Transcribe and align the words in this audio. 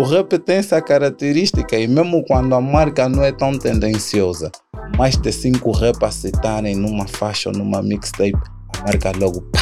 o 0.00 0.02
rap 0.02 0.38
tem 0.38 0.56
essa 0.56 0.80
característica 0.80 1.76
e 1.76 1.86
mesmo 1.86 2.24
quando 2.24 2.54
a 2.54 2.60
marca 2.60 3.06
não 3.06 3.22
é 3.22 3.30
tão 3.30 3.58
tendenciosa, 3.58 4.50
mais 4.96 5.14
de 5.14 5.30
cinco 5.30 5.72
rappers 5.72 6.14
citarem 6.14 6.74
numa 6.74 7.06
faixa 7.06 7.50
ou 7.50 7.54
numa 7.54 7.82
mixtape, 7.82 8.32
a 8.78 8.82
marca 8.82 9.12
logo 9.18 9.42
pá, 9.42 9.60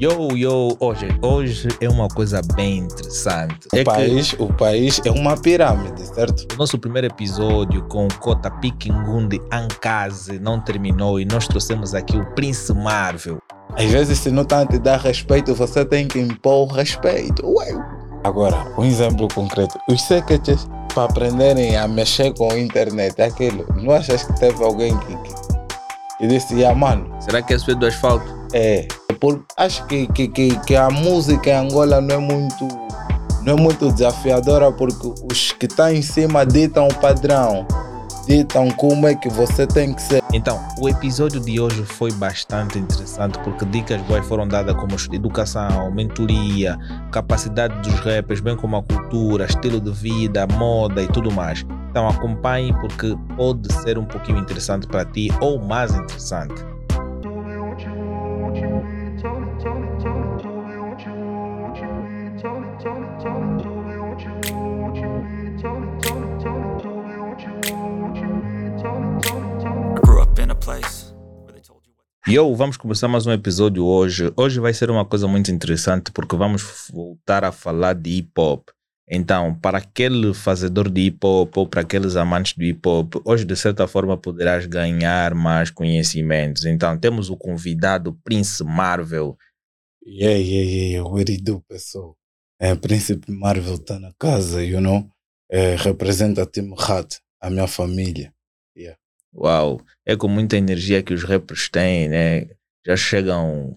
Yo, 0.00 0.34
yo, 0.34 0.76
hoje, 0.80 1.08
hoje 1.22 1.68
é 1.80 1.88
uma 1.88 2.08
coisa 2.08 2.40
bem 2.54 2.78
interessante. 2.78 3.68
o, 3.72 3.76
é 3.76 3.84
país, 3.84 4.34
o 4.38 4.46
país 4.46 5.00
é 5.04 5.10
uma 5.10 5.36
pirâmide, 5.36 6.06
certo? 6.06 6.46
que 6.46 6.54
o 6.54 6.58
nosso 6.58 6.78
primeiro 6.78 7.06
episódio 7.06 7.82
com 7.88 8.06
o 8.06 8.14
Kota 8.18 8.50
Pikingundi 8.50 9.40
Ankaze 9.52 10.38
não 10.38 10.58
terminou 10.60 11.20
e 11.20 11.24
nós 11.26 11.46
trouxemos 11.46 11.94
aqui 11.94 12.16
o 12.16 12.26
Prince 12.34 12.72
Marvel. 12.72 13.38
Às 13.74 13.90
vezes, 13.90 14.18
se 14.18 14.30
não 14.30 14.42
estão 14.42 14.62
a 14.62 14.66
te 14.66 14.78
dar 14.78 14.98
respeito, 14.98 15.54
você 15.54 15.84
tem 15.84 16.08
que 16.08 16.18
impor 16.18 16.66
o 16.66 16.72
respeito. 16.72 17.46
Ué. 17.46 18.05
Agora, 18.26 18.66
um 18.76 18.84
exemplo 18.84 19.28
concreto. 19.32 19.78
Os 19.88 20.02
secretos, 20.02 20.66
para 20.92 21.04
aprenderem 21.04 21.76
a 21.76 21.86
mexer 21.86 22.34
com 22.34 22.50
a 22.50 22.58
internet, 22.58 23.14
é 23.18 23.26
aquilo. 23.26 23.64
Não 23.76 23.92
achas 23.92 24.24
que 24.24 24.32
teve 24.40 24.64
alguém 24.64 24.98
que, 24.98 25.16
que, 26.18 26.26
disse, 26.26 26.64
ah, 26.64 26.74
mano, 26.74 27.08
Será 27.20 27.40
que 27.40 27.54
é 27.54 27.56
do 27.56 27.86
asfalto? 27.86 28.26
é. 28.52 28.88
Por, 29.20 29.44
acho 29.56 29.86
que, 29.86 30.08
que, 30.08 30.26
que, 30.26 30.58
que 30.58 30.74
a 30.74 30.90
música 30.90 31.50
em 31.50 31.54
Angola 31.54 32.00
não 32.00 32.16
é 32.16 32.18
muito 32.18 32.66
não 33.42 33.54
é 33.54 33.56
muito 33.56 33.92
desafiadora 33.92 34.72
porque 34.72 35.14
os 35.30 35.52
que 35.52 35.66
estão 35.66 35.88
em 35.88 36.02
cima 36.02 36.44
ditam 36.44 36.88
o 36.88 36.94
padrão, 36.96 37.64
ditam 38.26 38.70
como 38.72 39.06
é 39.06 39.14
que 39.14 39.28
você 39.28 39.66
tem 39.66 39.94
que 39.94 40.02
ser. 40.02 40.22
Então, 40.32 40.60
o 40.80 40.88
episódio 40.88 41.40
de 41.40 41.60
hoje 41.60 41.82
foi 41.84 42.12
bastante 42.12 42.78
interessante 42.78 43.38
porque 43.40 43.64
dicas 43.66 44.00
boas 44.02 44.26
foram 44.26 44.46
dadas 44.46 44.74
como 44.74 44.96
educação, 45.12 45.90
mentoria, 45.92 46.76
capacidade 47.12 47.74
dos 47.80 47.98
rappers, 48.00 48.40
bem 48.40 48.56
como 48.56 48.76
a 48.76 48.82
cultura, 48.82 49.44
estilo 49.44 49.80
de 49.80 49.92
vida, 49.92 50.46
moda 50.46 51.02
e 51.02 51.06
tudo 51.08 51.30
mais. 51.30 51.64
Então 51.90 52.08
acompanhe 52.08 52.74
porque 52.80 53.16
pode 53.36 53.72
ser 53.72 53.96
um 53.98 54.04
pouquinho 54.04 54.38
interessante 54.38 54.86
para 54.86 55.04
ti 55.04 55.30
ou 55.40 55.58
mais 55.58 55.94
interessante. 55.94 56.54
What. 70.66 71.06
Yo, 72.28 72.52
vamos 72.56 72.76
começar 72.76 73.06
mais 73.06 73.24
um 73.24 73.30
episódio 73.30 73.84
hoje. 73.84 74.32
Hoje 74.36 74.58
vai 74.58 74.74
ser 74.74 74.90
uma 74.90 75.04
coisa 75.04 75.28
muito 75.28 75.52
interessante 75.52 76.10
porque 76.10 76.34
vamos 76.34 76.88
voltar 76.92 77.44
a 77.44 77.52
falar 77.52 77.94
de 77.94 78.10
hip 78.10 78.32
hop. 78.36 78.68
Então, 79.08 79.54
para 79.54 79.78
aquele 79.78 80.34
fazedor 80.34 80.90
de 80.90 81.02
hip 81.02 81.24
hop 81.24 81.56
ou 81.56 81.68
para 81.68 81.82
aqueles 81.82 82.16
amantes 82.16 82.54
do 82.54 82.64
hip 82.64 82.80
hop, 82.84 83.14
hoje 83.24 83.44
de 83.44 83.54
certa 83.54 83.86
forma 83.86 84.16
poderás 84.16 84.66
ganhar 84.66 85.36
mais 85.36 85.70
conhecimentos. 85.70 86.64
Então, 86.64 86.98
temos 86.98 87.30
o 87.30 87.36
convidado 87.36 88.18
Prince 88.24 88.64
Marvel. 88.64 89.36
Yeah, 90.04 90.36
yeah, 90.36 90.70
yeah, 90.70 91.08
what 91.08 91.30
it 91.30 91.44
do, 91.44 91.60
pessoal? 91.68 92.16
É, 92.60 92.74
Príncipe 92.74 93.30
Marvel 93.30 93.76
está 93.76 94.00
na 94.00 94.12
casa, 94.18 94.64
you 94.64 94.80
know? 94.80 95.08
É, 95.48 95.76
representa 95.76 96.44
Team 96.44 96.74
Hat, 96.76 97.20
a 97.40 97.50
minha 97.50 97.68
família. 97.68 98.34
Uau, 99.36 99.80
é 100.04 100.16
com 100.16 100.28
muita 100.28 100.56
energia 100.56 101.02
que 101.02 101.12
os 101.12 101.22
rappers 101.22 101.68
têm, 101.68 102.08
né? 102.08 102.48
Já 102.86 102.96
chegam 102.96 103.76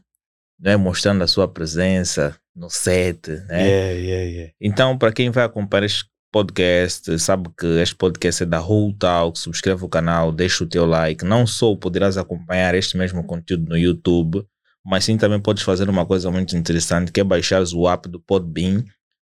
né, 0.60 0.78
mostrando 0.78 1.24
a 1.24 1.28
sua 1.28 1.48
presença 1.48 2.36
no 2.56 2.70
set, 2.70 3.30
né? 3.48 3.68
Yeah, 3.68 3.92
yeah, 4.00 4.24
yeah. 4.24 4.54
Então, 4.62 4.98
para 4.98 5.12
quem 5.12 5.30
vai 5.30 5.44
acompanhar 5.44 5.86
este 5.86 6.06
podcast, 6.32 7.18
sabe 7.20 7.50
que 7.58 7.66
este 7.82 7.96
podcast 7.96 8.44
é 8.44 8.46
da 8.46 8.62
Whole 8.62 8.94
Talk, 8.94 9.38
subscreve 9.38 9.84
o 9.84 9.90
canal, 9.90 10.32
deixa 10.32 10.64
o 10.64 10.68
teu 10.68 10.86
like. 10.86 11.26
Não 11.26 11.48
só 11.48 11.76
poderás 11.76 12.18
acompanhar 12.18 12.76
este 12.76 12.98
mesmo 12.98 13.24
conteúdo 13.24 13.68
no 13.68 13.78
YouTube, 13.78 14.46
mas 14.86 15.06
sim 15.06 15.18
também 15.18 15.40
podes 15.40 15.64
fazer 15.64 15.90
uma 15.90 16.06
coisa 16.06 16.30
muito 16.30 16.56
interessante, 16.56 17.12
que 17.12 17.20
é 17.20 17.24
baixar 17.24 17.64
o 17.74 17.90
app 17.90 18.08
do 18.08 18.20
Podbean 18.20 18.84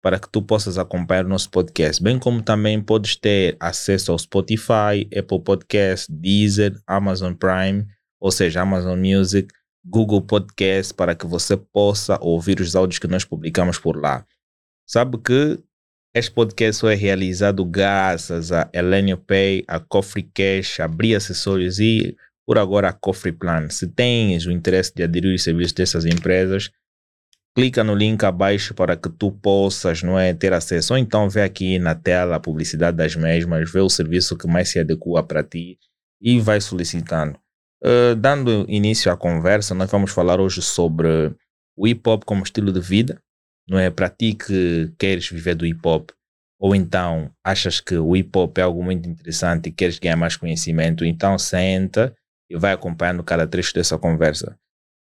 para 0.02 0.20
que 0.20 0.30
tu 0.30 0.42
possas 0.42 0.78
acompanhar 0.78 1.26
o 1.26 1.30
nosso 1.30 1.50
podcast, 1.50 2.02
bem 2.02 2.20
como 2.20 2.42
também 2.42 2.82
podes 2.82 3.16
ter 3.16 3.58
acesso 3.60 4.12
ao 4.12 4.20
Spotify, 4.20 5.08
Apple 5.18 5.42
Podcast, 5.44 6.12
Deezer, 6.12 6.80
Amazon 6.86 7.34
Prime, 7.34 7.86
ou 8.20 8.32
seja, 8.32 8.62
Amazon 8.62 9.00
Music, 9.00 9.48
Google 9.84 10.22
Podcast, 10.22 10.94
para 10.94 11.16
que 11.16 11.26
você 11.26 11.56
possa 11.58 12.18
ouvir 12.22 12.60
os 12.60 12.76
áudios 12.76 13.00
que 13.00 13.08
nós 13.08 13.24
publicamos 13.24 13.80
por 13.80 14.00
lá. 14.00 14.26
Sabe 14.86 15.18
que 15.18 15.60
este 16.14 16.32
podcast 16.32 16.86
é 16.88 16.96
realizado 16.96 17.64
graças 17.64 18.52
a 18.52 18.70
Elenio 18.74 19.18
Pay, 19.18 19.64
a 19.68 19.80
Cofre 19.80 20.24
Cash, 20.24 20.80
a 20.80 20.88
Bri 20.88 21.16
Acessórios 21.16 21.80
e, 21.80 22.16
por 22.46 22.58
agora, 22.58 22.90
a 22.90 22.94
Cofre 22.94 23.32
Plan. 23.32 23.70
Se 23.70 23.88
tens 23.88 24.46
o 24.46 24.52
interesse 24.52 24.94
de 24.96 25.04
aderir 25.04 25.32
aos 25.32 25.44
serviços 25.44 25.74
dessas 25.74 26.06
empresas, 26.06 26.72
clica 27.58 27.84
no 27.84 27.96
link 27.96 28.24
abaixo 28.24 28.76
para 28.76 28.96
que 28.96 29.10
tu 29.10 29.32
possas 29.32 30.04
não 30.04 30.20
é, 30.20 30.32
ter 30.32 30.54
acesso. 30.54 30.94
Ou 30.94 31.00
então 31.00 31.28
vê 31.28 31.42
aqui 31.42 31.80
na 31.80 31.96
tela 31.96 32.36
a 32.36 32.40
publicidade 32.40 32.96
das 32.96 33.16
mesmas, 33.16 33.72
vê 33.72 33.80
o 33.80 33.90
serviço 33.90 34.38
que 34.38 34.48
mais 34.48 34.70
se 34.70 34.78
adequa 34.78 35.24
para 35.24 35.44
ti 35.44 35.80
e 36.22 36.40
vai 36.40 36.62
solicitando. 36.62 37.36
Uh, 37.84 38.16
dando 38.16 38.64
início 38.70 39.12
à 39.12 39.18
conversa, 39.18 39.74
nós 39.74 39.90
vamos 39.90 40.12
falar 40.12 40.40
hoje 40.40 40.62
sobre 40.62 41.34
o 41.76 41.88
hip 41.88 42.08
hop 42.08 42.26
como 42.26 42.44
estilo 42.44 42.72
de 42.72 42.80
vida. 42.80 43.20
Não 43.68 43.80
é 43.80 43.90
para 43.90 44.08
ti 44.08 44.36
que 44.36 44.94
queres 45.00 45.28
viver 45.28 45.56
do 45.56 45.66
hip 45.66 45.80
hop, 45.84 46.12
ou 46.60 46.76
então 46.76 47.32
achas 47.44 47.80
que 47.80 47.98
o 47.98 48.16
hip 48.16 48.38
hop 48.38 48.56
é 48.60 48.62
algo 48.62 48.84
muito 48.84 49.10
interessante 49.10 49.70
e 49.70 49.72
queres 49.72 49.98
ganhar 49.98 50.16
mais 50.16 50.38
conhecimento, 50.38 51.04
então 51.04 51.40
senta 51.40 52.16
e 52.48 52.56
vai 52.56 52.74
acompanhando 52.74 53.24
cada 53.24 53.48
trecho 53.48 53.74
dessa 53.74 53.98
conversa. 53.98 54.56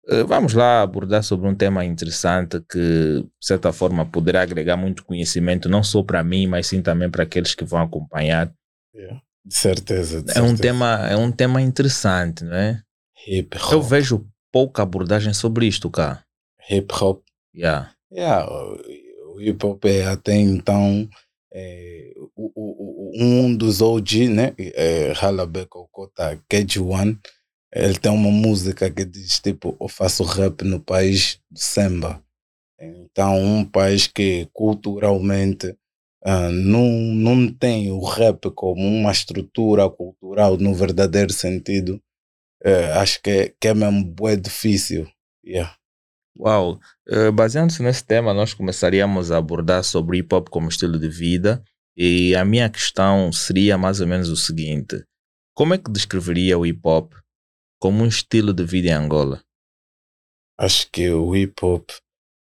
Uh, 0.08 0.26
vamos 0.26 0.52
lá 0.52 0.82
abordar 0.82 1.22
sobre 1.22 1.48
um 1.48 1.54
tema 1.54 1.84
interessante 1.84 2.60
que, 2.70 2.78
de 3.22 3.26
certa 3.40 3.72
forma, 3.72 4.04
poderá 4.04 4.42
agregar 4.42 4.76
muito 4.76 5.04
conhecimento, 5.04 5.68
não 5.68 5.82
só 5.82 6.02
para 6.02 6.22
mim, 6.22 6.46
mas 6.46 6.66
sim 6.66 6.82
também 6.82 7.10
para 7.10 7.22
aqueles 7.22 7.54
que 7.54 7.64
vão 7.64 7.80
acompanhar. 7.82 8.52
yeah. 8.94 9.20
De 9.46 9.54
certeza. 9.54 10.22
De 10.22 10.30
É 10.30 10.40
um, 10.42 10.48
certeza. 10.48 10.62
tema, 10.62 11.06
é 11.08 11.16
um 11.16 11.30
tema 11.30 11.60
interessante, 11.60 12.44
não 12.44 12.54
é? 12.56 12.80
Hip 13.26 13.56
Eu 13.70 13.78
hop. 13.80 13.88
vejo 13.88 14.26
pouca 14.52 14.82
abordagem 14.82 15.32
sobre 15.34 15.66
isto, 15.66 15.90
cá. 15.90 16.22
Hip 16.70 16.92
hop. 17.00 17.22
Yeah. 17.54 17.90
Yeah, 18.12 18.46
o 18.50 19.04
o 19.34 19.40
hip 19.40 19.66
hop 19.66 19.84
é 19.86 20.06
até 20.06 20.34
então 20.36 21.08
é, 21.52 22.12
o- 22.36 22.52
o- 22.54 23.10
o- 23.10 23.12
um 23.22 23.56
dos 23.56 23.80
OG, 23.82 24.28
né? 24.28 24.54
É, 24.58 25.12
Halabek 25.12 25.68
Okota, 25.76 26.38
Cage 26.48 26.78
One. 26.80 27.18
Ele 27.74 27.98
tem 27.98 28.12
uma 28.12 28.30
música 28.30 28.88
que 28.88 29.04
diz 29.04 29.40
tipo: 29.40 29.76
Eu 29.80 29.88
faço 29.88 30.22
rap 30.22 30.62
no 30.62 30.78
país 30.78 31.40
do 31.50 31.58
samba. 31.58 32.22
Então, 32.80 33.36
um 33.42 33.64
país 33.64 34.06
que 34.06 34.48
culturalmente 34.52 35.76
ah, 36.24 36.50
não, 36.50 36.88
não 36.88 37.52
tem 37.52 37.90
o 37.90 38.02
rap 38.02 38.50
como 38.52 38.86
uma 38.86 39.10
estrutura 39.10 39.88
cultural 39.90 40.56
no 40.56 40.74
verdadeiro 40.74 41.32
sentido, 41.32 42.00
eh, 42.62 42.92
acho 42.92 43.20
que 43.22 43.30
é, 43.30 43.54
que 43.60 43.68
é 43.68 43.74
mesmo 43.74 44.04
bué 44.04 44.36
difícil. 44.36 45.06
Yeah. 45.44 45.76
Uau! 46.38 46.78
Eh, 47.08 47.30
Baseando-se 47.30 47.82
nesse 47.82 48.04
tema, 48.04 48.32
nós 48.32 48.54
começaríamos 48.54 49.30
a 49.30 49.38
abordar 49.38 49.84
sobre 49.84 50.18
hip 50.18 50.34
hop 50.34 50.48
como 50.48 50.68
estilo 50.68 50.98
de 50.98 51.08
vida. 51.08 51.62
E 51.96 52.34
a 52.34 52.44
minha 52.44 52.68
questão 52.70 53.30
seria 53.32 53.76
mais 53.78 54.00
ou 54.00 54.06
menos 54.06 54.28
o 54.28 54.36
seguinte: 54.36 55.04
Como 55.54 55.74
é 55.74 55.78
que 55.78 55.90
descreveria 55.90 56.58
o 56.58 56.64
hip 56.64 56.80
hop 56.84 57.12
como 57.84 58.02
um 58.02 58.06
estilo 58.08 58.54
de 58.54 58.64
vida 58.64 58.88
em 58.88 58.92
Angola? 58.92 59.44
acho 60.56 60.90
que 60.90 61.10
o 61.10 61.36
hip 61.36 61.54
hop 61.62 61.90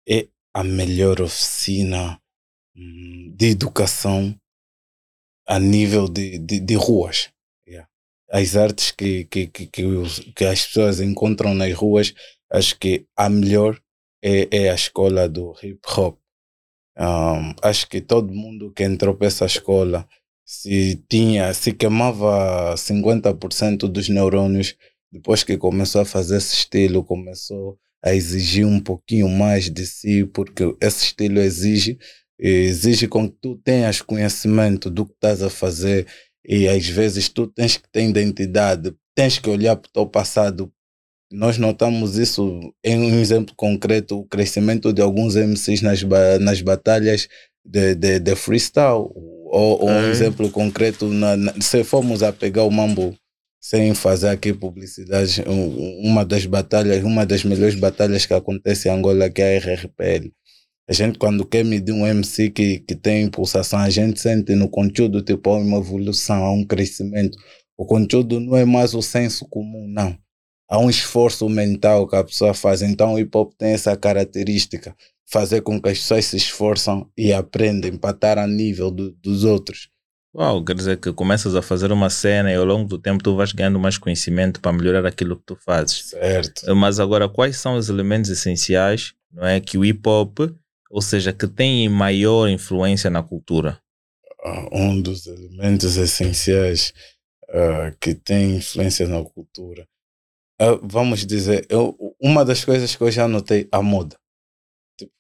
é 0.06 0.28
a 0.54 0.62
melhor 0.62 1.22
oficina 1.22 2.20
hum, 2.76 3.32
de 3.34 3.46
educação 3.46 4.38
a 5.46 5.58
nível 5.58 6.06
de, 6.06 6.38
de, 6.38 6.60
de 6.60 6.74
ruas. 6.74 7.30
Yeah. 7.66 7.88
As 8.30 8.56
artes 8.56 8.90
que, 8.90 9.24
que, 9.24 9.46
que, 9.46 9.66
que, 9.68 9.84
os- 9.86 10.20
que 10.36 10.44
as 10.44 10.66
pessoas 10.66 11.00
encontram 11.00 11.54
nas 11.54 11.72
ruas, 11.72 12.12
acho 12.50 12.78
que 12.78 13.06
a 13.16 13.30
melhor 13.30 13.80
é, 14.22 14.48
é 14.66 14.70
a 14.70 14.74
escola 14.74 15.26
do 15.30 15.54
hip 15.62 15.80
hop. 15.96 16.18
Um, 16.98 17.54
acho 17.62 17.88
que 17.88 18.02
todo 18.02 18.34
mundo 18.34 18.70
que 18.72 18.84
entrou 18.84 19.14
para 19.16 19.26
essa 19.28 19.46
escola, 19.46 20.06
se 20.44 20.96
tinha, 21.08 21.54
se 21.54 21.72
queimava 21.72 22.76
50% 22.76 23.88
dos 23.88 24.08
neurônios, 24.10 24.76
depois 25.12 25.44
que 25.44 25.56
começou 25.58 26.00
a 26.00 26.04
fazer 26.04 26.38
esse 26.38 26.54
estilo, 26.54 27.04
começou 27.04 27.78
a 28.04 28.14
exigir 28.14 28.66
um 28.66 28.80
pouquinho 28.80 29.28
mais 29.28 29.70
de 29.70 29.86
si, 29.86 30.24
porque 30.24 30.74
esse 30.80 31.04
estilo 31.04 31.38
exige, 31.40 31.98
exige 32.38 33.06
com 33.06 33.28
que 33.30 33.36
tu 33.40 33.56
tenhas 33.56 34.00
conhecimento 34.02 34.90
do 34.90 35.06
que 35.06 35.12
estás 35.12 35.42
a 35.42 35.50
fazer 35.50 36.06
e 36.44 36.66
às 36.68 36.86
vezes 36.88 37.28
tu 37.28 37.46
tens 37.46 37.76
que 37.76 37.88
ter 37.92 38.02
identidade, 38.08 38.92
tens 39.14 39.38
que 39.38 39.48
olhar 39.48 39.76
para 39.76 39.88
o 39.88 39.92
teu 39.92 40.06
passado. 40.06 40.72
Nós 41.30 41.56
notamos 41.56 42.18
isso 42.18 42.60
em 42.84 42.98
um 42.98 43.20
exemplo 43.20 43.54
concreto, 43.56 44.18
o 44.18 44.24
crescimento 44.26 44.92
de 44.92 45.00
alguns 45.00 45.34
MCs 45.36 45.80
nas, 45.80 46.02
ba- 46.02 46.38
nas 46.40 46.60
batalhas 46.60 47.28
de, 47.64 47.94
de, 47.94 48.18
de 48.18 48.34
freestyle. 48.36 49.08
Ou, 49.54 49.82
ou 49.82 49.88
um 49.90 49.98
Ok. 49.98 50.10
exemplo 50.10 50.50
concreto, 50.50 51.08
na, 51.08 51.36
na- 51.36 51.54
se 51.60 51.84
formos 51.84 52.22
a 52.22 52.32
pegar 52.32 52.64
o 52.64 52.70
mambo 52.70 53.14
sem 53.62 53.94
fazer 53.94 54.28
aqui 54.28 54.52
publicidade, 54.52 55.42
um- 55.48 56.00
uma 56.10 56.24
das 56.24 56.44
batalhas, 56.46 57.02
uma 57.04 57.24
das 57.24 57.44
melhores 57.44 57.76
batalhas 57.76 58.26
que 58.26 58.34
acontece 58.34 58.88
em 58.88 58.92
Angola, 58.92 59.30
que 59.30 59.40
é 59.40 59.56
a 59.56 59.60
RRPL. 59.60 60.32
A 60.88 60.92
gente, 60.92 61.18
quando 61.18 61.46
quer 61.46 61.64
medir 61.64 61.92
um 61.92 62.06
MC 62.06 62.50
que, 62.50 62.80
que 62.80 62.94
tem 62.96 63.28
pulsação, 63.30 63.78
a 63.78 63.88
gente 63.88 64.20
sente 64.20 64.54
no 64.56 64.68
conteúdo 64.68 65.22
tipo 65.22 65.50
há 65.50 65.58
uma 65.58 65.78
evolução, 65.78 66.44
há 66.44 66.52
um 66.52 66.64
crescimento. 66.64 67.38
O 67.78 67.86
conteúdo 67.86 68.40
não 68.40 68.56
é 68.56 68.64
mais 68.64 68.92
o 68.94 69.00
senso 69.00 69.46
comum, 69.48 69.86
não. 69.88 70.16
Há 70.68 70.78
um 70.78 70.90
esforço 70.90 71.48
mental 71.48 72.08
que 72.08 72.16
a 72.16 72.24
pessoa 72.24 72.52
faz. 72.54 72.82
Então 72.82 73.14
o 73.14 73.18
hip 73.18 73.30
hop 73.36 73.52
tem 73.56 73.70
essa 73.72 73.96
característica, 73.96 74.94
fazer 75.30 75.62
com 75.62 75.80
que 75.80 75.88
as 75.88 75.98
pessoas 75.98 76.24
se 76.26 76.36
esforçam 76.36 77.08
e 77.16 77.32
aprendem 77.32 77.96
para 77.96 78.10
estar 78.14 78.38
a 78.38 78.46
nível 78.46 78.90
do- 78.90 79.12
dos 79.12 79.44
outros. 79.44 79.88
Uau, 80.34 80.64
quer 80.64 80.74
dizer 80.74 80.98
que 80.98 81.12
começas 81.12 81.54
a 81.54 81.60
fazer 81.60 81.92
uma 81.92 82.08
cena 82.08 82.50
e 82.50 82.54
ao 82.54 82.64
longo 82.64 82.88
do 82.88 82.98
tempo 82.98 83.22
tu 83.22 83.36
vais 83.36 83.52
ganhando 83.52 83.78
mais 83.78 83.98
conhecimento 83.98 84.60
para 84.60 84.72
melhorar 84.72 85.04
aquilo 85.04 85.36
que 85.36 85.44
tu 85.44 85.56
fazes. 85.56 86.06
Certo. 86.06 86.74
Mas 86.74 86.98
agora, 86.98 87.28
quais 87.28 87.58
são 87.58 87.76
os 87.76 87.90
elementos 87.90 88.30
essenciais 88.30 89.14
não 89.30 89.46
é, 89.46 89.60
que 89.60 89.76
o 89.76 89.84
hip 89.84 90.06
hop, 90.08 90.40
ou 90.90 91.02
seja, 91.02 91.32
que 91.32 91.46
tem 91.46 91.86
maior 91.88 92.48
influência 92.48 93.10
na 93.10 93.22
cultura? 93.22 93.78
Ah, 94.42 94.68
um 94.72 95.00
dos 95.00 95.26
elementos 95.26 95.96
essenciais 95.96 96.94
ah, 97.50 97.92
que 98.00 98.14
tem 98.14 98.56
influência 98.56 99.06
na 99.06 99.22
cultura. 99.22 99.86
Ah, 100.58 100.78
vamos 100.82 101.26
dizer, 101.26 101.66
eu, 101.68 101.96
uma 102.18 102.42
das 102.44 102.64
coisas 102.64 102.96
que 102.96 103.02
eu 103.02 103.10
já 103.10 103.28
notei, 103.28 103.68
a 103.70 103.82
moda. 103.82 104.16
Tipo, 104.98 105.12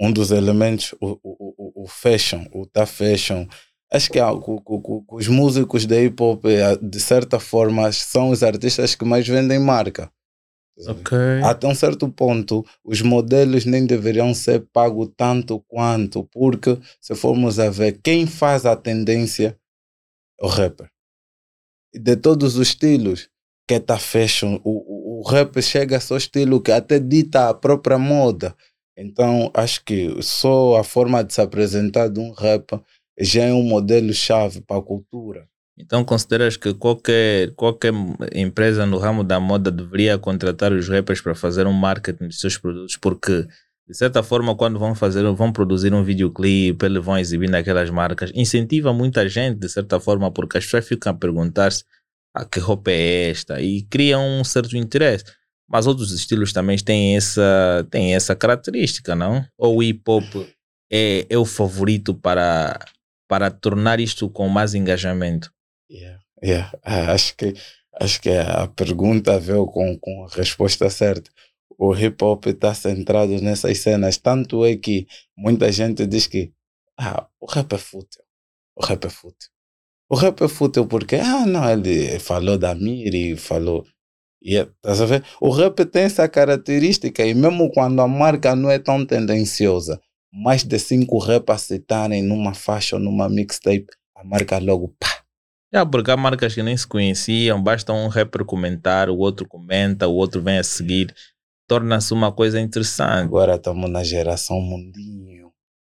um 0.00 0.12
dos 0.12 0.30
elementos, 0.30 0.94
o, 1.00 1.18
o, 1.22 1.82
o, 1.82 1.84
o 1.84 1.88
fashion, 1.88 2.46
o 2.52 2.66
tá 2.66 2.86
fashion. 2.86 3.48
Acho 3.92 4.10
que 4.10 4.20
co- 4.20 4.60
co- 4.80 5.04
os 5.10 5.26
músicos 5.26 5.84
da 5.84 6.00
hip 6.00 6.22
hop, 6.22 6.44
eh, 6.46 6.76
de 6.80 7.00
certa 7.00 7.40
forma, 7.40 7.90
são 7.92 8.30
os 8.30 8.42
artistas 8.42 8.94
que 8.94 9.04
mais 9.04 9.26
vendem 9.26 9.58
marca. 9.58 10.10
Ok. 10.88 11.18
Até 11.44 11.66
um 11.66 11.74
certo 11.74 12.08
ponto, 12.08 12.64
os 12.84 13.02
modelos 13.02 13.64
nem 13.66 13.84
deveriam 13.84 14.32
ser 14.32 14.64
pagos 14.72 15.10
tanto 15.16 15.60
quanto, 15.68 16.24
porque 16.32 16.78
se 17.00 17.14
formos 17.14 17.58
a 17.58 17.68
ver, 17.68 18.00
quem 18.02 18.26
faz 18.26 18.64
a 18.64 18.74
tendência 18.76 19.58
é 20.40 20.46
o 20.46 20.48
rapper. 20.48 20.88
De 21.92 22.16
todos 22.16 22.56
os 22.56 22.68
estilos, 22.68 23.28
que 23.68 23.78
tá 23.80 23.98
fashion, 23.98 24.60
o, 24.64 24.70
o, 24.70 25.20
o 25.20 25.28
rap 25.28 25.60
chega 25.60 25.96
a 25.96 26.00
seu 26.00 26.16
estilo 26.16 26.62
que 26.62 26.70
até 26.72 26.98
dita 26.98 27.48
a 27.48 27.54
própria 27.54 27.98
moda. 27.98 28.56
Então, 28.96 29.50
acho 29.54 29.84
que 29.84 30.22
só 30.22 30.76
a 30.78 30.84
forma 30.84 31.22
de 31.24 31.32
se 31.34 31.40
apresentar 31.40 32.08
de 32.08 32.20
um 32.20 32.32
rap 32.32 32.80
já 33.20 33.44
é 33.44 33.52
um 33.52 33.62
modelo-chave 33.62 34.62
para 34.62 34.78
a 34.78 34.82
cultura. 34.82 35.46
Então 35.78 36.04
consideras 36.04 36.56
que 36.56 36.74
qualquer, 36.74 37.52
qualquer 37.54 37.92
empresa 38.34 38.84
no 38.84 38.98
ramo 38.98 39.24
da 39.24 39.40
moda 39.40 39.70
deveria 39.70 40.18
contratar 40.18 40.72
os 40.72 40.88
rappers 40.88 41.20
para 41.20 41.34
fazer 41.34 41.66
um 41.66 41.72
marketing 41.72 42.26
dos 42.26 42.40
seus 42.40 42.58
produtos, 42.58 42.96
porque 42.96 43.46
de 43.88 43.96
certa 43.96 44.22
forma 44.22 44.54
quando 44.54 44.78
vão 44.78 44.94
fazer, 44.94 45.24
vão 45.32 45.52
produzir 45.52 45.92
um 45.94 46.04
videoclipe, 46.04 46.84
eles 46.84 47.04
vão 47.04 47.18
exibir 47.18 47.48
naquelas 47.48 47.88
marcas, 47.90 48.30
incentiva 48.34 48.92
muita 48.92 49.28
gente 49.28 49.58
de 49.58 49.68
certa 49.68 49.98
forma, 49.98 50.30
porque 50.30 50.58
as 50.58 50.64
pessoas 50.64 50.86
ficam 50.86 51.12
a 51.12 51.16
perguntar-se 51.16 51.84
ah, 52.34 52.44
que 52.44 52.60
roupa 52.60 52.90
é 52.90 53.30
esta 53.30 53.60
e 53.60 53.82
criam 53.82 54.22
um 54.40 54.44
certo 54.44 54.76
interesse. 54.76 55.24
Mas 55.68 55.86
outros 55.86 56.12
estilos 56.12 56.52
também 56.52 56.76
têm 56.78 57.16
essa, 57.16 57.86
têm 57.90 58.14
essa 58.14 58.34
característica, 58.34 59.14
não? 59.14 59.44
Ou 59.56 59.78
o 59.78 59.82
hip 59.82 60.02
hop 60.08 60.24
é, 60.92 61.26
é 61.30 61.38
o 61.38 61.44
favorito 61.44 62.12
para, 62.12 62.78
para 63.30 63.48
tornar 63.48 64.00
isto 64.00 64.28
com 64.28 64.48
mais 64.48 64.74
engajamento? 64.74 65.52
Yeah, 65.88 66.20
yeah. 66.42 66.72
Ah, 66.82 67.12
Acho 67.12 67.36
que 67.36 67.54
acho 68.00 68.20
que 68.20 68.28
a 68.30 68.66
pergunta 68.66 69.38
veio 69.38 69.66
com, 69.66 69.96
com 70.00 70.24
a 70.24 70.28
resposta 70.34 70.90
certa. 70.90 71.30
O 71.78 71.94
hip 71.94 72.22
hop 72.24 72.46
está 72.46 72.74
centrado 72.74 73.40
nessas 73.40 73.78
cenas, 73.78 74.16
tanto 74.16 74.64
é 74.64 74.76
que 74.76 75.06
muita 75.36 75.70
gente 75.70 76.04
diz 76.08 76.26
que 76.26 76.52
ah, 76.98 77.28
o 77.40 77.46
rap 77.46 77.72
é 77.72 77.78
fútil. 77.78 78.22
O 78.74 78.84
rap 78.84 79.04
é 79.04 79.10
fútil. 79.10 79.48
O 80.08 80.16
rap 80.16 80.42
é 80.42 80.48
fútil 80.48 80.86
porque, 80.86 81.14
ah, 81.14 81.46
não, 81.46 81.70
ele 81.70 82.18
falou 82.18 82.58
da 82.58 82.74
Miri, 82.74 83.36
falou. 83.36 83.86
Yeah, 84.44 84.72
ver? 85.06 85.22
O 85.40 85.50
rap 85.50 85.84
tem 85.84 86.02
essa 86.02 86.28
característica 86.28 87.24
e 87.24 87.32
mesmo 87.32 87.70
quando 87.70 88.00
a 88.00 88.08
marca 88.08 88.56
não 88.56 88.70
é 88.70 88.78
tão 88.78 89.06
tendenciosa, 89.06 90.00
mais 90.32 90.62
de 90.64 90.78
cinco 90.78 91.18
rap 91.18 91.48
citarem 91.58 92.22
numa 92.22 92.54
faixa 92.54 92.96
ou 92.96 93.02
numa 93.02 93.28
mixtape, 93.28 93.86
a 94.16 94.24
marca 94.24 94.58
logo 94.58 94.94
pá, 94.98 95.22
É, 95.72 95.84
porque 95.84 96.10
há 96.10 96.16
marcas 96.16 96.54
que 96.54 96.62
nem 96.62 96.76
se 96.76 96.86
conheciam, 96.86 97.62
basta 97.62 97.92
um 97.92 98.08
rapper 98.08 98.44
comentar, 98.44 99.08
o 99.08 99.16
outro 99.18 99.46
comenta, 99.46 100.06
o 100.08 100.14
outro 100.14 100.42
vem 100.42 100.58
a 100.58 100.64
seguir. 100.64 101.14
Torna-se 101.68 102.12
uma 102.12 102.32
coisa 102.32 102.60
interessante. 102.60 103.24
Agora 103.26 103.54
estamos 103.54 103.88
na 103.88 104.02
geração 104.02 104.60
mundinho. 104.60 105.52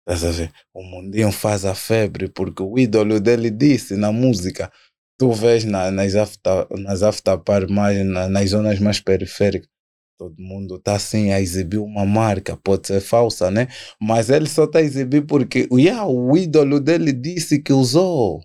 Estás 0.08 0.24
a 0.24 0.30
ver? 0.30 0.52
O 0.72 0.82
mundinho 0.82 1.32
faz 1.32 1.64
a 1.64 1.74
febre 1.74 2.28
porque 2.28 2.62
o 2.62 2.78
ídolo 2.78 3.18
dele 3.20 3.50
disse 3.50 3.96
na 3.96 4.12
música. 4.12 4.70
Tu 5.18 5.32
vês 5.32 5.64
na, 5.64 5.90
nas 5.90 6.14
after, 6.14 6.66
nas 6.78 7.02
after 7.02 7.38
par 7.38 7.68
mais, 7.68 8.04
na- 8.06 8.28
nas 8.28 8.50
zonas 8.50 8.78
mais 8.78 9.00
periféricas. 9.00 9.68
Todo 10.16 10.36
mundo 10.38 10.76
está 10.76 10.94
assim 10.94 11.32
a 11.32 11.40
exibir 11.40 11.78
uma 11.78 12.04
marca, 12.04 12.56
pode 12.56 12.86
ser 12.86 13.00
falsa, 13.00 13.50
né? 13.50 13.66
Mas 14.00 14.30
ele 14.30 14.48
só 14.48 14.64
está 14.64 14.78
a 14.78 14.82
exibir 14.82 15.26
porque 15.26 15.68
yeah, 15.72 16.06
o 16.06 16.36
ídolo 16.36 16.78
dele 16.78 17.12
disse 17.12 17.60
que 17.60 17.72
usou. 17.72 18.40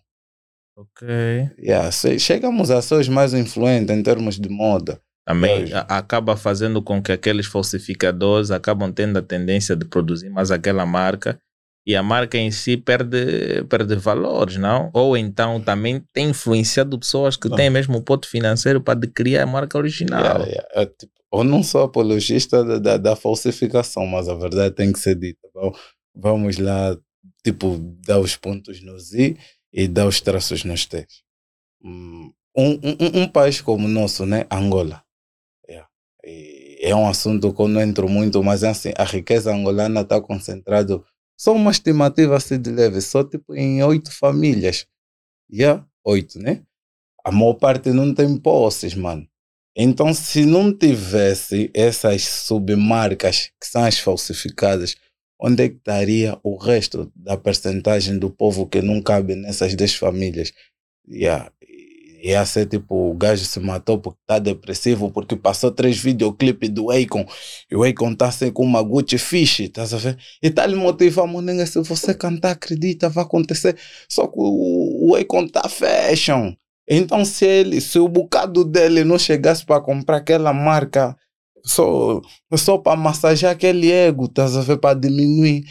Ok. 0.75 1.07
Yeah, 1.59 1.91
chegamos 2.17 2.71
a 2.71 2.81
ser 2.81 2.95
os 2.95 3.09
mais 3.09 3.33
influentes 3.33 3.95
em 3.95 4.01
termos 4.01 4.39
de 4.39 4.49
moda. 4.49 4.99
Também 5.27 5.71
acaba 5.87 6.35
fazendo 6.35 6.81
com 6.81 7.03
que 7.03 7.11
aqueles 7.11 7.45
falsificadores 7.45 8.49
acabam 8.49 8.91
tendo 8.91 9.19
a 9.19 9.21
tendência 9.21 9.75
de 9.75 9.85
produzir 9.85 10.29
mais 10.29 10.49
aquela 10.49 10.87
marca 10.87 11.39
e 11.89 11.95
a 11.95 12.03
marca 12.03 12.37
em 12.37 12.51
si 12.51 12.77
perde, 12.77 13.63
perde 13.67 13.95
valores, 13.95 14.57
não? 14.57 14.91
Ou 14.93 15.17
então 15.17 15.59
também 15.59 16.03
tem 16.13 16.29
influenciado 16.29 16.99
pessoas 16.99 17.35
que 17.35 17.49
Não. 17.49 17.57
têm 17.57 17.69
mesmo 17.69 17.97
o 17.97 18.01
pote 18.03 18.27
financeiro 18.27 18.79
para 18.79 18.93
adquirir 18.93 19.39
a 19.39 19.45
marca 19.47 19.75
original. 19.77 20.21
Yeah, 20.21 20.45
yeah. 20.45 20.67
É, 20.73 20.85
tipo, 20.85 21.11
eu 21.33 21.43
não 21.43 21.63
sou 21.63 21.83
apologista 21.83 22.63
da, 22.63 22.77
da, 22.79 22.97
da 22.97 23.15
falsificação, 23.15 24.05
mas 24.05 24.27
a 24.29 24.35
verdade 24.35 24.75
tem 24.75 24.91
que 24.93 24.99
ser 24.99 25.15
dita. 25.15 25.47
Vam- 25.53 25.71
Vamos 26.15 26.57
lá, 26.57 26.97
tipo, 27.43 27.77
dar 28.05 28.19
os 28.19 28.35
pontos 28.35 28.83
nos 28.83 29.13
i 29.13 29.37
e 29.73 29.87
dar 29.87 30.05
os 30.07 30.19
traços 30.21 30.63
nos 30.63 30.85
t's. 30.85 31.23
Hum, 31.83 32.31
Um, 32.55 32.71
um, 32.83 33.21
um- 33.23 33.27
país 33.27 33.61
como 33.61 33.85
o 33.85 33.89
nosso, 33.89 34.25
né? 34.25 34.45
Angola. 34.51 35.01
Yeah. 35.67 35.87
É 36.81 36.93
um 36.95 37.07
assunto 37.07 37.53
que 37.53 37.61
eu 37.61 37.67
não 37.67 37.81
entro 37.81 38.09
muito, 38.09 38.43
mas 38.43 38.63
é 38.63 38.69
assim, 38.69 38.91
a 38.97 39.03
riqueza 39.05 39.51
angolana 39.53 40.01
está 40.01 40.19
concentrada, 40.21 41.01
só 41.39 41.53
uma 41.53 41.71
estimativa 41.71 42.35
assim 42.35 42.59
de 42.61 42.69
leve, 42.69 42.99
só 42.99 43.23
tipo 43.23 43.55
em 43.55 43.81
oito 43.81 44.11
famílias. 44.11 44.85
Yeah? 45.49 45.87
Oito, 46.03 46.37
né? 46.37 46.63
A 47.23 47.31
maior 47.31 47.53
parte 47.53 47.91
não 47.91 48.13
tem 48.13 48.37
posses, 48.37 48.93
mano. 48.93 49.25
Então, 49.73 50.13
se 50.13 50.45
não 50.45 50.75
tivesse 50.75 51.71
essas 51.73 52.23
submarcas 52.23 53.51
que 53.59 53.65
são 53.65 53.85
as 53.85 53.97
falsificadas, 53.97 54.97
onde 55.39 55.63
é 55.63 55.69
que 55.69 55.77
estaria 55.77 56.37
o 56.43 56.57
resto 56.57 57.09
da 57.15 57.37
percentagem 57.37 58.19
do 58.19 58.29
povo 58.29 58.67
que 58.67 58.81
não 58.81 59.01
cabe 59.01 59.35
nessas 59.35 59.73
10 59.75 59.95
famílias? 59.95 60.51
Yeah. 61.07 61.49
Ia 62.21 62.45
ser 62.45 62.65
tipo, 62.65 63.11
o 63.11 63.13
gajo 63.13 63.45
se 63.45 63.59
matou 63.59 63.97
porque 63.99 64.19
está 64.21 64.39
depressivo, 64.39 65.11
porque 65.11 65.35
passou 65.35 65.71
três 65.71 65.97
videoclipes 65.97 66.69
do 66.69 66.91
Akon 66.91 67.25
e 67.71 67.75
o 67.75 67.83
Akon 67.83 68.11
está 68.11 68.27
assim 68.27 68.51
com 68.51 68.63
uma 68.63 68.81
Gucci 68.81 69.17
Fish, 69.17 69.61
estás 69.61 69.93
a 69.93 69.97
ver? 69.97 70.17
E 70.41 70.49
tá 70.49 70.65
lhe 70.65 70.75
motivar, 70.75 71.27
maninga, 71.27 71.65
se 71.65 71.81
você 71.81 72.13
cantar, 72.13 72.51
acredita, 72.51 73.09
vai 73.09 73.23
acontecer. 73.23 73.77
Só 74.09 74.27
que 74.27 74.35
o, 74.37 75.11
o 75.11 75.15
Akon 75.15 75.47
tá 75.47 75.67
fashion. 75.69 76.53
Então, 76.89 77.23
se 77.23 77.45
ele, 77.45 77.79
se 77.79 77.99
o 77.99 78.07
bocado 78.07 78.65
dele 78.65 79.03
não 79.03 79.19
chegasse 79.19 79.63
para 79.63 79.79
comprar 79.79 80.17
aquela 80.17 80.51
marca 80.51 81.15
só, 81.65 82.21
só 82.55 82.77
para 82.77 82.99
massagear 82.99 83.53
aquele 83.53 83.91
ego, 83.91 84.25
estás 84.25 84.55
a 84.55 84.61
ver, 84.61 84.77
para 84.77 84.99
diminuir, 84.99 85.63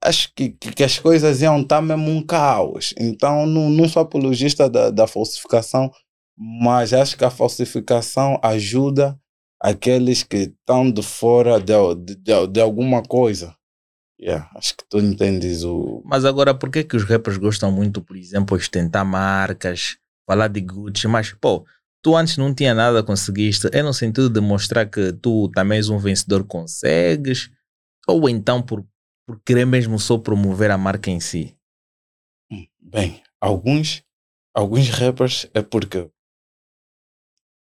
acho 0.00 0.32
que, 0.34 0.50
que, 0.50 0.72
que 0.72 0.84
as 0.84 0.98
coisas 0.98 1.40
iam 1.42 1.60
estar 1.60 1.80
mesmo 1.80 2.10
um 2.10 2.22
caos. 2.22 2.94
Então, 2.98 3.46
não, 3.46 3.70
não 3.70 3.88
sou 3.88 4.02
apologista 4.02 4.68
da, 4.68 4.90
da 4.90 5.06
falsificação, 5.06 5.90
mas 6.36 6.92
acho 6.92 7.16
que 7.16 7.24
a 7.24 7.30
falsificação 7.30 8.38
ajuda 8.42 9.18
aqueles 9.60 10.22
que 10.22 10.36
estão 10.38 10.90
de 10.90 11.02
fora 11.02 11.60
de, 11.60 11.74
de, 12.16 12.46
de, 12.48 12.60
alguma 12.60 13.02
coisa. 13.02 13.54
Yeah, 14.18 14.50
acho 14.54 14.76
que 14.76 14.84
tu 14.88 14.98
entendes 14.98 15.64
o. 15.64 16.02
Mas 16.04 16.24
agora, 16.24 16.54
por 16.54 16.70
que, 16.70 16.84
que 16.84 16.96
os 16.96 17.04
rappers 17.04 17.38
gostam 17.38 17.72
muito, 17.72 18.02
por 18.02 18.16
exemplo, 18.16 18.56
ostentar 18.56 19.04
marcas, 19.04 19.96
falar 20.26 20.48
de 20.48 20.60
Gucci? 20.60 21.08
Mas, 21.08 21.32
pô, 21.32 21.64
tu 22.02 22.16
antes 22.16 22.36
não 22.36 22.54
tinha 22.54 22.74
nada, 22.74 23.02
conseguiste. 23.02 23.68
É 23.72 23.82
no 23.82 23.92
sentido 23.92 24.28
de 24.28 24.40
mostrar 24.40 24.86
que 24.86 25.12
tu 25.12 25.48
também 25.50 25.78
és 25.78 25.88
um 25.88 25.98
vencedor, 25.98 26.44
consegues? 26.44 27.50
Ou 28.06 28.28
então 28.28 28.62
por, 28.62 28.84
por 29.26 29.40
querer 29.44 29.64
mesmo 29.64 29.98
só 29.98 30.18
promover 30.18 30.70
a 30.70 30.78
marca 30.78 31.10
em 31.10 31.20
si? 31.20 31.56
Hum, 32.50 32.66
Bem, 32.80 33.22
alguns, 33.40 34.02
alguns 34.54 34.88
rappers 34.88 35.48
é 35.54 35.62
porque 35.62 36.10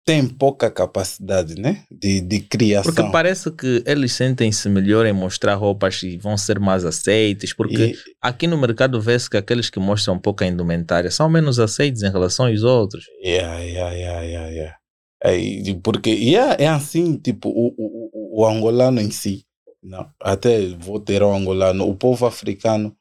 têm 0.08 0.26
pouca 0.26 0.72
capacidade, 0.72 1.60
né? 1.60 1.84
De, 1.92 2.22
de 2.22 2.40
criação. 2.40 2.94
Porque 2.94 3.12
parece 3.12 3.52
que 3.52 3.84
eles 3.86 4.14
sentem-se 4.14 4.70
melhor 4.70 5.06
em 5.06 5.12
mostrar 5.12 5.56
roupas 5.56 6.02
e 6.02 6.18
vão 6.18 6.38
ser 6.38 6.62
mais 6.62 6.86
aceites, 6.86 7.54
porque 7.54 7.84
E- 7.84 7.96
aqui 8.22 8.48
no 8.48 8.58
mercado 8.58 9.02
vê-se 9.02 9.30
que 9.30 9.36
aqueles 9.36 9.70
que 9.70 9.80
mostram 9.80 10.18
pouca 10.18 10.46
indumentária 10.46 11.12
são 11.12 11.30
menos 11.30 11.60
aceitos 11.60 12.04
em 12.04 12.10
relação 12.10 12.48
aos 12.48 12.64
outros. 12.64 13.04
Yeah, 13.22 13.60
yeah, 13.60 13.94
yeah, 13.94 14.22
yeah, 14.22 14.50
yeah. 14.50 14.78
É, 15.22 15.38
porque 15.84 16.10
yeah, 16.12 16.56
é 16.58 16.68
assim, 16.68 17.18
tipo, 17.18 17.50
o, 17.50 17.74
o, 17.78 18.10
o, 18.14 18.42
o 18.42 18.48
angolano 18.48 19.02
em 19.02 19.12
si, 19.12 19.44
não, 19.84 20.10
até 20.22 20.68
vou 20.80 21.02
ter 21.02 21.22
o 21.22 21.34
angolano, 21.34 21.86
o 21.86 21.94
povo 21.96 22.26
africano 22.26 22.96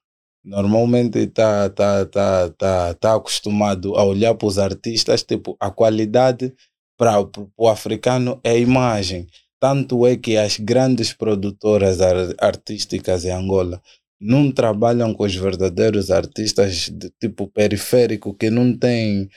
normalmente 0.45 1.19
está 1.19 1.69
tá, 1.71 2.05
tá, 2.07 2.51
tá, 2.51 2.95
tá 2.95 3.15
acostumado 3.15 3.97
a 3.97 4.05
olhar 4.05 4.35
para 4.35 4.49
os 4.49 4.59
artistas, 4.59 5.23
tipo, 5.23 5.57
a 5.61 5.71
qualidade 5.71 6.53
para 6.97 7.15
o 7.57 7.69
africano 7.69 8.41
é 8.43 8.51
a 8.51 8.59
imagem. 8.59 9.27
Tanto 9.61 10.07
é 10.07 10.17
que 10.17 10.37
as 10.37 10.59
grandes 10.59 11.13
produtoras 11.13 12.01
ar- 12.01 12.35
artísticas 12.39 13.25
em 13.25 13.31
Angola 13.31 13.81
não 14.21 14.51
trabalham 14.51 15.13
com 15.15 15.25
os 15.25 15.35
verdadeiros 15.35 16.11
artistas 16.11 16.89
de 16.91 17.11
tipo 17.21 17.49
periférico 17.49 18.35
que 18.35 18.51
não 18.51 18.77
têm 18.77 19.29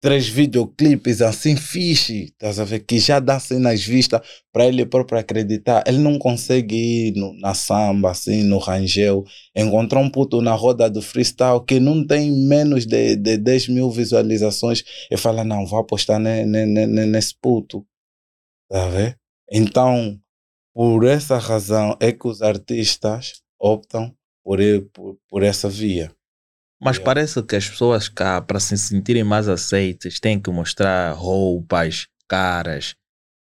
três 0.00 0.28
videoclipes 0.28 1.20
assim 1.20 1.56
fixe, 1.56 2.24
estás 2.24 2.58
a 2.58 2.64
ver? 2.64 2.80
Que 2.80 2.98
já 2.98 3.20
dá 3.20 3.38
cenas 3.38 3.82
vistas 3.84 4.20
para 4.52 4.66
ele 4.66 4.86
próprio 4.86 5.18
acreditar. 5.18 5.84
Ele 5.86 5.98
não 5.98 6.18
consegue 6.18 6.74
ir 7.08 7.12
no- 7.16 7.34
na 7.40 7.54
samba, 7.54 8.10
assim, 8.10 8.42
no 8.42 8.58
rangel, 8.58 9.24
encontrar 9.54 10.00
um 10.00 10.10
puto 10.10 10.40
na 10.40 10.54
roda 10.54 10.88
do 10.90 11.02
freestyle 11.02 11.64
que 11.64 11.78
não 11.78 12.06
tem 12.06 12.30
menos 12.32 12.86
de, 12.86 13.14
de 13.16 13.36
10 13.36 13.68
mil 13.68 13.90
visualizações 13.90 14.82
e 15.10 15.16
fala, 15.16 15.44
não, 15.44 15.66
vou 15.66 15.78
apostar 15.78 16.18
ne, 16.18 16.44
ne, 16.46 16.64
ne- 16.66 16.86
ne- 16.86 17.06
nesse 17.06 17.34
puto. 17.40 17.86
Tá 18.68 18.86
a 18.86 18.88
ver? 18.88 19.18
Então, 19.50 20.18
por 20.74 21.04
essa 21.06 21.38
razão 21.38 21.96
é 22.00 22.12
que 22.12 22.28
os 22.28 22.42
artistas 22.42 23.42
optam 23.60 24.14
por, 24.44 24.58
por, 24.92 25.18
por 25.28 25.42
essa 25.42 25.68
via. 25.68 26.12
Mas 26.80 26.96
Yeah. 26.96 27.04
parece 27.04 27.42
que 27.42 27.56
as 27.56 27.68
pessoas 27.68 28.08
cá, 28.08 28.40
para 28.40 28.58
se 28.58 28.76
sentirem 28.78 29.22
mais 29.22 29.48
aceites, 29.48 30.18
têm 30.18 30.40
que 30.40 30.50
mostrar 30.50 31.12
roupas 31.12 32.06
caras, 32.26 32.94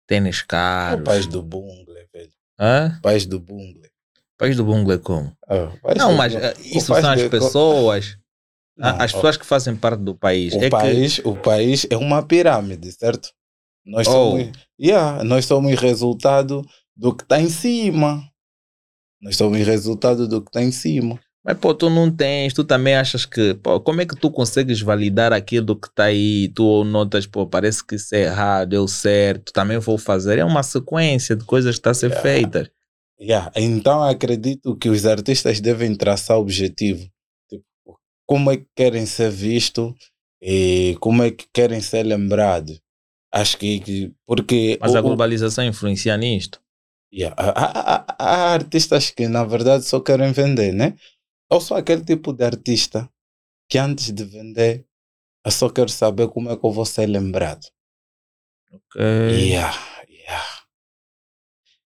tênis 0.07 0.39
É 0.41 0.45
caros. 0.47 1.01
o 1.01 1.03
país 1.03 1.27
do 1.27 1.41
bungle, 1.43 1.85
velho. 2.13 2.31
Hã? 2.59 2.99
País 3.01 3.25
do 3.25 3.39
bungle. 3.39 3.81
País 4.37 4.55
do 4.55 4.63
bungle 4.63 4.93
é 4.93 4.97
como? 4.97 5.35
Ah, 5.49 5.71
Não, 5.97 6.13
mas 6.13 6.33
bungle. 6.33 6.47
eh, 6.49 6.55
isso 6.63 6.93
são 6.95 7.11
as 7.11 7.23
pessoas. 7.23 8.17
Não, 8.77 8.89
as 9.01 9.11
pessoas 9.13 9.37
que 9.37 9.45
fazem 9.45 9.75
parte 9.75 10.01
do 10.01 10.15
país. 10.15 10.53
O, 10.53 10.57
é 10.57 10.61
que 10.63 10.69
país, 10.69 11.19
o 11.19 11.35
país 11.35 11.85
é 11.89 11.95
uma 11.97 12.21
pirâmide, 12.25 12.91
certo? 12.91 13.29
Nós 13.85 14.07
Oh. 14.07 14.11
somos, 14.11 14.51
yeah, 14.79 15.23
nós 15.23 15.45
somos 15.45 15.79
resultado 15.79 16.61
do 16.95 17.13
que 17.15 17.23
está 17.23 17.39
em 17.39 17.49
cima. 17.49 18.23
Nós 19.21 19.35
somos 19.37 19.57
resultado 19.65 20.27
do 20.27 20.41
que 20.41 20.49
está 20.49 20.61
em 20.61 20.71
cima. 20.71 21.19
Mas 21.45 21.57
pô, 21.59 21.75
tu 21.75 21.89
não 21.91 22.09
tens, 22.09 22.53
tu 22.53 22.63
também 22.63 22.95
achas 22.95 23.23
que, 23.25 23.53
pô, 23.55 23.79
como 23.79 24.01
é 24.01 24.05
que 24.05 24.15
tu 24.15 24.31
consegues 24.31 24.81
validar 24.81 25.31
aquilo 25.31 25.75
que 25.79 25.87
está 25.87 26.05
aí? 26.05 26.47
Tu 26.55 26.83
notas, 26.85 27.27
pô, 27.27 27.45
parece 27.45 27.85
que 27.85 27.95
isso 27.95 28.15
é 28.15 28.21
errado, 28.23 28.73
eu 28.73 28.87
certo, 28.87 29.53
também 29.53 29.77
vou 29.77 29.97
fazer. 29.99 30.39
É 30.39 30.43
uma 30.45 30.63
sequência 30.63 31.35
de 31.35 31.45
coisas 31.45 31.75
que 31.75 31.79
está 31.81 31.91
a 31.91 31.93
ser 31.93 32.07
Yeah. 32.09 32.21
feitas. 32.23 32.69
Yeah. 33.21 33.51
Então 33.55 34.03
acredito 34.03 34.75
que 34.75 34.89
os 34.89 35.05
artistas 35.05 35.61
devem 35.61 35.95
traçar 35.95 36.37
objetivo. 36.37 37.07
Tipo, 37.49 37.63
como 38.27 38.49
é 38.51 38.57
que 38.57 38.65
querem 38.75 39.05
ser 39.05 39.29
vistos 39.29 39.93
e 40.41 40.97
como 40.99 41.21
é 41.23 41.29
que 41.29 41.45
querem 41.53 41.79
ser 41.79 42.03
lembrados. 42.03 42.81
Acho 43.31 43.57
que- 43.57 43.79
que 43.81 44.11
porque 44.25 44.79
Mas 44.81 44.93
o- 44.93 44.97
a 44.97 45.01
globalização 45.01 45.63
influencia 45.63 46.17
nisto. 46.17 46.59
Yeah. 47.13 47.35
Há- 47.37 47.95
há- 47.95 48.15
há 48.19 48.53
artistas 48.53 49.11
que, 49.11 49.27
na 49.27 49.43
verdade, 49.45 49.85
só 49.85 49.99
querem 49.99 50.31
vender, 50.33 50.73
né? 50.73 50.95
Eu 51.55 51.61
sou 51.61 51.77
aquele 51.77 52.03
tipo 52.03 52.33
de 52.33 52.43
artista 52.43 53.09
que, 53.69 53.77
antes 53.77 54.11
de 54.11 54.25
vender, 54.25 54.85
eu 55.45 55.51
só 55.51 55.69
quero 55.69 55.87
saber 55.87 56.27
como 56.27 56.49
é 56.51 56.57
que 56.57 56.65
eu 56.65 56.71
vou 56.71 56.85
ser 56.85 57.05
lembrado. 57.05 57.65
Ok. 58.73 59.01
Yeah, 59.01 59.73
yeah. 60.09 60.45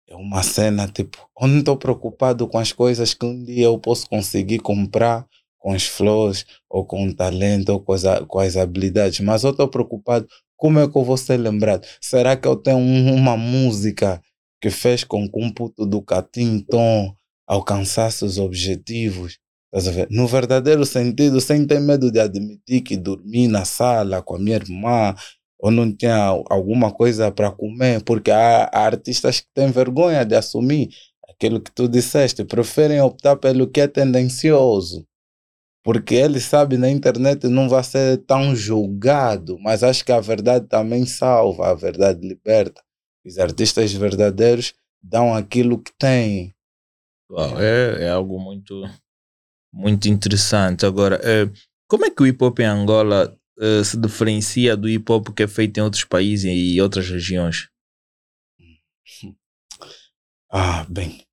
É 0.08 0.16
uma 0.16 0.42
cena, 0.42 0.88
tipo, 0.88 1.18
eu 1.42 1.50
não 1.50 1.60
estou 1.60 1.76
preocupado 1.76 2.48
com 2.48 2.58
as 2.58 2.72
coisas 2.72 3.14
que 3.14 3.26
um 3.26 3.44
dia 3.44 3.66
eu 3.66 3.78
posso 3.78 4.08
conseguir 4.08 4.60
comprar 4.60 5.28
com 5.58 5.74
os 5.74 5.86
flows, 5.86 6.46
ou 6.70 6.86
com 6.86 7.06
o 7.06 7.14
talento, 7.14 7.68
ou 7.74 7.82
com 7.82 7.92
as, 7.92 8.04
com 8.26 8.40
as 8.40 8.56
habilidades, 8.56 9.20
mas 9.20 9.44
eu 9.44 9.50
estou 9.52 9.68
preocupado 9.68 10.26
como 10.56 10.80
é 10.80 10.90
que 10.90 10.98
eu 10.98 11.04
vou 11.04 11.18
ser 11.18 11.36
lembrado. 11.36 11.86
Será 12.00 12.38
que 12.38 12.48
eu 12.48 12.56
tenho 12.56 12.78
um- 12.78 13.14
uma 13.14 13.36
música 13.36 14.22
que 14.62 14.70
fez 14.70 15.04
com 15.04 15.30
que 15.30 15.38
um 15.44 15.52
puto 15.52 15.86
do 15.86 16.02
Catim 16.02 16.60
Tom 16.62 17.14
alcançasse 17.46 18.24
os 18.24 18.38
objetivos? 18.38 19.38
Estás 19.74 19.88
a 19.88 19.92
ver? 19.92 20.08
No 20.10 20.28
verdadeiro 20.28 20.86
sentido, 20.86 21.42
sem 21.42 21.66
ter 21.68 21.80
medo 21.80 22.12
de 22.12 22.20
admitir 22.20 22.82
que 22.82 22.96
dormi 22.96 23.48
na 23.48 23.66
sala 23.66 24.22
com 24.22 24.36
a 24.36 24.40
minha 24.40 24.56
irmã, 24.56 25.14
ou 25.60 25.72
não 25.72 25.92
tinha 25.92 26.16
alguma 26.50 26.92
coisa 26.92 27.32
para 27.32 27.52
comer, 27.52 28.04
porque 28.04 28.32
há, 28.32 28.66
há 28.66 28.86
artistas 28.86 29.42
que 29.42 29.48
têm 29.54 29.72
vergonha 29.72 30.24
de 30.24 30.36
assumir 30.36 30.90
aquilo 31.28 31.60
que 31.60 31.72
tu 31.72 31.88
disseste, 31.88 32.46
preferem 32.46 33.02
optar 33.02 33.36
pelo 33.36 33.68
que 33.70 33.82
é 33.82 33.88
tendencioso, 33.88 35.06
porque 35.84 36.16
ele 36.16 36.40
sabe 36.40 36.78
na 36.78 36.90
internet 36.90 37.48
não 37.48 37.68
vai 37.68 37.84
ser 37.84 38.18
tão 38.26 38.56
julgado, 38.56 39.58
mas 39.60 39.84
acho 39.84 40.04
que 40.06 40.12
a 40.12 40.20
verdade 40.20 40.68
também 40.68 41.06
salva, 41.06 41.70
a 41.70 41.74
verdade 41.74 42.26
liberta. 42.28 42.82
Os 43.26 43.38
artistas 43.38 43.92
verdadeiros 43.94 44.74
dão 45.02 45.34
aquilo 45.34 45.82
que 45.82 45.92
têm. 45.98 46.54
É, 47.60 48.06
é 48.06 48.10
algo 48.10 48.40
muito, 48.40 48.84
muito 49.74 50.08
interessante. 50.08 50.86
Agora, 50.86 51.20
eh, 51.24 51.50
como 51.88 52.06
é 52.06 52.10
que 52.10 52.22
o 52.22 52.28
hip 52.28 52.44
hop 52.44 52.60
em 52.60 52.66
Angola 52.66 53.36
eh, 53.60 53.84
se 53.84 53.98
diferencia 53.98 54.76
do 54.78 54.90
hip 54.90 55.12
hop 55.12 55.30
que 55.36 55.44
é 55.44 55.48
feito 55.48 55.78
em 55.80 55.84
outros 55.84 56.04
países 56.04 56.46
e 56.46 56.82
outras 56.82 57.10
regiões? 57.10 57.70
Ah, 60.50 60.86
bem. 60.90 61.24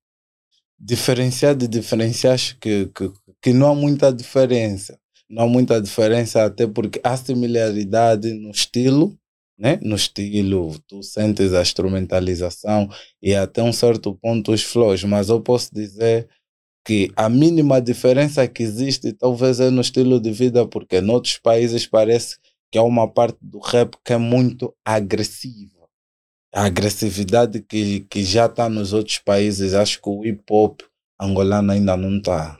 Diferenciar 0.79 1.55
de 1.55 1.67
diferenciar, 1.67 2.33
acho 2.33 2.57
que, 2.59 2.87
que, 2.87 3.11
que 3.41 3.53
não 3.53 3.71
há 3.71 3.75
muita 3.75 4.11
diferença. 4.13 4.99
Não 5.29 5.43
há 5.45 5.47
muita 5.47 5.81
diferença, 5.81 6.45
até 6.45 6.67
porque 6.67 6.99
há 7.03 7.15
similaridade 7.17 8.33
no 8.33 8.51
estilo, 8.51 9.17
né? 9.57 9.79
No 9.81 9.95
estilo, 9.95 10.77
tu 10.87 11.01
sentes 11.01 11.53
a 11.53 11.61
instrumentalização 11.61 12.89
e 13.21 13.33
até 13.33 13.63
um 13.63 13.71
certo 13.73 14.13
ponto 14.15 14.51
os 14.51 14.63
flows, 14.63 15.03
mas 15.05 15.29
eu 15.29 15.41
posso 15.41 15.73
dizer 15.73 16.27
que 16.85 17.11
a 17.15 17.27
mínima 17.27 17.81
diferença 17.81 18.47
que 18.47 18.63
existe 18.63 19.11
talvez 19.13 19.59
é 19.59 19.69
no 19.69 19.81
estilo 19.81 20.19
de 20.19 20.31
vida, 20.31 20.67
porque 20.67 20.99
em 20.99 21.09
outros 21.09 21.37
países 21.37 21.87
parece 21.87 22.37
que 22.71 22.77
há 22.77 22.83
uma 22.83 23.07
parte 23.11 23.37
do 23.41 23.59
rap 23.59 23.95
que 24.03 24.13
é 24.13 24.17
muito 24.17 24.73
agressiva 24.85 25.75
a 26.55 26.67
agressividade 26.67 27.59
que, 27.59 27.99
que 28.09 28.23
já 28.23 28.45
está 28.45 28.69
nos 28.69 28.93
outros 28.93 29.17
países, 29.17 29.73
acho 29.73 30.01
que 30.01 30.09
o 30.09 30.25
hip 30.25 30.41
hop 30.49 30.79
angolano 31.19 31.73
ainda 31.73 31.97
não 31.97 32.15
está. 32.17 32.57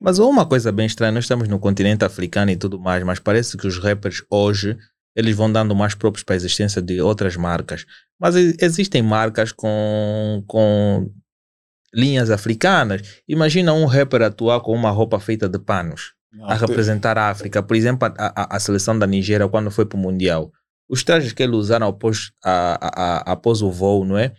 Mas 0.00 0.18
uma 0.18 0.44
coisa 0.44 0.72
bem 0.72 0.86
estranha, 0.86 1.12
nós 1.12 1.24
estamos 1.24 1.46
no 1.46 1.60
continente 1.60 2.04
africano 2.04 2.50
e 2.50 2.56
tudo 2.56 2.80
mais, 2.80 3.04
mas 3.04 3.20
parece 3.20 3.56
que 3.56 3.68
os 3.68 3.78
rappers 3.78 4.24
hoje 4.28 4.76
eles 5.14 5.36
vão 5.36 5.50
dando 5.50 5.74
mais 5.74 5.94
próprios 5.94 6.24
para 6.24 6.34
a 6.34 6.38
existência 6.38 6.82
de 6.82 7.00
outras 7.00 7.36
marcas. 7.36 7.84
Mas 8.18 8.34
existem 8.34 9.00
marcas 9.00 9.52
com, 9.52 10.42
com 10.48 11.08
linhas 11.94 12.30
africanas. 12.30 13.02
Imagina 13.28 13.72
um 13.72 13.86
rapper 13.86 14.22
atuar 14.22 14.60
com 14.60 14.74
uma 14.74 14.90
roupa 14.90 15.18
feita 15.18 15.48
de 15.48 15.58
panos 15.58 16.12
a 16.42 16.54
representar 16.54 17.18
a 17.18 17.28
África. 17.28 17.62
Por 17.62 17.76
exemplo, 17.76 18.08
a, 18.16 18.42
a, 18.42 18.56
a 18.56 18.60
seleção 18.60 18.98
da 18.98 19.06
Nigéria 19.06 19.48
quando 19.48 19.70
foi 19.70 19.84
para 19.84 19.96
o 19.96 20.00
Mundial. 20.00 20.52
Os 20.88 21.04
trajes 21.04 21.32
que 21.32 21.42
eles 21.42 21.56
usaram 21.56 21.88
após, 21.88 22.32
a, 22.44 23.32
após 23.32 23.62
o 23.62 23.70
voo, 23.70 24.04
não 24.04 24.18
é? 24.18 24.32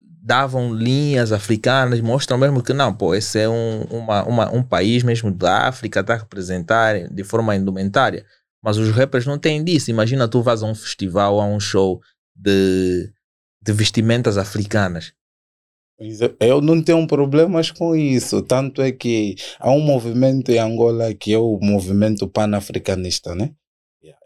Davam 0.00 0.74
linhas 0.74 1.32
africanas, 1.32 2.00
mostram 2.00 2.36
mesmo 2.36 2.62
que 2.62 2.72
não, 2.72 2.92
pô, 2.92 3.14
esse 3.14 3.38
é 3.38 3.48
um, 3.48 3.82
uma, 3.82 4.24
uma, 4.24 4.50
um 4.52 4.62
país 4.62 5.02
mesmo 5.02 5.30
da 5.30 5.68
África, 5.68 6.00
está 6.00 6.14
a 6.14 6.18
representar 6.18 7.08
de 7.08 7.22
forma 7.22 7.54
indumentária. 7.54 8.24
Mas 8.62 8.76
os 8.78 8.90
rappers 8.90 9.26
não 9.26 9.38
têm 9.38 9.62
disso. 9.62 9.90
Imagina 9.90 10.26
tu 10.26 10.42
vas 10.42 10.62
a 10.62 10.66
um 10.66 10.74
festival, 10.74 11.40
a 11.40 11.46
um 11.46 11.60
show 11.60 12.00
de, 12.34 13.12
de 13.62 13.72
vestimentas 13.72 14.36
africanas. 14.36 15.12
É, 15.98 16.50
Eu 16.50 16.60
não 16.60 16.82
tenho 16.82 17.06
problemas 17.06 17.70
com 17.70 17.94
isso. 17.96 18.42
Tanto 18.42 18.82
é 18.82 18.92
que 18.92 19.36
há 19.58 19.70
um 19.70 19.80
movimento 19.80 20.50
em 20.50 20.58
Angola 20.58 21.14
que 21.14 21.32
é 21.32 21.38
o 21.38 21.58
movimento 21.60 22.28
panafricanista, 22.28 23.34
né? 23.34 23.54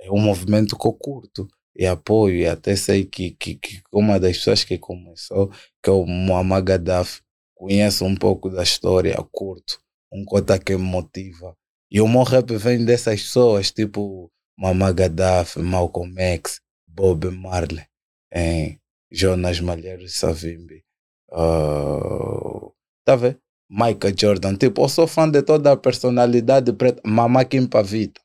É 0.01 0.11
um 0.11 0.19
movimento 0.19 0.77
que 0.77 0.87
eu 0.87 0.93
curto 0.93 1.49
e 1.77 1.87
apoio. 1.87 2.37
E 2.37 2.47
até 2.47 2.77
sei 2.77 3.05
que, 3.05 3.33
que, 3.33 3.55
que 3.55 3.83
uma 3.93 4.19
das 4.19 4.39
pessoas 4.39 4.65
que 4.65 4.79
começou, 4.79 5.51
que 5.83 5.89
é 5.89 5.93
o 5.93 6.05
Muammar 6.07 6.63
Gaddafi, 6.63 7.23
conheço 7.55 8.05
um 8.05 8.17
pouco 8.17 8.51
da 8.51 8.63
história, 8.63 9.17
curto. 9.31 9.81
Um 10.13 10.25
cota 10.25 10.59
que 10.59 10.77
me 10.77 10.83
motiva. 10.83 11.57
E 11.91 12.01
o 12.01 12.09
meu 12.09 12.23
rap 12.23 12.57
vem 12.57 12.85
dessas 12.85 13.23
pessoas, 13.23 13.71
tipo 13.71 14.31
Mama 14.59 14.93
Gaddafi, 14.93 15.61
Malcolm 15.61 16.15
X, 16.21 16.61
Bob 16.87 17.31
Marley, 17.31 17.85
em 18.33 18.79
Jonas 19.11 19.61
Malheiros 19.61 20.15
Savimbi. 20.15 20.85
Uh, 21.33 22.73
tá 23.05 23.17
vendo? 23.17 23.37
Michael 23.71 24.15
Jordan. 24.19 24.55
Tipo, 24.57 24.83
eu 24.83 24.89
sou 24.89 25.07
fã 25.07 25.29
de 25.31 25.43
toda 25.43 25.73
a 25.73 25.77
personalidade 25.77 26.73
preta. 26.73 27.01
Mama 27.07 27.45
Kim 27.45 27.67
Pavita. 27.67 28.21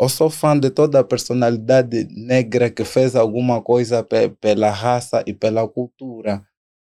Eu 0.00 0.08
sou 0.08 0.30
fã 0.30 0.58
de 0.58 0.70
toda 0.70 1.00
a 1.00 1.04
personalidade 1.04 2.06
negra 2.10 2.70
que 2.70 2.84
fez 2.84 3.16
alguma 3.16 3.60
coisa 3.60 4.02
pe 4.02 4.28
pela 4.40 4.70
raça 4.70 5.22
e 5.26 5.34
pela 5.34 5.66
cultura. 5.68 6.42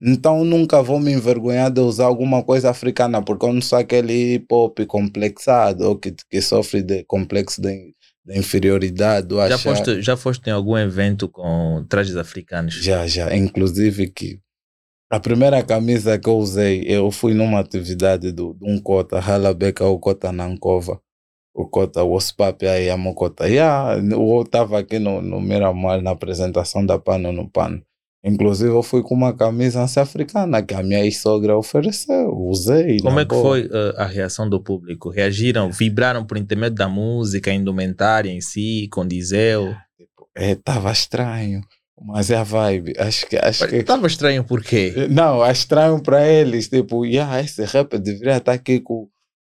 Então 0.02 0.44
nunca 0.44 0.82
vou 0.82 1.00
me 1.00 1.12
envergonhar 1.12 1.70
de 1.70 1.80
usar 1.80 2.04
alguma 2.04 2.42
coisa 2.42 2.68
africana, 2.68 3.22
porque 3.22 3.46
eu 3.46 3.52
não 3.52 3.62
sou 3.62 3.78
aquele 3.78 4.34
hip 4.34 4.46
hop 4.52 4.80
complexado 4.86 5.88
ou 5.88 5.96
que, 5.96 6.14
que 6.28 6.42
sofre 6.42 6.82
de 6.82 7.02
complexo 7.04 7.62
de, 7.62 7.94
de 8.26 8.38
inferioridade. 8.38 9.28
Já 9.34 9.44
achar- 9.46 9.58
foste, 9.58 10.02
já 10.02 10.16
foste 10.16 10.48
em 10.48 10.52
algum 10.52 10.76
evento 10.76 11.28
com 11.28 11.82
trajes 11.88 12.16
africanos? 12.16 12.74
Já, 12.74 13.06
já. 13.06 13.34
Inclusive 13.34 14.08
que 14.08 14.38
a 15.10 15.20
primeira 15.20 15.62
camisa 15.62 16.18
que 16.18 16.28
eu 16.28 16.36
usei, 16.36 16.82
eu 16.86 17.10
fui 17.10 17.32
numa 17.32 17.60
atividade 17.60 18.32
do, 18.32 18.54
de 18.54 18.64
um 18.68 18.80
cota, 18.80 19.18
Halabeka 19.18 19.84
ou 19.84 19.98
Cota 19.98 20.32
Nankova. 20.32 21.00
O 21.54 21.66
cota, 21.66 22.02
o 22.02 22.12
Ospap 22.12 22.66
aí, 22.66 22.90
a 22.90 22.98
Mocota. 22.98 23.48
Yeah, 23.48 23.98
eu 23.98 24.42
estava 24.42 24.78
aqui 24.78 24.98
no, 24.98 25.22
no 25.22 25.40
Miramar 25.40 26.02
na 26.02 26.10
apresentação 26.10 26.84
da 26.84 26.98
Pano 26.98 27.32
no 27.32 27.48
Pano. 27.48 27.82
Inclusive 28.22 28.70
eu 28.70 28.82
fui 28.82 29.02
com 29.02 29.14
uma 29.14 29.32
camisa 29.32 29.84
africana 29.84 30.60
que 30.60 30.74
a 30.74 30.82
minha 30.82 31.02
ex-sogra 31.04 31.56
ofereceu. 31.56 32.36
Usei. 32.36 32.98
Como 33.00 33.20
é 33.20 33.24
que 33.24 33.30
boa. 33.30 33.42
foi 33.42 33.70
eh, 33.72 33.94
a 33.96 34.04
reação 34.04 34.50
do 34.50 34.60
público? 34.60 35.08
Reagiram, 35.08 35.70
vibraram 35.70 36.26
por 36.26 36.36
intermédio 36.36 36.74
da 36.74 36.88
música, 36.88 37.50
a 37.50 37.54
indumentária 37.54 38.30
em 38.30 38.40
si, 38.40 38.88
condizeu? 38.90 39.74
Estava 40.36 40.90
estranho. 40.90 41.62
Mas 42.00 42.30
é 42.30 42.36
a 42.36 42.42
vibe. 42.42 42.92
Acho 42.98 43.26
que. 43.26 43.36
Acho 43.36 43.66
que 43.68 43.76
Estava 43.76 44.06
estranho 44.06 44.44
por 44.44 44.62
quê? 44.62 45.06
Não, 45.10 45.44
é 45.44 45.50
estranho 45.50 46.00
para 46.02 46.26
eles. 46.26 46.68
Tipo, 46.68 47.04
yeah, 47.06 47.40
esse 47.40 47.64
rapper 47.64 47.98
deveria 47.98 48.36
estar 48.36 48.52
aqui 48.52 48.80
com, 48.80 49.08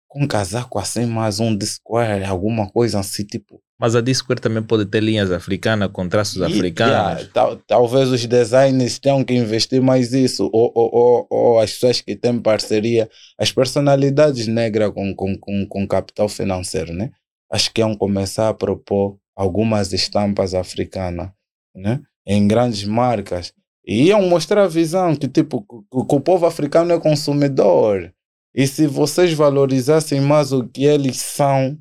com 0.07 0.23
um 0.23 0.27
casaco 0.27 0.79
assim, 0.79 1.05
mais 1.05 1.39
um 1.39 1.57
square, 1.61 2.23
alguma 2.25 2.69
coisa 2.69 2.99
assim, 2.99 3.23
tipo. 3.23 3.61
Mas 3.79 3.95
a 3.95 4.01
Discord 4.01 4.39
também 4.41 4.61
pode 4.61 4.85
ter 4.85 5.01
linhas 5.01 5.31
africanas 5.31 5.89
com 5.91 6.07
traços 6.07 6.37
E, 6.37 6.43
africanos. 6.43 6.93
yeah, 6.93 7.29
tal- 7.33 7.55
talvez 7.57 8.09
os 8.09 8.23
designers 8.27 8.99
tenham 8.99 9.23
que 9.23 9.33
investir 9.33 9.81
mais 9.81 10.13
isso. 10.13 10.49
Ou, 10.53 10.71
ou, 10.75 10.89
ou, 10.93 11.27
ou 11.29 11.59
as 11.59 11.71
pessoas 11.73 11.99
que 12.01 12.15
têm 12.15 12.39
parceria, 12.39 13.09
as 13.39 13.51
personalidades 13.51 14.47
negras 14.47 14.91
com, 14.93 15.15
com, 15.15 15.35
com, 15.37 15.65
com 15.67 15.87
capital 15.87 16.27
financeiro, 16.29 16.93
né? 16.93 17.11
Acho 17.51 17.71
que 17.73 17.81
iam 17.81 17.95
começar 17.95 18.49
a 18.49 18.53
propor 18.53 19.17
algumas 19.35 19.93
estampas 19.93 20.53
africanas, 20.53 21.29
né? 21.75 22.01
Em 22.25 22.47
grandes 22.47 22.83
marcas. 22.83 23.53
E 23.85 24.07
iam 24.07 24.21
mostrar 24.29 24.63
a 24.63 24.67
visão 24.67 25.15
que, 25.15 25.27
tipo, 25.27 25.63
que 25.63 26.15
o 26.15 26.19
povo 26.19 26.45
africano 26.45 26.93
é 26.93 26.99
consumidor. 26.99 28.13
E 28.53 28.67
se 28.67 28.85
vocês 28.85 29.33
valorizassem 29.33 30.21
mais 30.21 30.51
o 30.51 30.67
que 30.67 30.83
eles 30.83 31.17
são, 31.17 31.77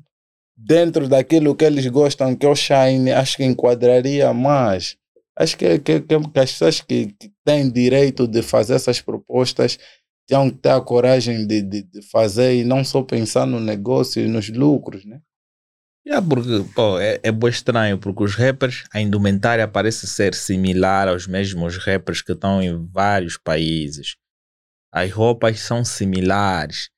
dentro 0.55 1.07
daquilo 1.07 1.55
que 1.55 1.65
eles 1.65 1.85
gostam, 1.87 2.35
que 2.35 2.45
é 2.45 2.49
o 2.49 2.55
Shine, 2.55 3.11
acho 3.11 3.37
que 3.37 3.43
enquadraria 3.43 4.33
mais. 4.33 4.95
Acho 5.37 5.57
que, 5.57 5.79
que, 5.79 6.01
que, 6.01 6.19
que 6.19 6.39
as 6.39 6.51
pessoas 6.51 6.81
que, 6.81 7.07
que 7.07 7.31
têm 7.43 7.69
direito 7.69 8.27
de 8.27 8.41
fazer 8.41 8.75
essas 8.75 9.01
propostas 9.01 9.77
têm 10.27 10.49
que 10.49 10.57
ter 10.57 10.69
a 10.69 10.81
coragem 10.81 11.45
de, 11.45 11.61
de, 11.61 11.83
de 11.83 12.01
fazer 12.09 12.55
e 12.55 12.63
não 12.63 12.83
só 12.83 13.01
pensar 13.01 13.45
no 13.45 13.59
negócio 13.59 14.23
e 14.23 14.27
nos 14.27 14.49
lucros, 14.49 15.05
né? 15.05 15.19
Yeah, 16.05 16.25
porque, 16.27 16.63
pô, 16.73 16.99
é, 16.99 17.19
é 17.21 17.31
bem 17.31 17.49
estranho, 17.49 17.97
porque 17.99 18.23
os 18.23 18.35
rappers, 18.35 18.85
a 18.91 18.99
indumentária 18.99 19.67
parece 19.67 20.07
ser 20.07 20.33
similar 20.33 21.07
aos 21.07 21.27
mesmos 21.27 21.77
rappers 21.77 22.21
que 22.23 22.31
estão 22.31 22.61
em 22.61 22.87
vários 22.87 23.37
países. 23.37 24.15
As 24.91 25.11
roupas 25.11 25.59
são 25.59 25.85
similares. 25.85 26.89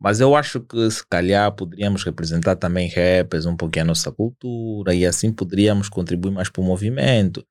Mas 0.00 0.20
eu 0.20 0.36
acho 0.36 0.60
que 0.60 0.90
se 0.90 1.04
calhar 1.08 1.52
poderíamos 1.54 2.04
representar 2.04 2.56
também 2.56 2.88
rappers, 2.88 3.46
um 3.46 3.56
pouquinho 3.56 3.84
a 3.84 3.88
nossa 3.88 4.12
cultura, 4.12 4.94
e 4.94 5.06
assim 5.06 5.32
poderíamos 5.32 5.88
contribuir 5.88 6.32
mais 6.32 6.48
para 6.48 6.62
o 6.62 6.64
movimento. 6.64 7.44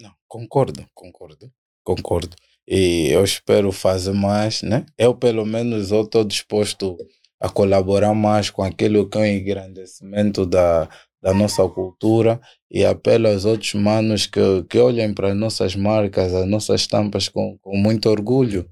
Não, 0.00 0.12
concordo, 0.28 0.84
concordo, 0.94 1.52
concordo. 1.84 2.36
E 2.66 3.08
eu 3.10 3.24
espero 3.24 3.70
fazer 3.72 4.12
mais, 4.12 4.62
né? 4.62 4.86
Eu, 4.96 5.14
pelo 5.14 5.44
menos, 5.44 5.90
estou 5.92 6.24
disposto 6.24 6.96
a 7.00 7.19
colaborar 7.48 8.14
mais 8.14 8.50
com 8.50 8.62
aquilo 8.62 9.08
que 9.08 9.16
é 9.18 9.20
o 9.22 9.26
engrandecimento 9.26 10.44
da, 10.44 10.88
da 11.22 11.32
nossa 11.32 11.66
cultura 11.68 12.40
e 12.70 12.84
apelo 12.84 13.28
aos 13.28 13.44
outros 13.44 13.74
manos 13.74 14.26
que, 14.26 14.62
que 14.68 14.78
olhem 14.78 15.14
para 15.14 15.32
as 15.32 15.36
nossas 15.36 15.74
marcas, 15.74 16.34
as 16.34 16.46
nossas 16.46 16.82
estampas 16.82 17.28
com, 17.28 17.58
com 17.58 17.76
muito 17.76 18.08
orgulho. 18.08 18.68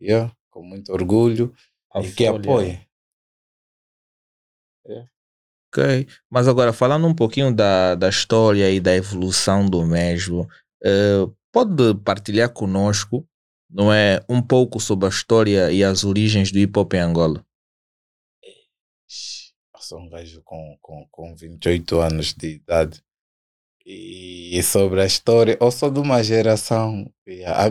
Yeah? 0.00 0.32
Com 0.50 0.62
muito 0.62 0.92
orgulho 0.92 1.54
e 1.96 2.10
que 2.10 2.26
apoiem. 2.26 2.80
Ok. 5.68 6.06
Mas 6.30 6.48
agora, 6.48 6.72
falando 6.72 7.06
um 7.06 7.14
pouquinho 7.14 7.54
da, 7.54 7.94
da 7.94 8.08
história 8.08 8.70
e 8.70 8.78
da 8.78 8.94
evolução 8.94 9.64
do 9.64 9.86
mesmo, 9.86 10.46
eh, 10.84 11.26
pode 11.50 11.94
partilhar 12.04 12.52
conosco, 12.52 13.26
não 13.70 13.92
é, 13.92 14.22
um 14.28 14.42
pouco 14.42 14.78
sobre 14.78 15.06
a 15.06 15.08
história 15.08 15.72
e 15.72 15.82
as 15.82 16.04
origens 16.04 16.52
do 16.52 16.58
hip 16.58 16.78
hop 16.78 16.92
em 16.92 17.00
Angola? 17.00 17.42
Sou 19.92 20.00
um 20.00 20.08
gajo 20.08 20.40
com, 20.42 20.78
com, 20.80 21.06
com 21.10 21.34
28 21.36 22.00
anos 22.00 22.32
de 22.32 22.54
idade. 22.54 23.02
E 23.84 24.58
sobre 24.62 25.02
a 25.02 25.04
história, 25.04 25.58
eu 25.60 25.70
sou 25.70 25.90
de 25.90 26.00
uma 26.00 26.22
geração. 26.24 27.12
e 27.26 27.44
a 27.44 27.68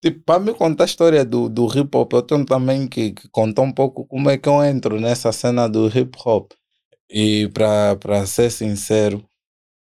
Tipo, 0.00 0.20
para 0.20 0.38
me 0.38 0.54
contar 0.54 0.84
a 0.84 0.86
história 0.86 1.24
do, 1.24 1.48
do 1.48 1.66
hip 1.76 1.90
hop, 1.96 2.12
eu 2.12 2.22
tenho 2.22 2.46
também 2.46 2.86
que, 2.86 3.10
que 3.10 3.28
contar 3.30 3.62
um 3.62 3.72
pouco 3.72 4.06
como 4.06 4.30
é 4.30 4.38
que 4.38 4.48
eu 4.48 4.62
entro 4.62 5.00
nessa 5.00 5.32
cena 5.32 5.68
do 5.68 5.88
hip 5.88 6.16
hop. 6.24 6.52
E 7.10 7.48
para 7.48 8.24
ser 8.26 8.52
sincero, 8.52 9.28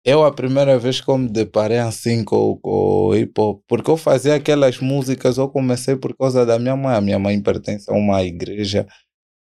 eu 0.06 0.24
a 0.24 0.32
primeira 0.32 0.78
vez 0.78 1.02
que 1.02 1.10
eu 1.10 1.18
me 1.18 1.30
deparei 1.30 1.80
assim 1.80 2.24
com, 2.24 2.58
com 2.58 3.16
hip 3.16 3.34
hop, 3.42 3.64
porque 3.68 3.90
eu 3.90 3.98
fazia 3.98 4.36
aquelas 4.36 4.80
músicas, 4.80 5.40
eu 5.40 5.50
comecei 5.50 5.96
por 5.96 6.16
causa 6.16 6.46
da 6.46 6.60
minha 6.60 6.76
mãe. 6.76 6.96
A 6.96 7.02
minha 7.02 7.18
mãe 7.18 7.42
pertence 7.42 7.90
a 7.90 7.94
uma 7.96 8.24
igreja 8.24 8.88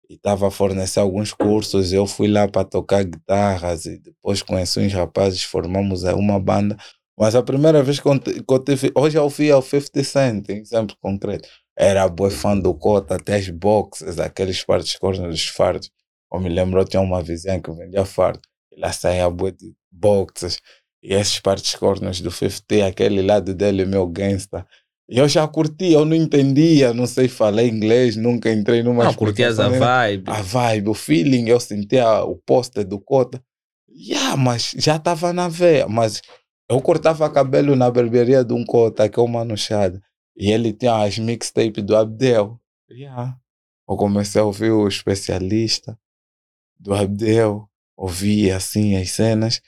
e 0.08 0.14
estava 0.14 0.48
a 0.48 0.50
fornecer 0.50 1.00
alguns 1.00 1.32
cursos. 1.32 1.92
Eu 1.92 2.06
fui 2.06 2.28
lá 2.28 2.48
para 2.48 2.64
tocar 2.64 3.04
guitarras 3.04 3.86
e 3.86 3.98
depois 3.98 4.42
conheci 4.42 4.80
uns 4.80 4.92
rapazes, 4.92 5.42
formamos 5.44 6.02
uma 6.04 6.40
banda. 6.40 6.76
Mas 7.18 7.34
a 7.34 7.42
primeira 7.42 7.82
vez 7.82 7.98
que 7.98 8.06
eu, 8.06 8.18
tive, 8.60 8.92
hoje 8.94 9.18
eu 9.18 9.24
ouvi 9.24 9.50
ao 9.50 9.60
50 9.60 10.04
Cent, 10.04 10.48
em 10.50 10.60
exemplo 10.60 10.96
concreto. 11.00 11.48
Era 11.76 12.08
boa 12.08 12.30
fã 12.30 12.56
do 12.56 12.72
Cota, 12.74 13.16
até 13.16 13.36
as 13.36 13.48
boxes, 13.50 14.18
aqueles 14.18 14.60
fardos 14.60 14.94
cornos 14.96 15.28
dos 15.28 15.48
fardos. 15.48 15.90
Eu 16.32 16.40
me 16.40 16.48
lembro, 16.48 16.80
eu 16.80 16.84
tinha 16.84 17.00
uma 17.00 17.22
vizinha 17.22 17.60
que 17.60 17.70
vendia 17.72 18.04
fardo. 18.04 18.40
E 18.72 18.80
lá 18.80 18.92
saía 18.92 19.28
boa 19.30 19.50
de 19.50 19.74
boxes. 19.90 20.60
E 21.02 21.14
esses 21.14 21.40
partes 21.40 21.74
cornos 21.74 22.20
do 22.20 22.30
50, 22.30 22.86
aquele 22.86 23.22
lado 23.22 23.54
dele, 23.54 23.84
meu 23.84 24.06
gangsta. 24.06 24.66
Eu 25.08 25.26
já 25.26 25.48
curti, 25.48 25.92
eu 25.92 26.04
não 26.04 26.14
entendia, 26.14 26.92
não 26.92 27.06
sei 27.06 27.28
falar 27.28 27.64
inglês, 27.64 28.14
nunca 28.14 28.52
entrei 28.52 28.82
numa 28.82 29.04
Não, 29.04 29.14
curtias 29.14 29.58
a 29.58 29.70
né? 29.70 29.78
vibe. 29.78 30.30
a 30.30 30.42
vibe, 30.42 30.90
o 30.90 30.94
feeling, 30.94 31.48
eu 31.48 31.58
sentia 31.58 32.22
o 32.24 32.36
poster 32.36 32.84
do 32.86 33.00
Cota. 33.00 33.42
Yeah, 33.90 34.36
mas 34.36 34.74
já 34.76 34.96
estava 34.96 35.32
na 35.32 35.48
veia. 35.48 35.88
Mas 35.88 36.20
eu 36.70 36.80
cortava 36.82 37.28
cabelo 37.30 37.74
na 37.74 37.90
barbearia 37.90 38.44
de 38.44 38.52
um 38.52 38.64
Cota, 38.64 39.08
que 39.08 39.18
é 39.18 39.22
o 39.22 39.26
Mano 39.26 39.56
Chad. 39.56 39.98
E 40.36 40.52
ele 40.52 40.72
tinha 40.74 41.02
as 41.02 41.18
mixtapes 41.18 41.82
do 41.82 41.96
Abdel. 41.96 42.60
Yeah. 42.90 43.36
Eu 43.88 43.96
comecei 43.96 44.40
a 44.40 44.44
ouvir 44.44 44.70
o 44.70 44.86
especialista 44.86 45.98
do 46.78 46.94
Abdel. 46.94 47.66
Ouvia 47.96 48.56
assim 48.56 48.94
as 48.94 49.10
cenas, 49.10 49.60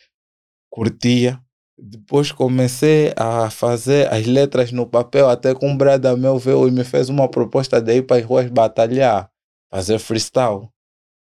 curtia. 0.71 1.41
Depois 1.83 2.31
comecei 2.31 3.11
a 3.17 3.49
fazer 3.49 4.13
as 4.13 4.27
letras 4.27 4.71
no 4.71 4.87
papel, 4.87 5.31
até 5.31 5.55
que 5.55 5.65
um 5.65 5.75
brada 5.75 6.15
meu 6.15 6.39
veio 6.39 6.69
e 6.69 6.71
me 6.71 6.85
fez 6.85 7.09
uma 7.09 7.27
proposta 7.27 7.81
de 7.81 7.97
ir 7.97 8.07
para 8.07 8.19
as 8.19 8.25
ruas 8.25 8.51
batalhar, 8.51 9.31
fazer 9.71 9.99
freestyle. 9.99 10.69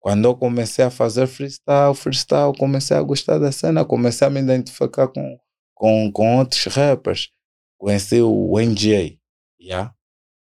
Quando 0.01 0.25
eu 0.25 0.35
comecei 0.35 0.85
a 0.85 0.91
fazer 0.91 1.29
freestyle, 1.29 1.95
freestyle, 1.95 2.57
comecei 2.59 2.97
a 2.97 3.03
gostar 3.03 3.39
da 3.39 3.53
cena, 3.53 3.85
comecei 3.85 4.27
a 4.27 4.31
me 4.31 4.41
identificar 4.41 5.07
com, 5.07 5.39
com, 5.75 6.11
com 6.11 6.39
outros 6.39 6.65
rappers. 6.65 7.31
Conheci 7.79 8.21
o 8.21 8.59
NGA, 8.59 9.17
yeah? 9.61 9.95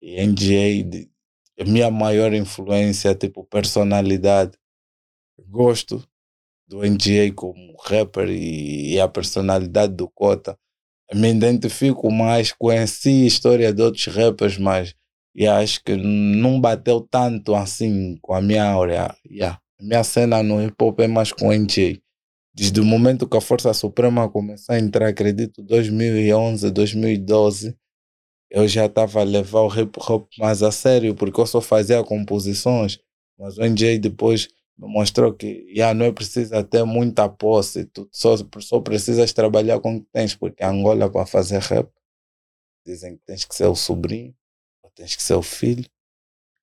E 0.02 0.26
NGA, 0.26 1.06
minha 1.66 1.92
maior 1.92 2.34
influência, 2.34 3.14
tipo, 3.14 3.44
personalidade. 3.44 4.58
Gosto 5.50 6.08
do 6.68 6.82
NGA 6.82 7.32
como 7.34 7.76
rapper 7.84 8.30
e, 8.30 8.94
e 8.94 9.00
a 9.00 9.08
personalidade 9.08 9.94
do 9.94 10.10
Cota. 10.10 10.58
Me 11.14 11.30
identifico 11.30 12.12
mais, 12.12 12.52
conheci 12.52 13.24
a 13.24 13.28
história 13.28 13.74
de 13.74 13.82
outros 13.82 14.08
rappers, 14.08 14.58
mas 14.58 14.94
E 15.34 15.48
acho 15.48 15.84
que 15.84 15.96
não 15.96 16.60
bateu 16.60 17.00
tanto 17.00 17.56
assim 17.56 18.18
com 18.22 18.34
a 18.34 18.42
minha 18.42 18.66
áurea. 18.66 19.16
Yeah. 19.30 19.60
Minha 19.80 20.04
cena 20.04 20.42
no 20.42 20.62
hip 20.62 20.76
hop 20.82 21.00
é 21.00 21.08
mais 21.08 21.32
com 21.32 21.54
NJ. 21.54 22.02
Desde 22.54 22.82
o 22.82 22.86
momento 22.86 23.28
que 23.28 23.38
a 23.38 23.42
Força 23.42 23.72
Suprema 23.74 24.28
começou 24.28 24.74
a 24.74 24.80
entrar, 24.80 25.10
acredito, 25.10 25.62
2011, 25.62 26.72
2012, 26.72 27.78
eu 28.50 28.68
já 28.68 28.88
estava 28.88 29.22
a 29.22 29.24
levar 29.24 29.62
o 29.62 29.80
hip 29.80 30.00
hop 30.10 30.28
mais 30.40 30.64
a 30.64 30.72
sério, 30.72 31.14
porque 31.14 31.40
eu 31.40 31.46
só 31.46 31.62
fazia 31.62 32.04
composições, 32.04 33.00
mas 33.38 33.58
o 33.60 33.62
NJ 33.64 34.00
depois 34.00 34.50
mostrou 34.78 35.34
que 35.34 35.66
já 35.76 35.94
não 35.94 36.06
é 36.06 36.12
preciso 36.12 36.52
ter 36.66 36.84
muita 36.84 37.28
posse, 37.28 37.86
tu 37.86 38.08
só, 38.12 38.36
só 38.60 38.80
precisas 38.80 39.34
trabalhar 39.34 39.80
com 39.80 39.96
o 39.98 40.02
que 40.02 40.08
tens, 40.12 40.36
porque 40.36 40.64
Angola 40.64 41.10
para 41.10 41.26
fazer 41.26 41.60
rap 41.60 41.90
dizem 42.86 43.18
que 43.18 43.24
tens 43.26 43.44
que 43.44 43.56
ser 43.56 43.66
o 43.66 43.76
sobrinho, 43.76 44.36
ou 44.84 44.90
tens 44.92 45.16
que 45.16 45.24
ser 45.24 45.34
o 45.34 45.42
filho. 45.42 45.86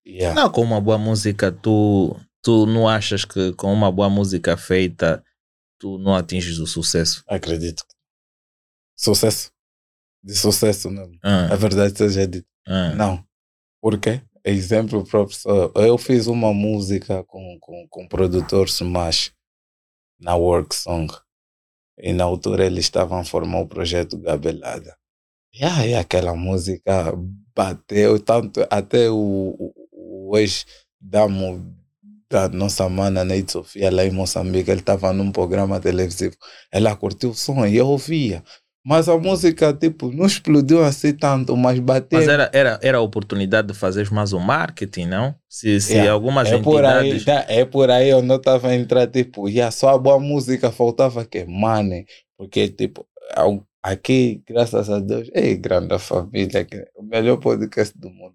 Yeah. 0.07 0.41
Não, 0.41 0.51
com 0.51 0.63
uma 0.63 0.81
boa 0.81 0.99
música, 0.99 1.51
tu, 1.51 2.15
tu 2.43 2.67
não 2.67 2.89
achas 2.89 3.25
que 3.25 3.53
com 3.55 3.73
uma 3.73 3.91
boa 3.91 4.09
música 4.09 4.57
feita 4.57 5.25
tu 5.79 5.99
não 5.99 6.15
atinges 6.15 6.59
o 6.59 6.67
sucesso? 6.67 7.23
Acredito. 7.27 7.85
Sucesso. 8.97 9.51
De 10.23 10.35
sucesso, 10.35 10.91
não. 10.91 11.11
Ah, 11.23 11.53
A 11.53 11.57
verdade 11.57 11.97
seja 11.97 12.27
dita. 12.27 12.49
ah. 12.67 12.95
Não. 12.95 13.27
Por 13.81 13.99
quê? 13.99 14.23
Exemplo 14.45 15.05
próprio. 15.05 15.37
só- 15.37 15.73
Eu 15.77 15.97
fiz 15.99 16.27
uma 16.27 16.53
música 16.53 17.25
com, 17.25 17.59
com, 17.61 17.87
com 17.89 18.05
o 18.05 18.09
produtor 18.09 18.67
Smash 18.67 19.33
na 20.21 20.35
Work 20.37 20.75
Song. 20.75 21.13
E 21.99 22.13
na 22.13 22.25
altura 22.25 22.67
eles 22.67 22.85
estavam 22.87 23.19
a 23.21 23.25
formar 23.25 23.61
o 23.61 23.69
projeto 23.69 24.19
Gabelada. 24.19 24.97
E 25.53 25.65
aí 25.65 25.95
aquela 25.95 26.35
música 26.35 27.13
bateu 27.57 28.19
tanto, 28.21 28.67
até 28.71 29.09
o, 29.11 29.17
o, 29.93 30.31
o 30.33 30.39
ex 30.39 30.67
da, 31.01 31.29
mu- 31.29 31.65
da 32.29 32.49
nossa 32.49 32.89
mana 32.89 33.25
Neide 33.25 33.53
Sofia 33.53 33.91
lá 33.93 34.05
em 34.05 34.11
Moçambique, 34.11 34.71
ele 34.71 34.81
estava 34.81 35.13
num 35.13 35.31
programa 35.31 35.81
televisivo. 35.81 36.37
Ela 36.73 36.97
curtiu 36.97 37.31
o 37.31 37.35
som 37.35 37.65
e 37.67 37.77
eu 37.77 37.87
ouvia. 37.89 38.43
Mas 38.87 39.09
a 39.09 39.17
música, 39.17 39.73
tipo, 39.73 40.13
não 40.13 40.27
explodiu 40.27 40.85
assim 40.85 41.15
tanto, 41.15 41.57
mas 41.57 41.79
bateu. 41.79 42.19
Mas 42.19 42.29
era, 42.29 42.51
era, 42.53 42.79
era 42.83 42.99
a 42.99 43.01
oportunidade 43.01 43.69
de 43.69 43.75
fazer 43.75 44.11
mais 44.11 44.33
o 44.35 44.39
marketing, 44.39 45.07
não? 45.07 45.35
Se, 45.49 45.81
se 45.81 45.95
Yeah. 45.95 46.13
algumas 46.13 46.53
É 46.53 46.59
por 46.59 46.85
aí, 46.85 47.11
entidades. 47.13 47.25
tá? 47.25 47.53
é 47.53 47.65
por 47.65 47.91
aí 47.91 48.11
eu 48.11 48.21
não 48.23 48.37
estava 48.37 48.69
a 48.69 48.75
entrar, 48.75 49.07
tipo, 49.07 49.49
e 49.49 49.59
só 49.73 49.89
a 49.91 49.99
boa 49.99 50.21
música 50.21 50.71
faltava 50.71 51.25
que 51.25 51.47
money, 51.47 52.05
porque, 52.37 52.69
tipo, 52.69 53.07
aqui, 53.83 54.43
graças 54.47 54.91
a 54.91 54.99
Deus, 55.01 55.31
ei, 55.35 55.57
grande 55.57 55.99
família, 55.99 56.67
é 56.71 56.85
o 56.97 57.03
melhor 57.03 57.39
podcast 57.39 57.97
do 57.99 58.11
mundo. 58.11 58.35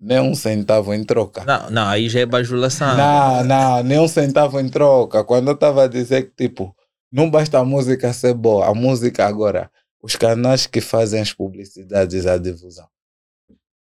Nem 0.00 0.20
um 0.20 0.34
centavo 0.34 0.94
em 0.94 1.02
troca. 1.02 1.42
Não, 1.44 1.70
não, 1.70 1.88
aí 1.88 2.08
já 2.08 2.20
é 2.20 2.26
bajulação. 2.26 2.96
Não, 2.96 3.42
não, 3.42 3.82
nem 3.82 3.98
um 3.98 4.06
centavo 4.06 4.60
em 4.60 4.68
troca. 4.68 5.24
Quando 5.24 5.48
eu 5.48 5.54
estava 5.54 5.84
a 5.84 5.88
dizer 5.88 6.22
que, 6.30 6.46
tipo, 6.46 6.72
não 7.10 7.28
basta 7.28 7.58
a 7.58 7.64
música 7.64 8.12
ser 8.12 8.32
boa, 8.34 8.66
a 8.68 8.74
música 8.74 9.26
agora, 9.26 9.68
os 10.02 10.16
canais 10.16 10.66
que 10.66 10.80
fazem 10.80 11.20
as 11.20 11.32
publicidades 11.32 12.26
à 12.26 12.38
difusão, 12.38 12.88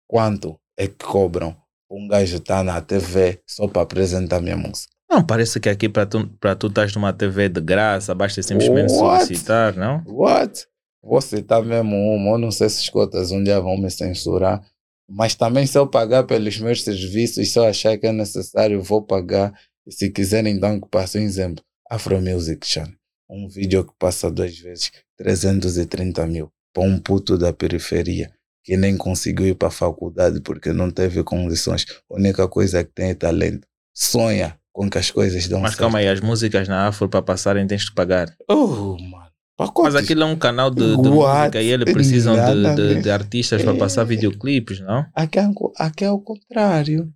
quanto 0.08 0.60
é 0.78 0.88
que 0.88 1.06
cobram 1.06 1.56
um 1.90 2.08
gajo 2.08 2.38
estar 2.38 2.64
na 2.64 2.82
TV 2.82 3.42
só 3.46 3.68
para 3.68 3.82
apresentar 3.82 4.42
minha 4.42 4.58
música? 4.58 4.94
Não, 5.10 5.24
parece 5.24 5.60
que 5.60 5.70
aqui 5.70 5.88
para 5.88 6.06
tu, 6.06 6.28
tu 6.60 6.68
estás 6.68 6.94
numa 6.96 7.14
TV 7.14 7.48
de 7.48 7.62
graça, 7.62 8.16
basta 8.16 8.42
simplesmente 8.42 8.92
What? 8.94 9.26
solicitar, 9.26 9.76
não? 9.76 10.04
What? 10.08 10.68
Vou 11.04 11.22
citar 11.22 11.64
mesmo 11.64 11.96
uma, 11.96 12.32
eu 12.32 12.38
não 12.40 12.52
sei 12.52 12.68
se 12.70 12.82
os 12.82 12.90
cotas 12.90 13.32
um 13.32 13.44
dia 13.44 13.62
vão 13.62 13.78
me 13.78 13.90
censurar, 13.92 14.66
mas 15.08 15.36
também 15.36 15.68
se 15.68 15.78
eu 15.78 15.88
pagar 15.88 16.24
pelos 16.24 16.60
meus 16.60 16.84
serviços, 16.84 17.52
se 17.52 17.60
eu 17.60 17.64
achar 17.64 17.98
que 17.98 18.08
é 18.08 18.12
necessário, 18.12 18.82
vou 18.82 19.04
pagar. 19.04 19.54
E 19.86 19.92
se 19.92 20.10
quiserem, 20.10 20.56
então, 20.56 20.82
que 20.82 20.90
passe 20.90 21.20
um 21.20 21.22
exemplo. 21.22 21.64
Afro 21.90 22.20
Music 22.20 22.66
Channel. 22.66 22.96
Um 23.30 23.48
vídeo 23.48 23.84
que 23.86 23.94
passa 23.98 24.30
duas 24.32 24.58
vezes 24.58 24.92
330 25.18 26.26
mil 26.28 26.52
para 26.74 26.84
um 26.84 27.00
puto 27.00 27.38
da 27.38 27.52
periferia 27.54 28.32
que 28.64 28.76
nem 28.76 28.98
conseguiu 28.98 29.48
ir 29.48 29.56
para 29.56 29.68
a 29.68 29.72
faculdade 29.72 30.42
porque 30.42 30.74
não 30.74 30.90
teve 30.92 31.24
condições. 31.24 31.86
A 32.10 32.16
única 32.16 32.48
coisa 32.48 32.84
que 32.84 32.92
tem 32.92 33.10
é 33.12 33.14
talento. 33.16 33.68
Sonha 33.96 34.58
com 34.74 34.90
que 34.90 34.98
as 34.98 35.10
coisas 35.12 35.48
dão 35.48 35.60
Mas 35.62 35.72
certo. 35.72 35.82
calma 35.82 36.00
aí, 36.00 36.08
as 36.08 36.20
músicas 36.20 36.68
na 36.68 36.88
Afro 36.88 37.08
para 37.08 37.22
passarem 37.22 37.66
tens 37.68 37.88
que 37.88 37.96
pagar. 37.96 38.28
Oh, 38.50 38.98
mano. 39.00 39.26
Mas 39.58 39.68
Pacotes. 39.70 39.96
aquilo 39.96 40.24
é 40.24 40.26
um 40.26 40.36
canal 40.36 40.70
de, 40.70 40.82
de 40.98 41.10
música 41.10 41.62
e 41.62 41.68
eles 41.72 41.94
precisam 41.94 42.36
de, 42.36 42.76
de, 42.96 43.02
de 43.04 43.10
artistas 43.10 43.64
para 43.64 43.74
passar 43.78 44.02
É. 44.02 44.06
videoclipes, 44.06 44.82
não? 44.82 45.06
Aqui 45.16 45.40
é, 45.40 45.48
aqui 45.78 46.04
é 46.04 46.12
o 46.12 46.20
contrário. 46.20 47.10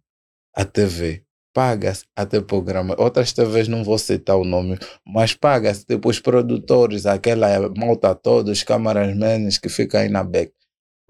A 0.56 0.64
TV 0.64 1.24
paga-se 1.54 2.06
até 2.16 2.40
programa. 2.42 2.96
Outras 2.98 3.34
TVs 3.34 3.68
não 3.68 3.84
vou 3.84 3.98
citar 3.98 4.38
o 4.38 4.46
nome, 4.46 4.78
mas 5.06 5.34
paga-se 5.34 5.86
tipo 5.86 6.10
os 6.10 6.20
produtores, 6.20 7.06
aquela 7.06 7.70
malta 7.76 8.14
toda, 8.16 8.52
os 8.52 8.64
cameramanes 8.64 9.58
que 9.58 9.70
ficam 9.70 10.02
aí 10.02 10.10
na 10.10 10.24
back. 10.24 10.52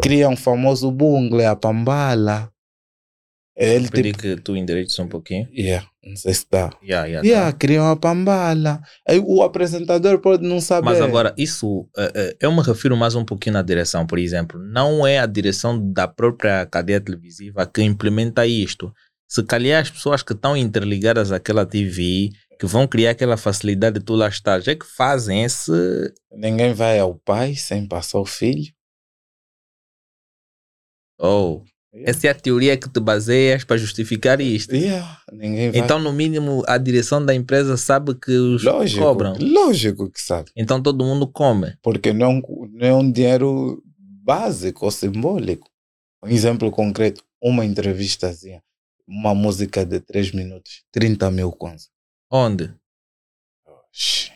Criam 0.01 0.33
um 0.33 0.37
famoso 0.37 0.91
bungle, 0.91 1.45
a 1.45 1.55
pambala. 1.55 2.51
Ele 3.59 3.89
Pedi 3.89 4.13
tipo. 4.13 4.21
que 4.21 4.35
tu 4.37 4.55
endereças 4.55 4.97
um 4.99 5.07
pouquinho. 5.09 5.45
Yeah, 5.51 5.85
não 6.01 6.15
sei 6.15 6.33
se 6.33 6.45
dá. 6.49 6.69
Yeah, 6.81 7.05
yeah, 7.07 7.21
tá. 7.21 7.27
Yeah, 7.27 7.57
criam 7.57 7.91
a 7.91 7.95
pambala. 7.97 8.81
Aí 9.05 9.19
o 9.19 9.43
apresentador 9.43 10.19
pode 10.19 10.47
não 10.47 10.61
saber. 10.61 10.85
Mas 10.85 11.01
agora, 11.01 11.35
isso, 11.37 11.85
eh, 11.97 12.11
eh, 12.15 12.37
eu 12.39 12.53
me 12.53 12.61
refiro 12.61 12.95
mais 12.95 13.15
um 13.15 13.25
pouquinho 13.25 13.55
na 13.55 13.61
direção, 13.61 14.07
por 14.07 14.17
exemplo. 14.17 14.57
Não 14.57 15.05
é 15.05 15.19
a 15.19 15.25
direção 15.25 15.91
da 15.91 16.07
própria 16.07 16.65
cadeia 16.67 17.01
televisiva 17.01 17.65
que 17.65 17.81
implementa 17.81 18.47
isto. 18.47 18.93
Se 19.29 19.43
calhar 19.43 19.81
as 19.81 19.91
pessoas 19.91 20.23
que 20.23 20.33
estão 20.33 20.57
interligadas 20.57 21.31
àquela 21.31 21.65
TV, 21.65 22.31
que 22.59 22.65
vão 22.65 22.87
criar 22.87 23.11
aquela 23.11 23.37
facilidade 23.37 23.99
de 23.99 24.05
tu 24.05 24.15
lá 24.15 24.27
estás, 24.27 24.67
é 24.67 24.75
que 24.75 24.85
fazem 24.85 25.43
esse. 25.43 25.71
Ninguém 26.31 26.73
vai 26.73 26.97
ao 26.97 27.13
pai 27.13 27.55
sem 27.55 27.87
passar 27.87 28.19
o 28.19 28.25
filho. 28.25 28.73
Oh, 31.21 31.61
essa 31.91 32.27
é 32.27 32.29
a 32.29 32.35
teoria 32.35 32.77
que 32.77 32.89
te 32.89 32.99
baseias 32.99 33.63
para 33.63 33.77
justificar 33.77 34.39
isto. 34.39 34.75
Yeah. 34.75 35.21
Então, 35.73 35.99
no 35.99 36.13
mínimo, 36.13 36.63
a 36.67 36.77
direção 36.77 37.23
da 37.23 37.33
empresa 37.33 37.77
sabe 37.77 38.13
que 38.15 38.31
os 38.31 38.63
lógico, 38.63 39.03
cobram. 39.03 39.35
lógico 39.39 40.09
que 40.09 40.21
sabe. 40.21 40.51
Então 40.55 40.81
todo 40.81 41.03
mundo 41.03 41.27
come. 41.27 41.75
porque 41.81 42.13
não 42.13 42.25
é 42.25 42.29
um, 42.29 42.41
não 42.71 42.87
é 42.87 42.93
um 42.93 43.11
dinheiro 43.11 43.83
básico 44.23 44.85
ou 44.85 44.91
simbólico. 44.91 45.67
Um 46.23 46.27
exemplo 46.29 46.69
concreto, 46.69 47.23
uma 47.41 47.65
entrevistazinha, 47.65 48.61
uma 49.09 49.33
música 49.33 49.83
de 49.83 49.99
3 49.99 50.31
minutos, 50.33 50.83
30 50.91 51.31
mil 51.31 51.51
kwanza. 51.51 51.87
Onde? 52.31 52.71
Oxi. 53.65 54.31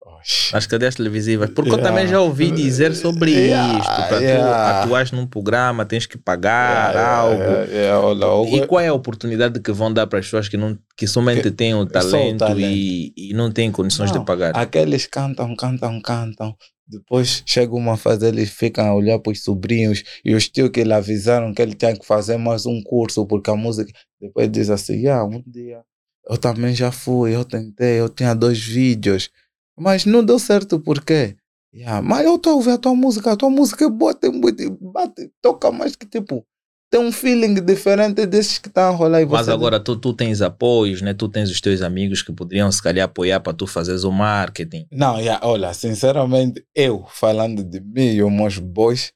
Oxi. 0.00 0.52
Nas 0.54 0.66
cadeias 0.66 0.94
televisivas. 0.94 1.50
Porque 1.50 1.70
eu 1.70 1.74
Yeah. 1.76 1.88
também 1.90 2.08
já 2.08 2.20
ouvi 2.20 2.50
dizer 2.50 2.94
sobre 2.94 3.30
Yeah, 3.32 3.78
isto. 3.78 3.88
Para 3.94 4.16
tu 4.18 4.22
yeah. 4.22 4.82
atuares 4.82 5.12
num 5.12 5.26
programa, 5.26 5.84
tens 5.84 6.06
que 6.06 6.16
pagar 6.16 6.96
algo. 6.96 8.46
E 8.56 8.66
qual 8.66 8.80
é 8.80 8.88
a 8.88 8.94
oportunidade 8.94 9.60
que 9.60 9.72
vão 9.72 9.92
dar 9.92 10.06
para 10.06 10.18
as 10.18 10.24
pessoas 10.26 10.48
que, 10.48 10.56
não, 10.56 10.78
que 10.96 11.06
somente 11.06 11.42
Que- 11.42 11.50
têm 11.50 11.74
o 11.74 11.78
só 11.78 11.84
o 11.84 11.86
talento, 11.90 12.38
talento. 12.38 12.60
E, 12.60 13.12
e 13.16 13.34
não 13.34 13.50
têm 13.52 13.70
condições 13.70 14.10
Não, 14.10 14.20
de 14.20 14.24
pagar? 14.26 14.56
Aqueles 14.56 15.06
cantam, 15.06 15.54
cantam, 15.54 16.00
cantam. 16.00 16.56
Depois 16.92 17.42
chega 17.46 17.74
uma 17.74 17.96
fase, 17.96 18.26
eles 18.26 18.50
ficam 18.50 18.86
a 18.86 18.94
olhar 18.94 19.18
para 19.18 19.32
os 19.32 19.42
sobrinhos 19.42 20.02
e 20.22 20.34
os 20.34 20.48
tios 20.48 20.68
que 20.68 20.84
lhe 20.84 20.92
avisaram 20.92 21.54
que 21.54 21.62
ele 21.62 21.74
tinha 21.74 21.96
que 21.98 22.04
fazer 22.04 22.36
mais 22.36 22.66
um 22.66 22.82
curso 22.82 23.26
porque 23.26 23.50
a 23.50 23.56
música. 23.56 23.90
Depois 24.20 24.50
diz 24.50 24.68
assim: 24.68 25.06
ah, 25.06 25.24
um 25.24 25.42
dia 25.46 25.82
eu 26.28 26.38
também 26.38 26.74
já 26.74 26.92
fui, 26.92 27.34
eu 27.34 27.44
tentei, 27.44 28.00
eu 28.00 28.08
tinha 28.08 28.34
dois 28.34 28.60
vídeos, 28.60 29.30
mas 29.76 30.04
não 30.04 30.24
deu 30.24 30.38
certo 30.38 30.78
por 30.78 31.04
quê? 31.04 31.36
Yeah, 31.74 32.02
mas 32.02 32.24
eu 32.26 32.36
estou 32.36 32.52
a 32.52 32.56
ouvir 32.56 32.70
a 32.72 32.78
tua 32.78 32.94
música, 32.94 33.32
a 33.32 33.36
tua 33.36 33.48
música 33.48 33.86
é 33.86 33.88
boa, 33.88 34.14
tem 34.14 34.30
muito, 34.30 34.70
bate, 34.92 35.32
toca 35.40 35.70
mais 35.72 35.96
que 35.96 36.06
tipo, 36.06 36.46
tem 36.92 37.00
um 37.00 37.10
feeling 37.10 37.54
diferente 37.54 38.26
desses 38.26 38.58
que 38.58 38.68
estão 38.68 38.82
a 38.82 38.90
rolar 38.90 39.26
Mas 39.26 39.48
agora 39.48 39.80
tu, 39.80 39.96
tu 39.96 40.12
tens 40.12 40.42
apoios, 40.42 41.00
né? 41.00 41.14
tu 41.14 41.26
tens 41.26 41.50
os 41.50 41.58
teus 41.58 41.80
amigos 41.80 42.20
que 42.20 42.30
poderiam 42.30 42.70
se 42.70 42.82
calhar 42.82 43.06
apoiar 43.06 43.40
para 43.40 43.54
tu 43.54 43.66
fazeres 43.66 44.04
o 44.04 44.12
marketing. 44.12 44.86
Não, 44.92 45.18
yeah, 45.18 45.40
olha, 45.42 45.72
sinceramente, 45.72 46.62
eu 46.74 47.06
falando 47.08 47.64
de 47.64 47.80
mim 47.80 48.12
e 48.12 48.22
os 48.22 48.30
meus 48.30 48.58
boys, 48.58 49.10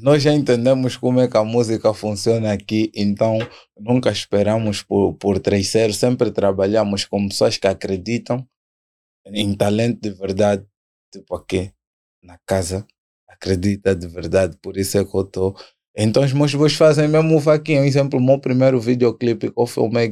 nós 0.00 0.22
já 0.22 0.32
entendemos 0.32 0.96
como 0.96 1.18
é 1.18 1.26
que 1.26 1.36
a 1.36 1.42
música 1.42 1.92
funciona 1.92 2.52
aqui, 2.52 2.92
então 2.94 3.36
nunca 3.76 4.12
esperamos 4.12 4.80
por, 4.84 5.14
por 5.14 5.40
terceiro, 5.40 5.92
sempre 5.92 6.30
trabalhamos 6.30 7.04
com 7.04 7.26
pessoas 7.26 7.56
que 7.56 7.66
acreditam 7.66 8.46
em 9.26 9.56
talento 9.56 10.00
de 10.00 10.10
verdade, 10.10 10.64
tipo 11.12 11.34
aqui 11.34 11.72
na 12.22 12.38
casa, 12.46 12.86
acredita 13.28 13.92
de 13.92 14.06
verdade, 14.06 14.56
por 14.62 14.76
isso 14.76 14.96
é 14.98 15.04
que 15.04 15.16
eu 15.16 15.22
estou. 15.22 15.56
Então 15.96 16.22
os 16.24 16.32
meus 16.32 16.54
boys 16.54 16.74
fazem 16.74 17.08
mesmo 17.08 17.36
o 17.36 17.40
vaquinho. 17.40 17.84
Exemplo, 17.84 18.18
o 18.18 18.22
meu 18.22 18.38
primeiro 18.38 18.78
videoclipe 18.80 19.50
que 19.50 19.58
eu 19.60 19.66
filmei, 19.66 20.08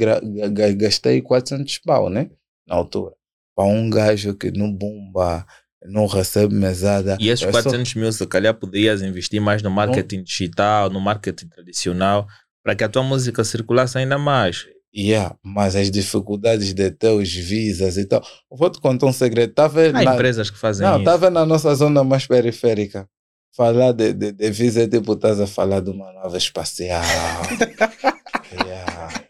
gastei 0.76 1.20
400 1.20 1.78
pau, 1.78 2.08
né? 2.08 2.30
Na 2.66 2.76
altura 2.76 3.12
para 3.56 3.66
um 3.68 3.88
gajo 3.88 4.34
que 4.34 4.50
no 4.50 4.72
Bumba 4.72 5.46
não 5.86 6.06
recebe 6.06 6.52
mesada. 6.54 7.16
E 7.20 7.28
esses 7.28 7.46
É 7.46 7.52
só- 7.52 7.62
400 7.62 7.94
mil, 7.94 8.10
se 8.12 8.26
calhar, 8.26 8.52
poderias 8.52 9.00
investir 9.00 9.40
mais 9.40 9.62
no 9.62 9.70
marketing 9.70 10.24
digital, 10.24 10.90
no 10.90 11.00
marketing 11.00 11.46
tradicional, 11.46 12.26
para 12.64 12.74
que 12.74 12.82
a 12.82 12.88
tua 12.88 13.04
música 13.04 13.44
circulasse 13.44 13.96
ainda 13.96 14.18
mais. 14.18 14.64
Yeah, 14.96 15.36
mas 15.40 15.76
as 15.76 15.88
dificuldades 15.90 16.72
de 16.74 16.90
ter 16.90 17.10
os 17.10 17.32
visas 17.32 17.96
e 17.96 18.04
tal. 18.06 18.24
Vou 18.50 18.70
te 18.70 18.80
contar 18.80 19.06
um 19.06 19.12
segredo. 19.12 19.52
Vendo? 19.72 19.96
Há 19.98 20.02
na- 20.02 20.14
empresas 20.14 20.50
que 20.50 20.58
fazem 20.58 20.84
Não, 20.86 20.96
isso. 20.96 21.04
tá 21.04 21.16
vendo 21.16 21.34
na 21.34 21.46
nossa 21.46 21.72
zona 21.76 22.02
mais 22.02 22.26
periférica? 22.26 23.06
Falar 23.56 23.92
de, 23.92 24.12
de, 24.12 24.32
de 24.32 24.50
visa 24.50 24.82
é 24.82 24.88
tipo 24.88 25.12
estás 25.12 25.40
a 25.40 25.46
falar 25.46 25.80
de 25.80 25.90
uma 25.90 26.12
nave 26.12 26.36
espacial. 26.38 27.02
Yeah. 28.52 29.24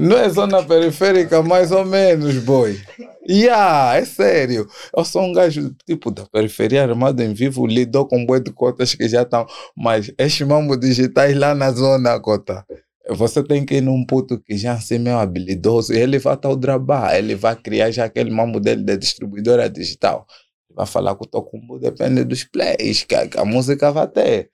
Não 0.00 0.16
é 0.16 0.28
zona 0.28 0.62
periférica, 0.62 1.42
mais 1.42 1.70
ou 1.70 1.84
menos, 1.84 2.38
boy. 2.38 2.80
Yeah, 3.28 3.96
é 3.96 4.04
sério. 4.04 4.66
Eu 4.96 5.04
sou 5.04 5.22
um 5.22 5.32
gajo 5.32 5.74
tipo 5.86 6.10
da 6.10 6.24
periferia 6.26 6.82
armado 6.82 7.22
em 7.22 7.34
vivo, 7.34 7.66
lidou 7.66 8.06
com 8.06 8.24
boi 8.24 8.40
de 8.40 8.52
cotas 8.52 8.94
que 8.94 9.08
já 9.08 9.22
estão. 9.22 9.46
Mas 9.76 10.10
estes 10.18 10.46
mambos 10.46 10.80
digitais 10.80 11.36
lá 11.36 11.54
na 11.54 11.70
zona, 11.70 12.18
cota. 12.20 12.64
Você 13.10 13.42
tem 13.42 13.66
que 13.66 13.76
ir 13.76 13.80
num 13.82 14.04
puto 14.04 14.40
que 14.40 14.56
já 14.56 14.72
assim 14.72 14.98
meio 14.98 15.18
habilidoso 15.18 15.92
e 15.92 15.98
ele 15.98 16.18
vai 16.18 16.34
estar 16.34 16.48
o 16.48 16.56
trabalho, 16.56 17.18
ele 17.18 17.34
vai 17.34 17.54
criar 17.54 17.90
já 17.90 18.06
aquele 18.06 18.30
mambo 18.30 18.58
dele 18.58 18.82
de 18.82 18.96
distribuidora 18.96 19.68
digital. 19.68 20.26
Vai 20.74 20.86
falar 20.86 21.14
que 21.14 21.22
o 21.22 21.26
Tocumbo 21.26 21.78
depende 21.78 22.24
dos 22.24 22.44
plays 22.44 23.04
que 23.04 23.14
a, 23.14 23.28
que 23.28 23.38
a 23.38 23.44
música 23.44 23.92
vai 23.92 24.08
ter. 24.08 24.50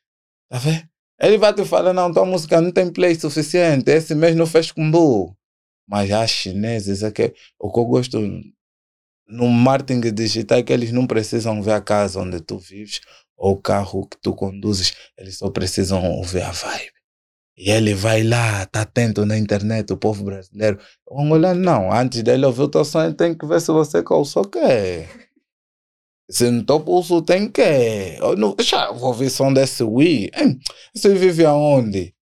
Tá 0.49 0.59
vendo? 0.59 0.89
Ele 1.21 1.39
vai 1.39 1.53
te 1.53 1.65
falar, 1.65 1.93
não, 1.93 2.13
tua 2.13 2.25
música 2.25 2.61
não 2.61 2.71
tem 2.71 2.91
play 2.91 3.15
suficiente, 3.15 3.91
esse 3.91 4.15
mês 4.15 4.35
não 4.35 4.47
fez 4.47 4.73
combo. 4.73 5.37
Mas 5.87 6.11
os 6.11 6.31
chineses, 6.31 7.03
é 7.03 7.11
que, 7.11 7.35
o 7.59 7.71
que 7.71 7.79
eu 7.79 7.85
gosto 7.85 8.19
no 9.29 9.49
marketing 9.49 10.13
digital 10.13 10.59
é 10.59 10.63
que 10.63 10.73
eles 10.73 10.93
não 10.93 11.07
precisam 11.07 11.63
ver 11.63 11.73
a 11.73 11.81
casa 11.81 12.21
onde 12.21 12.41
tu 12.41 12.59
vives 12.59 13.01
ou 13.37 13.53
o 13.53 13.61
carro 13.61 14.07
que 14.07 14.19
tu 14.21 14.35
conduzes, 14.35 14.93
eles 15.17 15.39
só 15.39 15.51
precisam 15.51 16.23
ver 16.23 16.43
a 16.43 16.51
vibe. 16.51 16.93
E 17.57 17.71
ele 17.71 17.95
vai 17.95 18.23
lá, 18.23 18.65
tá 18.67 18.83
atento 18.83 19.27
na 19.27 19.37
internet, 19.37 19.93
o 19.93 19.97
povo 19.97 20.25
brasileiro. 20.25 20.79
O 21.07 21.21
angolano 21.21 21.61
não, 21.61 21.93
antes 21.93 22.23
dele 22.23 22.47
ouvir 22.47 22.63
o 22.63 22.69
teu 22.69 22.83
ele 23.05 23.15
tem 23.15 23.35
que 23.35 23.47
ver 23.47 23.61
se 23.61 23.71
você 23.71 24.03
calçou 24.03 24.45
o 24.45 24.49
quê. 24.49 25.07
Se 26.31 26.49
não 26.49 26.65
teu 26.65 26.79
pulso 26.79 27.21
tem 27.23 27.51
que. 27.51 28.17
Eu 28.21 28.37
não, 28.37 28.55
já 28.61 28.93
vou 28.93 29.09
ouvir 29.09 29.31
som 29.31 29.53
desse 29.53 29.83
Wii. 29.83 30.31
Você 30.95 31.13
vive 31.15 31.45
aonde? 31.45 32.15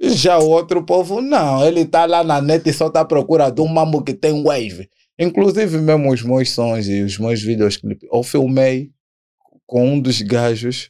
Já 0.00 0.38
o 0.38 0.48
outro 0.48 0.84
povo 0.84 1.20
não, 1.20 1.66
ele 1.66 1.84
tá 1.84 2.06
lá 2.06 2.22
na 2.22 2.40
net 2.40 2.68
e 2.68 2.72
só 2.72 2.88
tá 2.88 3.00
à 3.00 3.04
procura 3.04 3.50
de 3.50 3.60
um 3.60 3.66
mambo 3.66 4.02
que 4.02 4.14
tem 4.14 4.44
wave. 4.44 4.88
Inclusive 5.18 5.78
mesmo 5.78 6.12
os 6.12 6.22
meus 6.22 6.50
sons 6.50 6.86
e 6.86 7.02
os 7.02 7.18
meus 7.18 7.42
vídeos 7.42 7.76
clipes, 7.76 8.08
eu 8.12 8.22
filmei 8.22 8.92
com 9.66 9.94
um 9.94 10.00
dos 10.00 10.22
gajos, 10.22 10.88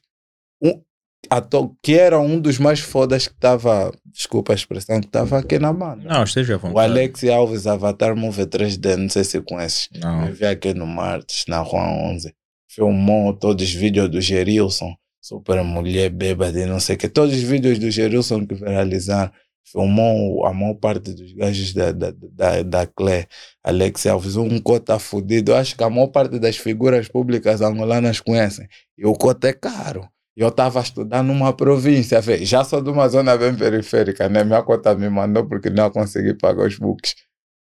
ator, 1.31 1.75
que 1.83 1.95
era 1.95 2.19
um 2.19 2.39
dos 2.39 2.59
mais 2.59 2.81
fodas 2.81 3.27
que 3.27 3.35
estava, 3.35 3.93
desculpa 4.07 4.53
a 4.53 4.55
expressão, 4.55 5.01
que 5.01 5.07
estava 5.07 5.39
aqui 5.39 5.59
na 5.59 5.73
banda. 5.73 6.03
Não, 6.05 6.23
esteja 6.25 6.55
à 6.55 6.57
O 6.57 6.61
vontade. 6.61 6.91
Alex 6.91 7.25
Alves, 7.25 7.67
Avatar 7.67 8.17
Movie 8.17 8.47
3D, 8.47 8.97
não 8.97 9.09
sei 9.09 9.25
se 9.25 9.41
conheces. 9.41 9.89
Não. 10.01 10.27
Vive 10.27 10.47
aqui 10.47 10.75
no 10.75 10.87
Martes, 10.87 11.45
na 11.49 11.61
Rua 11.61 11.89
11. 12.11 12.35
Filmou 12.69 13.35
todos 13.35 13.65
os 13.65 13.73
vídeos 13.73 14.09
do 14.09 14.21
Gerilson, 14.21 14.95
super 15.21 15.63
mulher 15.63 16.11
bêbada 16.11 16.59
e 16.59 16.67
não 16.67 16.81
sei 16.81 16.97
o 16.97 16.99
que. 16.99 17.09
Todos 17.09 17.35
os 17.35 17.43
vídeos 17.43 17.79
do 17.79 17.91
Gerilson 17.91 18.47
que 18.47 18.55
viralizaram. 18.55 19.31
Filmou 19.65 20.45
a 20.45 20.53
maior 20.53 20.75
parte 20.75 21.15
dos 21.15 21.33
gajos 21.35 21.73
da, 21.73 21.93
da, 21.93 22.13
da, 22.33 22.63
da 22.63 22.87
Clé. 22.87 23.27
Alex 23.63 24.07
Alves, 24.07 24.37
um 24.37 24.59
cota 24.59 24.99
fudido. 24.99 25.53
Eu 25.53 25.57
acho 25.57 25.77
que 25.77 25.85
a 25.85 25.89
maior 25.89 26.09
parte 26.09 26.39
das 26.39 26.57
figuras 26.57 27.09
públicas 27.09 27.61
angolanas 27.61 28.21
conhecem. 28.21 28.67
E 28.99 29.07
o 29.07 29.13
cota 29.15 29.49
é 29.49 29.53
caro. 29.53 30.07
Eu 30.37 30.49
estava 30.49 30.79
a 30.79 30.83
estudar 30.83 31.23
numa 31.23 31.53
província, 31.53 32.21
vê, 32.21 32.45
já 32.45 32.65
sou 32.65 32.81
de 32.81 32.89
uma 32.89 33.07
zona 33.09 33.37
bem 33.37 33.55
periférica, 33.55 34.29
né? 34.29 34.43
Minha 34.43 34.63
cota 34.63 34.95
me 34.95 35.09
mandou 35.11 35.47
porque 35.47 35.69
não 35.69 35.91
consegui 35.91 36.35
pagar 36.35 36.67
os 36.67 36.79
books. 36.79 37.15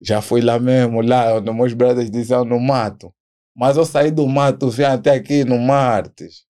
Já 0.02 0.22
fui 0.22 0.42
lá 0.42 0.58
mesmo, 0.60 1.02
lá 1.02 1.36
onde 1.36 1.52
meus 1.52 1.74
brothers 1.74 2.10
diziam 2.10 2.46
no 2.46 2.60
mato. 2.60 3.14
Mas 3.56 3.78
eu 3.78 3.86
saí 3.86 4.12
do 4.12 4.28
mato, 4.28 4.70
vim 4.70 4.84
até 4.84 5.12
aqui 5.12 5.44
no 5.44 5.60
Martes 5.60 6.46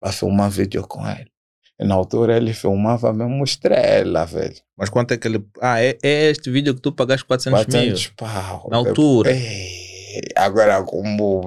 para 0.00 0.12
filmar 0.12 0.50
vídeo 0.50 0.86
com 0.86 1.06
ele. 1.06 1.30
E 1.78 1.84
na 1.84 1.94
altura 1.94 2.36
ele 2.36 2.52
filmava 2.52 3.12
mesmo 3.12 3.42
estrela, 3.42 4.26
velho. 4.26 4.56
Mas 4.76 4.90
quanto 4.90 5.12
é 5.12 5.16
que 5.16 5.26
ele. 5.26 5.44
Ah, 5.60 5.82
é, 5.82 5.96
é 6.02 6.30
este 6.30 6.50
vídeo 6.50 6.74
que 6.74 6.80
tu 6.80 6.92
pagaste 6.92 7.24
400 7.24 7.66
mil? 7.66 7.94
400 7.94 8.06
pau. 8.08 8.68
Na 8.70 8.76
altura. 8.76 9.30
Ei, 9.32 9.79
agora 10.36 10.82
como, 10.82 11.42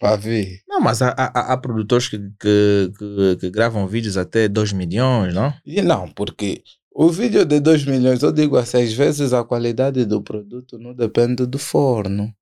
para 0.00 0.16
ver. 0.16 0.60
Não, 0.68 0.80
mas 0.80 1.02
há, 1.02 1.10
há, 1.10 1.52
há 1.52 1.56
produtores 1.56 2.08
que, 2.08 2.18
que, 2.18 2.92
que, 2.98 3.36
que 3.40 3.50
gravam 3.50 3.86
vídeos 3.86 4.16
até 4.16 4.48
2 4.48 4.72
milhões, 4.72 5.34
não? 5.34 5.52
E 5.64 5.82
não, 5.82 6.08
porque 6.08 6.62
o 6.92 7.08
vídeo 7.10 7.44
de 7.44 7.60
2 7.60 7.84
milhões, 7.84 8.22
eu 8.22 8.32
digo 8.32 8.56
assim, 8.56 8.82
às 8.82 8.92
vezes 8.92 9.32
a 9.32 9.44
qualidade 9.44 10.04
do 10.04 10.22
produto 10.22 10.78
não 10.78 10.94
depende 10.94 11.46
do 11.46 11.58
forno. 11.58 12.34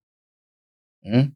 Hum? 1.04 1.30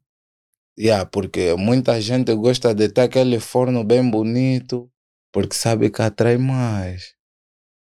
Yeah, 0.77 1.05
porque 1.05 1.55
muita 1.55 2.01
gente 2.01 2.33
gosta 2.35 2.73
de 2.73 2.89
ter 2.89 3.01
aquele 3.01 3.39
forno 3.39 3.83
bem 3.83 4.09
bonito, 4.09 4.91
porque 5.31 5.55
sabe 5.55 5.89
que 5.89 6.01
atrai 6.01 6.37
mais. 6.37 7.13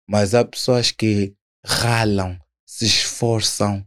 Mas 0.08 0.34
há 0.34 0.44
pessoas 0.44 0.92
que 0.92 1.34
ralam, 1.64 2.38
se 2.64 2.86
esforçam 2.86 3.85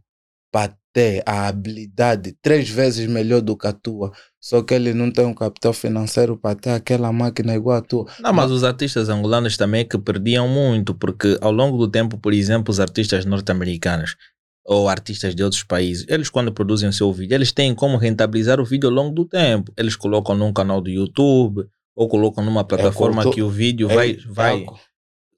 ter 0.92 1.22
a 1.26 1.46
habilidade 1.48 2.34
três 2.42 2.68
vezes 2.68 3.06
melhor 3.06 3.40
do 3.40 3.56
que 3.56 3.66
a 3.66 3.72
tua, 3.72 4.10
só 4.40 4.62
que 4.62 4.74
ele 4.74 4.92
não 4.92 5.10
tem 5.10 5.24
um 5.24 5.34
capital 5.34 5.72
financeiro 5.72 6.36
para 6.36 6.54
ter 6.54 6.70
aquela 6.70 7.12
máquina 7.12 7.54
igual 7.54 7.76
a 7.78 7.80
tua. 7.82 8.06
Não, 8.20 8.32
mas 8.32 8.50
os 8.50 8.64
artistas 8.64 9.08
angolanos 9.08 9.56
também 9.56 9.82
é 9.82 9.84
que 9.84 9.96
perdiam 9.98 10.48
muito, 10.48 10.94
porque 10.94 11.38
ao 11.40 11.52
longo 11.52 11.78
do 11.78 11.88
tempo, 11.88 12.18
por 12.18 12.32
exemplo, 12.32 12.70
os 12.72 12.80
artistas 12.80 13.24
norte-americanos 13.24 14.16
ou 14.66 14.88
artistas 14.88 15.34
de 15.34 15.42
outros 15.42 15.62
países, 15.62 16.04
eles 16.08 16.28
quando 16.28 16.52
produzem 16.52 16.88
o 16.88 16.92
seu 16.92 17.12
vídeo, 17.12 17.34
eles 17.34 17.52
têm 17.52 17.74
como 17.74 17.96
rentabilizar 17.96 18.60
o 18.60 18.64
vídeo 18.64 18.88
ao 18.88 18.94
longo 18.94 19.14
do 19.14 19.24
tempo. 19.24 19.72
Eles 19.76 19.96
colocam 19.96 20.34
num 20.36 20.52
canal 20.52 20.80
do 20.80 20.90
YouTube 20.90 21.64
ou 21.96 22.08
colocam 22.08 22.44
numa 22.44 22.64
plataforma 22.64 23.22
cultu- 23.22 23.34
que 23.36 23.42
o 23.42 23.48
vídeo 23.50 23.90
É- 23.90 23.94
vai, 23.94 24.10
é 24.12 24.16
vai 24.26 24.64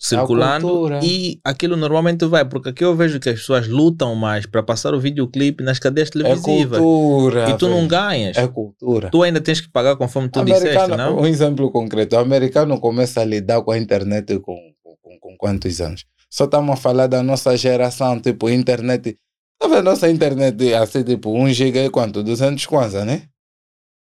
circulando 0.03 0.89
e 1.03 1.39
aquilo 1.45 1.77
normalmente 1.77 2.25
vai, 2.27 2.45
porque 2.45 2.71
aqui 2.71 2.85
eu 2.85 2.95
vejo 2.97 3.21
que 3.21 3.29
as 3.29 3.39
pessoas 3.39 3.69
lutam 3.69 4.15
mais 4.17 4.45
para 4.47 4.63
passar 4.63 4.93
o 4.95 5.01
videoclipe 5.01 5.63
nas 5.63 5.79
cadeias 5.79 6.09
É 6.09 6.13
televisivas 6.13 6.79
cultura. 6.81 7.51
e 7.51 7.57
tu 7.57 7.69
não 7.69 7.77
velho. 7.77 7.89
ganhas. 7.89 8.37
É 8.37 8.49
cultura. 8.49 9.11
Tu 9.11 9.23
ainda 9.23 9.41
tens 9.41 9.61
que 9.61 9.69
pagar 9.71 9.95
conforme 9.97 10.29
tu 10.29 10.45
disseste, 10.45 10.77
americano, 10.77 10.97
não? 10.97 11.21
um 11.21 11.27
exemplo 11.27 11.71
concreto, 11.71 12.17
o 12.17 12.19
americano 12.19 12.81
começa 12.81 13.21
a 13.21 13.25
lidar 13.25 13.63
com 13.63 13.71
a 13.71 13.79
internet 13.79 14.39
com, 14.41 14.57
com, 14.83 15.19
com, 15.21 15.37
quantos 15.37 15.81
anos? 15.81 16.05
Só 16.29 16.45
estamos 16.47 16.73
a 16.73 16.77
falar 16.77 17.07
da 17.07 17.23
nossa 17.23 17.57
geração, 17.57 18.19
tipo, 18.19 18.51
internet. 18.51 19.17
Tá 19.61 19.69
vendo 19.69 19.85
nossa 19.85 20.11
internet 20.11 20.75
assim, 20.75 21.05
tipo, 21.05 21.31
1 21.31 21.51
giga 21.53 21.79
é 21.81 21.89
quanto? 21.91 22.23
200 22.25 22.67
kwanza, 22.67 23.05
né? 23.05 23.23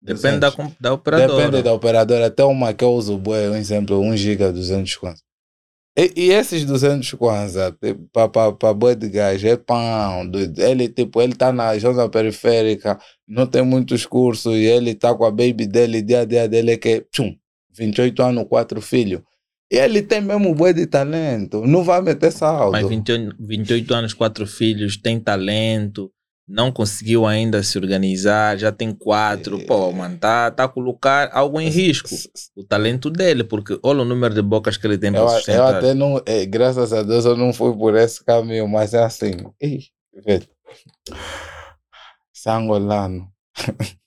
Depende 0.02 0.38
da, 0.40 0.50
200. 0.50 0.54
com- 0.54 0.72
da 0.78 0.92
operadora. 0.92 1.44
Depende 1.44 1.62
da 1.62 1.72
operadora. 1.72 2.26
Até 2.26 2.44
uma 2.44 2.74
que 2.74 2.84
eu 2.84 2.90
uso, 2.92 3.16
bué, 3.16 3.48
um 3.48 3.56
exemplo, 3.56 3.98
1 3.98 4.14
giga, 4.16 4.52
200 4.52 4.94
kwanza. 4.96 5.22
E, 5.98 6.12
e 6.14 6.30
esses 6.30 6.64
200 6.64 7.14
kwanza, 7.14 7.74
para 8.12 8.74
boi 8.74 8.94
de 8.94 9.08
gás, 9.08 9.42
é 9.42 9.56
pão. 9.56 10.30
Ele, 10.58 10.88
tipo, 10.88 11.22
ele 11.22 11.34
tá 11.34 11.50
na 11.50 11.76
zona 11.78 12.06
periférica, 12.06 12.98
não 13.26 13.46
tem 13.46 13.62
muitos 13.62 14.04
cursos, 14.04 14.54
e 14.54 14.64
ele 14.64 14.94
tá 14.94 15.14
com 15.14 15.24
a 15.24 15.30
baby 15.30 15.66
dele, 15.66 16.02
dia 16.02 16.20
a 16.20 16.24
dia 16.26 16.46
dele 16.46 16.72
é 16.72 16.76
que, 16.76 17.06
tchum, 17.10 17.34
28 17.72 18.22
anos, 18.22 18.44
quatro 18.46 18.82
filhos. 18.82 19.22
E 19.72 19.76
ele 19.76 20.02
tem 20.02 20.20
mesmo 20.20 20.54
boi 20.54 20.74
de 20.74 20.86
talento, 20.86 21.66
não 21.66 21.82
vai 21.82 22.02
meter 22.02 22.30
saldo. 22.30 22.72
Mas 22.72 22.86
28, 22.86 23.36
28 23.40 23.94
anos, 23.94 24.12
quatro 24.12 24.46
filhos, 24.46 24.96
tem 24.98 25.18
talento, 25.18 26.12
não 26.48 26.70
conseguiu 26.70 27.26
ainda 27.26 27.62
se 27.62 27.76
organizar, 27.78 28.56
já 28.56 28.70
tem 28.70 28.92
quatro. 28.94 29.58
Pô, 29.66 29.90
mano, 29.92 30.16
tá, 30.16 30.50
tá 30.50 30.64
a 30.64 30.68
colocar 30.68 31.28
algo 31.32 31.60
em 31.60 31.68
risco. 31.68 32.08
O 32.54 32.62
talento 32.62 33.10
dele, 33.10 33.42
porque 33.44 33.78
olha 33.82 34.02
o 34.02 34.04
número 34.04 34.32
de 34.34 34.42
bocas 34.42 34.76
que 34.76 34.86
ele 34.86 34.96
tem 34.98 35.10
para 35.10 35.20
Eu, 35.22 35.24
eu 35.24 35.30
sustentar. 35.30 35.74
até 35.76 35.94
não, 35.94 36.22
eh, 36.24 36.46
graças 36.46 36.92
a 36.92 37.02
Deus, 37.02 37.24
eu 37.24 37.36
não 37.36 37.52
fui 37.52 37.74
por 37.76 37.96
esse 37.96 38.24
caminho, 38.24 38.68
mas 38.68 38.94
é 38.94 39.02
assim. 39.02 39.32
Ih, 39.60 39.80
velho. 40.24 40.46
Sangolano. 42.32 43.28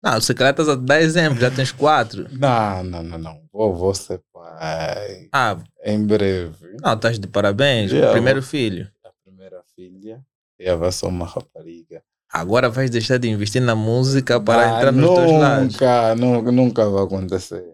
Não, 0.00 0.20
se 0.20 0.32
calhar 0.32 0.52
estás 0.52 0.68
a 0.68 0.76
dar 0.76 1.00
exemplo, 1.02 1.40
já 1.40 1.50
tens 1.50 1.72
quatro. 1.72 2.28
Não, 2.30 2.84
não, 2.84 3.02
não, 3.02 3.18
não. 3.18 3.42
Vou, 3.52 3.74
vou 3.74 3.92
ser 3.92 4.22
pai. 4.32 5.28
Ah, 5.32 5.56
Em 5.84 6.06
breve. 6.06 6.54
não, 6.80 6.94
estás 6.94 7.18
de 7.18 7.26
parabéns. 7.26 7.90
Yeah, 7.90 8.12
Primeiro 8.12 8.40
filho. 8.40 8.88
A 9.04 9.10
primeira 9.24 9.60
filha. 9.74 10.24
E 10.58 10.64
ela 10.64 10.76
vai 10.76 10.92
ser 10.92 11.06
uma 11.06 11.26
rapariga. 11.26 12.02
Agora 12.30 12.68
vais 12.68 12.90
deixar 12.90 13.18
de 13.18 13.28
investir 13.28 13.62
na 13.62 13.74
música 13.74 14.40
para 14.40 14.62
Ah, 14.62 14.76
entrar 14.78 14.92
nos 14.92 15.10
teus 15.14 15.32
lados. 15.32 15.72
Nunca, 15.74 16.14
nunca, 16.14 16.52
nunca 16.52 16.90
vai 16.90 17.04
acontecer. 17.04 17.64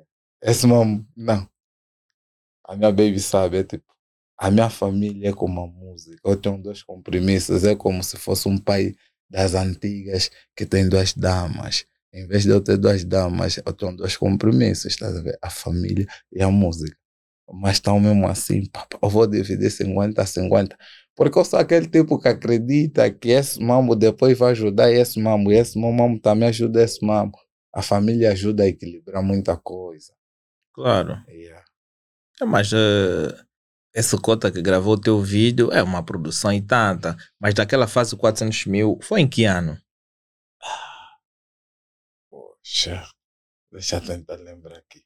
Esse 0.43 0.67
mambo, 0.67 1.05
não. 1.17 1.49
A 2.67 2.77
minha 2.77 2.91
baby 2.91 3.21
sabe, 3.21 3.59
é 3.59 3.65
tipo, 3.65 3.85
a 4.39 4.51
minha 4.51 4.71
família 4.71 5.31
é 5.31 5.33
como 5.33 5.61
a 5.61 5.67
música. 5.67 6.21
Eu 6.25 6.37
tenho 6.37 6.59
dois 6.59 6.83
compromissos, 6.83 7.65
é 7.65 7.75
como 7.75 8.03
se 8.03 8.17
fosse 8.17 8.49
um 8.49 8.57
pai 8.59 8.95
das 9.29 9.55
antigas 9.55 10.31
que 10.57 10.65
tem 10.65 10.89
duas 10.89 11.13
damas. 11.15 11.85
Em 12.13 12.27
vez 12.27 12.45
de 12.45 12.51
eu 12.51 12.61
ter 12.61 12.77
duas 12.77 13.05
damas, 13.05 13.57
eu 13.65 13.73
tenho 13.73 13.97
dois 13.97 14.17
compromissos, 14.17 14.87
estás 14.87 15.17
a 15.17 15.21
ver? 15.21 15.37
A 15.43 15.51
família 15.51 16.07
e 16.33 16.43
a 16.43 16.51
música. 16.51 16.97
Mas 17.53 17.77
estão 17.77 18.01
mesmo 18.01 18.27
assim, 18.27 18.65
pá, 18.67 18.87
eu 19.03 19.09
vou 19.09 19.27
dividir 19.27 19.71
50 19.71 20.23
a 20.23 20.27
50. 20.27 20.77
Porque 21.17 21.39
eu 21.39 21.45
sou 21.45 21.59
aquele 21.59 21.89
tipo 21.89 22.19
que 22.19 22.29
acredita 22.29 23.11
que 23.11 23.29
esse 23.29 23.63
mambo 23.63 23.95
depois 23.95 24.37
vai 24.37 24.51
ajudar 24.51 24.91
esse 24.91 25.21
mambo, 25.21 25.53
e 25.53 25.57
esse 25.57 25.79
mambo 25.79 26.19
também 26.21 26.49
ajuda 26.49 26.83
esse 26.83 27.05
mambo. 27.05 27.39
A 27.73 27.83
família 27.83 28.33
ajuda 28.33 28.65
a 28.65 28.69
equilibrar 28.69 29.23
muita 29.23 29.57
coisa. 29.57 30.13
Claro. 30.73 31.23
Yeah. 31.29 31.65
É, 32.41 32.45
Mas 32.45 32.73
eh, 32.73 33.45
esse 33.95 34.19
cota 34.19 34.51
que 34.51 34.61
gravou 34.61 34.95
o 34.95 35.01
teu 35.01 35.21
vídeo 35.21 35.71
é 35.73 35.83
uma 35.83 36.03
produção 36.05 36.53
e 36.53 36.61
tanta. 36.61 37.17
Mas 37.41 37.55
daquela 37.55 37.87
fase 37.87 38.17
400 38.17 38.67
mil, 38.67 38.99
foi 39.01 39.21
em 39.21 39.29
que 39.29 39.45
ano? 39.45 39.79
Poxa, 42.29 43.07
deixa 43.71 43.97
eu 43.97 44.05
tentar 44.05 44.37
lembrar 44.37 44.79
aqui. 44.79 45.04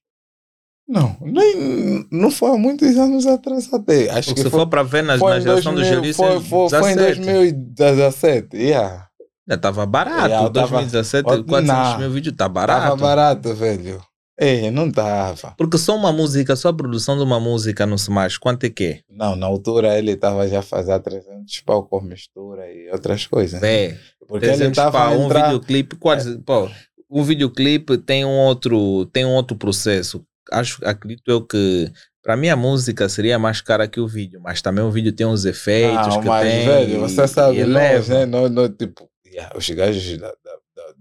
Não, 0.89 1.17
nem, 1.21 2.07
não 2.11 2.31
foi 2.31 2.51
há 2.51 2.57
muitos 2.57 2.97
anos 2.97 3.27
atrás 3.27 3.69
até. 3.73 4.09
Acho 4.11 4.29
Porque 4.31 4.35
que 4.35 4.43
se 4.45 4.51
foi, 4.51 4.61
for 4.61 4.67
para 4.67 4.83
ver 4.83 5.03
na, 5.03 5.17
na 5.19 5.39
geração 5.41 5.75
do 5.75 5.81
2000, 5.81 5.85
Gelício, 6.03 6.25
foi, 6.25 6.41
foi, 6.41 6.69
foi 6.81 6.93
em 6.93 6.97
2017. 6.97 8.57
Yeah. 8.57 9.09
Estava 9.49 9.87
barato. 9.87 10.27
Yeah, 10.27 10.47
eu 10.47 10.51
tava- 10.51 10.69
2017, 10.69 11.25
Oh, 11.27 11.45
400 11.45 11.67
não. 11.93 11.99
mil 11.99 12.11
vídeo 12.11 12.31
está 12.31 12.45
Tava 12.45 12.55
barato. 12.55 12.97
barato, 12.97 13.55
velho. 13.55 14.03
Ei, 14.41 14.71
não 14.71 14.91
tava. 14.91 15.55
Porque 15.59 15.77
só 15.77 15.97
uma 15.97 16.13
música, 16.13 16.55
só 16.55 16.69
a 16.69 16.73
produção 16.73 17.17
de 17.17 17.25
uma 17.25 17.41
música 17.41 17.85
no 17.85 17.97
Smash, 17.97 18.39
quanto 18.39 18.65
é 18.65 18.71
que 18.71 18.85
é? 18.85 19.01
Não, 19.11 19.35
na 19.35 19.47
altura 19.47 19.99
ele 19.99 20.15
tava 20.17 20.47
já 20.49 20.63
fazendo 20.63 21.01
300 21.03 21.61
pau 21.67 21.83
com 21.83 22.01
mistura 22.01 22.63
e 22.73 22.89
outras 22.93 23.27
coisas. 23.27 23.61
né? 23.61 23.89
Vé, 23.89 23.99
Porque 24.29 24.47
ele 24.47 24.55
300 24.57 24.77
tava 24.77 24.93
pau, 24.99 25.09
a 25.09 25.17
um 25.17 25.25
entrar... 25.27 25.45
videoclipe, 25.47 25.97
quase, 25.97 26.39
pô, 26.39 26.69
um 27.11 27.23
videoclipe 27.25 27.99
tem 27.99 28.25
um 28.25 28.37
outro, 28.39 29.07
tem 29.07 29.25
um 29.25 29.33
outro 29.35 29.57
processo. 29.57 30.23
Acho, 30.53 30.81
acredito 30.85 31.31
eu 31.31 31.45
que 31.47 31.91
para 32.23 32.37
mim 32.37 32.49
a 32.49 32.57
música 32.57 33.09
seria 33.09 33.39
mais 33.39 33.61
cara 33.61 33.87
que 33.89 34.01
o 34.01 34.07
vídeo, 34.09 34.41
mas 34.43 34.61
também 34.63 34.85
o 34.85 34.91
vídeo 34.91 35.13
tem 35.13 35.27
uns 35.27 35.45
efeitos 35.45 36.17
que 36.19 36.27
mas, 36.27 36.47
tem. 36.47 36.67
velho, 36.67 37.01
você 37.01 37.23
e 37.23 37.29
sabe, 37.29 37.59
nós, 37.59 37.69
eleva. 37.69 38.15
né? 38.15 38.27
Nós, 38.27 38.51
nós, 38.51 38.71
tipo, 38.79 39.09
yeah, 39.27 39.57
os 39.57 39.69
gajos 39.71 40.19
da, 40.19 40.29
da, 40.29 40.53
da, 40.77 40.93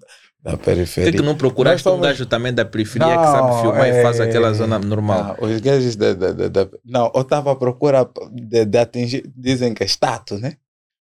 da 0.43 0.57
Por 0.57 0.65
periferia. 0.65 1.11
que, 1.11 1.17
que 1.17 1.23
não 1.23 1.35
procuraste 1.35 1.85
Nós 1.85 1.93
um 1.93 1.97
somos- 1.97 2.07
gajo 2.07 2.25
também 2.25 2.53
da 2.53 2.63
periferia 2.63 3.07
que 3.09 3.15
Não, 3.15 3.23
sabe 3.31 3.61
filmar 3.61 3.87
e 3.89 4.01
faz 4.01 4.19
é- 4.19 4.23
aquela 4.23 4.53
zona 4.53 4.79
normal? 4.79 5.35
Não, 5.41 5.47
os 5.49 5.59
gajos 5.59 5.95
da, 5.95 6.13
da, 6.13 6.31
da, 6.31 6.47
da- 6.47 6.69
Não, 6.85 7.11
eu 7.13 7.21
estava 7.21 7.51
à 7.51 7.55
procura 7.55 8.09
de, 8.31 8.65
de 8.65 8.77
atingir. 8.77 9.29
Dizem 9.35 9.73
que 9.73 9.83
é 9.83 9.85
status, 9.87 10.39
né? 10.39 10.55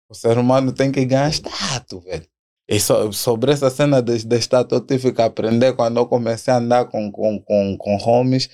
O 0.09 0.15
ser 0.15 0.39
humano 0.39 0.73
tem 0.73 0.91
que 0.93 1.05
ganhar 1.05 1.29
status, 1.31 2.03
velho. 2.05 2.27
E 2.69 2.81
so- 2.81 3.13
sobre 3.13 3.53
essa 3.53 3.71
cena 3.71 4.03
de, 4.03 4.25
de 4.25 4.37
status, 4.39 4.79
eu 4.79 4.85
tive 4.85 5.13
que 5.13 5.23
aprender 5.23 5.75
quando 5.75 5.99
eu 5.99 6.07
comecei 6.07 6.53
a 6.53 6.57
andar 6.59 6.87
com, 6.87 7.11
com, 7.13 7.41
com, 7.41 7.77
com 7.79 7.97
homies 8.05 8.49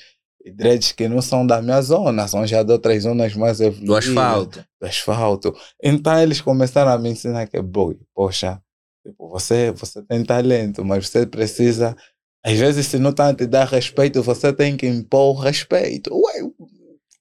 e 0.45 0.51
dreads 0.51 0.93
que 0.93 1.09
não 1.09 1.23
são 1.23 1.47
da 1.47 1.63
minha 1.63 1.81
zona, 1.81 2.27
são 2.29 2.47
já 2.47 2.63
de 2.63 2.73
outras 2.73 3.05
zonas 3.05 3.35
mais 3.35 3.61
evoluídas. 3.61 3.87
Do 3.87 3.97
asfalto. 4.11 4.65
do 4.81 4.87
asfalto. 4.87 5.55
Então 5.83 6.19
eles 6.21 6.41
começaram 6.41 6.91
a 6.91 6.99
me 6.99 7.11
ensinar 7.11 7.47
que, 7.47 7.61
boy, 7.63 7.97
poxa, 8.15 8.61
tipo, 9.07 9.29
você, 9.31 9.71
você 9.73 10.03
tem 10.03 10.23
talento, 10.25 10.85
mas 10.85 11.09
você 11.09 11.25
precisa. 11.27 11.97
Às 12.45 12.59
vezes, 12.59 12.87
se 12.87 12.99
não 12.99 13.11
estão 13.11 13.27
a 13.27 13.35
te 13.35 13.47
dar 13.47 13.67
respeito, 13.69 14.21
você 14.23 14.53
tem 14.53 14.77
que 14.77 14.87
impor 14.87 15.37
o 15.37 15.41
respeito. 15.41 16.11
Ué, 16.13 16.43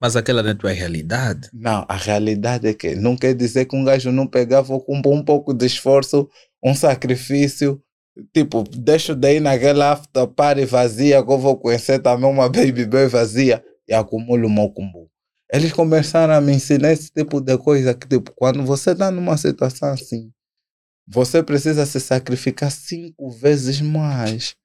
Mas 0.02 0.16
aquela 0.16 0.42
não 0.42 0.50
é 0.50 0.56
tua 0.56 0.72
realidade. 0.72 1.48
não, 1.54 1.86
a 1.88 1.96
realidade 1.96 2.68
é 2.68 2.74
que 2.74 2.96
não 2.96 3.16
quer 3.16 3.36
dizer 3.36 3.66
que 3.66 3.76
um 3.76 3.84
gajo 3.84 4.12
não 4.12 4.26
pegava 4.26 4.80
com 4.80 4.98
um 4.98 5.24
pouco 5.24 5.54
de 5.54 5.68
esforço, 5.68 6.28
um 6.64 6.74
sacrifício. 6.76 7.82
Tipo, 8.34 8.64
deixo 8.64 9.16
daí 9.16 9.40
naquela 9.40 9.94
after 9.94 10.28
party 10.28 10.66
vazia, 10.66 11.24
que 11.24 11.32
eu 11.32 11.40
vou 11.40 11.58
conhecer 11.58 12.00
também 12.00 12.30
uma 12.30 12.50
baby 12.50 12.86
boy 12.86 13.08
vazia 13.08 13.64
e 13.88 13.94
acumulo 13.94 14.48
o 14.48 14.52
meu 14.52 14.70
combo. 14.70 15.10
Eles 15.52 15.74
começaram 15.74 16.34
a 16.34 16.42
me 16.42 16.54
ensinar 16.54 16.92
esse 16.92 17.12
tipo 17.12 17.42
de 17.42 17.58
coisa 17.58 17.94
que, 17.94 18.08
tipo, 18.08 18.32
quando 18.36 18.64
você 18.64 18.92
está 18.92 19.12
numa 19.12 19.38
situação 19.38 19.90
assim, 19.90 20.32
você 21.08 21.44
precisa 21.44 21.86
se 21.86 22.00
sacrificar 22.00 22.72
cinco 22.72 23.30
vezes 23.30 23.82
mais. 23.82 24.56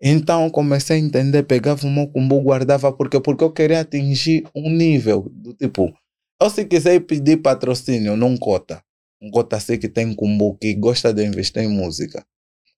Então 0.00 0.50
comecei 0.50 0.96
a 0.96 1.00
entender, 1.00 1.42
pegava 1.44 1.86
o 1.86 1.90
meu 1.90 2.06
combo, 2.06 2.40
guardava, 2.42 2.92
porque, 2.92 3.18
porque 3.18 3.42
eu 3.42 3.50
queria 3.50 3.80
atingir 3.80 4.46
um 4.54 4.70
nível 4.70 5.30
do 5.32 5.54
tipo, 5.54 5.90
eu 6.40 6.50
se 6.50 6.66
quiser 6.66 7.00
pedir 7.00 7.38
patrocínio 7.38 8.14
num 8.14 8.36
cota, 8.36 8.82
um 9.20 9.30
cota 9.30 9.58
que 9.78 9.88
tem 9.88 10.14
combo, 10.14 10.56
que 10.56 10.74
gosta 10.74 11.12
de 11.12 11.24
investir 11.24 11.62
em 11.62 11.68
música. 11.68 12.24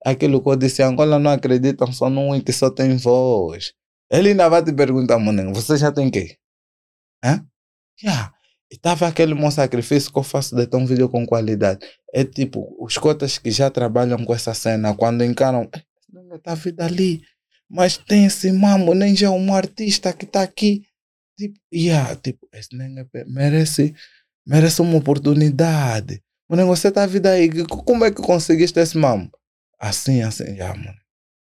Aquilo 0.04 0.40
que 0.42 0.48
eu 0.48 0.56
disse, 0.56 0.82
Angola 0.82 1.18
não 1.18 1.30
acreditam 1.32 1.92
só 1.92 2.08
num 2.08 2.40
que 2.40 2.52
só 2.52 2.70
tem 2.70 2.96
voz. 2.96 3.72
Ele 4.10 4.30
ainda 4.30 4.48
vai 4.48 4.62
te 4.64 4.72
perguntar, 4.72 5.18
mano, 5.18 5.52
você 5.52 5.76
já 5.76 5.90
tem 5.92 6.10
quê? 6.10 6.36
Hã? 7.24 7.44
Já. 8.00 8.32
E 8.70 8.76
tava 8.76 9.06
aquele 9.08 9.34
meu 9.34 9.50
sacrifício 9.50 10.12
que 10.12 10.18
eu 10.18 10.22
faço 10.22 10.54
de 10.54 10.66
ter 10.66 10.76
um 10.76 10.86
vídeo 10.86 11.08
com 11.08 11.26
qualidade. 11.26 11.80
É 12.12 12.22
tipo, 12.24 12.76
os 12.78 12.96
cotas 12.98 13.38
que 13.38 13.50
já 13.50 13.70
trabalham 13.70 14.24
com 14.24 14.34
essa 14.34 14.54
cena, 14.54 14.94
quando 14.94 15.24
encaram, 15.24 15.68
"Eh, 15.74 15.82
não 16.12 16.38
tá 16.38 16.52
a 16.52 16.54
vida 16.54 16.84
ali. 16.84 17.22
Mas 17.68 17.96
tem 17.98 18.26
esse 18.26 18.50
mamo, 18.52 18.94
nem 18.94 19.14
já 19.16 19.26
é 19.26 19.30
um 19.30 19.52
artista 19.54 20.12
que 20.12 20.24
tá 20.26 20.42
aqui. 20.42 20.84
Tipo, 21.38 21.58
yeah, 21.72 22.14
tipo, 22.16 22.46
esse 22.52 22.74
nega 22.76 23.04
pe- 23.10 23.24
merece, 23.26 23.94
merece 24.46 24.80
uma 24.82 24.96
oportunidade. 24.98 26.22
Mano, 26.48 26.66
você 26.66 26.90
tá 26.90 27.02
a 27.02 27.06
vida 27.06 27.30
aí. 27.30 27.50
Como 27.66 28.04
é 28.04 28.10
que 28.10 28.22
conseguiste 28.22 28.78
esse 28.80 28.96
mamo? 28.96 29.30
Assim, 29.78 30.22
assim, 30.22 30.44
yeah, 30.44 30.76
mano. 30.76 30.96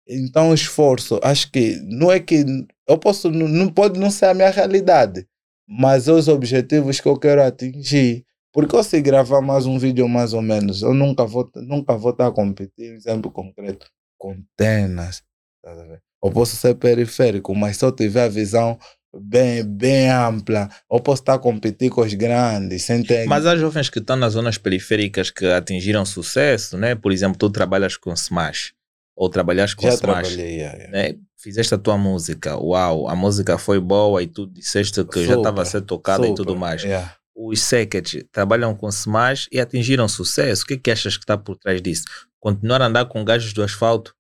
Então, 0.07 0.51
o 0.51 0.53
esforço, 0.53 1.19
acho 1.21 1.51
que 1.51 1.75
não 1.83 2.11
é 2.11 2.19
que 2.19 2.45
eu 2.87 2.97
posso, 2.97 3.29
não, 3.29 3.47
não 3.47 3.69
pode 3.69 3.99
não 3.99 4.09
ser 4.09 4.25
a 4.27 4.33
minha 4.33 4.49
realidade, 4.49 5.27
mas 5.67 6.07
é 6.07 6.11
os 6.13 6.27
objetivos 6.27 6.99
que 6.99 7.07
eu 7.07 7.17
quero 7.19 7.43
atingir. 7.43 8.25
Porque 8.53 8.75
eu 8.75 8.83
se 8.83 9.01
gravar 9.01 9.41
mais 9.41 9.65
um 9.65 9.77
vídeo 9.77 10.07
mais 10.07 10.33
ou 10.33 10.41
menos, 10.41 10.81
eu 10.81 10.93
nunca 10.93 11.25
vou 11.25 11.49
nunca 11.55 11.95
vou 11.95 12.11
estar 12.11 12.27
a 12.27 12.31
competir, 12.31 12.93
exemplo 12.93 13.29
concreto, 13.29 13.87
com 14.17 14.35
tenas. 14.55 15.21
tá? 15.61 15.75
Eu 16.23 16.31
posso 16.31 16.55
ser 16.55 16.75
periférico, 16.75 17.53
mas 17.53 17.77
se 17.77 17.85
eu 17.85 17.91
tiver 17.91 18.23
a 18.23 18.29
visão 18.29 18.79
bem, 19.13 19.63
bem 19.63 20.09
ampla, 20.09 20.69
eu 20.91 20.99
posso 20.99 21.21
estar 21.21 21.35
a 21.35 21.39
competir 21.39 21.89
com 21.89 22.01
os 22.01 22.13
grandes, 22.13 22.83
sem 22.83 23.03
ter. 23.03 23.25
Mas 23.25 23.45
há 23.45 23.55
jovens 23.55 23.89
que 23.89 23.99
estão 23.99 24.15
nas 24.15 24.33
zonas 24.33 24.57
periféricas 24.57 25.29
que 25.29 25.45
atingiram 25.45 26.05
sucesso, 26.05 26.77
né? 26.77 26.95
Por 26.95 27.11
exemplo, 27.11 27.37
tu 27.37 27.49
trabalhas 27.49 27.97
com 27.97 28.13
Smash, 28.13 28.73
ou 29.15 29.29
trabalhas 29.29 29.73
com 29.73 29.83
já 29.83 29.93
Smash, 29.95 30.29
trabalhei. 30.29 30.57
yeah, 30.57 30.77
yeah. 30.77 30.91
né? 30.91 31.15
Fizeste 31.39 31.73
a 31.75 31.77
tua 31.77 31.97
música, 31.97 32.57
uau, 32.57 33.07
a 33.07 33.15
música 33.15 33.57
foi 33.57 33.79
boa 33.79 34.21
e 34.23 34.27
tu 34.27 34.47
disseste 34.47 35.03
que 35.05 35.25
já 35.25 35.35
estava 35.35 35.61
a 35.61 35.65
ser 35.65 35.81
tocada 35.81 36.25
e 36.27 36.33
tudo 36.33 36.49
Super, 36.49 36.59
mais. 36.59 36.83
yeah. 36.83 37.15
Os 37.35 37.61
Seket 37.61 38.23
trabalham 38.31 38.75
com 38.75 38.89
Smash 38.89 39.47
e 39.51 39.59
atingiram 39.59 40.07
sucesso. 40.07 40.63
O 40.63 40.65
que, 40.65 40.75
que 40.75 40.89
achas 40.89 41.15
que 41.15 41.23
está 41.23 41.37
por 41.37 41.55
trás 41.55 41.79
disso? 41.79 42.05
Continuar 42.39 42.81
a 42.81 42.87
andar 42.87 43.05
com 43.05 43.23
gajos 43.23 43.53
do 43.53 43.61
asfalto? 43.61 44.15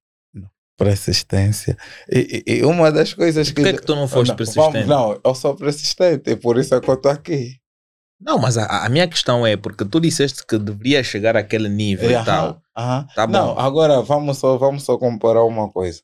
Persistência. 0.77 1.75
E, 2.09 2.43
e- 2.45 2.63
uma 2.65 2.91
das 2.91 3.13
coisas 3.13 3.51
Por 3.51 3.63
que, 3.63 3.73
que 3.73 3.81
tu 3.85 3.95
não 3.95 4.07
foste 4.07 4.29
Não, 4.29 4.35
persistente? 4.35 4.71
vamos- 4.71 4.87
não, 4.87 5.19
eu 5.25 5.35
sou 5.35 5.55
persistente, 5.55 6.29
e 6.29 6.35
por 6.35 6.57
isso 6.57 6.75
é 6.75 6.79
que 6.79 6.87
eu 6.89 6.93
estou 6.93 7.11
aqui. 7.11 7.59
Não, 8.19 8.37
mas 8.39 8.57
a, 8.57 8.85
a 8.85 8.89
minha 8.89 9.07
questão 9.07 9.45
é 9.45 9.55
porque 9.57 9.83
tu 9.85 9.99
disseste 9.99 10.45
que 10.45 10.57
deveria 10.57 11.03
chegar 11.03 11.35
àquele 11.35 11.67
nível 11.69 12.09
e 12.09 12.23
tal. 12.23 12.61
aham. 12.75 13.07
Tá 13.15 13.27
bom. 13.27 13.33
Não, 13.33 13.59
agora 13.59 14.01
vamos 14.01 14.37
só, 14.37 14.57
vamos 14.57 14.83
só 14.83 14.97
comparar 14.97 15.43
uma 15.43 15.69
coisa. 15.69 16.01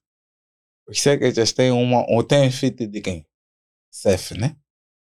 Os 0.88 0.99
Secrets 1.01 1.53
têm 1.53 1.71
uma. 1.71 2.05
Ou 2.12 2.23
tem 2.23 2.51
fit 2.51 2.86
de 2.88 2.99
quem? 3.01 3.25
Cef, 3.91 4.31
né? 4.38 4.55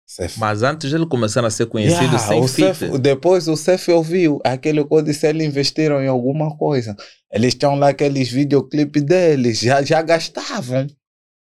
Cef. 0.06 0.38
Mas 0.38 0.62
antes 0.62 0.90
dele 0.90 1.06
começar 1.06 1.44
a 1.44 1.50
ser 1.50 1.66
conhecido 1.66 2.02
Yeah, 2.02 2.18
sem 2.18 2.40
o. 2.40 2.48
Cef- 2.48 2.98
depois 2.98 3.48
o 3.48 3.56
Cef 3.56 3.88
ouviu 3.90 4.40
aquele 4.44 4.84
que 4.84 4.94
eu 4.94 5.00
disse, 5.02 5.26
eles 5.26 5.46
investiram 5.46 6.02
em 6.02 6.08
alguma 6.08 6.56
coisa. 6.56 6.94
Eles 7.32 7.54
tinham 7.54 7.76
lá 7.76 7.88
aqueles 7.88 8.28
videoclipes 8.30 9.02
deles, 9.02 9.60
já, 9.60 9.82
já 9.82 10.02
gastavam. 10.02 10.86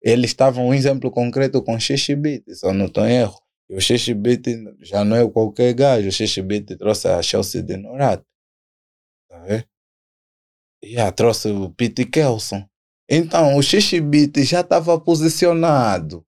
Eles 0.03 0.31
estavam, 0.31 0.69
um 0.69 0.75
exemplo 0.75 1.11
concreto 1.11 1.63
com 1.63 1.79
Xixi 1.79 2.15
Beat, 2.17 2.43
se 2.49 2.67
eu 2.67 2.73
não 2.73 2.87
estou 2.87 3.05
em 3.07 3.13
erro. 3.15 3.39
E 3.71 3.77
o 3.77 3.81
Xixi 3.81 4.15
Beat 4.15 4.47
já 4.81 5.05
não 5.05 5.17
é 5.17 5.29
qualquer 5.29 5.73
gajo, 5.75 6.09
o 6.09 6.13
Xixi 6.13 6.41
Beat 6.43 6.77
trouxe 6.79 7.07
a 7.09 7.21
Chelsea 7.23 7.63
de 7.63 7.77
Norato. 7.77 8.25
Tá 9.29 9.39
vendo? 9.41 9.65
E 10.83 10.93
já 10.93 11.11
trouxe 11.13 11.49
o 11.51 11.71
Pete 11.71 12.05
Kelson. 12.05 12.65
Então, 13.11 13.57
o 13.57 13.63
Xixi 13.63 14.01
Beat 14.01 14.37
já 14.39 14.61
estava 14.61 14.99
posicionado. 15.01 16.25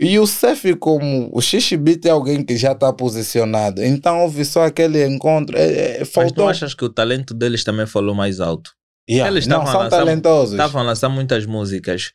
E 0.00 0.18
o 0.18 0.26
Cef, 0.26 0.74
como 0.76 1.28
o 1.32 1.40
Xixi 1.40 1.76
Beat 1.76 2.04
é 2.06 2.10
alguém 2.10 2.44
que 2.44 2.56
já 2.56 2.70
está 2.72 2.92
posicionado, 2.92 3.82
então 3.82 4.20
houve 4.20 4.44
só 4.44 4.64
aquele 4.64 5.04
encontro. 5.04 5.56
É, 5.58 5.62
é, 5.96 5.98
Mas 5.98 6.08
tu 6.08 6.12
faltou. 6.12 6.48
achas 6.48 6.72
que 6.74 6.84
o 6.84 6.88
talento 6.88 7.34
deles 7.34 7.64
também 7.64 7.84
falou 7.86 8.14
mais 8.14 8.38
alto? 8.40 8.70
Yeah, 9.10 9.28
eles 9.30 9.46
não 9.46 9.66
são 9.66 9.80
lançar- 9.82 9.98
talentosos. 9.98 10.52
Estavam 10.52 10.82
a 10.82 10.84
lançar 10.84 11.08
muitas 11.08 11.46
músicas 11.46 12.12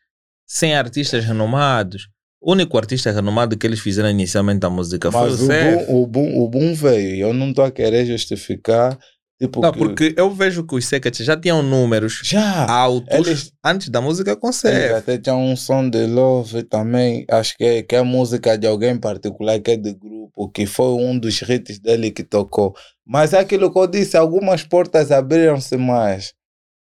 sem 0.48 0.76
artistas 0.76 1.26
renomados. 1.26 2.08
O 2.42 2.52
único 2.52 2.78
artista 2.78 3.12
renomado 3.12 3.58
que 3.58 3.66
eles 3.66 3.80
fizeram 3.80 4.10
inicialmente 4.10 4.66
a 4.66 4.70
música 4.70 5.12
foi 5.12 5.22
Mas 5.22 5.42
o 5.42 5.44
o 5.44 5.48
Cef. 5.48 5.86
boom, 5.88 6.02
o, 6.04 6.08
boom, 6.08 6.40
o 6.44 6.48
boom 6.50 6.74
veio. 6.76 7.28
Eu 7.28 7.34
não 7.34 7.50
estou 7.50 7.66
a 7.66 7.72
querer 7.72 8.06
justificar. 8.06 8.98
Tipo, 9.44 9.60
Não, 9.60 9.74
que- 9.74 9.78
porque 9.80 10.14
eu 10.16 10.32
vejo 10.32 10.64
que 10.66 10.74
os 10.74 10.86
Secret 10.86 11.22
já 11.22 11.36
tinham 11.36 11.62
números 11.62 12.22
já, 12.24 12.66
altos 12.66 13.28
eles- 13.28 13.52
antes 13.62 13.90
da 13.90 14.00
música 14.00 14.32
eles 14.32 14.40
conceito. 14.40 14.96
até 14.96 15.18
tinham 15.18 15.44
um 15.44 15.54
som 15.58 15.90
de 15.90 16.06
Love 16.08 16.64
também, 16.64 17.26
acho 17.30 17.54
que 17.58 17.64
é, 17.66 17.84
que 17.84 17.94
é 17.94 18.02
música 18.02 18.58
de 18.58 18.66
alguém 18.66 18.98
particular, 18.98 19.60
que 19.60 19.72
é 19.72 19.76
de 19.76 19.94
grupo, 19.94 20.50
que 20.50 20.66
foi 20.66 20.94
um 20.94 21.20
dos 21.20 21.42
hits 21.42 21.78
dele 21.78 22.10
que 22.10 22.24
tocou. 22.24 22.74
Mas 23.06 23.34
é 23.34 23.40
aquilo 23.40 23.70
que 23.70 23.78
eu 23.78 23.86
disse, 23.86 24.16
algumas 24.16 24.64
portas 24.64 25.12
abriram-se 25.12 25.76
mais, 25.76 26.34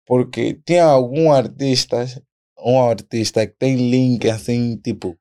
porque 0.05 0.59
tinha 0.67 0.83
algum 0.85 1.31
artista, 1.31 2.05
um 2.59 2.81
artista 2.83 3.47
que 3.47 3.55
tem 3.57 3.77
link 3.89 4.29
assim, 4.29 4.77
tipo, 4.83 5.17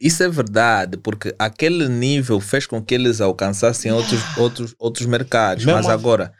Isso 0.00 0.22
é 0.22 0.28
verdade, 0.28 0.98
porque 0.98 1.34
aquele 1.38 1.88
nível 1.88 2.38
fez 2.38 2.66
com 2.66 2.82
que 2.82 2.94
eles 2.94 3.20
alcançassem 3.20 3.90
outros, 3.90 4.20
outros, 4.36 4.74
outros 4.78 5.06
mercados. 5.06 5.64
Mesmo 5.64 5.80
Mas 5.80 5.88
agora, 5.88 6.32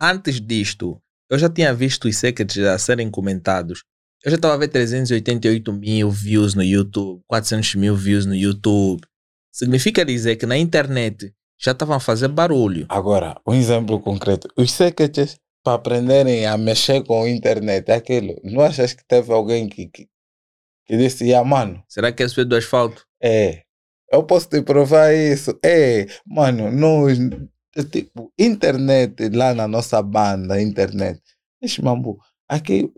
antes 0.00 0.40
disto, 0.40 1.00
eu 1.30 1.38
já 1.38 1.48
tinha 1.48 1.72
visto 1.72 2.08
os 2.08 2.16
Secrets 2.16 2.58
a 2.58 2.78
serem 2.78 3.10
comentados. 3.10 3.84
Eu 4.24 4.30
já 4.30 4.36
estava 4.36 4.54
a 4.54 4.56
ver 4.56 4.68
388 4.68 5.72
mil 5.72 6.10
views 6.10 6.54
no 6.54 6.62
YouTube, 6.62 7.22
400 7.26 7.74
mil 7.76 7.94
views 7.94 8.26
no 8.26 8.34
YouTube. 8.34 9.02
Significa 9.52 10.04
dizer 10.04 10.36
que 10.36 10.46
na 10.46 10.56
internet 10.56 11.32
já 11.60 11.72
estavam 11.72 11.96
a 11.96 12.00
fazer 12.00 12.28
barulho. 12.28 12.86
Agora, 12.88 13.40
um 13.46 13.54
exemplo 13.54 14.00
concreto. 14.00 14.48
Os 14.56 14.72
secretos, 14.72 15.36
para 15.62 15.74
aprenderem 15.74 16.46
a 16.46 16.58
mexer 16.58 17.04
com 17.04 17.22
a 17.22 17.30
internet, 17.30 17.88
é 17.88 17.94
aquilo. 17.94 18.34
Não 18.42 18.60
achas 18.60 18.92
que 18.92 19.04
teve 19.06 19.32
alguém 19.32 19.68
que, 19.68 19.86
que, 19.86 20.08
que 20.86 20.96
disse, 20.96 21.32
ah, 21.34 21.44
mano, 21.44 21.82
Será 21.88 22.12
que 22.12 22.22
esse 22.22 22.34
foi 22.34 22.44
do 22.44 22.56
asfalto? 22.56 23.04
é, 23.22 23.62
eu 24.12 24.22
posso 24.24 24.48
te 24.48 24.62
provar 24.62 25.12
isso. 25.14 25.58
É, 25.64 26.06
mano, 26.26 26.70
nós, 26.70 27.18
tipo, 27.90 28.32
internet, 28.38 29.28
lá 29.30 29.54
na 29.54 29.66
nossa 29.66 30.02
banda, 30.02 30.60
internet, 30.60 31.20
esse 31.60 31.82
mambo, 31.82 32.18
aqui, 32.48 32.90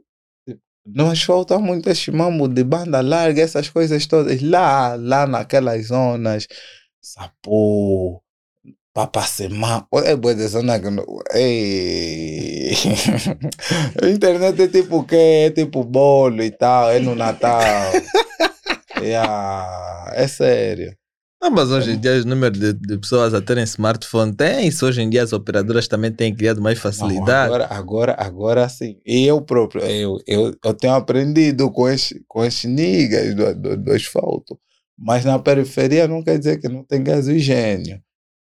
nós 0.85 1.23
falta 1.23 1.59
muito 1.59 1.89
esse 1.91 2.11
mambo 2.11 2.47
de 2.49 2.63
banda 2.63 3.01
larga, 3.01 3.43
essas 3.43 3.69
coisas 3.69 4.07
todas, 4.07 4.41
lá, 4.43 4.95
lá 4.97 5.27
naquelas 5.27 5.87
zonas, 5.87 6.47
Sapô, 7.01 8.21
Papacemá, 8.97 9.87
é 10.07 10.17
boa 10.17 10.35
de 10.35 10.49
zona 10.49 10.81
que 10.81 10.89
não, 10.89 11.05
ei, 11.35 12.73
a 14.03 14.09
internet 14.09 14.63
é 14.63 14.69
tipo 14.69 15.01
o 15.01 15.05
quê? 15.05 15.49
É 15.49 15.51
tipo 15.51 15.85
bolo 15.85 16.43
e 16.43 16.51
tal, 16.51 16.91
é 16.91 16.99
no 16.99 17.15
Natal, 17.15 17.61
yeah, 18.99 20.11
é 20.15 20.27
sério. 20.27 20.97
Não, 21.43 21.51
mas 21.51 21.71
hoje 21.71 21.91
em 21.91 22.01
dia 22.01 22.17
os 22.17 22.25
números 22.25 22.59
de, 22.59 22.73
de 22.73 22.97
pessoas 22.97 23.35
a 23.35 23.43
terem 23.43 23.65
smartphone 23.65 24.35
tem 24.35 24.67
isso. 24.67 24.87
Hoje 24.87 25.03
em 25.03 25.11
dia 25.11 25.23
as 25.23 25.35
operadoras 25.35 25.87
também 25.87 26.11
têm 26.11 26.35
criado 26.35 26.63
mais 26.63 26.79
Não, 26.79 26.83
facilidade. 26.83 27.53
agora, 27.53 27.67
agora, 27.69 28.17
agora 28.19 28.69
sim. 28.71 28.97
E 29.05 29.27
eu 29.27 29.43
próprio, 29.43 29.85
eu, 29.85 30.17
eu, 30.27 30.55
eu 30.65 30.73
tenho 30.73 30.95
aprendido 30.95 31.71
com 31.71 31.87
esses 31.87 32.19
com 32.27 32.43
esses 32.43 32.65
niggas 32.65 33.35
do, 33.35 33.55
do, 33.55 33.77
do 33.77 33.93
asfalto. 33.93 34.59
Mas 34.99 35.23
na 35.23 35.39
periferia 35.39 36.09
não 36.09 36.23
quer 36.23 36.39
dizer 36.39 36.59
que 36.59 36.67
não 36.71 36.83
tem 36.83 37.05
gasogênio. 37.05 38.01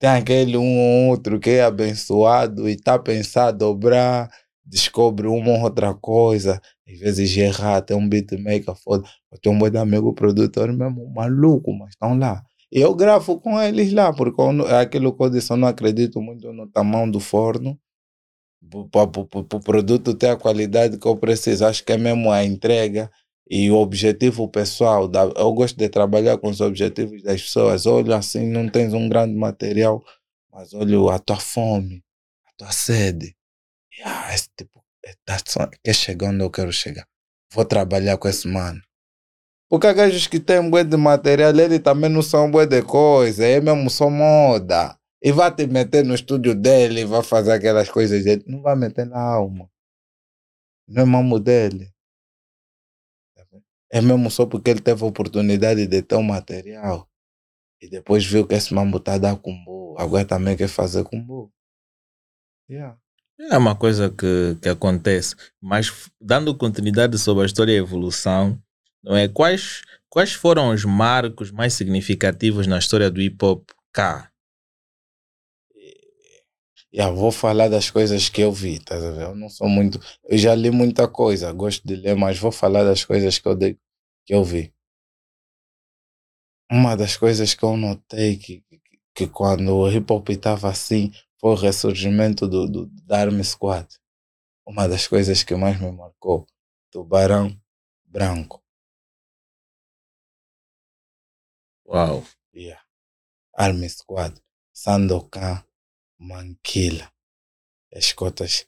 Tem 0.01 0.09
aquele 0.09 0.57
um 0.57 0.79
ou 0.79 1.09
outro 1.11 1.39
que 1.39 1.51
é 1.51 1.63
abençoado 1.63 2.67
e 2.67 2.71
está 2.73 2.97
pensando 2.97 3.49
a 3.49 3.51
dobrar, 3.51 4.31
descobre 4.65 5.27
uma 5.27 5.51
ou 5.51 5.61
outra 5.61 5.93
coisa. 5.93 6.59
Às 6.89 6.99
vezes 6.99 7.37
errar, 7.37 7.83
tem 7.83 7.95
um 7.95 8.09
beatmaker 8.09 8.73
foda. 8.83 9.07
Eu 9.31 9.37
tenho 9.39 9.55
um 9.55 9.59
boi 9.59 9.69
amigo 9.77 10.11
produtor 10.15 10.73
mesmo, 10.73 11.07
maluco, 11.13 11.71
mas 11.71 11.91
estão 11.91 12.17
lá. 12.17 12.41
E 12.71 12.79
eu 12.81 12.95
gravo 12.95 13.39
com 13.39 13.61
eles 13.61 13.93
lá, 13.93 14.11
porque 14.11 14.41
é 14.71 14.79
aquilo 14.79 15.15
que 15.15 15.21
eu 15.23 15.29
disse, 15.29 15.53
eu 15.53 15.57
não 15.57 15.67
acredito 15.67 16.19
muito 16.19 16.51
no 16.51 16.65
tamanho 16.67 17.11
do 17.11 17.19
forno 17.19 17.77
para 18.91 19.03
o 19.03 19.59
produto 19.59 20.15
ter 20.15 20.29
a 20.29 20.35
qualidade 20.35 20.97
que 20.97 21.07
eu 21.07 21.15
preciso. 21.15 21.63
Acho 21.63 21.85
que 21.85 21.91
é 21.91 21.97
mesmo 21.97 22.31
a 22.31 22.43
entrega 22.43 23.11
e 23.49 23.69
o 23.69 23.75
objetivo 23.75 24.47
pessoal. 24.47 25.07
Da, 25.07 25.23
eu 25.23 25.51
gosto 25.53 25.77
de 25.77 25.89
trabalhar 25.89 26.37
com 26.37 26.49
os 26.49 26.61
objetivos 26.61 27.21
das 27.23 27.41
pessoas. 27.41 27.85
Olha 27.85 28.17
assim, 28.17 28.47
não 28.47 28.69
tens 28.69 28.93
um 28.93 29.09
grande 29.09 29.35
material, 29.35 30.03
mas 30.51 30.73
olha 30.73 31.15
a 31.15 31.19
tua 31.19 31.37
fome, 31.37 32.03
a 32.47 32.51
tua 32.57 32.71
sede. 32.71 33.35
E, 33.97 34.01
ah, 34.03 34.33
esse 34.33 34.49
tipo, 34.55 34.83
é, 35.05 35.13
tá 35.25 35.37
quer 35.83 35.93
chegar 35.93 36.29
onde 36.29 36.43
eu 36.43 36.49
quero 36.49 36.71
chegar. 36.71 37.05
Vou 37.53 37.65
trabalhar 37.65 38.17
com 38.17 38.27
esse 38.27 38.47
mano. 38.47 38.81
Porque 39.69 39.93
gajos 39.93 40.27
que 40.27 40.39
têm 40.39 40.69
bué 40.69 40.83
de 40.83 40.97
material, 40.97 41.55
ele 41.57 41.79
também 41.79 42.09
não 42.09 42.21
são 42.21 42.51
bué 42.51 42.65
de 42.65 42.81
coisa, 42.81 43.45
é 43.45 43.61
mesmo 43.61 43.89
só 43.89 44.09
moda. 44.09 44.97
E 45.21 45.31
vai 45.31 45.53
te 45.53 45.67
meter 45.67 46.03
no 46.03 46.15
estúdio 46.15 46.55
dele, 46.55 47.05
vai 47.05 47.23
fazer 47.23 47.51
aquelas 47.53 47.89
coisas 47.89 48.23
dele. 48.23 48.43
Não 48.47 48.61
vai 48.61 48.75
meter 48.75 49.05
na 49.05 49.21
alma. 49.21 49.69
Não 50.87 51.03
é 51.03 51.05
mamo 51.05 51.39
dele. 51.39 51.89
É 53.91 53.99
mesmo 54.01 54.31
só 54.31 54.45
porque 54.45 54.69
ele 54.69 54.79
teve 54.79 55.03
a 55.03 55.07
oportunidade 55.07 55.85
de 55.85 56.01
ter 56.01 56.15
um 56.15 56.23
material. 56.23 57.09
E 57.81 57.89
depois 57.89 58.25
viu 58.25 58.47
que 58.47 58.55
esse 58.55 58.73
mambo 58.73 58.99
tá 58.99 59.15
a 59.15 59.17
dar 59.17 59.35
combo. 59.35 59.95
Agora 59.97 60.23
também 60.23 60.55
quer 60.55 60.69
fazer 60.69 61.03
combo. 61.03 61.51
Yeah. 62.69 62.97
É 63.49 63.57
uma 63.57 63.75
coisa 63.75 64.09
que, 64.09 64.55
que 64.61 64.69
acontece. 64.69 65.35
Mas 65.59 66.09
dando 66.21 66.55
continuidade 66.55 67.17
sobre 67.17 67.43
a 67.43 67.45
história 67.45 67.73
e 67.73 67.75
a 67.75 67.79
evolução, 67.79 68.61
não 69.03 69.17
é? 69.17 69.27
Quais, 69.27 69.81
quais 70.07 70.31
foram 70.31 70.69
os 70.69 70.85
marcos 70.85 71.51
mais 71.51 71.73
significativos 71.73 72.67
na 72.67 72.77
história 72.77 73.09
do 73.09 73.19
hip 73.19 73.43
hop 73.43 73.67
cá? 73.91 74.30
Yeah, 76.93 77.13
vou 77.15 77.31
falar 77.31 77.69
das 77.69 77.89
coisas 77.89 78.27
que 78.27 78.41
eu 78.41 78.51
vi, 78.51 78.79
tá 78.79 78.97
ver? 78.97 79.21
Eu 79.21 79.35
não 79.35 79.49
sou 79.49 79.69
muito. 79.69 79.97
Eu 80.25 80.37
já 80.37 80.53
li 80.53 80.69
muita 80.71 81.07
coisa, 81.07 81.51
gosto 81.53 81.87
de 81.87 81.95
ler, 81.95 82.15
mas 82.17 82.37
vou 82.37 82.51
falar 82.51 82.83
das 82.83 83.05
coisas 83.05 83.39
que 83.39 83.47
eu, 83.47 83.55
de, 83.55 83.77
que 84.25 84.33
eu 84.33 84.43
vi. 84.43 84.73
Uma 86.69 86.95
das 86.97 87.15
coisas 87.15 87.53
que 87.53 87.63
eu 87.63 87.77
notei 87.77 88.37
que, 88.37 88.61
que, 88.61 88.81
que 89.15 89.27
quando 89.27 89.73
o 89.73 89.89
hip 89.89 90.11
hop 90.11 90.29
estava 90.29 90.69
assim 90.69 91.11
foi 91.39 91.51
o 91.51 91.55
ressurgimento 91.55 92.47
do, 92.47 92.67
do, 92.67 92.85
da 93.05 93.21
Army 93.21 93.43
Squad. 93.43 93.87
Uma 94.65 94.87
das 94.87 95.07
coisas 95.07 95.43
que 95.43 95.55
mais 95.55 95.79
me 95.79 95.91
marcou: 95.91 96.45
Tubarão 96.91 97.57
Branco. 98.05 98.61
Uau! 101.85 102.23
Yeah. 102.53 102.81
Army 103.53 103.89
Squad, 103.89 104.41
Sandokan, 104.73 105.63
Manquila. 106.23 107.11
As 107.91 108.13
cotas 108.13 108.67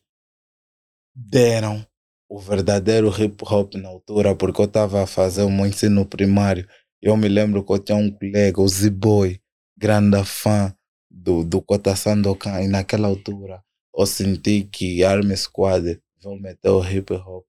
deram 1.15 1.85
o 2.27 2.39
verdadeiro 2.39 3.09
hip 3.09 3.43
hop 3.45 3.75
na 3.75 3.89
altura, 3.89 4.35
porque 4.35 4.59
eu 4.59 4.65
estava 4.65 5.03
a 5.03 5.07
fazer 5.07 5.43
o 5.43 5.51
meu 5.51 5.67
ensino 5.67 6.03
primário. 6.03 6.67
Eu 6.99 7.15
me 7.15 7.27
lembro 7.27 7.63
que 7.63 7.71
eu 7.71 7.77
tinha 7.77 7.95
um 7.95 8.09
colega, 8.11 8.59
o 8.59 8.67
Z-Boy, 8.67 9.39
grande 9.77 10.25
fã 10.25 10.75
do, 11.11 11.43
do 11.43 11.61
Kota 11.61 11.95
Sandokan, 11.95 12.59
e 12.63 12.67
naquela 12.67 13.07
altura 13.07 13.63
eu 13.95 14.07
senti 14.07 14.63
que 14.63 15.03
Army 15.03 15.37
Squad 15.37 16.01
vão 16.19 16.35
meter 16.39 16.69
o 16.69 16.83
hip 16.83 17.13
hop 17.13 17.45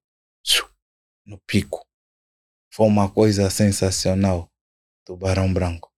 no 1.24 1.38
pico. 1.46 1.82
Foi 2.70 2.86
uma 2.86 3.10
coisa 3.10 3.48
sensacional. 3.48 4.52
Tubarão 5.06 5.50
Branco. 5.50 5.93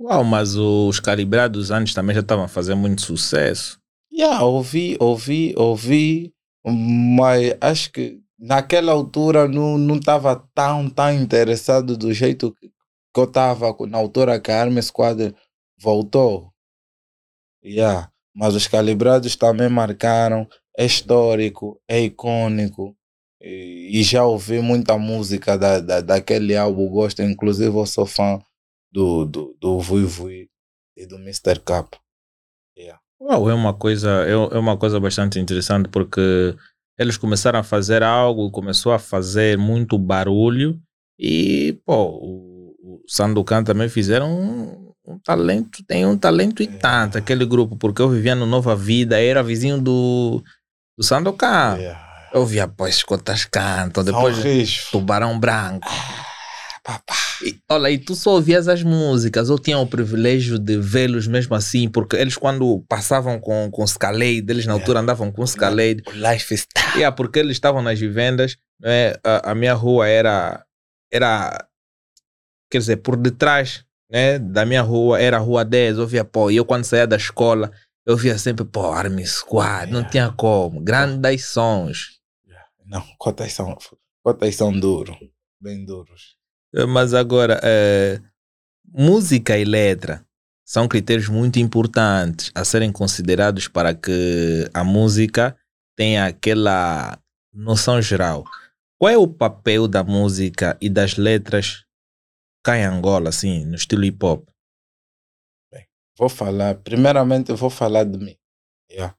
Uau, 0.00 0.24
mas 0.24 0.56
os 0.56 0.98
calibrados 0.98 1.70
antes 1.70 1.92
também 1.92 2.14
já 2.14 2.22
estavam 2.22 2.48
fazer 2.48 2.74
muito 2.74 3.02
sucesso. 3.02 3.78
Yeah, 4.10 4.42
ouvi, 4.42 4.96
ouvi, 4.98 5.52
ouvi, 5.58 6.32
mas 6.64 7.54
acho 7.60 7.92
que 7.92 8.18
naquela 8.38 8.92
altura 8.92 9.46
não 9.46 9.96
estava 9.96 10.42
tão, 10.54 10.88
tão 10.88 11.12
interessado 11.12 11.98
do 11.98 12.14
jeito 12.14 12.54
que 12.54 13.20
eu 13.20 13.24
estava 13.24 13.76
na 13.86 13.98
altura 13.98 14.40
que 14.40 14.50
a 14.50 14.62
Army 14.62 14.82
Squad 14.82 15.34
voltou. 15.78 16.50
Yeah. 17.62 18.10
Mas 18.34 18.54
os 18.54 18.66
calibrados 18.66 19.36
também 19.36 19.68
marcaram, 19.68 20.48
é 20.78 20.86
histórico, 20.86 21.78
é 21.86 22.00
icônico. 22.00 22.96
E, 23.38 24.00
e 24.00 24.02
já 24.02 24.24
ouvi 24.24 24.60
muita 24.60 24.96
música 24.96 25.58
da, 25.58 25.78
da, 25.78 26.00
daquele 26.00 26.56
álbum, 26.56 26.88
gosto, 26.88 27.22
inclusive 27.22 27.76
eu 27.76 27.84
sou 27.84 28.06
fã 28.06 28.40
do, 28.90 29.24
do, 29.24 29.56
do 29.60 29.78
Vui 29.80 30.04
Vui 30.04 30.48
e 30.96 31.06
do 31.06 31.16
Mr. 31.16 31.60
Cap. 31.64 31.96
Uau, 33.20 33.50
é 33.50 33.54
uma 33.54 33.74
coisa, 33.74 34.24
é, 34.26 34.32
é 34.32 34.58
uma 34.58 34.78
coisa 34.78 34.98
bastante 34.98 35.38
interessante 35.38 35.88
porque 35.90 36.56
eles 36.98 37.18
começaram 37.18 37.58
a 37.58 37.62
fazer 37.62 38.02
algo, 38.02 38.50
começou 38.50 38.92
a 38.92 38.98
fazer 38.98 39.58
muito 39.58 39.98
barulho 39.98 40.80
e, 41.18 41.78
pô, 41.84 42.06
o, 42.08 42.74
o 42.82 43.02
Sandokan 43.06 43.62
também 43.62 43.90
fizeram 43.90 44.30
um, 44.32 44.92
um 45.06 45.18
talento, 45.18 45.84
tem 45.86 46.06
um 46.06 46.16
talento 46.16 46.62
e 46.62 46.66
É. 46.66 46.78
tanto, 46.78 47.18
aquele 47.18 47.44
grupo, 47.44 47.76
porque 47.76 48.00
eu 48.00 48.08
vivia 48.08 48.34
no 48.34 48.46
Nova 48.46 48.74
Vida, 48.74 49.20
era 49.22 49.42
vizinho 49.42 49.78
do, 49.78 50.42
do 50.96 51.04
Sandokan. 51.04 51.76
Yeah. 51.76 52.10
Eu 52.32 52.46
via, 52.46 52.72
esses 52.88 53.02
contas 53.02 53.44
cantam, 53.44 54.02
depois. 54.02 54.36
Tubarão 54.90 55.38
Branco. 55.38 55.86
Pá, 56.98 57.02
pá. 57.06 57.14
E, 57.42 57.58
olha, 57.70 57.90
e 57.90 57.98
tu 57.98 58.14
só 58.14 58.32
ouvias 58.32 58.68
as 58.68 58.82
músicas 58.82 59.48
ou 59.48 59.58
tinham 59.58 59.82
o 59.82 59.86
privilégio 59.86 60.58
de 60.58 60.76
vê-los 60.78 61.26
mesmo 61.26 61.54
assim? 61.54 61.88
Porque 61.88 62.16
eles, 62.16 62.36
quando 62.36 62.84
passavam 62.88 63.40
com, 63.40 63.70
com 63.70 63.86
Scalade, 63.86 64.44
eles 64.48 64.66
na 64.66 64.74
altura 64.74 65.00
andavam 65.00 65.32
com 65.32 65.46
Scalade. 65.46 66.02
O 66.06 66.10
lifestyle. 66.12 66.96
Yeah, 66.96 67.14
porque 67.14 67.38
eles 67.38 67.52
estavam 67.52 67.80
nas 67.82 67.98
vivendas, 67.98 68.56
né? 68.80 69.14
a, 69.24 69.52
a 69.52 69.54
minha 69.54 69.72
rua 69.74 70.06
era, 70.06 70.64
era, 71.10 71.66
quer 72.70 72.78
dizer, 72.78 72.96
por 72.98 73.16
detrás 73.16 73.84
né? 74.10 74.38
da 74.38 74.66
minha 74.66 74.82
rua, 74.82 75.20
era 75.20 75.36
a 75.38 75.40
rua 75.40 75.64
10, 75.64 75.98
eu 75.98 76.06
via, 76.06 76.24
pô, 76.24 76.50
e 76.50 76.56
eu 76.56 76.64
quando 76.64 76.84
saía 76.84 77.06
da 77.06 77.16
escola, 77.16 77.70
eu 78.04 78.16
via 78.16 78.36
sempre, 78.36 78.64
pô, 78.64 78.90
Army 78.90 79.26
Squad, 79.26 79.86
não 79.90 80.00
Yeah. 80.00 80.10
tinha 80.10 80.32
como, 80.32 80.80
grandes 80.80 81.46
sons. 81.46 82.18
Não, 82.84 83.02
cotas 83.18 83.52
são, 83.52 83.78
cotas 84.22 84.56
são 84.56 84.72
duros. 84.72 85.16
Bem 85.60 85.84
duros. 85.84 86.39
Eh, 86.74 86.86
Mas 86.86 87.14
agora, 87.14 87.60
eh, 87.62 88.20
música 88.86 89.58
e 89.58 89.64
letra 89.64 90.24
são 90.64 90.86
critérios 90.86 91.28
muito 91.28 91.58
importantes 91.58 92.50
a 92.54 92.64
serem 92.64 92.92
considerados 92.92 93.66
para 93.68 93.94
que 93.94 94.68
a 94.72 94.84
música 94.84 95.56
tenha 95.96 96.26
aquela 96.26 97.18
noção 97.52 98.00
geral. 98.00 98.44
Qual 98.98 99.10
é 99.12 99.18
o 99.18 99.26
papel 99.26 99.88
da 99.88 100.04
música 100.04 100.76
e 100.80 100.88
das 100.88 101.16
letras 101.16 101.84
cá 102.62 102.76
em 102.78 102.84
Angola, 102.84 103.30
assim, 103.30 103.64
no 103.64 103.74
estilo 103.74 104.04
hip 104.04 104.24
hop? 104.24 104.48
Vou 106.18 106.28
falar, 106.28 106.74
primeiramente 106.82 107.52
vou 107.54 107.70
falar 107.70 108.04
de 108.04 108.18
mim. 108.18 108.36
Yeah. 108.90 109.16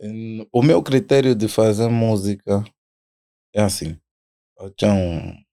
Hum, 0.00 0.46
O 0.52 0.62
meu 0.62 0.82
critério 0.82 1.34
de 1.34 1.48
fazer 1.48 1.88
música 1.88 2.64
é 3.54 3.62
assim. 3.62 3.98
Um, 4.82 5.45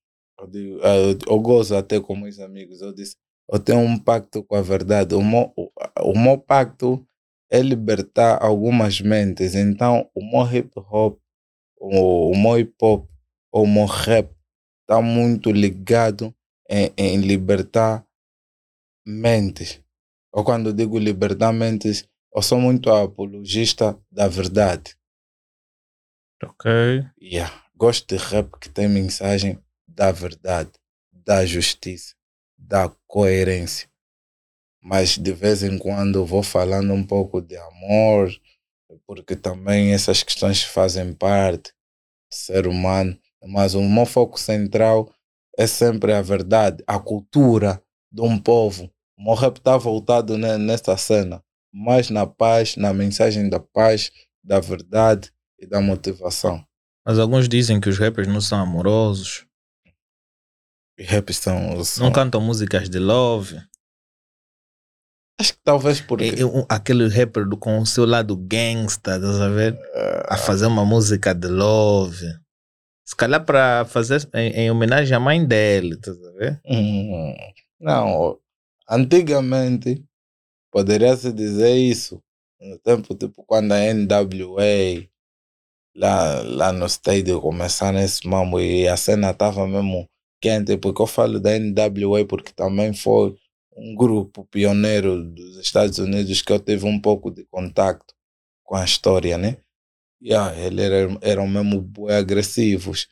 eu, 0.43 0.47
digo, 0.49 0.79
ah, 0.83 0.95
eu, 0.95 1.17
eu 1.27 1.39
gozo 1.39 1.75
até 1.75 1.99
com 1.99 2.15
meus 2.15 2.39
amigos. 2.39 2.81
Eu 2.81 2.93
disse, 2.93 3.15
eu 3.49 3.59
tenho 3.59 3.79
um 3.79 3.97
pacto 3.97 4.43
com 4.43 4.55
a 4.55 4.61
verdade. 4.61 5.15
O 5.15 5.23
meu, 5.23 5.51
o, 5.55 5.71
o 6.01 6.17
meu 6.17 6.37
pacto 6.37 7.05
é 7.49 7.61
libertar 7.61 8.43
algumas 8.43 8.99
mentes. 8.99 9.55
Então, 9.55 10.09
o 10.13 10.21
meu 10.23 10.45
hip 10.51 10.71
hop, 10.75 11.19
o, 11.77 12.31
o 12.31 12.37
meu 12.37 12.59
hip 12.59 12.73
hop, 12.81 13.07
o 13.51 13.67
meu 13.67 13.85
rap 13.85 14.31
está 14.81 15.01
muito 15.01 15.51
ligado 15.51 16.33
em, 16.69 16.91
em 16.97 17.17
libertar 17.17 18.05
mentes. 19.05 19.81
Ou 20.31 20.43
quando 20.43 20.73
digo 20.73 20.97
libertar 20.97 21.53
mentes, 21.53 22.07
eu 22.35 22.41
sou 22.41 22.59
muito 22.59 22.89
apologista 22.89 23.97
da 24.11 24.27
verdade. 24.27 24.95
Ok. 26.43 26.71
Yeah. 27.21 27.63
Gosto 27.75 28.15
de 28.15 28.21
rap 28.21 28.59
que 28.59 28.69
tem 28.69 28.89
mensagem 28.89 29.59
da 29.93 30.11
verdade, 30.11 30.71
da 31.11 31.45
justiça, 31.45 32.13
da 32.57 32.89
coerência. 33.07 33.87
Mas 34.81 35.17
de 35.17 35.31
vez 35.31 35.63
em 35.63 35.77
quando 35.77 36.25
vou 36.25 36.43
falando 36.43 36.93
um 36.93 37.03
pouco 37.05 37.41
de 37.41 37.55
amor, 37.55 38.29
porque 39.05 39.35
também 39.35 39.93
essas 39.93 40.23
questões 40.23 40.61
fazem 40.63 41.13
parte 41.13 41.71
do 41.71 42.35
ser 42.35 42.67
humano. 42.67 43.17
Mas 43.45 43.75
o 43.75 43.81
meu 43.81 44.05
foco 44.05 44.39
central 44.39 45.09
é 45.57 45.67
sempre 45.67 46.13
a 46.13 46.21
verdade, 46.21 46.83
a 46.87 46.99
cultura 46.99 47.81
de 48.11 48.21
um 48.21 48.37
povo. 48.37 48.89
O 49.17 49.23
meu 49.23 49.35
rap 49.35 49.57
está 49.57 49.77
voltado 49.77 50.37
ne- 50.37 50.57
nessa 50.57 50.97
cena, 50.97 51.43
mais 51.71 52.09
na 52.09 52.25
paz, 52.25 52.75
na 52.75 52.93
mensagem 52.93 53.49
da 53.49 53.59
paz, 53.59 54.11
da 54.43 54.59
verdade 54.59 55.31
e 55.59 55.65
da 55.65 55.79
motivação. 55.79 56.65
Mas 57.05 57.19
alguns 57.19 57.47
dizem 57.47 57.79
que 57.79 57.89
os 57.89 57.99
rappers 57.99 58.27
não 58.27 58.41
são 58.41 58.59
amorosos, 58.59 59.45
rap 60.97 61.33
são, 61.33 61.83
são 61.83 62.05
não 62.05 62.11
cantam 62.13 62.39
músicas 62.41 62.89
de 62.89 62.99
love. 62.99 63.59
Acho 65.39 65.53
que 65.53 65.59
talvez 65.63 65.99
porque. 65.99 66.25
É- 66.25 66.39
é 66.41 66.45
um- 66.45 66.65
aquele 66.69 67.07
rapper 67.07 67.45
do- 67.47 67.57
com 67.57 67.79
o 67.79 67.85
seu 67.85 68.05
lado 68.05 68.35
gangsta, 68.37 69.15
estás 69.15 69.41
a 69.41 69.49
ver? 69.49 69.77
A 70.27 70.37
fazer 70.37 70.67
uma 70.67 70.85
música 70.85 71.33
de 71.33 71.47
love. 71.47 72.25
Se 73.05 73.15
calhar 73.15 73.43
para 73.43 73.83
fazer 73.85 74.27
em, 74.33 74.51
em 74.53 74.71
homenagem 74.71 75.15
à 75.15 75.19
mãe 75.19 75.45
dele, 75.45 75.95
estás 75.95 76.17
a 76.23 76.31
ver? 76.31 76.61
Hum, 76.65 77.33
Não, 77.79 78.39
antigamente 78.89 80.05
poderia-se 80.71 81.33
dizer 81.33 81.75
isso. 81.75 82.23
No 82.61 82.79
tempo, 82.79 83.13
tipo, 83.13 83.43
quando 83.43 83.73
a 83.73 83.79
NWA 83.93 85.05
lá, 85.95 86.41
lá 86.43 86.71
no 86.71 86.85
estádio 86.85 87.41
começaram 87.41 87.99
esse 87.99 88.25
mambo 88.25 88.59
e 88.61 88.87
a 88.87 88.95
cena 88.95 89.31
estava 89.31 89.67
mesmo 89.67 90.07
quente, 90.43 90.77
porque 90.77 91.01
eu 91.01 91.07
falo 91.07 91.39
da 91.39 91.51
NWA 91.57 92.25
porque 92.27 92.51
também 92.53 92.93
foi 92.93 93.35
um 93.77 93.95
grupo 93.95 94.45
pioneiro 94.51 95.23
dos 95.23 95.57
Estados 95.57 95.97
Unidos 95.99 96.41
que 96.41 96.51
eu 96.51 96.59
tive 96.59 96.85
um 96.85 96.99
pouco 96.99 97.31
de 97.31 97.45
contato 97.45 98.13
com 98.63 98.75
a 98.75 98.83
história, 98.85 99.37
né? 99.37 99.57
Yeah, 100.21 100.57
eles 100.59 100.85
eram, 100.85 101.19
eram 101.21 101.47
mesmo 101.47 101.81
bué 101.81 102.17
agressivos. 102.17 103.07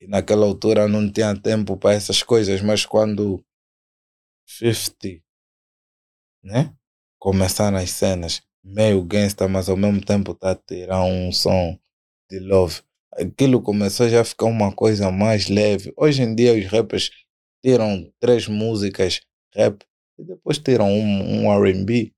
E 0.00 0.06
naquela 0.08 0.46
altura 0.46 0.88
não 0.88 1.10
tinha 1.12 1.36
tempo 1.40 1.76
para 1.76 1.94
essas 1.94 2.22
coisas, 2.22 2.62
mas 2.62 2.86
quando 2.86 3.44
50, 4.46 5.22
né? 6.42 6.74
Começaram 7.18 7.78
as 7.78 7.90
cenas, 7.90 8.42
meio 8.64 9.02
gangsta, 9.04 9.48
mas 9.48 9.68
ao 9.68 9.76
mesmo 9.76 10.04
tempo 10.04 10.34
tá 10.34 10.52
a 10.52 10.54
tirar 10.56 11.02
um 11.04 11.30
som 11.32 11.78
de 12.30 12.38
love. 12.40 12.82
Aquilo 13.12 13.60
começou 13.60 14.08
já 14.08 14.20
a 14.20 14.24
ficar 14.24 14.46
uma 14.46 14.72
coisa 14.72 15.10
mais 15.10 15.48
leve. 15.48 15.92
Hoje 15.96 16.22
em 16.22 16.34
dia 16.34 16.54
os 16.54 16.66
rappers 16.66 17.10
tiram 17.64 18.10
três 18.20 18.46
músicas 18.46 19.20
rap 19.54 19.84
e 20.18 20.24
depois 20.24 20.58
tiram 20.58 20.88
um, 20.88 21.44
um 21.44 21.52
R&B. 21.64 22.12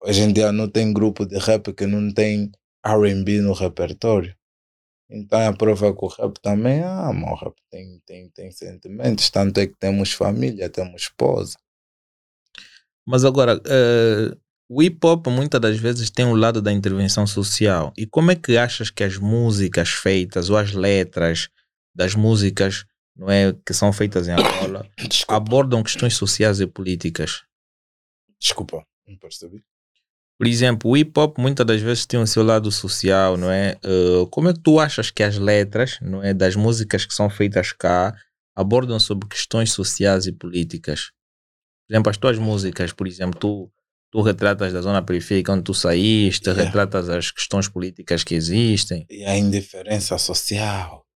Hoje 0.00 0.22
em 0.22 0.32
dia 0.32 0.52
não 0.52 0.68
tem 0.68 0.92
grupo 0.92 1.26
de 1.26 1.38
rap 1.38 1.72
que 1.72 1.86
não 1.86 2.12
tem 2.12 2.50
R&B 2.84 3.40
no 3.40 3.52
repertório. 3.52 4.36
Então 5.10 5.46
a 5.46 5.52
prova 5.52 5.88
é 5.88 5.92
que 5.92 6.04
o 6.04 6.08
rap 6.08 6.38
também, 6.40 6.82
ah, 6.82 7.12
mas 7.12 7.30
o 7.32 7.44
rap 7.44 7.56
tem, 7.70 8.00
tem, 8.06 8.30
tem 8.30 8.50
sentimentos, 8.50 9.28
tanto 9.28 9.60
é 9.60 9.66
que 9.66 9.74
temos 9.78 10.12
família, 10.12 10.70
temos 10.70 11.02
esposa. 11.02 11.58
Mas 13.06 13.24
agora, 13.24 13.60
eh, 13.66 14.36
o 14.74 14.82
hip 14.82 14.98
hop 15.04 15.26
muitas 15.26 15.60
das 15.60 15.76
vezes 15.78 16.08
tem 16.08 16.24
um 16.24 16.34
lado 16.34 16.62
da 16.62 16.72
intervenção 16.72 17.26
social. 17.26 17.92
E 17.94 18.06
como 18.06 18.30
é 18.30 18.34
que 18.34 18.56
achas 18.56 18.88
que 18.88 19.04
as 19.04 19.18
músicas 19.18 19.90
feitas 19.90 20.48
ou 20.48 20.56
as 20.56 20.72
letras 20.72 21.50
das 21.94 22.14
músicas 22.14 22.86
não 23.14 23.30
é, 23.30 23.52
que 23.66 23.74
são 23.74 23.92
feitas 23.92 24.26
em 24.26 24.32
Angola 24.32 24.88
Desculpa, 24.96 25.36
abordam 25.36 25.82
questões 25.82 26.16
sociais 26.16 26.58
e 26.58 26.66
políticas? 26.66 27.42
desculpa, 28.40 28.84
não 29.06 29.16
percebi. 29.18 29.62
Por 30.38 30.46
exemplo, 30.46 30.90
o 30.90 30.96
hip 30.96 31.12
hop 31.20 31.38
muitas 31.38 31.66
das 31.66 31.80
vezes 31.82 32.06
tem 32.06 32.18
o 32.18 32.26
seu 32.26 32.42
lado 32.42 32.72
social, 32.72 33.36
não 33.36 33.50
é? 33.50 33.78
Eh, 33.84 34.26
como 34.30 34.48
é 34.48 34.54
que 34.54 34.60
tu 34.60 34.80
achas 34.80 35.10
que 35.10 35.22
as 35.22 35.36
letras, 35.36 35.98
não 36.00 36.22
é, 36.22 36.32
das 36.32 36.56
músicas 36.56 37.04
que 37.04 37.14
são 37.14 37.28
feitas 37.28 37.72
cá 37.72 38.16
abordam 38.56 38.98
sobre 38.98 39.28
questões 39.28 39.70
sociais 39.70 40.26
e 40.26 40.32
políticas? 40.32 41.12
Por 41.86 41.94
exemplo, 41.94 42.10
as 42.10 42.16
tuas 42.16 42.38
músicas, 42.38 42.92
por 42.92 43.06
exemplo, 43.06 43.38
tu, 43.38 43.70
tu 44.12 44.20
retratas 44.20 44.72
da 44.74 44.82
zona 44.82 45.02
periférica 45.02 45.52
onde 45.52 45.64
tu 45.64 45.72
saíste, 45.74 46.50
Yeah. 46.50 46.64
retratas 46.64 47.08
as 47.08 47.30
questões 47.30 47.66
políticas 47.68 48.22
que 48.22 48.34
existem. 48.34 49.06
E 49.08 49.24
a 49.24 49.36
indiferença 49.36 50.18
social. 50.18 51.06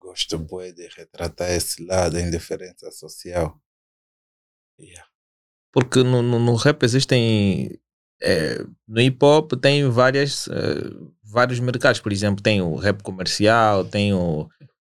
Gosto 0.00 0.38
bué 0.38 0.70
de 0.72 0.88
retratar 0.96 1.50
esse 1.50 1.84
lado, 1.84 2.16
a 2.16 2.20
indiferença 2.20 2.90
social. 2.92 3.60
Yeah. 4.78 5.04
Porque 5.72 6.02
no, 6.02 6.22
no, 6.22 6.38
no 6.38 6.54
rap 6.54 6.82
existem. 6.84 7.78
eh, 8.22 8.64
no 8.88 9.00
hip 9.00 9.18
hop 9.24 9.52
tem 9.60 9.88
várias, 9.88 10.46
eh, 10.48 10.90
vários 11.22 11.58
mercados. 11.60 12.00
Por 12.00 12.12
exemplo, 12.12 12.42
tem 12.42 12.60
o 12.62 12.76
rap 12.76 13.02
comercial, 13.02 13.84
tem 13.84 14.12
o 14.14 14.48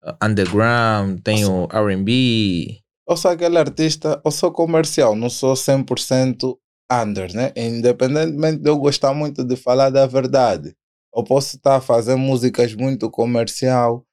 eh, 0.03 0.15
underground, 0.23 1.19
tem 1.21 1.45
o 1.45 1.65
RB. 1.71 2.79
Eu 3.07 3.15
sou 3.17 3.32
aquele 3.32 3.57
artista, 3.57 4.21
eu 4.23 4.32
sou 4.32 4.51
comercial, 4.51 5.15
não 5.15 5.29
sou 5.29 5.53
100% 5.55 6.57
under, 6.91 7.33
né? 7.33 7.53
Independentemente 7.55 8.61
de 8.61 8.69
eu 8.69 8.77
gostar 8.77 9.13
muito 9.13 9.43
de 9.43 9.55
falar 9.55 9.89
da 9.89 10.05
verdade. 10.05 10.75
Eu 11.15 11.23
posso 11.23 11.55
estar 11.55 11.77
a 11.77 11.81
fazer 11.81 12.15
músicas 12.15 12.73
muito 12.73 13.09
comercial, 13.09 14.05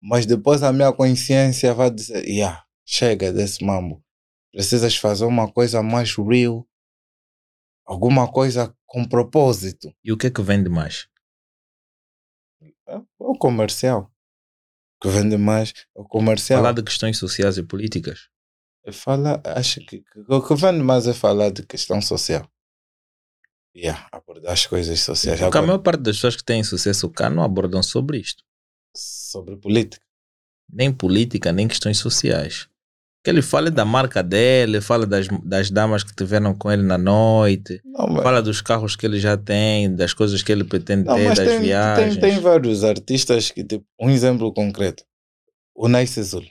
mas 0.00 0.26
depois 0.26 0.62
a 0.62 0.72
minha 0.72 0.92
consciência 0.92 1.72
vai 1.74 1.90
dizer, 1.90 2.24
yeah, 2.26 2.64
chega 2.84 3.32
desse 3.32 3.64
mambo. 3.64 4.02
Precisas 4.52 4.96
fazer 4.96 5.24
uma 5.24 5.50
coisa 5.50 5.82
mais 5.82 6.14
real, 6.14 6.66
alguma 7.86 8.30
coisa 8.30 8.74
com 8.86 9.04
propósito. 9.04 9.94
E 10.04 10.12
o 10.12 10.16
que 10.16 10.26
é 10.26 10.30
que 10.30 10.42
vende 10.42 10.68
mais? 10.68 11.08
É 12.86 13.00
o 13.18 13.36
comercial. 13.38 14.12
O 14.96 15.02
que 15.02 15.08
vende 15.08 15.38
mais 15.38 15.72
é 15.96 16.00
o 16.00 16.04
comercial. 16.04 16.60
Falar 16.60 16.72
de 16.72 16.82
questões 16.82 17.16
sociais 17.16 17.56
e 17.56 17.62
políticas. 17.62 18.28
Fala, 18.90 19.40
acho 19.44 19.80
que, 19.86 20.00
que 20.00 20.20
o 20.28 20.42
que 20.42 20.54
vende 20.56 20.82
mais 20.82 21.06
é 21.06 21.12
falar 21.14 21.50
de 21.50 21.62
questão 21.64 22.00
social. 22.02 22.48
Yeah, 23.76 24.08
abordar 24.12 24.52
as 24.52 24.66
coisas 24.66 25.00
sociais. 25.00 25.40
Porque 25.40 25.56
a 25.56 25.60
Agora, 25.60 25.66
maior 25.66 25.78
parte 25.78 26.00
das 26.02 26.16
pessoas 26.16 26.36
que 26.36 26.44
têm 26.44 26.62
sucesso 26.64 27.08
cá 27.10 27.30
não 27.30 27.42
abordam 27.42 27.82
sobre 27.82 28.18
isto. 28.18 28.42
sobre 28.94 29.56
política. 29.56 30.04
nem 30.70 30.92
política, 30.92 31.52
nem 31.52 31.68
questões 31.68 31.98
sociais. 31.98 32.68
Que 33.24 33.30
ele 33.30 33.42
fala 33.42 33.70
da 33.70 33.84
marca 33.84 34.22
dele, 34.22 34.80
fala 34.80 35.06
das, 35.06 35.28
das 35.44 35.70
damas 35.70 36.02
que 36.02 36.14
tiveram 36.14 36.54
com 36.56 36.70
ele 36.72 36.82
na 36.82 36.98
noite, 36.98 37.80
Não, 37.84 38.08
mas, 38.08 38.22
fala 38.24 38.42
dos 38.42 38.60
carros 38.60 38.96
que 38.96 39.06
ele 39.06 39.20
já 39.20 39.36
tem, 39.36 39.94
das 39.94 40.12
coisas 40.14 40.42
que 40.42 40.50
ele 40.50 40.64
pretende 40.64 41.04
não, 41.04 41.14
ter, 41.14 41.34
das 41.34 41.38
tem, 41.48 41.60
viagens. 41.60 42.16
tem, 42.16 42.30
tem 42.32 42.40
vários 42.40 42.84
artistas 42.84 43.50
que, 43.50 43.64
tipo, 43.64 43.86
um 44.00 44.10
exemplo 44.10 44.52
concreto, 44.52 45.04
o 45.74 45.88
Nice 45.88 46.22
Zul 46.22 46.44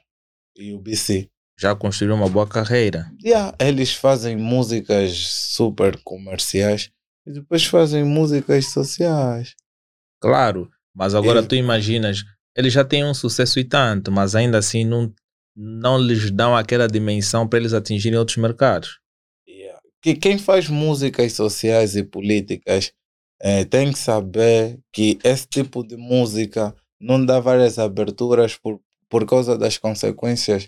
e 0.55 0.73
o 0.73 0.79
BC. 0.79 1.30
Já 1.61 1.75
construiu 1.75 2.15
uma 2.15 2.27
boa 2.27 2.47
carreira. 2.47 3.11
Yeah, 3.23 3.55
eles 3.59 3.93
fazem 3.93 4.35
músicas 4.35 5.15
super 5.15 5.95
comerciais 6.03 6.89
e 7.23 7.31
depois 7.33 7.63
fazem 7.63 8.03
músicas 8.03 8.71
sociais. 8.71 9.53
Claro, 10.19 10.71
mas 10.91 11.13
agora 11.13 11.37
Ele- 11.37 11.47
tu 11.47 11.53
imaginas, 11.53 12.23
eles 12.57 12.73
já 12.73 12.83
têm 12.83 13.05
um 13.05 13.13
sucesso 13.13 13.59
e 13.59 13.63
tanto, 13.63 14.11
mas 14.11 14.33
ainda 14.33 14.57
assim 14.57 14.83
não, 14.83 15.13
não 15.55 15.99
lhes 15.99 16.31
dão 16.31 16.55
aquela 16.57 16.87
dimensão 16.87 17.47
para 17.47 17.59
eles 17.59 17.73
atingirem 17.73 18.17
outros 18.17 18.37
mercados. 18.37 18.99
Yeah. 19.47 19.79
Que 20.01 20.15
quem 20.15 20.39
faz 20.39 20.67
músicas 20.67 21.33
sociais 21.33 21.95
e 21.95 22.03
políticas 22.03 22.91
eh, 23.39 23.65
tem 23.65 23.91
que 23.93 23.99
saber 23.99 24.79
que 24.91 25.19
esse 25.23 25.45
tipo 25.45 25.85
de 25.85 25.95
música 25.95 26.75
não 26.99 27.23
dá 27.23 27.39
várias 27.39 27.77
aberturas 27.77 28.55
por, 28.57 28.79
por 29.07 29.27
causa 29.27 29.55
das 29.55 29.77
consequências 29.77 30.67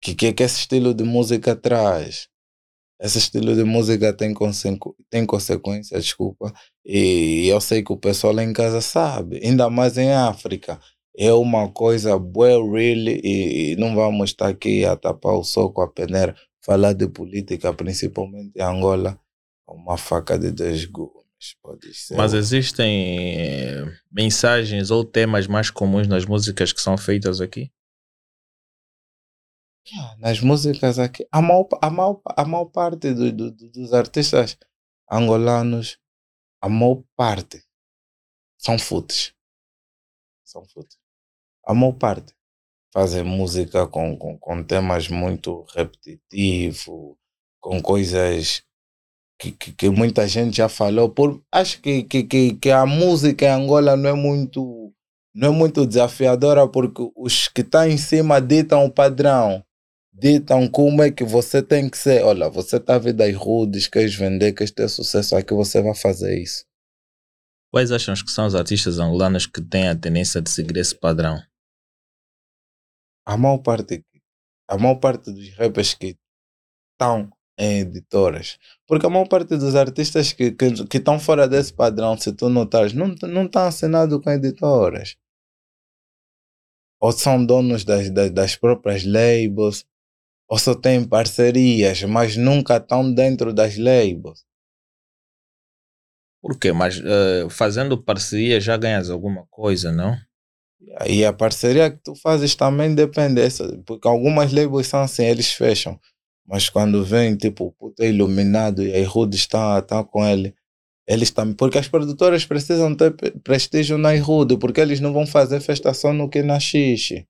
que, 0.00 0.14
que, 0.14 0.32
que 0.32 0.42
esse 0.42 0.60
estilo 0.60 0.94
de 0.94 1.04
música 1.04 1.54
traz. 1.56 2.28
Esse 3.00 3.18
estilo 3.18 3.54
de 3.54 3.62
música 3.62 4.12
tem, 4.12 4.34
consequ- 4.34 4.96
tem 5.08 5.24
consequências, 5.24 6.02
desculpa, 6.04 6.52
e 6.84 7.46
eu 7.46 7.60
sei 7.60 7.82
que 7.82 7.92
o 7.92 7.96
pessoal 7.96 8.32
lá 8.32 8.42
em 8.42 8.52
casa 8.52 8.80
sabe, 8.80 9.40
ainda 9.44 9.70
mais 9.70 9.96
em 9.96 10.12
África. 10.12 10.80
É 11.16 11.32
uma 11.32 11.68
coisa 11.70 12.18
boa, 12.18 12.48
really, 12.72 13.20
e, 13.24 13.72
e 13.72 13.76
não 13.76 13.94
vamos 13.94 14.30
estar 14.30 14.48
aqui 14.48 14.84
a 14.84 14.96
tapar 14.96 15.34
o 15.34 15.44
sol 15.44 15.72
com 15.72 15.82
a 15.82 15.88
peneira 15.88 16.34
falar 16.60 16.92
de 16.92 17.08
política, 17.08 17.72
principalmente 17.72 18.52
em 18.56 18.62
Angola, 18.62 19.18
é 19.68 19.72
uma 19.72 19.96
faca 19.96 20.38
de 20.38 20.50
dois 20.50 20.84
gumes, 20.84 21.54
pode 21.62 21.92
ser. 21.94 22.16
Mas 22.16 22.34
existem 22.34 23.16
eh, 23.38 23.84
mensagens 24.10 24.90
ou 24.90 25.04
temas 25.04 25.46
mais 25.46 25.70
comuns 25.70 26.06
nas 26.08 26.24
músicas 26.24 26.72
que 26.72 26.80
são 26.80 26.96
feitas 26.98 27.40
aqui? 27.40 27.70
Nas 30.18 30.40
músicas 30.40 30.98
aqui, 30.98 31.26
a 31.32 31.40
maior, 31.42 31.68
a 31.82 31.90
maior, 31.90 32.20
a 32.36 32.44
maior 32.44 32.66
parte 32.66 33.12
do, 33.14 33.32
do- 33.32 33.50
do- 33.50 33.70
dos 33.70 33.92
artistas 33.92 34.56
angolanos, 35.10 35.98
a 36.62 36.68
maior 36.68 37.02
parte 37.16 37.62
são 38.58 38.78
futes. 38.78 39.34
São 40.44 40.64
futes. 40.64 40.96
A 41.66 41.74
maior 41.74 41.92
parte 41.92 42.34
fazem 42.92 43.24
música 43.24 43.86
com, 43.88 44.16
com, 44.16 44.38
com 44.38 44.64
temas 44.64 45.08
muito 45.08 45.64
repetitivos, 45.74 47.16
com 47.60 47.82
coisas 47.82 48.62
que, 49.40 49.52
que, 49.52 49.72
que 49.72 49.90
muita 49.90 50.28
gente 50.28 50.56
já 50.58 50.68
falou. 50.68 51.10
Por, 51.10 51.42
acho 51.52 51.80
que, 51.82 52.04
que, 52.04 52.24
que, 52.24 52.54
que 52.56 52.70
a 52.70 52.86
música 52.86 53.46
em 53.46 53.50
Angola 53.50 53.96
não 53.96 54.10
é 54.10 54.14
muito 54.14 54.92
não 55.34 55.48
é 55.48 55.52
muito 55.56 55.86
desafiadora 55.86 56.68
porque 56.68 57.02
os 57.16 57.48
que 57.48 57.62
estão 57.62 57.86
em 57.88 57.98
cima 57.98 58.40
ditam 58.40 58.84
o 58.86 58.90
padrão 58.92 59.64
ditam 60.18 60.68
como 60.68 61.02
é 61.02 61.10
que 61.10 61.24
você 61.24 61.62
tem 61.62 61.88
que 61.88 61.96
ser. 61.96 62.24
Olha, 62.24 62.48
você 62.48 62.76
está 62.76 62.96
a 62.96 62.98
ver 62.98 63.12
das 63.12 63.34
rudes, 63.34 63.86
queres 63.86 64.14
vender, 64.14 64.52
queres 64.52 64.72
ter 64.72 64.88
sucesso 64.88 65.36
aqui, 65.36 65.54
você 65.54 65.80
vai 65.80 65.94
fazer 65.94 66.38
isso. 66.38 66.64
Quais 67.70 67.92
acham 67.92 68.14
que 68.14 68.30
são 68.30 68.46
os 68.46 68.54
artistas 68.54 68.98
angolanos 68.98 69.46
que 69.46 69.60
têm 69.60 69.88
a 69.88 69.96
tendência 69.96 70.40
de 70.40 70.50
seguir 70.50 70.78
esse 70.78 70.94
padrão? 70.94 71.38
A 73.26 73.36
maior 73.36 73.58
parte, 73.58 74.04
a 74.66 74.78
maior 74.78 74.96
parte 74.96 75.30
dos 75.30 75.50
rappers 75.54 75.94
que 75.94 76.16
estão 76.92 77.30
em 77.58 77.80
editoras, 77.80 78.58
porque 78.86 79.04
a 79.04 79.10
maior 79.10 79.28
parte 79.28 79.56
dos 79.56 79.74
artistas 79.74 80.32
que 80.32 80.44
estão 80.44 80.86
que, 80.86 80.96
estão 80.96 81.20
fora 81.20 81.46
desse 81.46 81.72
padrão, 81.72 82.16
se 82.16 82.32
tu 82.32 82.48
notares, 82.48 82.94
não 82.94 83.08
não 83.22 83.44
estão 83.44 83.66
assinados 83.66 84.18
com 84.22 84.30
editoras. 84.30 85.16
Ou 87.00 87.12
são 87.12 87.44
donos 87.44 87.84
das, 87.84 88.10
das, 88.10 88.30
das 88.30 88.56
próprias 88.56 89.04
labels, 89.04 89.84
ou 90.48 90.58
só 90.58 90.74
têm 90.74 91.04
parcerias, 91.06 92.02
mas 92.04 92.36
nunca 92.36 92.78
estão 92.78 93.12
dentro 93.12 93.52
das 93.52 93.76
labels. 93.76 94.44
Por 96.40 96.58
quê? 96.58 96.72
Mas 96.72 97.00
eh, 97.04 97.48
fazendo 97.50 98.02
parceria 98.02 98.60
já 98.60 98.76
ganhas 98.76 99.10
alguma 99.10 99.44
coisa, 99.50 99.92
não? 99.92 100.16
E 101.06 101.24
a 101.24 101.32
parceria 101.32 101.90
que 101.90 101.98
tu 101.98 102.14
fazes 102.14 102.54
também 102.54 102.94
depende 102.94 103.42
porque 103.84 104.06
algumas 104.06 104.52
labels 104.52 104.86
são 104.86 105.00
assim, 105.00 105.24
eles 105.24 105.52
fecham. 105.52 105.98
Mas 106.46 106.70
quando 106.70 107.04
vem, 107.04 107.36
tipo, 107.36 107.66
o 107.66 107.72
puto 107.72 108.02
é 108.02 108.08
iluminado 108.08 108.82
e 108.82 108.94
a 108.94 109.06
Rude 109.06 109.36
está, 109.36 109.78
está 109.80 110.02
com 110.02 110.24
ele, 110.24 110.54
eles 111.06 111.30
também. 111.30 111.54
Porque 111.54 111.78
as 111.78 111.88
produtoras 111.88 112.46
precisam 112.46 112.94
ter 112.94 113.14
prestígio 113.42 113.98
na 113.98 114.16
Rude, 114.18 114.56
porque 114.56 114.80
eles 114.80 115.00
não 115.00 115.12
vão 115.12 115.26
fazer 115.26 115.60
festa 115.60 115.92
só 115.92 116.12
no 116.12 116.28
que 116.28 116.42
na 116.42 116.58
xixi. 116.60 117.26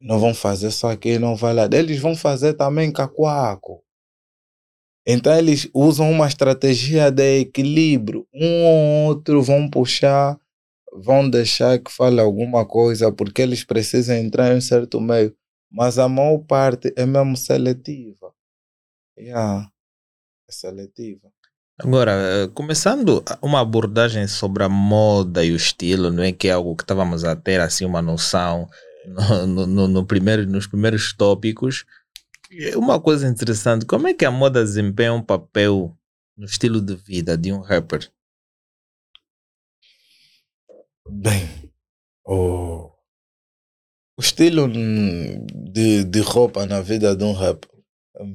Não 0.00 0.18
vão 0.18 0.34
fazer 0.34 0.70
só 0.70 0.90
aqui, 0.90 1.18
não 1.18 1.36
vai 1.36 1.54
lá. 1.54 1.68
Eles 1.72 1.98
vão 1.98 2.14
fazer 2.14 2.54
também 2.54 2.92
cacuaco. 2.92 3.82
Então 5.06 5.36
eles 5.36 5.68
usam 5.72 6.10
uma 6.10 6.26
estratégia 6.26 7.10
de 7.10 7.40
equilíbrio. 7.40 8.26
Um 8.34 8.64
ou 8.64 9.06
outro 9.08 9.42
vão 9.42 9.68
puxar 9.70 10.38
vão 10.96 11.28
deixar 11.28 11.78
que 11.78 11.90
fale 11.90 12.20
alguma 12.20 12.64
coisa 12.66 13.12
porque 13.12 13.42
eles 13.42 13.64
precisam 13.64 14.16
entrar 14.16 14.52
em 14.52 14.56
um 14.56 14.60
certo 14.60 15.00
meio. 15.00 15.34
Mas 15.70 15.98
a 15.98 16.08
maior 16.08 16.38
parte 16.38 16.92
é 16.96 17.04
mesmo 17.04 17.36
seletiva. 17.36 18.32
Yeah. 19.18 19.68
É 20.48 20.52
seletiva. 20.52 21.28
Agora, 21.78 22.12
eh, 22.12 22.48
começando 22.54 23.22
uma 23.42 23.60
abordagem 23.60 24.26
sobre 24.26 24.62
a 24.64 24.68
moda 24.68 25.44
e 25.44 25.52
o 25.52 25.56
estilo, 25.56 26.10
não 26.10 26.22
é 26.22 26.32
que 26.32 26.48
é 26.48 26.52
algo 26.52 26.74
que 26.74 26.84
estávamos 26.84 27.22
a 27.24 27.36
ter 27.36 27.60
assim 27.60 27.84
uma 27.84 28.00
noção 28.00 28.66
no, 29.46 29.66
no- 29.66 29.88
no- 29.88 30.06
primeiro, 30.06 30.46
nos 30.46 30.66
primeiros 30.66 31.12
tópicos. 31.12 31.84
Uma 32.76 33.00
coisa 33.00 33.26
interessante, 33.28 33.84
como 33.86 34.06
é 34.08 34.14
que 34.14 34.24
a 34.24 34.30
moda 34.30 34.62
desempenha 34.64 35.12
um 35.12 35.22
papel 35.22 35.96
no 36.36 36.44
estilo 36.46 36.80
de 36.80 36.94
vida 36.94 37.36
de 37.36 37.52
um 37.52 37.60
rapper? 37.60 38.08
Bem, 41.08 41.48
o, 42.24 42.90
o 44.16 44.20
estilo 44.20 44.68
de, 44.68 46.04
de 46.04 46.20
roupa 46.20 46.66
na 46.66 46.80
vida 46.80 47.14
de 47.16 47.24
um 47.24 47.32
rapper. 47.32 47.70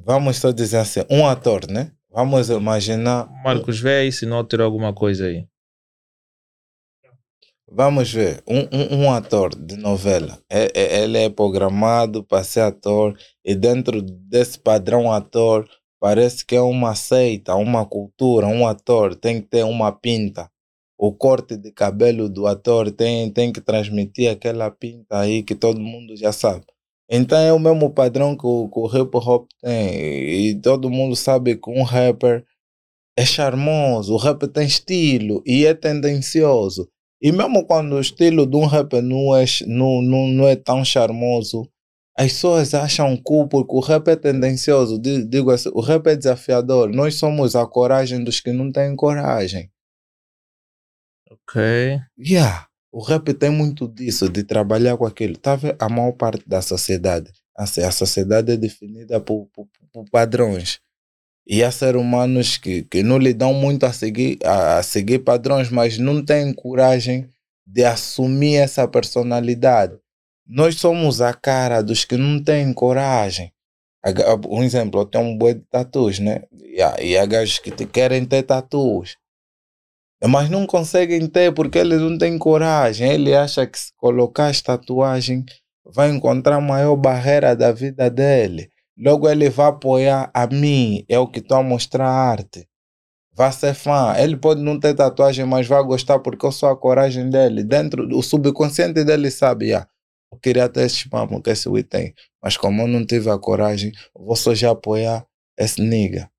Vamos 0.06 0.38
só 0.38 0.52
dizer 0.52 0.78
assim, 0.78 1.02
um 1.10 1.26
ator, 1.28 1.70
né? 1.70 1.92
Vamos 2.10 2.50
imaginar. 2.50 3.28
Marcos, 3.44 3.80
vê 3.80 4.00
aí 4.00 4.12
se 4.12 4.26
não 4.26 4.38
alterou 4.38 4.66
alguma 4.66 4.94
coisa 4.94 5.26
aí. 5.26 5.48
Vamos 7.74 8.12
ver, 8.12 8.44
um, 8.48 8.60
um, 9.00 9.06
um 9.06 9.12
ator 9.14 9.56
de 9.56 9.78
novela, 9.78 10.38
é, 10.50 10.70
é- 10.76 11.04
ele 11.04 11.18
é 11.18 11.30
programado 11.30 12.22
para 12.24 12.44
ser 12.44 12.60
ator 12.62 13.18
e 13.46 13.56
dentro 13.56 14.02
desse 14.02 14.60
padrão 14.60 15.10
ator 15.12 15.66
parece 16.00 16.46
que 16.46 16.54
é 16.56 16.62
uma 16.62 16.94
seita, 16.96 17.56
uma 17.56 17.86
cultura, 17.86 18.46
um 18.48 18.68
ator 18.68 19.16
tem 19.16 19.42
que 19.42 19.48
ter 19.48 19.64
uma 19.64 19.90
pinta. 19.92 20.50
O 20.98 21.14
corte 21.14 21.56
de 21.58 21.72
cabelo 21.72 22.28
do 22.30 22.46
ator 22.46 22.92
tem, 22.92 23.32
tem 23.32 23.54
que 23.54 23.62
transmitir 23.62 24.30
aquela 24.30 24.70
pinta 24.70 25.20
aí 25.20 25.42
que 25.42 25.56
todo 25.56 25.80
mundo 25.80 26.16
já 26.18 26.32
sabe. 26.34 26.66
Então 27.10 27.38
é 27.40 27.54
o 27.54 27.60
mesmo 27.60 27.90
padrão 27.90 28.36
que 28.36 28.46
o, 28.46 28.68
que 28.70 28.80
o 28.80 28.88
hip 28.88 29.16
hop 29.18 29.48
tem 29.62 30.50
e 30.50 30.62
todo 30.62 30.90
mundo 30.90 31.16
sabe 31.16 31.56
que 31.56 31.70
um 31.70 31.84
rapper 31.84 32.44
é 33.18 33.26
charmoso, 33.26 34.14
o 34.14 34.18
rapper 34.18 34.50
tem 34.50 34.66
estilo 34.68 35.42
e 35.46 35.66
é 35.66 35.74
tendencioso. 35.74 36.90
E 37.22 37.32
mesmo 37.32 37.66
quando 37.66 37.94
o 37.94 38.00
estilo 38.02 38.48
de 38.48 38.56
um 38.58 38.66
rapper 38.66 39.02
não 39.02 39.36
é, 39.36 39.46
não, 39.68 40.02
não, 40.02 40.28
não 40.28 40.48
é 40.48 40.56
tão 40.56 40.84
charmoso, 40.84 41.70
as 42.18 42.34
pessoas 42.34 42.74
acham 42.74 43.16
cool 43.16 43.48
porque 43.48 43.74
o 43.76 43.80
rap 43.80 44.08
é 44.10 44.16
tendencioso. 44.16 45.00
Di- 45.00 45.24
Digo 45.26 45.52
assim, 45.52 45.70
o 45.74 45.82
rap 45.82 46.08
é 46.08 46.16
desafiador. 46.16 46.90
Nós 46.90 47.16
somos 47.16 47.56
a 47.56 47.66
coragem 47.66 48.24
dos 48.24 48.40
que 48.40 48.52
não 48.52 48.72
têm 48.72 48.96
coragem. 48.96 49.72
Ok. 51.30 51.62
Yeah, 52.18 52.68
o 52.92 53.02
rap 53.02 53.34
tem 53.34 53.50
muito 53.50 53.88
disso, 53.88 54.28
de 54.30 54.44
trabalhar 54.44 54.98
com 54.98 55.06
aquilo. 55.06 55.38
Tá? 55.38 55.58
A 55.80 55.88
maior 55.90 56.12
parte 56.14 56.44
da 56.48 56.62
sociedade. 56.62 57.32
Assim, 57.56 57.82
a 57.84 57.92
sociedade 57.92 58.52
é 58.52 58.58
definida 58.58 59.22
por, 59.22 59.48
por, 59.54 59.68
por 59.94 60.06
padrões. 60.10 60.81
E 61.52 61.66
há 61.66 61.70
seres 61.70 62.00
humanos 62.00 62.56
que, 62.56 62.84
que 62.84 63.04
não 63.04 63.18
lhe 63.18 63.34
dão 63.34 63.54
muito 63.54 63.86
a 63.86 63.92
seguir, 63.92 64.40
a, 64.42 64.78
a 64.78 64.84
seguir 64.84 65.20
padrões, 65.20 65.70
mas 65.70 65.98
não 65.98 66.24
têm 66.24 66.54
coragem 66.54 67.28
de 67.68 67.84
assumir 67.84 68.56
essa 68.56 68.88
personalidade. 68.88 70.00
Nós 70.48 70.76
somos 70.80 71.20
a 71.20 71.34
cara 71.34 71.84
dos 71.84 72.06
que 72.06 72.16
não 72.16 72.42
têm 72.42 72.72
coragem. 72.72 73.52
Um 74.50 74.64
exemplo, 74.64 75.02
eu 75.02 75.06
tenho 75.06 75.26
um 75.26 75.38
boi 75.38 75.56
de 75.56 75.66
tatus, 75.70 76.20
né? 76.20 76.44
E 76.54 76.82
há, 76.82 77.04
e 77.04 77.18
há 77.18 77.26
gajos 77.26 77.60
que 77.60 77.70
te 77.70 77.86
querem 77.86 78.24
ter 78.24 78.44
tatus. 78.44 79.18
Mas 80.24 80.50
não 80.50 80.66
conseguem 80.66 81.28
ter 81.28 81.54
porque 81.54 81.80
eles 81.80 82.00
não 82.00 82.18
têm 82.18 82.38
coragem. 82.38 83.12
Ele 83.12 83.36
acha 83.36 83.68
que 83.68 83.78
se 83.78 83.92
colocar 83.98 84.48
as 84.48 84.62
tatuagens 84.62 85.44
vai 85.84 86.12
encontrar 86.12 86.56
a 86.56 86.62
maior 86.62 86.96
barreira 86.96 87.54
da 87.58 87.74
vida 87.74 88.10
dele. 88.10 88.71
Logo 88.98 89.30
ele 89.30 89.50
vai 89.50 89.68
apoiar 89.68 90.30
a 90.34 90.48
mim, 90.48 91.06
é 91.10 91.18
o 91.18 91.28
que 91.28 91.40
estou 91.40 91.58
a 91.58 91.64
mostrar 91.64 92.08
arte. 92.08 92.68
Vai 93.34 93.52
ser 93.52 93.74
fã. 93.74 94.14
Ele 94.18 94.36
pode 94.36 94.62
não 94.62 94.80
ter 94.80 94.94
tatuagem, 94.94 95.46
mas 95.46 95.66
vai 95.68 95.82
gostar 95.84 96.20
porque 96.20 96.46
eu 96.46 96.52
sou 96.52 96.70
a 96.70 96.78
coragem 96.78 97.30
dele. 97.30 97.64
Dentro, 97.64 98.08
o 98.16 98.22
subconsciente 98.22 99.04
dele 99.04 99.32
sabe, 99.32 99.74
ah, 99.74 99.88
eu 100.32 100.38
queria 100.38 100.68
ter 100.70 100.86
esse 100.86 101.10
mamo 101.12 101.42
que 101.42 101.50
esse 101.50 101.68
Wii 101.70 101.84
tem. 101.84 102.14
Mas 102.44 102.58
como 102.58 102.82
eu 102.82 102.88
não 102.88 103.06
tive 103.06 103.30
a 103.30 103.38
coragem, 103.38 103.92
eu 104.16 104.26
vou 104.26 104.36
só 104.36 104.54
já 104.54 104.72
apoiar 104.72 105.26
esse 105.58 105.82
nigga. 105.82 106.30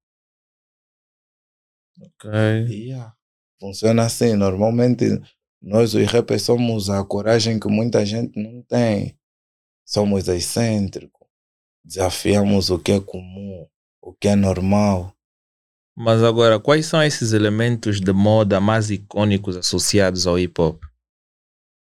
Ok. 2.01 2.31
Yeah. 2.69 3.15
Funciona 3.61 4.05
assim. 4.05 4.35
Normalmente, 4.35 5.05
nós 5.61 5.95
os 5.95 6.07
rappers 6.11 6.43
somos 6.43 6.91
a 6.91 7.05
coragem 7.05 7.59
que 7.61 7.69
muita 7.69 8.05
gente 8.05 8.39
não 8.41 8.63
tem. 8.63 9.17
Somos 9.85 10.29
excêntricos. 10.29 11.22
Desafiamos 11.85 12.71
o 12.71 12.79
que 12.79 12.93
é 12.93 13.01
comum, 13.01 13.67
o 14.01 14.13
que 14.13 14.29
é 14.29 14.37
normal. 14.37 15.13
Mas 15.97 16.23
agora, 16.23 16.59
quais 16.59 16.87
são 16.87 17.03
esses 17.03 17.33
elementos 17.33 18.01
de 18.01 18.13
moda 18.13 18.61
mais 18.61 18.91
icônicos 18.91 19.57
associados 19.57 20.27
ao 20.27 20.39
hip 20.39 20.59
hop? 20.61 20.81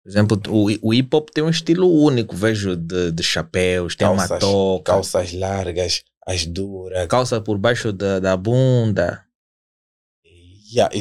Por 0.02 0.08
exemplo, 0.10 0.40
o, 0.48 0.88
o 0.88 0.94
hip 0.94 1.14
hop 1.16 1.30
tem 1.30 1.42
um 1.42 1.48
estilo 1.50 1.88
único, 1.88 2.36
vejo 2.36 2.76
de, 2.76 3.10
de 3.12 3.22
chapéus, 3.22 3.96
tem 3.96 4.06
uma 4.06 4.16
Calças- 4.28 4.40
toca, 4.40 4.92
Calças 4.92 5.32
largas, 5.32 6.02
as 6.26 6.44
duras. 6.46 7.06
calça 7.08 7.40
por 7.40 7.56
baixo 7.58 7.92
da, 7.92 8.20
da 8.20 8.36
bunda. 8.36 9.24
Yeah, 10.72 10.92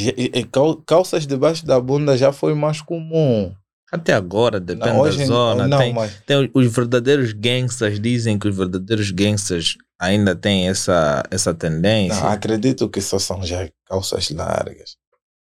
cal- 0.52 0.78
calças 0.84 1.26
debaixo 1.28 1.66
da 1.66 1.80
bunda 1.82 2.16
já 2.18 2.32
foi 2.32 2.54
mais 2.54 2.82
comum. 2.82 3.54
Até 3.92 4.14
agora, 4.14 4.60
depende 4.60 4.90
Não, 4.90 5.00
hoje 5.02 5.20
da 5.20 5.26
zona. 5.26 5.68
não, 5.68 5.78
tem, 5.78 5.94
mas 5.94 6.12
tem 6.26 6.52
os 6.54 6.74
verdadeiros 6.74 7.34
gangsters, 7.34 8.00
dizem 8.00 8.38
que 8.40 8.48
os 8.48 8.56
verdadeiros 8.58 9.12
gangsters 9.12 9.76
ainda 10.00 10.36
têm 10.36 10.68
essa, 10.68 11.24
essa 11.32 11.54
tendência. 11.54 12.20
não, 12.20 12.28
acredito 12.30 12.90
que 12.90 13.00
só 13.00 13.20
são 13.20 13.44
já 13.44 13.70
calças 13.86 14.30
largas. 14.32 14.98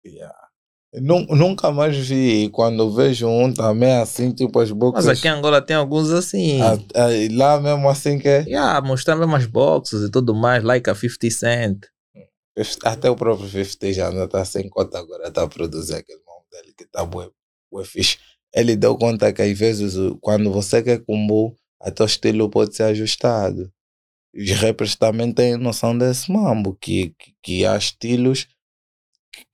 Yeah. 0.05 0.35
Nu- 0.93 1.25
Nunca 1.27 1.71
mais 1.71 1.95
vi. 1.97 2.49
Quando 2.49 2.93
vejo 2.93 3.27
um 3.27 3.53
também 3.53 3.93
assim, 3.97 4.31
tipo 4.31 4.59
as 4.59 4.69
Mas 4.69 4.77
boxas. 4.77 5.07
aqui 5.07 5.27
em 5.27 5.31
Angola 5.31 5.61
tem 5.61 5.75
alguns 5.75 6.11
assim. 6.11 6.61
Ah, 6.61 6.77
ah, 6.95 7.11
e 7.13 7.29
lá 7.29 7.59
mesmo 7.59 7.89
assim 7.89 8.17
que 8.19 8.27
é. 8.27 8.41
Yeah, 8.43 8.79
mostrando 8.85 9.25
umas 9.25 9.45
boxes 9.45 10.01
e 10.03 10.11
tudo 10.11 10.33
mais, 10.35 10.63
like 10.63 10.89
a 10.89 10.95
50 10.95 11.29
Cent. 11.31 11.79
Até 12.83 13.09
o 13.09 13.15
próprio 13.15 13.47
50 13.47 13.93
já 13.93 14.11
não 14.11 14.25
está 14.25 14.43
sem 14.45 14.67
conta 14.69 14.97
agora, 14.97 15.27
está 15.27 15.43
a 15.43 15.47
produzir 15.47 15.95
aquele 15.95 16.19
nome 16.25 16.45
dele 16.51 16.73
que 16.75 16.85
está 16.85 17.05
bué, 17.05 17.29
bué 17.71 17.83
fixe. 17.85 18.17
Ele 18.53 18.75
deu 18.75 18.97
conta 18.97 19.31
que 19.33 19.41
às 19.41 19.57
vezes 19.57 19.95
o- 19.95 20.17
quando 20.21 20.51
você 20.51 20.81
quer 20.81 21.03
combo, 21.03 21.55
até 21.81 22.03
o 22.03 22.05
estilo 22.05 22.49
pode 22.49 22.75
ser 22.75 22.83
ajustado. 22.83 23.71
Os 24.35 24.51
rappers 24.51 24.95
também 24.95 25.31
têm 25.31 25.57
noção 25.57 25.97
desse 25.97 26.31
mambo, 26.31 26.75
que, 26.79 27.13
que, 27.17 27.33
que 27.43 27.65
há 27.65 27.75
estilos 27.77 28.47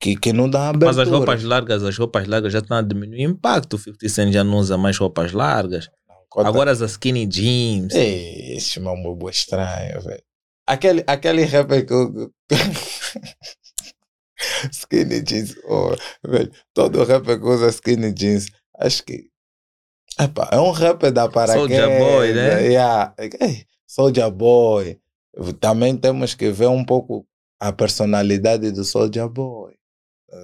que, 0.00 0.16
que 0.16 0.32
não 0.32 0.48
dão 0.48 0.62
abertura. 0.62 0.86
Mas 0.92 0.98
as 0.98 1.08
roupas 1.08 1.42
largas, 1.42 1.82
as 1.82 1.96
roupas 1.98 2.26
largas 2.26 2.52
já 2.52 2.58
estão 2.60 2.76
a 2.76 2.82
diminuir 2.82 3.26
o 3.26 3.30
impacto. 3.30 3.74
O 3.74 3.78
50 3.78 4.08
Cent 4.08 4.32
já 4.32 4.42
não 4.44 4.58
usa 4.58 4.76
mais 4.78 4.96
roupas 4.96 5.32
largas. 5.32 5.88
Agora 6.36 6.70
as 6.72 6.80
skinny 6.80 7.26
jeans. 7.26 7.94
Ei, 7.94 8.56
Esse 8.56 8.80
mambo 8.80 9.28
é 9.28 9.30
estranho, 9.30 10.00
velho. 10.02 10.22
Aquele, 10.66 11.04
aquele 11.06 11.44
rapper 11.44 11.86
que 11.86 11.92
eu... 11.92 12.32
skinny 14.72 15.22
jeans, 15.22 15.54
oh, 15.64 15.94
velho. 16.26 16.50
Todo 16.72 17.04
rapper 17.04 17.38
que 17.38 17.46
usa 17.46 17.68
skinny 17.70 18.12
jeans, 18.12 18.46
acho 18.78 19.02
que... 19.04 19.28
Epa, 20.18 20.48
é 20.52 20.60
um 20.60 20.70
rapper 20.70 21.10
da 21.12 21.28
paraquedas. 21.28 21.68
Soulja 21.76 21.98
Boy, 21.98 22.32
né? 22.32 22.66
Yeah. 22.68 23.14
Ei, 23.18 23.66
Soulja 23.86 24.30
Boy. 24.30 24.98
Também 25.60 25.96
temos 25.96 26.34
que 26.34 26.50
ver 26.52 26.68
um 26.68 26.84
pouco 26.84 27.26
a 27.60 27.72
personalidade 27.72 28.70
do 28.70 28.84
Soulja 28.84 29.26
Boy. 29.28 29.74
Tá? 30.30 30.36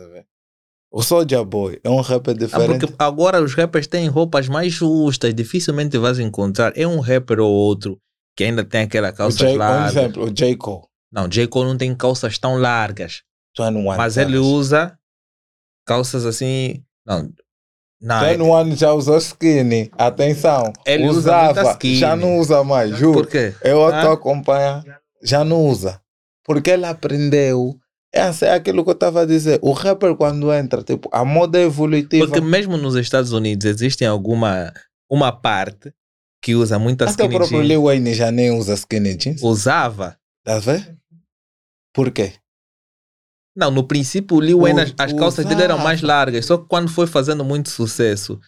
O 0.90 1.03
Soulja 1.05 1.44
Boy 1.44 1.78
é 1.84 1.88
um 1.88 2.01
rapper 2.01 2.34
Ah, 2.34 2.38
diferente. 2.38 2.80
porque 2.80 2.94
agora 2.98 3.40
os 3.40 3.55
rappers 3.55 3.86
têm 3.86 4.09
roupas 4.09 4.48
mais 4.48 4.72
justas, 4.72 5.32
dificilmente 5.32 5.96
vais 5.98 6.18
encontrar. 6.18 6.76
É 6.76 6.84
um 6.84 6.98
rapper 6.98 7.38
ou 7.38 7.53
outro 7.53 7.96
que 8.36 8.42
ainda 8.42 8.64
tem 8.64 8.82
aquela 8.82 9.12
calça 9.12 9.38
J, 9.38 9.53
por 9.53 9.59
larga. 9.59 9.88
exemplo, 10.01 10.24
o 10.24 10.30
J. 10.32 10.57
Cole. 10.57 10.82
Não, 11.12 11.28
J. 11.28 11.46
Cole 11.46 11.68
não 11.68 11.76
tem 11.78 11.94
calças 11.94 12.38
tão 12.38 12.57
largas. 12.57 13.22
21 13.59 13.96
mas 13.96 14.16
ele 14.16 14.38
usa 14.38 14.96
calças 15.86 16.24
assim. 16.26 16.82
Não. 17.07 17.30
Não, 18.01 18.24
é- 18.24 18.30
21 18.36 18.76
já 18.76 18.92
usou 18.92 19.18
skinny. 19.18 19.90
Atenção. 19.98 20.72
Ele 20.86 21.07
usa 21.09 21.18
usava, 21.18 21.72
skinny. 21.72 21.96
já 21.96 22.16
não 22.16 22.38
usa 22.38 22.64
mais, 22.64 22.90
por 22.90 22.96
juro. 22.98 23.26
quê? 23.26 23.55
Eu 23.62 23.86
Ah. 23.86 23.96
estou 23.98 24.12
acompanhando, 24.12 24.84
já 25.22 25.44
não 25.44 25.66
usa. 25.66 26.01
Porque 26.44 26.70
ele 26.70 26.86
aprendeu. 26.86 27.76
É 28.12 28.22
assim, 28.22 28.46
é 28.46 28.55
aquilo 28.55 28.82
que 28.82 28.90
eu 28.90 28.94
estava 28.94 29.20
a 29.22 29.26
dizer. 29.26 29.59
O 29.62 29.72
rapper, 29.72 30.16
quando 30.16 30.53
entra, 30.53 30.82
tipo, 30.82 31.09
a 31.12 31.24
moda 31.24 31.59
é 31.61 31.64
evolutiva. 31.64 32.26
Porque 32.26 32.40
mesmo 32.40 32.76
nos 32.76 32.96
Estados 32.96 33.30
Unidos 33.32 33.66
existe 33.66 34.05
alguma 34.05 34.72
uma 35.09 35.30
parte 35.30 35.92
que 36.42 36.55
usa 36.55 36.78
muita 36.78 37.05
Até 37.05 37.12
o 37.22 37.26
skinny 37.26 37.34
próprio 37.36 37.59
jeans. 37.59 37.68
Lil 37.68 37.82
Wayne 37.84 38.14
já 38.14 38.30
nem 38.32 38.51
usa 38.51 38.74
skinny 38.74 39.14
jeans. 39.14 39.42
Usava. 39.42 40.16
Tá 40.44 40.59
vendo? 40.59 40.96
Por 41.92 42.11
quê? 42.11 42.32
Não, 43.61 43.70
no 43.70 43.84
princípio 43.84 44.38
o 44.38 44.40
Lil 44.40 44.61
Wayne, 44.61 44.80
as, 44.80 44.94
as 44.98 45.12
calças 45.12 45.44
dele 45.44 45.62
eram 45.62 45.76
mais 45.76 46.00
largas. 46.00 46.46
Só 46.46 46.56
que 46.56 46.64
quando 46.66 46.88
foi 46.88 47.06
fazendo 47.06 47.44
muito 47.44 47.68
sucesso, 47.68 48.40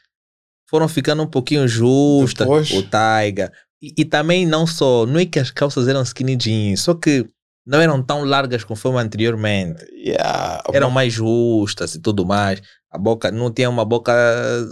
foram 0.70 0.88
ficando 0.88 1.22
um 1.22 1.26
pouquinho 1.26 1.68
justas. 1.68 2.46
Depois? 2.46 2.70
O 2.70 2.82
Taiga. 2.82 3.52
E, 3.82 3.92
e 3.98 4.04
também 4.06 4.46
não 4.46 4.66
só, 4.66 5.04
não 5.04 5.20
é 5.20 5.26
que 5.26 5.38
as 5.38 5.50
calças 5.50 5.86
eram 5.86 6.00
skinny 6.02 6.34
jeans, 6.34 6.80
só 6.80 6.94
que 6.94 7.26
não 7.66 7.78
eram 7.78 8.02
tão 8.02 8.24
largas 8.24 8.64
conforme 8.64 9.00
anteriormente. 9.00 9.84
Yeah. 9.92 10.62
Eram 10.72 10.90
mais 10.90 11.12
justas 11.12 11.94
e 11.94 12.00
tudo 12.00 12.24
mais. 12.24 12.62
A 12.90 12.96
boca 12.96 13.30
não 13.30 13.52
tinha 13.52 13.68
uma 13.68 13.84
boca 13.84 14.12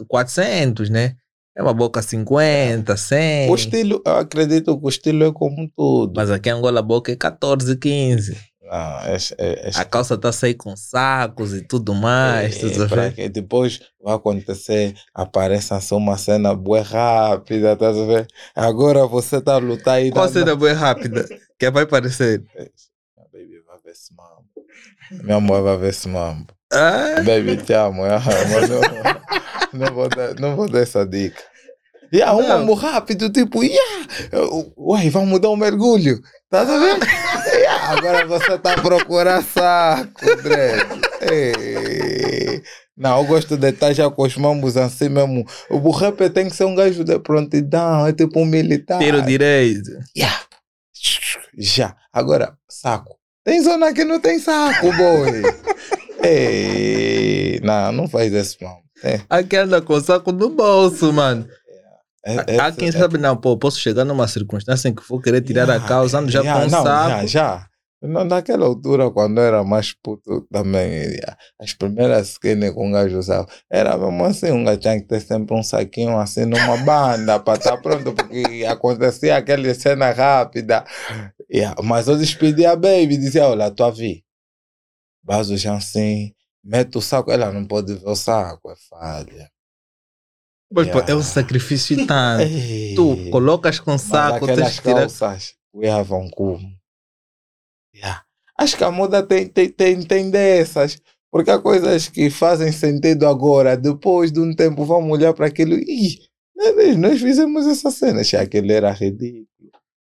400, 0.09 0.89
né? 0.89 1.17
É 1.55 1.63
uma 1.63 1.75
boca 1.75 2.01
50, 2.01 2.97
100. 2.97 3.51
O 3.51 3.55
estilo, 3.55 4.03
eu 4.07 4.17
acredito 4.17 4.79
que 4.79 4.87
o 4.87 4.89
estilo 4.89 5.25
é 5.25 5.33
como 5.33 5.71
tudo. 5.77 6.15
Mas 6.17 6.31
aqui 6.31 6.49
em 6.49 6.53
Angola 6.53 6.81
a 6.81 6.83
boca 6.83 7.13
é 7.13 7.17
14, 7.17 7.77
15. 7.77 8.50
Não, 8.71 9.01
é, 9.01 9.17
é, 9.39 9.69
é 9.69 9.71
A 9.75 9.85
calça 9.85 10.17
tá 10.17 10.29
a 10.29 10.33
sair 10.33 10.55
com 10.55 10.77
sacos 10.77 11.53
e 11.53 11.61
tudo 11.67 11.93
mais. 11.93 12.57
É, 12.57 12.61
tudo 12.61 12.89
pra 12.89 13.11
que 13.11 13.29
depois 13.29 13.81
vai 14.01 14.15
acontecer, 14.15 14.95
aparece 15.13 15.75
assim 15.75 15.95
uma 15.97 16.17
cena 16.17 16.55
boa 16.55 16.81
rápida, 16.83 17.77
tá 17.77 17.89
a 17.89 17.93
ver? 17.93 18.29
Agora 18.55 19.07
você 19.09 19.41
tá 19.41 19.55
a 19.55 19.59
lutar 19.59 19.95
aí. 19.97 20.13
Qual 20.13 20.25
na- 20.27 20.33
cena 20.33 20.55
boa 20.55 20.73
rápida? 20.73 21.27
Que 21.59 21.71
vai 21.71 21.85
parecer. 21.85 22.43
Minha 22.55 23.29
baby 23.33 23.61
vai 23.67 23.77
ver 23.85 23.91
esse 23.91 24.15
mambo. 24.15 24.47
Minha 25.25 25.41
mãe 25.41 25.61
vai 25.63 25.77
ver 25.77 25.91
esse 25.91 26.09
mambo. 26.09 26.47
Ah, 26.73 27.17
Baby, 27.23 27.57
te 27.59 27.75
amo. 27.75 28.05
ah, 28.05 28.19
mas 28.51 28.69
não, 28.71 28.81
não, 29.87 29.95
vou 29.95 30.09
dar, 30.09 30.35
não 30.41 30.57
vou 30.57 30.69
dar 30.71 30.81
essa 30.81 31.05
dica. 31.05 31.43
Yeah, 32.15 32.35
um 32.35 32.41
Não. 32.41 32.49
mambo 32.61 32.75
rápido, 32.75 33.29
tipo, 33.31 33.63
yeah. 33.63 34.07
Uai, 34.77 35.11
vamos 35.11 35.39
dar 35.41 35.51
um 35.51 35.57
mergulho. 35.57 36.21
Tá 36.51 36.63
a 36.63 36.65
ver? 36.65 36.99
Yeah, 37.55 37.93
agora 37.93 38.27
você 38.27 38.59
tá 38.59 38.73
a 38.73 38.81
procurar 38.81 39.41
saco, 39.45 40.13
Dredd. 40.43 41.01
Não, 42.97 43.19
eu 43.19 43.25
gosto 43.25 43.57
de 43.57 43.69
estar 43.69 43.93
já 43.93 44.11
com 44.11 44.23
os 44.23 44.37
mambos 44.37 44.77
assim 44.77 45.09
mesmo. 45.09 45.47
O 45.71 45.91
rapper 45.91 46.29
tem 46.31 46.49
que 46.49 46.57
ser 46.57 46.65
um 46.65 46.75
gajo 46.75 47.05
de 47.05 47.19
prontidão, 47.21 48.05
é 48.07 48.13
tipo 48.13 48.41
um 48.41 48.45
militar. 48.45 48.99
tiro 48.99 49.23
direito. 49.23 49.91
Yeah. 50.17 50.41
Já. 51.57 51.97
Agora, 52.13 52.55
saco. 52.69 53.17
Tem 53.45 53.63
zona 53.63 53.93
que 53.95 54.05
não 54.05 54.21
tem 54.21 54.39
saco, 54.41 54.93
boy. 54.93 55.43
Ei, 56.23 57.61
não, 57.63 57.93
não 57.93 58.09
faz 58.09 58.33
isso, 58.33 58.57
mano. 58.61 58.81
É, 59.03 59.21
Aqui 59.31 59.57
anda 59.57 59.81
com 59.81 59.99
saco 59.99 60.31
no 60.31 60.51
bolso, 60.51 61.11
mano. 61.13 61.49
É, 62.25 62.61
Há 62.61 62.71
quem 62.71 62.93
sabe, 62.93 63.17
não, 63.17 63.37
pô, 63.37 63.57
posso 63.57 63.81
chegar 63.81 64.05
numa 64.05 64.29
circunstância 64.29 64.89
em 64.89 64.95
que 64.95 65.03
for 65.03 65.23
querer 65.23 65.41
tirar 65.41 65.71
a 65.71 65.81
calça, 65.81 66.19
ando 66.19 66.31
já 66.31 66.41
yeah, 66.41 66.61
com 66.61 66.67
um 66.67 66.71
não, 66.71 66.83
saco. 66.83 67.09
Já, 67.09 67.27
já. 67.27 67.71
Não, 68.03 68.25
naquela 68.25 68.65
altura, 68.65 69.11
quando 69.11 69.39
eu 69.39 69.45
era 69.45 69.63
mais 69.63 69.93
puto 69.93 70.47
também, 70.51 70.91
yeah, 70.91 71.37
as 71.61 71.75
primeiras 71.75 72.31
skinny 72.31 72.73
com 72.73 72.89
um 72.89 72.93
gajo 72.93 73.19
usava, 73.19 73.47
era 73.71 73.97
mesmo 73.99 74.25
assim, 74.25 74.51
um 74.53 74.65
gajo 74.65 74.81
tinha 74.81 74.99
que 74.99 75.07
ter 75.07 75.21
sempre 75.21 75.55
um 75.55 75.63
saquinho 75.63 76.19
assim 76.19 76.47
numa 76.47 76.79
banda 76.79 77.39
para 77.39 77.59
estar 77.59 77.77
pronto, 77.77 78.15
porque 78.15 78.65
acontecia 78.67 79.37
aquela 79.37 79.75
cena 79.75 80.11
rápida. 80.13 80.85
Yeah, 81.53 81.77
mas 81.83 82.09
eu 82.09 82.17
despedia 82.17 82.73
a 82.73 82.77
baby, 82.77 83.19
dizia, 83.19 83.47
olha, 83.47 83.71
tu 83.71 83.85
a 83.85 83.91
vi. 83.91 84.25
Baso 85.23 85.57
já 85.59 85.75
assim, 85.75 86.33
mete 86.65 86.97
o 86.97 87.03
saco, 87.03 87.31
ela 87.31 87.53
não 87.53 87.67
pode 87.67 87.95
ver 87.95 88.09
o 88.09 88.17
saco, 88.17 88.71
é 88.71 88.75
falha. 88.89 89.51
Mas, 90.73 90.87
pô, 90.89 90.99
é 90.99 91.03
Yeah. 91.03 91.17
um 91.17 91.23
sacrifício 91.23 92.07
tanto. 92.07 92.43
Ei. 92.43 92.95
Tu 92.95 93.31
colocas 93.31 93.81
com 93.81 93.93
Mas 93.93 94.03
saco, 94.03 94.47
tens 94.47 94.77
que 94.79 94.83
tirar. 94.83 95.01
calças 95.01 95.55
usavam 95.73 96.29
como. 96.31 96.61
Yeah. 97.95 98.23
Acho 98.59 98.77
que 98.77 98.85
a 98.85 98.91
moda 98.91 99.23
tem, 99.23 99.47
tem, 99.49 99.69
tem, 99.71 100.03
tem 100.03 100.31
dessas. 100.31 100.99
Porque 101.33 101.51
há 101.51 101.59
coisas 101.59 102.09
que 102.09 102.29
fazem 102.29 102.73
sentido 102.73 103.27
agora, 103.27 103.77
depois 103.77 104.33
de 104.33 104.41
um 104.41 104.55
tempo 104.55 104.85
vamos 104.85 105.11
olhar 105.13 105.33
para 105.33 105.47
aquilo 105.47 105.75
e 105.75 106.19
Nós, 106.57 106.97
nós 106.97 107.21
fizemos 107.21 107.67
essa 107.67 107.91
cena, 107.91 108.21
achei 108.21 108.39
aquele 108.39 108.73
era 108.73 108.91
ridículo. 108.93 109.47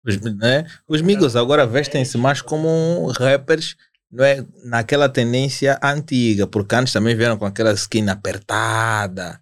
Os, 0.06 0.18
né? 0.38 0.66
Os 0.88 1.02
Migos 1.02 1.36
agora 1.36 1.66
vestem-se 1.68 2.18
mais 2.18 2.42
como 2.42 3.12
rappers 3.18 3.76
não 4.12 4.24
é? 4.24 4.46
naquela 4.64 5.10
tendência 5.10 5.78
antiga, 5.84 6.48
porque 6.48 6.76
antes 6.76 6.94
também 6.94 7.16
vieram 7.16 7.38
com 7.38 7.46
aquela 7.46 7.74
skin 7.74 8.08
apertada. 8.10 9.42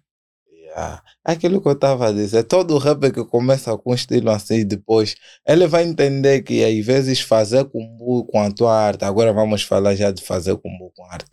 Yeah. 0.76 1.02
Aquilo 1.24 1.62
que 1.62 1.68
eu 1.68 1.72
estava 1.72 2.08
a 2.08 2.12
dizer, 2.12 2.44
todo 2.44 2.76
rapper 2.76 3.10
que 3.10 3.24
começa 3.24 3.76
com 3.78 3.92
um 3.92 3.94
estilo 3.94 4.30
assim 4.30 4.66
depois, 4.66 5.16
ele 5.46 5.66
vai 5.66 5.84
entender 5.84 6.42
que 6.42 6.62
às 6.62 6.84
vezes 6.84 7.20
fazer 7.20 7.64
combo 7.64 8.26
com 8.26 8.38
a 8.38 8.50
tua 8.52 8.74
arte, 8.78 9.02
agora 9.04 9.32
vamos 9.32 9.62
falar 9.62 9.94
já 9.94 10.10
de 10.10 10.22
fazer 10.22 10.54
combo 10.58 10.92
com 10.94 11.04
arte. 11.06 11.30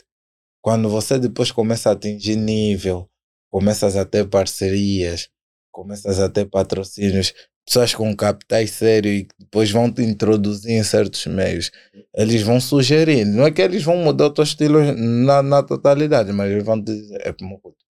Quando 0.62 0.88
você 0.90 1.20
depois 1.20 1.52
começa 1.52 1.90
a 1.90 1.94
atingir 1.94 2.38
nível, 2.38 3.10
começas 3.52 3.98
a 3.98 4.06
ter 4.06 4.30
parcerias, 4.30 5.30
começas 5.72 6.22
a 6.22 6.30
ter 6.30 6.46
patrocínios, 6.46 7.34
pessoas 7.66 7.94
com 7.94 8.16
capitais 8.16 8.72
sérios 8.72 9.24
e 9.24 9.28
depois 9.40 9.70
vão 9.72 9.92
te 9.92 10.04
introduzir 10.04 10.72
em 10.72 10.84
certos 10.84 11.26
meios. 11.28 11.70
Eles 12.16 12.42
vão 12.44 12.62
sugerir, 12.62 13.26
não 13.26 13.46
é 13.46 13.52
que 13.52 13.62
eles 13.62 13.84
vão 13.84 13.98
mudar 13.98 14.28
o 14.28 14.34
teu 14.34 14.44
estilo 14.46 14.80
na, 14.96 15.44
na 15.44 15.64
totalidade, 15.64 16.32
mas 16.32 16.50
eles 16.50 16.64
vão 16.64 16.82
te 16.82 16.94
dizer, 16.94 17.28
é 17.28 17.34
como 17.34 17.60
puto, 17.60 17.84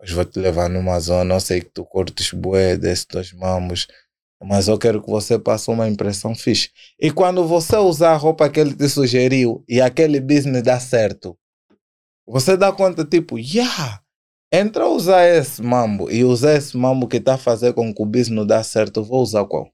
hoje 0.00 0.14
vou 0.14 0.24
te 0.24 0.38
levar 0.38 0.68
numa 0.68 0.98
zona, 1.00 1.34
eu 1.34 1.40
sei 1.40 1.60
que 1.60 1.70
tu 1.70 1.84
curtes 1.84 2.32
bué 2.32 2.76
desses 2.76 3.06
dois 3.06 3.32
mamos, 3.32 3.86
mas 4.42 4.68
eu 4.68 4.78
quero 4.78 5.02
que 5.02 5.10
você 5.10 5.38
passe 5.38 5.70
uma 5.70 5.88
impressão 5.88 6.34
fixe. 6.34 6.70
E 7.00 7.10
quando 7.10 7.46
você 7.46 7.76
usar 7.76 8.12
a 8.12 8.16
roupa 8.16 8.48
que 8.48 8.60
ele 8.60 8.74
te 8.74 8.88
sugeriu 8.88 9.64
e 9.68 9.80
aquele 9.80 10.20
business 10.20 10.62
dá 10.62 10.78
certo, 10.78 11.36
você 12.26 12.56
dá 12.56 12.72
conta, 12.72 13.04
tipo, 13.04 13.38
yeah, 13.38 14.00
entra 14.52 14.84
a 14.84 14.88
usar 14.88 15.26
esse 15.26 15.62
mambo 15.62 16.10
e 16.10 16.24
usar 16.24 16.54
esse 16.54 16.76
mambo 16.76 17.08
que 17.08 17.16
está 17.16 17.34
a 17.34 17.38
fazer 17.38 17.72
com 17.72 17.92
que 17.92 18.02
o 18.02 18.06
business 18.06 18.46
dá 18.46 18.62
certo, 18.62 19.02
vou 19.02 19.22
usar 19.22 19.44
qual? 19.46 19.70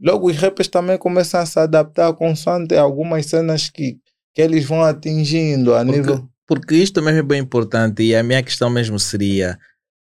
Logo, 0.00 0.30
os 0.30 0.36
rappers 0.36 0.68
também 0.68 0.96
começam 0.96 1.40
a 1.40 1.46
se 1.46 1.58
adaptar 1.58 2.12
consoante 2.14 2.74
algumas 2.74 3.26
cenas 3.26 3.68
que, 3.68 3.98
que 4.34 4.40
eles 4.40 4.64
vão 4.64 4.82
atingindo 4.82 5.74
a 5.74 5.84
Porque, 5.84 5.98
nível. 5.98 6.29
Porque 6.50 6.74
isto 6.74 7.00
mesmo 7.00 7.20
é 7.20 7.22
bem 7.22 7.40
importante 7.40 8.02
e 8.02 8.12
a 8.12 8.24
minha 8.24 8.42
questão 8.42 8.68
mesmo 8.68 8.98
seria 8.98 9.56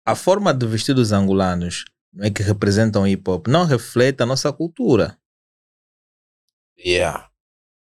a 0.07 0.15
forma 0.15 0.55
de 0.55 0.67
vestir 0.67 0.95
dos 0.95 1.13
angolanos 1.13 1.85
não 2.11 2.25
é 2.25 2.31
que 2.31 2.43
representam 2.43 3.07
hip 3.07 3.29
hop 3.29 3.49
não 3.49 3.67
reflete 3.67 4.23
a 4.23 4.27
nossa 4.27 4.51
cultura. 4.51 5.19
Yeah. 6.83 7.29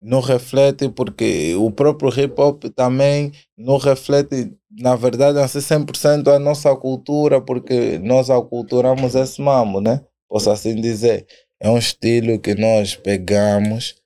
Não 0.02 0.20
reflete 0.20 0.90
porque 0.90 1.54
o 1.54 1.70
próprio 1.70 2.10
hip 2.10 2.38
hop 2.38 2.64
também 2.76 3.32
não 3.56 3.78
reflete, 3.78 4.52
na 4.70 4.96
verdade, 4.96 5.38
assim 5.38 5.60
100% 5.60 6.28
a 6.28 6.38
nossa 6.38 6.76
cultura, 6.76 7.40
porque 7.40 7.98
nós 8.00 8.28
aculturamos 8.28 9.14
esse 9.14 9.40
mambo, 9.40 9.80
né? 9.80 10.04
Posso 10.28 10.50
assim 10.50 10.78
dizer. 10.78 11.26
É 11.58 11.70
um 11.70 11.78
estilo 11.78 12.38
que 12.38 12.54
nós 12.54 12.96
pegamos 12.96 14.01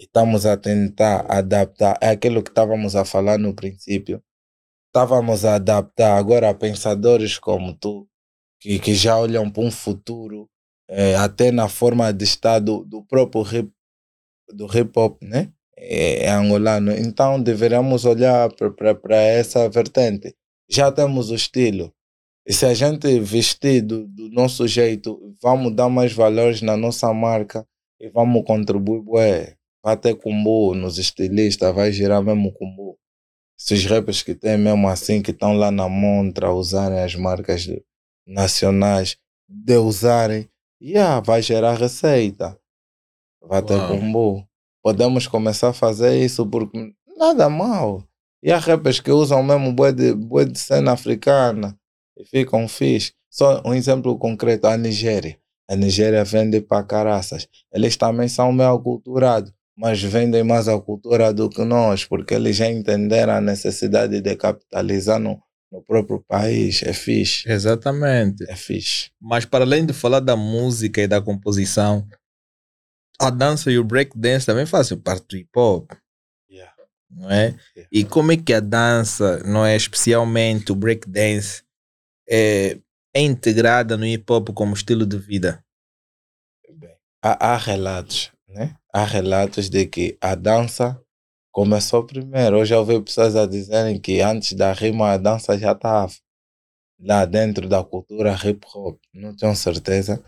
estamos 0.00 0.46
a 0.46 0.56
tentar 0.56 1.26
adaptar. 1.28 1.98
É 2.00 2.10
aquilo 2.10 2.42
que 2.42 2.50
estávamos 2.50 2.96
a 2.96 3.04
falar 3.04 3.38
no 3.38 3.54
princípio. 3.54 4.22
Estávamos 4.88 5.44
a 5.44 5.56
adaptar 5.56 6.18
agora 6.18 6.50
a 6.50 6.54
pensadores 6.54 7.38
como 7.38 7.74
tu, 7.74 8.08
que, 8.60 8.78
que 8.80 8.94
já 8.94 9.16
olham 9.18 9.50
para 9.50 9.62
um 9.62 9.70
futuro, 9.70 10.48
eh, 10.88 11.14
até 11.16 11.52
na 11.52 11.68
forma 11.68 12.12
de 12.12 12.24
estar 12.24 12.58
do, 12.58 13.04
próprio 13.08 13.42
hip 13.42 13.72
do 14.52 14.66
hip 14.66 14.90
hop, 14.98 15.22
né? 15.22 15.52
É, 15.76 16.24
é 16.24 16.30
angolano. 16.30 16.92
Então 16.92 17.40
deveríamos 17.40 18.04
olhar 18.04 18.50
para 18.52 19.16
essa 19.16 19.68
vertente. 19.68 20.34
Já 20.68 20.90
temos 20.90 21.30
o 21.30 21.34
estilo. 21.34 21.92
E 22.46 22.52
se 22.52 22.66
a 22.66 22.74
gente 22.74 23.20
vestir 23.20 23.82
do, 23.82 24.08
do 24.08 24.28
nosso 24.30 24.66
jeito, 24.66 25.36
vamos 25.40 25.74
dar 25.74 25.88
mais 25.88 26.12
valores 26.12 26.62
na 26.62 26.76
nossa 26.76 27.12
marca 27.14 27.66
e 28.00 28.08
vamos 28.08 28.44
contribuir. 28.44 29.02
Bué, 29.02 29.56
vai 29.82 29.96
ter 29.96 30.14
combo 30.14 30.74
nos 30.74 30.98
estilistas, 30.98 31.74
vai 31.74 31.92
girar 31.92 32.22
mesmo 32.22 32.52
combo. 32.52 32.98
Se 33.56 33.74
os 33.74 33.84
rappers 33.84 34.22
que 34.22 34.34
tem 34.34 34.56
mesmo 34.56 34.88
assim, 34.88 35.22
que 35.22 35.30
estão 35.30 35.52
lá 35.52 35.70
na 35.70 35.88
montra, 35.88 36.52
usarem 36.52 37.00
as 37.00 37.14
marcas 37.14 37.66
nacionais, 38.26 39.16
de 39.48 39.76
usarem, 39.76 40.48
yeah, 40.80 41.20
vai 41.20 41.42
gerar 41.42 41.74
receita 41.74 42.60
vai 43.42 43.62
ter 43.62 43.78
combo. 43.86 44.46
Podemos 44.82 45.26
começar 45.26 45.70
a 45.70 45.74
fazer 45.74 46.18
isso 46.22 46.46
porque 46.46 46.94
nada 47.16 47.48
mal. 47.48 48.04
E 48.42 48.50
há 48.50 48.58
rappers 48.58 49.00
que 49.00 49.10
usam 49.10 49.42
mesmo 49.42 49.72
bué 49.72 49.92
de, 49.92 50.14
bué 50.14 50.44
de 50.44 50.58
cena 50.58 50.92
africana 50.92 51.78
e 52.16 52.24
ficam 52.24 52.66
fixe. 52.66 53.12
Só 53.30 53.62
um 53.64 53.74
exemplo 53.74 54.18
concreto, 54.18 54.66
a 54.66 54.76
Nigéria. 54.76 55.38
A 55.68 55.76
Nigéria 55.76 56.24
vende 56.24 56.60
para 56.60 56.82
caraças. 56.82 57.46
Eles 57.72 57.96
também 57.96 58.28
são 58.28 58.52
meio 58.52 58.74
aculturados, 58.74 59.52
mas 59.80 60.02
vendem 60.02 60.44
mais 60.44 60.68
a 60.68 60.78
cultura 60.78 61.32
do 61.32 61.48
que 61.48 61.64
nós, 61.64 62.04
porque 62.04 62.34
eles 62.34 62.54
já 62.54 62.68
entenderam 62.68 63.32
a 63.32 63.40
necessidade 63.40 64.20
de 64.20 64.36
capitalizar 64.36 65.18
no, 65.18 65.42
no 65.72 65.82
próprio 65.82 66.22
país. 66.22 66.82
É 66.82 66.92
fixe. 66.92 67.50
Exatamente. 67.50 68.44
É 68.46 68.54
fixe. 68.54 69.10
Mas 69.18 69.46
para 69.46 69.64
além 69.64 69.86
de 69.86 69.94
falar 69.94 70.20
da 70.20 70.36
música 70.36 71.00
e 71.00 71.08
da 71.08 71.22
composição, 71.22 72.06
a 73.18 73.30
dança 73.30 73.70
e 73.70 73.78
o 73.78 73.84
breakdance 73.84 74.44
também 74.44 74.66
fazem 74.66 74.98
parte 74.98 75.26
do 75.26 75.36
hip 75.38 75.50
hop, 75.56 75.90
Yeah. 76.50 76.74
não 77.08 77.30
é? 77.30 77.56
E 77.90 78.04
como 78.04 78.32
é 78.32 78.36
que 78.36 78.52
a 78.52 78.60
dança, 78.60 79.42
não 79.44 79.64
é 79.64 79.74
especialmente 79.74 80.72
o 80.72 80.74
breakdance, 80.74 81.62
é, 82.28 82.78
é 83.14 83.22
integrada 83.22 83.96
no 83.96 84.04
hip 84.04 84.30
hop 84.30 84.50
como 84.50 84.74
estilo 84.74 85.06
de 85.06 85.16
vida? 85.16 85.64
Bem, 86.70 86.94
há, 87.22 87.52
há 87.52 87.56
relatos, 87.56 88.30
né? 88.50 88.74
Há 88.92 89.04
relatos 89.04 89.68
de 89.70 89.86
que 89.86 90.16
a 90.20 90.34
dança 90.34 91.00
começou 91.52 92.04
primeiro. 92.04 92.58
Eu 92.58 92.64
já 92.64 92.78
ouvi 92.78 93.00
pessoas 93.02 93.36
a 93.36 93.46
dizerem 93.46 94.00
que 94.00 94.20
antes 94.20 94.52
da 94.52 94.72
rima 94.72 95.12
a 95.12 95.16
dança 95.16 95.58
já 95.58 95.72
estava 95.72 96.12
lá 97.00 97.24
dentro 97.24 97.68
da 97.68 97.82
cultura 97.82 98.36
hip 98.44 98.60
hop. 98.74 98.98
Não 99.14 99.34
tenho 99.34 99.54
certeza, 99.56 100.22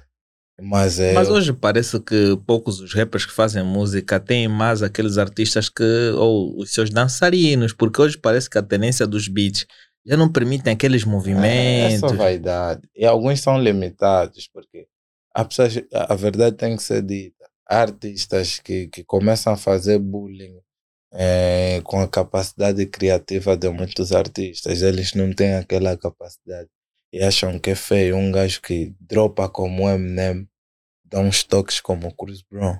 mas 0.60 0.98
é. 1.00 1.12
Mas 1.12 1.28
hoje 1.28 1.52
parece 1.52 1.98
que 2.00 2.36
poucos 2.46 2.80
os 2.80 2.94
rappers 2.94 3.26
que 3.26 3.32
fazem 3.32 3.64
música 3.64 4.18
têm 4.20 4.48
mais 4.48 4.82
aqueles 4.82 5.18
artistas 5.18 5.68
que, 5.68 5.84
ou 6.16 6.58
os 6.58 6.72
seus 6.72 6.90
dançarinos, 6.90 7.72
porque 7.72 8.00
hoje 8.00 8.18
parece 8.18 8.48
que 8.48 8.58
a 8.58 8.62
tendência 8.62 9.06
dos 9.06 9.28
beats 9.28 9.66
já 10.04 10.16
não 10.16 10.30
permitem 10.30 10.72
aqueles 10.72 11.02
É 11.02 11.06
movimentos. 11.06 12.00
só 12.00 12.16
vaidade. 12.16 12.82
E 12.96 13.04
alguns 13.04 13.40
são 13.40 13.60
limitados, 13.62 14.48
porque 14.52 14.86
a 15.34 15.46
a 16.12 16.14
verdade 16.14 16.56
tem 16.56 16.76
que 16.76 16.82
ser 16.82 17.02
dita. 17.02 17.41
Artistas 17.66 18.58
que, 18.58 18.88
que 18.88 19.04
começam 19.04 19.52
a 19.52 19.56
fazer 19.56 19.98
bullying 19.98 20.60
eh, 21.12 21.80
com 21.84 22.00
a 22.00 22.08
capacidade 22.08 22.84
criativa 22.86 23.56
de 23.56 23.68
muitos 23.68 24.12
artistas. 24.12 24.82
Eles 24.82 25.14
não 25.14 25.32
têm 25.32 25.54
aquela 25.54 25.96
capacidade 25.96 26.68
e 27.12 27.22
acham 27.22 27.58
que 27.58 27.70
é 27.70 27.74
feio 27.74 28.16
um 28.16 28.32
gajo 28.32 28.60
que 28.62 28.94
dropa 29.00 29.48
como 29.48 29.88
Eminem, 29.88 30.48
dá 31.04 31.20
uns 31.20 31.44
toques 31.44 31.80
como 31.80 32.14
Chris 32.14 32.42
Brown. 32.42 32.78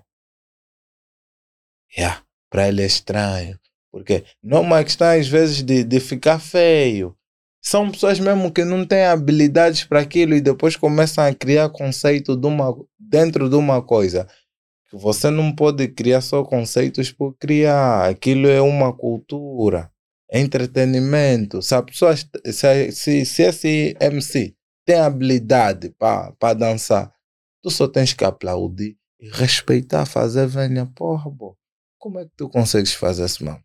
Yeah, 1.97 2.24
para 2.51 2.68
ele 2.68 2.83
é 2.83 2.87
estranho. 2.87 3.61
Porque 3.91 4.24
não 4.43 4.59
é 4.59 4.61
uma 4.61 4.85
questão 4.85 5.09
às 5.09 5.28
vezes 5.28 5.62
de, 5.62 5.85
de 5.85 6.01
ficar 6.01 6.39
feio. 6.39 7.14
São 7.61 7.91
pessoas 7.91 8.18
mesmo 8.18 8.51
que 8.51 8.64
não 8.64 8.87
têm 8.87 9.05
habilidades 9.05 9.85
para 9.85 10.01
aquilo 10.01 10.35
e 10.35 10.41
depois 10.41 10.74
começam 10.74 11.24
a 11.24 11.35
criar 11.35 11.68
conceito 11.68 12.35
de 12.35 12.47
uma, 12.47 12.74
dentro 12.99 13.51
de 13.51 13.55
uma 13.55 13.83
coisa. 13.83 14.26
Você 14.93 15.30
não 15.30 15.55
pode 15.55 15.88
criar 15.88 16.20
só 16.20 16.45
conceitos 16.45 17.11
por 17.11 17.34
criar. 17.38 18.11
Aquilo 18.11 18.47
é 18.47 18.61
uma 18.61 18.93
cultura, 18.93 19.90
é 20.30 20.38
entretenimento. 20.38 21.62
Se 21.62 21.74
a 21.74 21.82
pessoa, 21.82 22.14
se, 22.16 22.93
se, 22.93 23.24
se 23.24 23.43
esse 23.43 23.97
MC 24.01 24.55
tem 24.84 24.97
habilidade 24.97 25.95
para 25.99 26.55
dançar, 26.55 27.12
tu 27.62 27.70
só 27.70 27.88
tens 27.88 28.12
que 28.12 28.24
aplaudir 28.24 28.99
e 29.18 29.30
respeitar, 29.30 30.05
fazer 30.05 30.47
venha. 30.47 30.86
Porra, 30.86 31.30
bo, 31.30 31.57
como 31.99 32.18
é 32.18 32.24
que 32.24 32.32
tu 32.36 32.49
consegues 32.49 32.93
fazer 32.93 33.24
isso, 33.24 33.45
mano? 33.45 33.62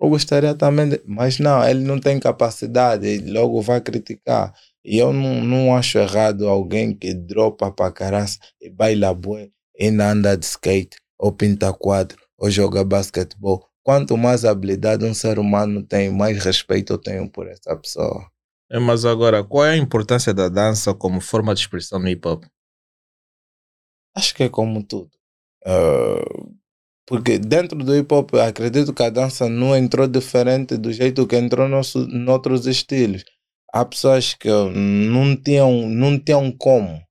Eu 0.00 0.08
gostaria 0.08 0.54
também, 0.54 0.88
de... 0.88 1.02
mas 1.06 1.38
não, 1.38 1.62
ele 1.66 1.80
não 1.84 2.00
tem 2.00 2.18
capacidade, 2.18 3.06
ele 3.06 3.32
logo 3.32 3.60
vai 3.60 3.80
criticar. 3.80 4.54
E 4.84 4.98
eu 4.98 5.12
não, 5.12 5.42
não 5.44 5.76
acho 5.76 5.98
errado 5.98 6.48
alguém 6.48 6.94
que 6.94 7.12
dropa 7.14 7.70
pra 7.70 7.92
caralho 7.92 8.26
e 8.60 8.70
baila 8.70 9.12
bué, 9.14 9.50
ainda 9.80 10.10
anda 10.12 10.36
de 10.36 10.44
skate, 10.44 10.96
ou 11.18 11.32
pinta 11.32 11.72
quadro, 11.72 12.18
ou 12.38 12.50
joga 12.50 12.84
basquetebol. 12.84 13.66
Quanto 13.82 14.16
mais 14.16 14.44
habilidade 14.44 15.04
um 15.04 15.14
ser 15.14 15.38
humano 15.38 15.82
tem, 15.82 16.10
mais 16.10 16.44
respeito 16.44 16.92
eu 16.92 16.98
tenho 16.98 17.30
por 17.30 17.46
essa 17.48 17.76
pessoa. 17.76 18.30
É, 18.70 18.78
Mas 18.78 19.04
agora, 19.04 19.42
qual 19.42 19.64
é 19.64 19.70
a 19.72 19.76
importância 19.76 20.32
da 20.32 20.48
dança 20.48 20.94
como 20.94 21.20
forma 21.20 21.54
de 21.54 21.60
expressão 21.60 21.98
no 21.98 22.08
hip 22.08 22.26
hop? 22.28 22.44
Acho 24.14 24.34
que 24.34 24.44
é 24.44 24.48
como 24.48 24.82
tudo. 24.82 25.10
Ah, 25.66 26.22
porque 27.06 27.38
dentro 27.38 27.76
do 27.78 27.96
hip 27.96 28.12
hop, 28.14 28.34
acredito 28.34 28.94
que 28.94 29.02
a 29.02 29.10
dança 29.10 29.48
não 29.48 29.76
entrou 29.76 30.06
diferente 30.06 30.76
do 30.76 30.92
jeito 30.92 31.26
que 31.26 31.36
entrou 31.36 31.68
nosso, 31.68 32.06
noutros 32.06 32.66
estilos. 32.66 33.24
há 33.72 33.84
pessoas 33.84 34.34
que 34.34 34.48
não 34.48 35.36
tinham, 35.36 35.88
não 35.88 36.18
tinham 36.18 36.52
como 36.52 37.02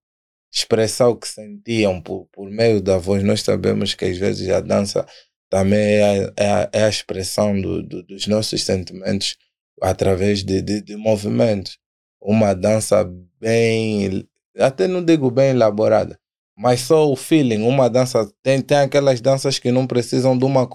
expressar 0.51 1.07
o 1.09 1.15
que 1.17 1.27
sentiam 1.27 2.01
por, 2.01 2.27
por 2.31 2.49
meio 2.49 2.81
da 2.81 2.97
voz. 2.97 3.23
Nós 3.23 3.41
sabemos 3.41 3.93
que 3.93 4.05
às 4.05 4.17
vezes 4.17 4.49
a 4.49 4.59
dança 4.59 5.05
também 5.49 5.79
é 5.79 6.33
é 6.37 6.69
é 6.73 6.83
a 6.83 6.89
expressão 6.89 7.59
do, 7.59 7.83
do, 7.83 8.03
dos 8.03 8.27
nossos 8.27 8.63
sentimentos 8.63 9.37
através 9.81 10.43
de, 10.43 10.61
de, 10.61 10.81
de 10.81 10.95
movimentos. 10.95 11.77
Uma 12.21 12.53
dança 12.53 13.03
bem, 13.39 14.27
até 14.57 14.87
não 14.87 15.03
digo 15.03 15.31
bem 15.31 15.51
elaborada, 15.51 16.19
mas 16.57 16.81
só 16.81 17.09
o 17.09 17.15
feeling. 17.15 17.61
Uma 17.63 17.89
dança, 17.89 18.29
tem, 18.43 18.61
tem 18.61 18.77
aquelas 18.79 19.21
danças 19.21 19.59
que 19.59 19.71
não 19.71 19.87
precisam 19.87 20.37
de 20.37 20.45
uma, 20.45 20.67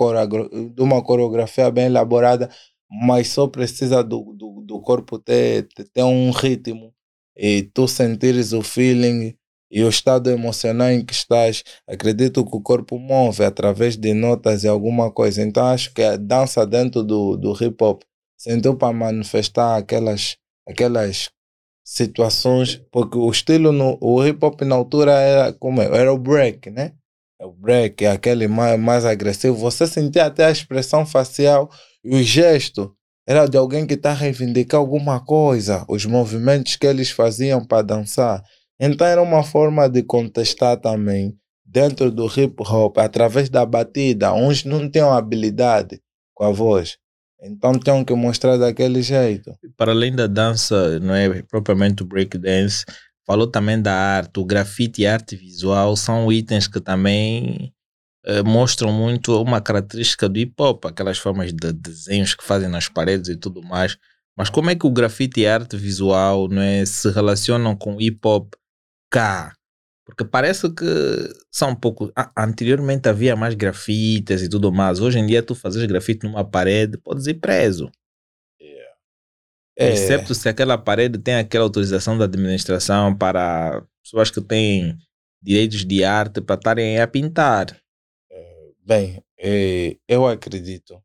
de 0.74 0.82
uma 0.82 1.02
coreografia 1.02 1.70
bem 1.70 1.86
elaborada, 1.86 2.50
mas 2.90 3.28
só 3.28 3.46
precisa 3.46 4.02
do, 4.02 4.34
do, 4.34 4.62
do 4.66 4.80
corpo 4.80 5.18
ter, 5.18 5.68
ter 5.92 6.02
um 6.02 6.30
ritmo 6.30 6.94
e 7.36 7.62
tu 7.62 7.88
sentires 7.88 8.52
o 8.52 8.62
feeling 8.62 9.36
e 9.74 9.82
o 9.82 9.88
estado 9.88 10.30
emocional 10.30 10.88
em 10.88 11.04
que 11.04 11.12
estás, 11.12 11.64
acredito 11.84 12.46
que 12.46 12.56
o 12.56 12.60
corpo 12.60 12.96
move 12.96 13.42
através 13.42 13.96
de 13.96 14.14
notas 14.14 14.62
e 14.62 14.68
alguma 14.68 15.10
coisa. 15.10 15.42
Então 15.42 15.66
acho 15.66 15.92
que 15.92 16.00
a 16.00 16.16
dança 16.16 16.64
dentro 16.64 17.02
do, 17.02 17.36
do 17.36 17.52
hip 17.60 17.82
hop 17.82 18.02
sentiu 18.38 18.76
para 18.76 18.92
manifestar 18.92 19.76
aquelas, 19.76 20.36
aquelas 20.68 21.28
situações, 21.84 22.80
porque 22.92 23.18
o 23.18 23.28
estilo 23.28 23.72
no 23.72 23.98
o 24.00 24.24
hip 24.24 24.38
hop 24.46 24.60
na 24.62 24.76
altura 24.76 25.12
era 25.14 25.52
como 25.52 25.82
é? 25.82 25.86
era 25.86 26.12
o 26.12 26.18
break, 26.18 26.70
né? 26.70 26.92
O 27.42 27.50
break 27.50 28.04
é 28.04 28.12
aquele 28.12 28.46
mais, 28.46 28.78
mais 28.78 29.04
agressivo. 29.04 29.56
Você 29.56 29.88
sentia 29.88 30.26
até 30.26 30.44
a 30.44 30.52
expressão 30.52 31.04
facial 31.04 31.68
e 32.04 32.14
o 32.14 32.22
gesto 32.22 32.94
era 33.26 33.46
de 33.46 33.56
alguém 33.56 33.88
que 33.88 33.94
está 33.94 34.10
a 34.10 34.14
reivindicar 34.14 34.78
alguma 34.78 35.18
coisa, 35.18 35.84
os 35.88 36.06
movimentos 36.06 36.76
que 36.76 36.86
eles 36.86 37.10
faziam 37.10 37.64
para 37.64 37.82
dançar. 37.82 38.40
Então 38.78 39.06
era 39.06 39.22
uma 39.22 39.42
forma 39.42 39.88
de 39.88 40.02
contestar 40.02 40.80
também 40.80 41.36
dentro 41.64 42.10
do 42.10 42.26
hip 42.26 42.54
hop, 42.60 42.98
através 42.98 43.48
da 43.48 43.64
batida. 43.64 44.32
Uns 44.32 44.64
não 44.64 44.88
tinham 44.90 45.12
habilidade 45.12 46.00
com 46.34 46.44
a 46.44 46.50
voz. 46.50 46.98
Então 47.42 47.78
tinham 47.78 48.04
que 48.04 48.14
mostrar 48.14 48.56
daquele 48.56 49.02
jeito. 49.02 49.52
Para 49.76 49.92
além 49.92 50.14
da 50.14 50.26
dança, 50.26 50.98
não 51.00 51.14
é 51.14 51.42
propriamente 51.42 52.02
o 52.02 52.06
breakdance, 52.06 52.84
falou 53.26 53.46
também 53.46 53.80
da 53.80 53.92
arte. 53.92 54.40
O 54.40 54.44
grafite 54.44 55.02
e 55.02 55.06
a 55.06 55.14
arte 55.14 55.36
visual 55.36 55.96
são 55.96 56.32
itens 56.32 56.66
que 56.66 56.80
também 56.80 57.72
eh, 58.24 58.42
mostram 58.42 58.92
muito 58.92 59.40
uma 59.40 59.60
característica 59.60 60.28
do 60.28 60.38
hip 60.38 60.54
hop, 60.58 60.86
aquelas 60.86 61.18
formas 61.18 61.52
de 61.52 61.72
desenhos 61.72 62.34
que 62.34 62.44
fazem 62.44 62.68
nas 62.68 62.88
paredes 62.88 63.28
e 63.28 63.36
tudo 63.36 63.62
mais. 63.62 63.98
Mas 64.36 64.48
como 64.48 64.70
é 64.70 64.74
que 64.74 64.86
o 64.86 64.90
grafite 64.90 65.40
e 65.40 65.46
a 65.46 65.54
arte 65.54 65.76
visual 65.76 66.48
não 66.48 66.62
é, 66.62 66.84
se 66.86 67.10
relacionam 67.10 67.76
com 67.76 67.96
o 67.96 68.00
hip 68.00 68.18
hop 68.24 68.54
cá. 69.14 69.54
Porque 70.04 70.24
parece 70.24 70.68
que 70.74 70.84
são 71.50 71.70
um 71.70 71.74
pouco. 71.74 72.12
Anteriormente 72.36 73.08
havia 73.08 73.36
mais 73.36 73.54
grafites 73.54 74.42
e 74.42 74.48
tudo 74.48 74.72
mais. 74.72 75.00
Hoje 75.00 75.18
em 75.18 75.26
dia, 75.26 75.42
tu 75.42 75.54
fazes 75.54 75.82
grafite 75.86 76.26
numa 76.26 76.44
parede, 76.44 76.98
podes 76.98 77.26
ir 77.26 77.34
preso. 77.34 77.90
Yeah. 78.60 78.94
É. 79.78 79.92
Excepto 79.92 80.34
se 80.34 80.48
aquela 80.48 80.76
parede 80.76 81.18
tem 81.18 81.36
aquela 81.36 81.64
autorização 81.64 82.18
da 82.18 82.24
administração 82.24 83.16
para 83.16 83.82
pessoas 84.02 84.30
que 84.30 84.42
têm 84.42 84.98
direitos 85.40 85.84
de 85.84 86.04
arte 86.04 86.40
para 86.40 86.56
estarem 86.56 87.00
a 87.00 87.06
pintar. 87.06 87.74
É, 88.30 88.70
bem, 88.84 89.22
é, 89.38 89.96
eu 90.06 90.26
acredito. 90.26 91.00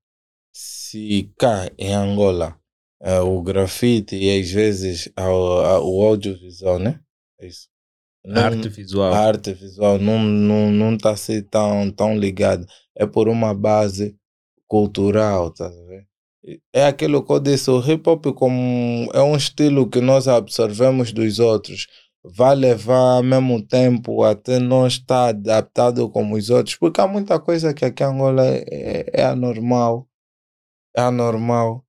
Se 0.52 1.32
cá 1.38 1.70
em 1.78 1.94
Angola 1.94 2.60
é, 3.02 3.20
o 3.22 3.42
grafite 3.42 4.18
e 4.18 4.38
às 4.38 4.52
vezes 4.52 5.10
o 5.18 6.04
audiovisual, 6.04 6.80
né? 6.80 7.00
É 7.40 7.48
isso 7.48 7.70
não, 8.30 8.44
arte 8.44 8.70
visual. 8.70 9.12
A 9.12 9.20
arte 9.20 9.54
visual 9.54 9.98
não 9.98 10.20
não 10.20 10.72
não 10.72 10.94
está 10.94 11.12
assim 11.12 11.42
tão 11.42 11.92
tão 11.92 12.18
ligado 12.18 12.66
é 12.96 13.06
por 13.06 13.28
uma 13.28 13.54
base 13.54 14.16
cultural 14.68 15.52
tá 15.52 15.68
ver? 15.68 16.08
é 16.72 16.86
aquilo 16.86 17.24
que 17.26 17.32
eu 17.32 17.40
disse 17.40 17.72
o 17.72 17.80
hip 17.82 18.08
hop 18.08 18.28
como 18.36 19.10
é 19.14 19.22
um 19.22 19.36
estilo 19.36 19.90
que 19.90 20.00
nós 20.00 20.28
absorvemos 20.28 21.12
dos 21.12 21.40
outros 21.40 21.88
vai 22.24 22.56
levar 22.56 23.18
ao 23.18 23.24
mesmo 23.24 23.66
tempo 23.66 24.24
até 24.24 24.60
nós 24.60 24.94
estar 24.94 25.30
adaptado 25.30 26.08
como 26.10 26.36
os 26.36 26.52
outros 26.52 26.76
porque 26.76 27.02
há 27.02 27.08
muita 27.08 27.40
coisa 27.40 27.74
que 27.74 27.84
aqui 27.84 28.04
em 28.04 28.08
Angola 28.08 28.46
é, 28.46 29.10
é 29.12 29.24
anormal 29.24 30.08
é 30.96 31.02
anormal 31.02 31.84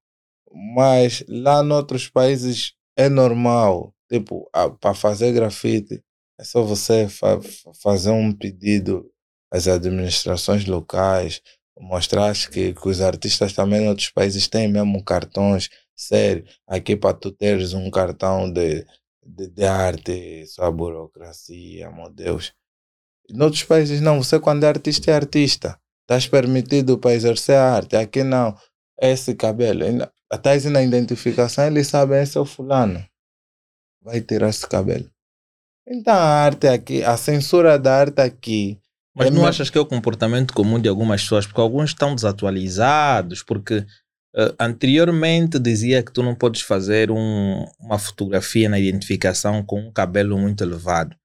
mas 0.75 1.23
lá 1.29 1.63
em 1.63 1.71
outros 1.71 2.09
países 2.09 2.73
é 2.97 3.11
normal 3.11 3.95
tipo 4.09 4.49
para 4.81 4.95
fazer 4.95 5.33
grafite 5.33 6.03
é 6.41 6.45
só 6.45 6.63
você 6.63 7.07
fa 7.07 7.39
fazer 7.83 8.11
um 8.11 8.33
pedido 8.33 9.07
às 9.53 9.69
administrações 9.69 10.65
locais, 10.65 11.43
mostrar 11.79 12.35
que, 12.51 12.73
que 12.73 12.89
os 12.89 13.03
artistas 13.03 13.53
também 13.53 13.85
em 13.85 13.89
outros 13.89 14.09
países 14.09 14.49
têm 14.49 14.67
mesmo 14.67 15.05
cartões 15.05 15.69
sério. 15.95 16.47
Aqui 16.67 16.97
para 16.97 17.13
tu 17.15 17.31
teres 17.31 17.75
um 17.75 17.91
cartão 17.91 18.51
de, 18.51 18.87
de, 19.23 19.49
de 19.49 19.65
arte, 19.65 20.47
sua 20.47 20.71
burocracia, 20.71 21.91
meu 21.91 22.09
Deus. 22.09 22.55
Em 23.29 23.41
outros 23.43 23.65
países 23.65 24.01
não, 24.01 24.23
você 24.23 24.41
quando 24.41 24.65
é 24.65 24.69
artista 24.69 25.11
é 25.11 25.15
artista. 25.15 25.79
Estás 26.03 26.27
permitido 26.27 26.99
para 26.99 27.15
exercer 27.15 27.57
a 27.57 27.75
arte. 27.75 27.97
Aqui 27.97 28.23
não. 28.23 28.57
Esse 28.99 29.35
cabelo. 29.35 29.85
Até 30.31 30.59
na 30.71 30.83
identificação 30.83 31.67
eles 31.67 31.89
sabem 31.89 32.23
esse 32.23 32.39
é 32.39 32.41
o 32.41 32.47
fulano. 32.47 33.05
Vai 34.03 34.23
tirar 34.23 34.49
esse 34.49 34.67
cabelo. 34.67 35.11
Então 35.87 36.15
a 36.15 36.19
arte 36.45 36.67
aqui, 36.69 37.03
a 37.03 37.17
censura 37.17 37.79
da 37.79 37.95
arte 37.97 38.21
aqui. 38.21 38.79
Mas 39.15 39.29
é 39.29 39.31
não 39.31 39.43
me- 39.43 39.49
achas 39.49 39.69
que 39.71 39.77
é 39.77 39.81
o 39.81 39.87
comportamento 39.87 40.55
comum 40.55 40.79
de 40.81 40.89
algumas 40.89 41.23
pessoas? 41.23 41.47
Porque 41.47 41.61
alguns 41.61 41.91
estão 41.91 42.15
desatualizados, 42.15 43.43
porque 43.43 43.85
eh, 44.37 44.55
anteriormente 44.61 45.59
dizia 45.59 46.03
que 46.05 46.13
tu 46.13 46.23
não 46.23 46.37
podes 46.37 46.61
fazer 46.61 47.11
um- 47.11 47.65
uma 47.81 47.99
fotografia 47.99 48.69
na 48.69 48.79
identificação 48.79 49.61
com 49.65 49.81
um 49.89 49.93
cabelo 49.93 50.39
muito 50.39 50.63
elevado. 50.63 51.17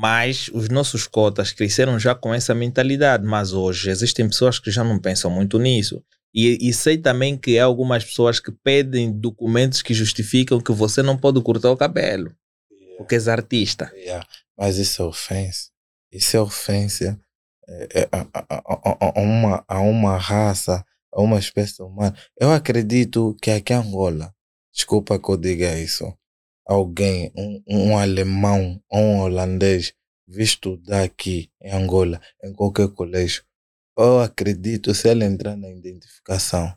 Mas 0.00 0.48
os 0.52 0.68
nossos 0.68 1.06
cotas 1.06 1.52
cresceram 1.52 1.98
já 1.98 2.14
com 2.14 2.32
essa 2.34 2.54
mentalidade, 2.54 3.24
mas 3.26 3.52
hoje 3.52 3.90
existem 3.90 4.26
pessoas 4.28 4.58
que 4.58 4.70
já 4.70 4.84
não 4.84 4.98
pensam 4.98 5.30
muito 5.30 5.58
nisso. 5.58 6.02
E, 6.34 6.58
e 6.68 6.72
sei 6.72 6.98
também 6.98 7.36
que 7.36 7.58
há 7.58 7.64
algumas 7.64 8.04
pessoas 8.04 8.40
que 8.40 8.50
pedem 8.50 9.12
documentos 9.12 9.82
que 9.82 9.94
justificam 9.94 10.60
que 10.60 10.72
você 10.72 11.02
não 11.02 11.16
pode 11.16 11.40
cortar 11.42 11.70
o 11.70 11.76
cabelo, 11.76 12.32
porque 12.96 13.14
és 13.14 13.28
artista. 13.28 13.92
Yeah, 13.94 14.26
Mas 14.56 14.76
isso 14.76 15.02
é 15.02 15.04
ofensa. 15.04 15.70
Isso 16.12 16.36
é 16.36 16.40
ofensa 16.40 17.20
é, 17.68 18.00
é, 18.02 18.08
a, 18.12 19.20
uma, 19.20 19.64
a 19.66 19.80
uma 19.80 20.16
raça, 20.16 20.84
a 21.12 21.20
uma 21.20 21.38
espécie 21.38 21.82
humana. 21.82 22.16
Eu 22.38 22.52
acredito 22.52 23.36
que 23.40 23.50
aqui 23.50 23.72
em 23.72 23.76
Angola, 23.76 24.34
desculpa 24.72 25.18
que 25.18 25.28
eu 25.30 25.36
diga 25.36 25.78
isso, 25.78 26.12
alguém, 26.66 27.32
um, 27.36 27.62
um 27.68 27.98
alemão 27.98 28.80
ou 28.88 29.00
um 29.00 29.20
holandês, 29.20 29.92
visto 30.26 30.76
daqui 30.78 31.50
em 31.60 31.72
Angola, 31.72 32.20
em 32.42 32.52
qualquer 32.52 32.88
colégio, 32.88 33.44
eu 33.96 34.20
acredito, 34.20 34.94
se 34.94 35.08
ele 35.08 35.24
entrar 35.24 35.56
na 35.56 35.70
identificação, 35.70 36.74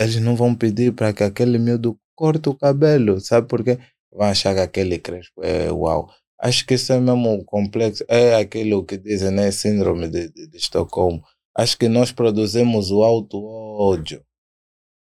eles 0.00 0.16
não 0.16 0.34
vão 0.34 0.54
pedir 0.54 0.94
para 0.94 1.12
que 1.12 1.22
aquele 1.22 1.58
miúdo 1.58 1.98
corte 2.14 2.48
o 2.48 2.54
cabelo, 2.54 3.20
sabe 3.20 3.48
por 3.48 3.62
quê? 3.62 3.78
Vão 4.14 4.26
achar 4.28 4.54
que 4.54 4.60
aquele 4.60 4.98
crespo 4.98 5.42
é 5.42 5.70
uau. 5.72 6.08
Acho 6.40 6.64
que 6.66 6.74
isso 6.74 6.92
é 6.92 7.00
mesmo 7.00 7.44
complexo. 7.44 8.04
É 8.08 8.36
aquilo 8.36 8.84
que 8.84 8.96
dizem, 8.96 9.30
né? 9.30 9.50
Síndrome 9.50 10.08
de, 10.08 10.28
de, 10.30 10.48
de 10.48 10.56
Estocolmo. 10.56 11.22
Acho 11.56 11.76
que 11.78 11.88
nós 11.88 12.12
produzimos 12.12 12.90
o 12.90 13.02
auto-ódio. 13.02 14.22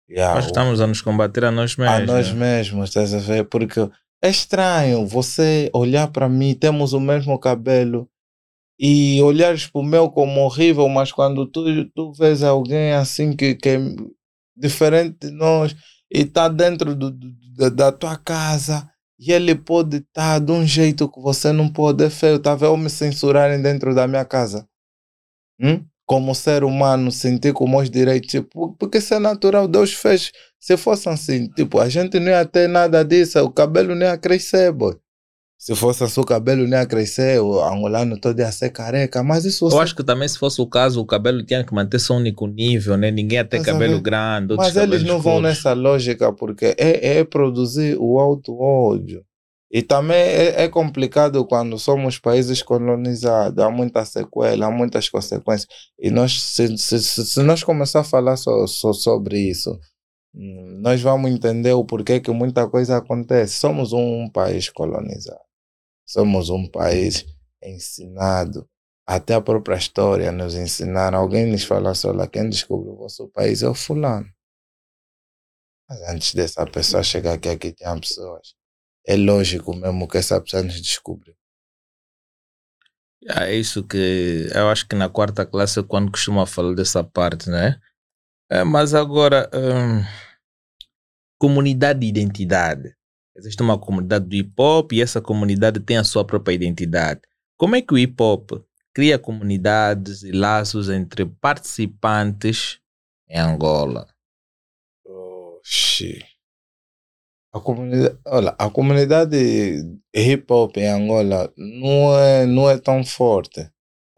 Yeah, 0.09 0.35
Nós 0.35 0.47
estamos 0.47 0.81
a 0.81 0.87
nos 0.87 1.01
combater 1.01 1.45
a 1.45 1.51
nós 1.53 1.77
mesmos. 1.77 2.11
a 2.11 2.13
nós 2.13 2.33
mesmos, 2.33 2.89
estás 2.89 3.15
a 3.15 3.19
ver? 3.19 3.45
Porque 3.45 3.81
é 4.23 4.29
estranho 4.29 5.07
você 5.07 5.71
olhar 5.73 6.09
para 6.09 6.29
mim, 6.29 6.55
temos 6.55 6.93
o 6.93 7.01
mesmo 7.01 7.39
cabelo 7.39 8.09
e 8.79 9.23
olhares 9.23 9.67
para 9.69 9.81
o 9.81 9.85
meu 9.85 10.11
como 10.11 10.41
horrível, 10.41 10.89
mas 10.89 11.13
quando 11.13 11.47
tu, 11.47 11.63
tu 11.95 12.13
vês 12.13 12.43
alguém 12.43 12.93
assim 12.93 13.37
que, 13.37 13.55
que 13.55 13.69
é 13.69 13.79
diferente 14.57 15.17
de 15.29 15.31
nós 15.31 15.77
e 16.13 16.23
está 16.23 16.49
dentro 16.49 16.95
do, 16.97 17.11
do- 17.13 17.71
da 17.77 17.93
tua 17.93 18.17
casa 18.17 18.90
e 19.21 19.33
ele 19.33 19.55
pode 19.55 19.99
estar 19.99 20.39
de 20.41 20.51
um 20.51 20.67
jeito 20.67 21.07
que 21.07 21.21
você 21.21 21.53
não 21.53 21.69
pode, 21.71 22.03
é 22.03 22.09
feio, 22.09 22.41
vendo? 22.41 22.71
Ou 22.71 22.77
me 22.79 22.89
censurarem 22.89 23.61
dentro 23.61 23.95
da 23.95 24.09
minha 24.09 24.25
casa. 24.25 24.67
Hum? 25.61 25.85
Como 26.07 26.35
ser 26.35 26.65
humano, 26.65 27.13
sentir 27.13 27.53
com 27.53 27.69
meus 27.69 27.91
direitos, 27.91 28.31
tipo, 28.31 28.75
porque 28.79 28.97
isso 28.97 29.13
é 29.13 29.19
natural, 29.19 29.69
Deus 29.69 29.93
fez. 29.93 30.33
Se 30.59 30.75
fosse 30.79 31.07
assim, 31.11 31.49
tipo, 31.49 31.79
a 31.79 31.89
gente 31.91 32.19
não 32.19 32.29
ia 32.29 32.47
ter 32.47 32.67
nada 32.67 33.05
disso, 33.05 33.39
o 33.41 33.53
cabelo 33.53 33.95
não 33.95 34.07
ia 34.07 34.17
crescer, 34.17 34.73
boy. 34.73 34.97
Se 35.61 35.75
fosse 35.77 36.03
assim, 36.03 36.19
o 36.21 36.25
cabelo 36.25 36.63
nem 36.63 36.79
ia 36.79 36.87
crescer, 36.87 37.39
o 37.39 37.63
angolano 37.63 38.19
todo 38.19 38.39
ia 38.41 38.51
ser 38.51 38.71
careca. 38.71 39.23
Mas 39.23 39.45
isso 39.45 39.67
Eu 39.67 39.71
você 39.71 39.79
acho 39.79 39.95
que 39.95 40.03
também 40.03 40.27
se 40.27 40.39
fosse 40.39 40.59
o 40.61 40.67
caso, 40.67 41.01
o 41.01 41.07
cabelo 41.07 41.45
tinha 41.45 41.63
que 41.63 41.75
manter-se 41.75 42.11
um 42.13 42.17
único 42.17 42.47
nível, 42.47 42.97
né? 42.97 43.11
Ninguém 43.11 43.37
ia 43.37 43.45
ter 43.45 43.59
a 43.59 43.63
cabelo 43.63 43.97
ver? 43.97 44.01
grande. 44.01 44.57
Mas 44.57 44.75
eles 44.75 45.03
não 45.05 45.21
vão 45.21 45.41
nessa 45.43 45.75
lógica 45.75 46.33
porque 46.33 46.75
é, 46.79 47.19
é 47.19 47.25
produzir 47.25 47.97
o 48.01 48.19
alto 48.19 48.59
ódio. 48.59 49.23
E 49.71 49.83
também 49.83 50.17
é, 50.17 50.65
é 50.65 50.69
complicado 50.69 51.45
quando 51.47 51.79
somos 51.79 52.19
países 52.19 52.63
colonizados, 52.63 53.63
há 53.63 53.71
muita 53.71 54.05
sequela, 54.05 54.67
há 54.67 54.71
muitas 54.71 55.09
consequências. 55.11 55.69
E 55.99 56.11
nós, 56.11 56.41
se, 56.43 56.77
se, 56.79 56.99
se, 57.01 57.43
nós 57.43 57.63
começar 57.63 58.01
a 58.01 58.05
falar 58.05 58.37
so, 58.37 58.67
so- 58.67 58.93
sobre 58.95 59.39
isso, 59.39 59.79
hum, 60.35 60.81
nós 60.83 61.01
vamos 61.03 61.31
entender 61.31 61.73
o 61.75 61.85
porquê 61.85 62.21
que 62.21 62.31
muita 62.33 62.69
coisa 62.69 62.97
acontece. 62.99 63.59
Somos 63.61 63.93
um 63.93 64.29
país 64.31 64.69
colonizado, 64.71 65.41
somos 66.11 66.51
um 66.51 66.69
país 66.69 67.25
ensinado. 67.63 68.69
Até 69.07 69.35
a 69.35 69.41
própria 69.41 69.77
história 69.77 70.31
nos 70.31 70.55
ensinaram. 70.55 71.19
Alguém 71.19 71.47
nos 71.47 71.65
fala 71.65 71.91
assim: 71.91 72.09
olha, 72.09 72.27
quem 72.29 72.49
descobriu 72.49 72.93
o 72.93 72.97
vosso 72.97 73.29
país 73.29 73.63
é 73.63 73.69
o 73.69 73.75
fulano. 73.75 74.29
Mas 75.89 76.01
antes 76.09 76.35
dessa 76.35 76.65
pessoa 76.67 77.03
chegar 77.03 77.35
aqui, 77.35 77.49
aqui 77.49 77.73
tinha 77.73 77.99
pessoas. 77.99 78.55
É 79.07 79.17
lógico 79.17 79.75
mesmo 79.75 80.07
que 80.07 80.19
essa 80.19 80.41
pessoa 80.41 80.63
nos 80.63 80.81
descobriu. 80.81 81.35
É 83.29 83.55
isso 83.55 83.87
que 83.87 84.49
eu 84.55 84.69
acho 84.69 84.89
que 84.89 84.95
na 84.95 85.09
quarta 85.09 85.45
classe 85.45 85.79
é 85.79 85.83
quando 85.83 86.11
costuma 86.11 86.47
falar 86.47 86.75
dessa 86.75 87.05
parte, 87.05 87.51
né? 87.51 87.81
É, 88.51 88.65
mas 88.65 88.95
agora, 88.95 89.51
hum, 89.53 90.03
comunidade 91.39 92.01
de 92.01 92.07
identidade. 92.07 92.97
Existe 93.37 93.63
uma 93.63 93.79
comunidade 93.79 94.27
do 94.27 94.35
hip 94.35 94.53
hop 94.59 94.93
e 94.93 95.03
essa 95.03 95.21
comunidade 95.21 95.81
tem 95.81 95.97
a 95.97 96.05
sua 96.05 96.25
própria 96.25 96.55
identidade. 96.55 97.21
Como 97.57 97.77
é 97.77 97.83
que 97.83 97.95
o 97.95 97.99
hip 97.99 98.21
hop 98.23 98.53
cria 98.93 99.19
comunidades 99.19 100.23
e 100.23 100.33
laços 100.33 100.89
entre 100.89 101.25
participantes 101.27 102.81
em 103.29 103.39
Angola? 103.39 104.07
Oxi. 105.05 106.25
A 107.53 107.61
comunidade, 107.61 108.19
olha, 108.27 108.55
a 108.59 108.71
comunidade 108.71 109.37
hip 110.15 110.53
hop 110.53 110.77
em 110.77 110.89
Angola 110.89 111.53
não 111.57 112.19
é, 112.19 112.47
não 112.47 112.71
é 112.71 112.79
tão 112.79 113.05
forte 113.05 113.71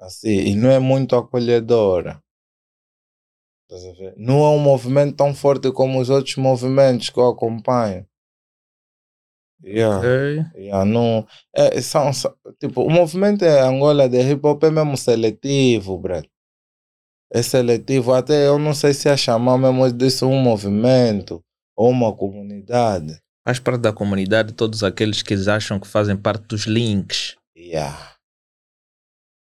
assim, 0.02 0.28
e 0.28 0.54
não 0.54 0.70
é 0.70 0.78
muito 0.78 1.14
acolhedora. 1.16 2.22
Não 4.16 4.44
é 4.44 4.48
um 4.50 4.58
movimento 4.58 5.16
tão 5.16 5.34
forte 5.34 5.72
como 5.72 5.98
os 5.98 6.10
outros 6.10 6.36
movimentos 6.36 7.08
que 7.08 7.18
eu 7.18 7.28
acompanho. 7.28 8.06
Yeah. 9.64 9.98
Ok? 9.98 10.44
Yeah, 10.56 10.84
não, 10.84 11.26
é, 11.54 11.80
são, 11.80 12.12
são- 12.12 12.34
tipo, 12.58 12.82
o 12.82 12.90
movimento 12.90 13.44
em 13.44 13.60
Angola 13.60 14.08
de 14.08 14.20
hip 14.20 14.44
hop 14.46 14.62
é 14.64 14.70
mesmo 14.70 14.96
seletivo, 14.96 15.98
Brad. 15.98 16.24
É 17.32 17.42
seletivo, 17.42 18.12
até 18.12 18.46
eu 18.46 18.58
não 18.58 18.74
sei 18.74 18.92
se 18.92 19.08
é 19.08 19.16
chamar 19.16 19.56
mesmo 19.56 19.90
disso 19.92 20.26
um 20.26 20.40
movimento 20.40 21.42
ou 21.76 21.90
uma 21.90 22.14
comunidade. 22.14 23.18
Faz 23.46 23.58
parte 23.58 23.80
da 23.80 23.92
comunidade 23.92 24.52
todos 24.52 24.84
aqueles 24.84 25.22
que 25.22 25.32
eles 25.34 25.48
acham 25.48 25.80
que 25.80 25.86
fazem 25.88 26.16
parte 26.16 26.46
dos 26.46 26.66
links. 26.66 27.36
Yeah. 27.56 28.16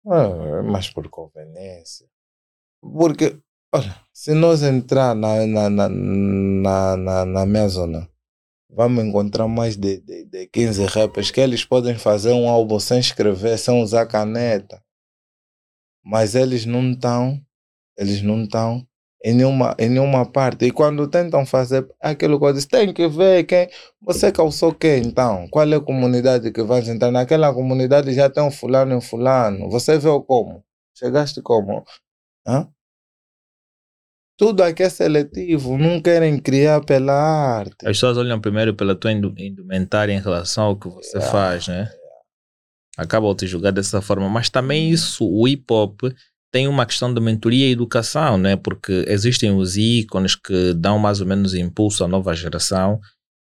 É, 0.06 0.62
mas 0.62 0.88
por 0.88 1.08
conveniência. 1.08 2.06
Porque, 2.80 3.38
olha, 3.74 3.94
se 4.12 4.32
nós 4.34 4.62
entrar 4.62 5.14
na, 5.14 5.44
na, 5.46 5.68
na, 5.70 5.88
na, 5.88 6.96
na, 6.96 7.24
na 7.26 7.46
minha 7.46 7.68
zona, 7.68 8.08
vamos 8.70 9.04
encontrar 9.04 9.48
mais 9.48 9.76
de, 9.76 10.00
de, 10.00 10.24
de 10.24 10.46
15 10.48 10.84
rappers 10.86 11.30
que 11.30 11.40
eles 11.40 11.64
podem 11.64 11.96
fazer 11.96 12.32
um 12.32 12.48
álbum 12.48 12.78
sem 12.78 12.98
escrever, 12.98 13.58
sem 13.58 13.82
usar 13.82 14.06
caneta. 14.06 14.82
Mas 16.04 16.34
eles 16.34 16.64
não 16.66 16.92
estão, 16.92 17.40
eles 17.96 18.22
não 18.22 18.44
estão 18.44 18.86
em 19.24 19.34
nenhuma, 19.34 19.74
em 19.78 19.88
nenhuma 19.88 20.24
parte. 20.24 20.66
E 20.66 20.70
quando 20.70 21.08
tentam 21.08 21.44
fazer 21.44 21.86
aquilo 22.00 22.38
que 22.38 22.44
eu 22.44 22.52
disse, 22.52 22.68
tem 22.68 22.92
que 22.92 23.08
ver 23.08 23.44
quem. 23.44 23.68
Você 24.00 24.30
calçou 24.30 24.72
quem 24.72 25.02
então? 25.06 25.48
Qual 25.48 25.66
é 25.66 25.74
a 25.74 25.80
comunidade 25.80 26.52
que 26.52 26.62
vai 26.62 26.80
entrar? 26.88 27.10
Naquela 27.10 27.52
comunidade 27.52 28.12
já 28.12 28.30
tem 28.30 28.42
um 28.42 28.50
fulano 28.50 28.92
e 28.92 28.96
um 28.96 29.00
fulano. 29.00 29.68
Você 29.70 29.98
viu 29.98 30.22
como? 30.22 30.62
Chegaste 30.94 31.42
como? 31.42 31.84
Hã? 32.46 32.68
Tudo 34.38 34.62
aqui 34.62 34.82
é 34.82 34.90
seletivo, 34.90 35.78
não 35.78 36.00
querem 36.00 36.38
criar 36.38 36.82
pela 36.84 37.14
arte. 37.14 37.76
As 37.82 37.96
pessoas 37.96 38.18
olham 38.18 38.38
primeiro 38.40 38.74
pela 38.74 38.94
tua 38.94 39.10
indu- 39.10 39.34
indumentária 39.38 40.12
em 40.12 40.20
relação 40.20 40.64
ao 40.64 40.76
que 40.76 40.88
você 40.88 41.16
Yeah. 41.16 41.32
faz, 41.32 41.68
né? 41.68 41.90
Acabam 42.98 43.34
te 43.34 43.46
julgar 43.46 43.72
dessa 43.72 44.00
forma. 44.02 44.28
Mas 44.28 44.50
também 44.50 44.90
isso, 44.90 45.26
o 45.26 45.48
hip 45.48 45.64
hop 45.70 46.00
tem 46.52 46.68
uma 46.68 46.86
questão 46.86 47.12
de 47.12 47.20
mentoria 47.20 47.66
e 47.66 47.72
educação, 47.72 48.36
né? 48.38 48.56
Porque 48.56 49.04
existem 49.08 49.54
os 49.54 49.76
ícones 49.76 50.34
que 50.34 50.72
dão 50.74 50.98
mais 50.98 51.20
ou 51.20 51.26
menos 51.26 51.54
impulso 51.54 52.04
à 52.04 52.08
nova 52.08 52.34
geração. 52.34 53.00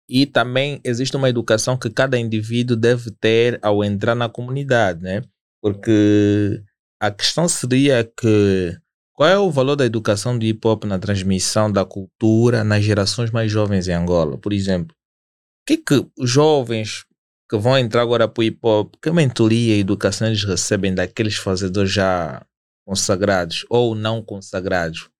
E 0.08 0.26
também 0.26 0.80
existe 0.84 1.16
uma 1.16 1.28
educação 1.28 1.76
que 1.76 1.88
cada 1.88 2.18
indivíduo 2.18 2.76
deve 2.76 3.12
ter 3.20 3.60
ao 3.62 3.84
entrar 3.84 4.16
na 4.16 4.28
comunidade, 4.28 5.00
né? 5.02 5.22
Porque 5.62 6.60
a 7.00 7.10
questão 7.12 7.48
seria 7.48 8.02
que 8.04 8.76
qual 9.20 9.28
é 9.28 9.38
o 9.38 9.50
valor 9.50 9.76
da 9.76 9.84
educação 9.84 10.38
do 10.38 10.46
hip 10.46 10.66
hop 10.66 10.84
na 10.84 10.98
transmissão 10.98 11.70
da 11.70 11.84
cultura 11.84 12.64
nas 12.64 12.82
gerações 12.82 13.30
mais 13.30 13.52
jovens 13.52 13.86
em 13.86 13.92
Angola? 13.92 14.38
Por 14.38 14.50
exemplo, 14.50 14.96
o 14.96 15.66
que 15.66 15.76
que 15.76 16.10
os 16.18 16.30
jovens 16.30 17.04
que 17.46 17.58
vão 17.58 17.76
entrar 17.76 18.00
agora 18.00 18.26
para 18.26 18.40
o 18.40 18.42
hip 18.42 18.58
hop, 18.62 18.94
que 18.94 19.10
mentoria 19.10 19.76
e 19.76 19.80
educação 19.80 20.26
eles 20.26 20.42
recebem 20.42 20.94
daqueles 20.94 21.36
fazedores 21.36 21.92
já 21.92 22.42
consagrados 22.88 23.66
ou 23.68 23.94
não 23.94 24.24
consagrados? 24.24 25.10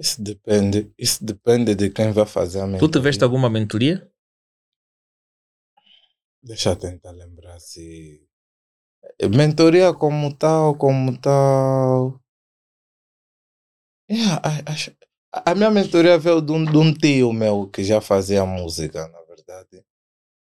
Isso 0.00 0.20
depende, 0.20 0.92
isso 0.98 1.24
depende 1.24 1.76
de 1.76 1.90
quem 1.90 2.10
vai 2.10 2.26
fazer 2.26 2.58
a 2.58 2.64
Tu 2.64 2.72
mentoria. 2.72 2.90
tiveste 2.90 3.22
alguma 3.22 3.48
mentoria? 3.48 4.10
Deixa 6.42 6.70
eu 6.70 6.76
tentar 6.76 7.12
lembrar 7.12 7.60
se. 7.60 8.26
Mentoria 9.32 9.94
como 9.94 10.34
tal, 10.34 10.74
como 10.74 11.16
tal. 11.20 12.25
Yeah, 14.10 14.40
a, 14.42 14.50
a- 15.40 15.50
a 15.50 15.54
minha 15.54 15.70
mentoria 15.70 16.18
veio 16.18 16.40
de 16.40 16.52
um, 16.52 16.64
de 16.64 16.76
um 16.76 16.92
tio 16.94 17.32
meu 17.32 17.66
que 17.68 17.84
já 17.84 18.00
fazia 18.00 18.44
música, 18.46 19.08
na 19.08 19.20
verdade. 19.22 19.84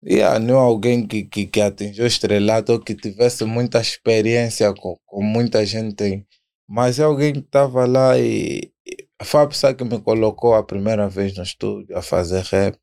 Yeah, 0.04 0.38
não 0.38 0.56
é 0.56 0.58
alguém 0.58 1.06
que, 1.06 1.24
que, 1.24 1.46
que 1.46 1.60
atingiu 1.60 2.04
o 2.04 2.06
estrelato 2.08 2.72
ou 2.72 2.80
que 2.80 2.94
tivesse 2.94 3.44
muita 3.44 3.80
experiência 3.80 4.72
com, 4.74 4.96
com 5.06 5.22
muita 5.22 5.64
gente. 5.66 6.26
Mas 6.68 6.98
é 7.00 7.04
alguém 7.04 7.34
que 7.34 7.40
estava 7.40 7.86
lá 7.86 8.18
e, 8.18 8.72
e 8.86 9.08
a 9.20 9.74
que 9.74 9.84
me 9.84 10.00
colocou 10.00 10.54
a 10.54 10.64
primeira 10.64 11.08
vez 11.08 11.36
no 11.36 11.42
estúdio 11.44 11.96
a 11.98 12.02
fazer 12.02 12.42
rap. 12.44 12.78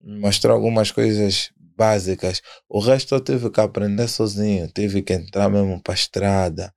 Me 0.00 0.20
mostrou 0.20 0.54
algumas 0.54 0.90
coisas 0.90 1.50
básicas. 1.76 2.42
O 2.68 2.80
resto 2.80 3.14
eu 3.14 3.20
tive 3.20 3.50
que 3.50 3.60
aprender 3.60 4.08
sozinho. 4.08 4.68
Tive 4.72 5.02
que 5.02 5.12
entrar 5.14 5.48
mesmo 5.48 5.80
para 5.82 5.94
a 5.94 5.96
estrada, 5.96 6.74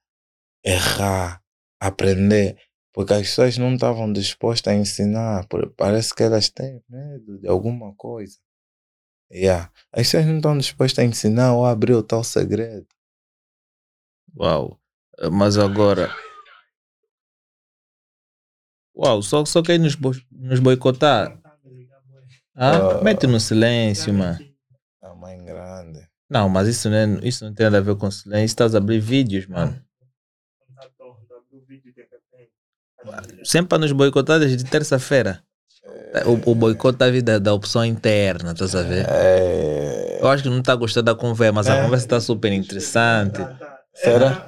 errar, 0.63 1.41
aprender. 1.79 2.57
Porque 2.93 3.13
as 3.13 3.21
pessoas 3.21 3.57
não 3.57 3.73
estavam 3.75 4.11
dispostas 4.11 4.73
a 4.73 4.75
ensinar. 4.75 5.47
Parece 5.77 6.13
que 6.13 6.23
elas 6.23 6.49
têm 6.49 6.83
medo 6.89 7.39
de 7.39 7.47
alguma 7.47 7.93
coisa. 7.95 8.37
Yeah. 9.31 9.71
As 9.93 10.07
pessoas 10.07 10.25
não 10.25 10.37
estão 10.37 10.57
dispostas 10.57 10.99
a 10.99 11.07
ensinar 11.07 11.53
ou 11.55 11.65
a 11.65 11.71
abrir 11.71 11.93
o 11.93 12.03
tal 12.03 12.23
segredo. 12.23 12.85
Uau. 14.37 14.77
Mas 15.31 15.57
agora. 15.57 16.09
Uau, 18.95 19.21
só, 19.21 19.45
só 19.45 19.61
quer 19.63 19.79
nos, 19.79 19.95
bo- 19.95 20.11
nos 20.31 20.59
boicotar. 20.59 21.39
Ah, 22.53 22.97
Ah. 22.99 23.03
mete 23.03 23.25
no 23.25 23.39
silêncio, 23.39 24.13
mano. 24.13 24.37
A 25.01 25.15
mãe 25.15 25.43
grande. 25.43 26.05
Não, 26.29 26.49
mas 26.49 26.67
isso 26.67 26.89
não, 26.89 26.97
é, 26.97 27.05
isso 27.27 27.43
não 27.45 27.53
tem 27.53 27.65
nada 27.65 27.77
a 27.77 27.81
ver 27.81 27.95
com 27.95 28.11
silêncio. 28.11 28.45
Estás 28.45 28.75
a 28.75 28.77
abrir 28.79 28.99
vídeos, 28.99 29.47
mano. 29.47 29.81
Sempre 33.43 33.69
para 33.69 33.77
nos 33.79 33.91
boicotar 33.91 34.39
desde 34.39 34.63
terça-feira. 34.63 35.41
O, 36.25 36.51
o 36.51 36.55
boicote 36.55 36.97
da 36.99 37.09
vida 37.09 37.39
da 37.39 37.53
opção 37.53 37.83
interna, 37.85 38.51
estás 38.51 38.75
a 38.75 38.83
ver? 38.83 39.05
É... 39.09 40.19
Eu 40.21 40.27
acho 40.27 40.43
que 40.43 40.49
não 40.49 40.59
está 40.59 40.75
gostando 40.75 41.05
da 41.05 41.15
conversa, 41.15 41.53
mas 41.53 41.67
a 41.67 41.75
É. 41.77 41.83
conversa 41.83 42.05
está 42.05 42.19
super 42.19 42.51
interessante. 42.51 43.39
Será? 43.93 44.47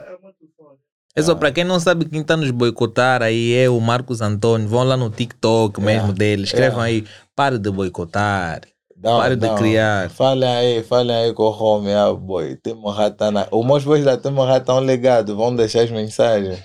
É 1.15 1.21
só 1.21 1.35
para 1.35 1.51
quem 1.51 1.63
não 1.63 1.79
sabe 1.79 2.05
quem 2.05 2.21
está 2.21 2.35
nos 2.35 2.49
boicotar 2.51 3.21
aí 3.21 3.53
é 3.55 3.69
o 3.69 3.79
Marcos 3.79 4.19
Antônio. 4.21 4.67
Vão 4.67 4.83
lá 4.83 4.97
no 4.97 5.09
TikTok 5.09 5.79
mesmo 5.79 6.09
É. 6.11 6.13
dele. 6.13 6.43
Escrevam 6.43 6.81
É. 6.83 6.87
aí, 6.87 7.05
pare 7.35 7.57
de 7.57 7.69
boicotar. 7.71 8.61
Não, 8.97 9.19
Pare 9.19 9.35
de 9.35 9.45
não. 9.47 9.55
criar. 9.55 10.09
Falem 10.09 10.49
aí, 10.49 10.83
falem 10.83 11.15
aí 11.15 11.33
com 11.33 11.43
o 11.43 11.49
Home, 11.51 11.91
ah, 11.93 12.13
boy. 12.13 12.55
Temos 12.55 12.95
ratana. 12.95 13.47
Os 13.51 13.65
meus 13.65 13.83
boys 13.83 14.03
da 14.05 14.17
Temos 14.17 14.49
estão 14.55 14.83
ligados, 14.83 15.35
vão 15.35 15.53
deixar 15.55 15.81
as 15.81 15.91
mensagens. 15.91 16.57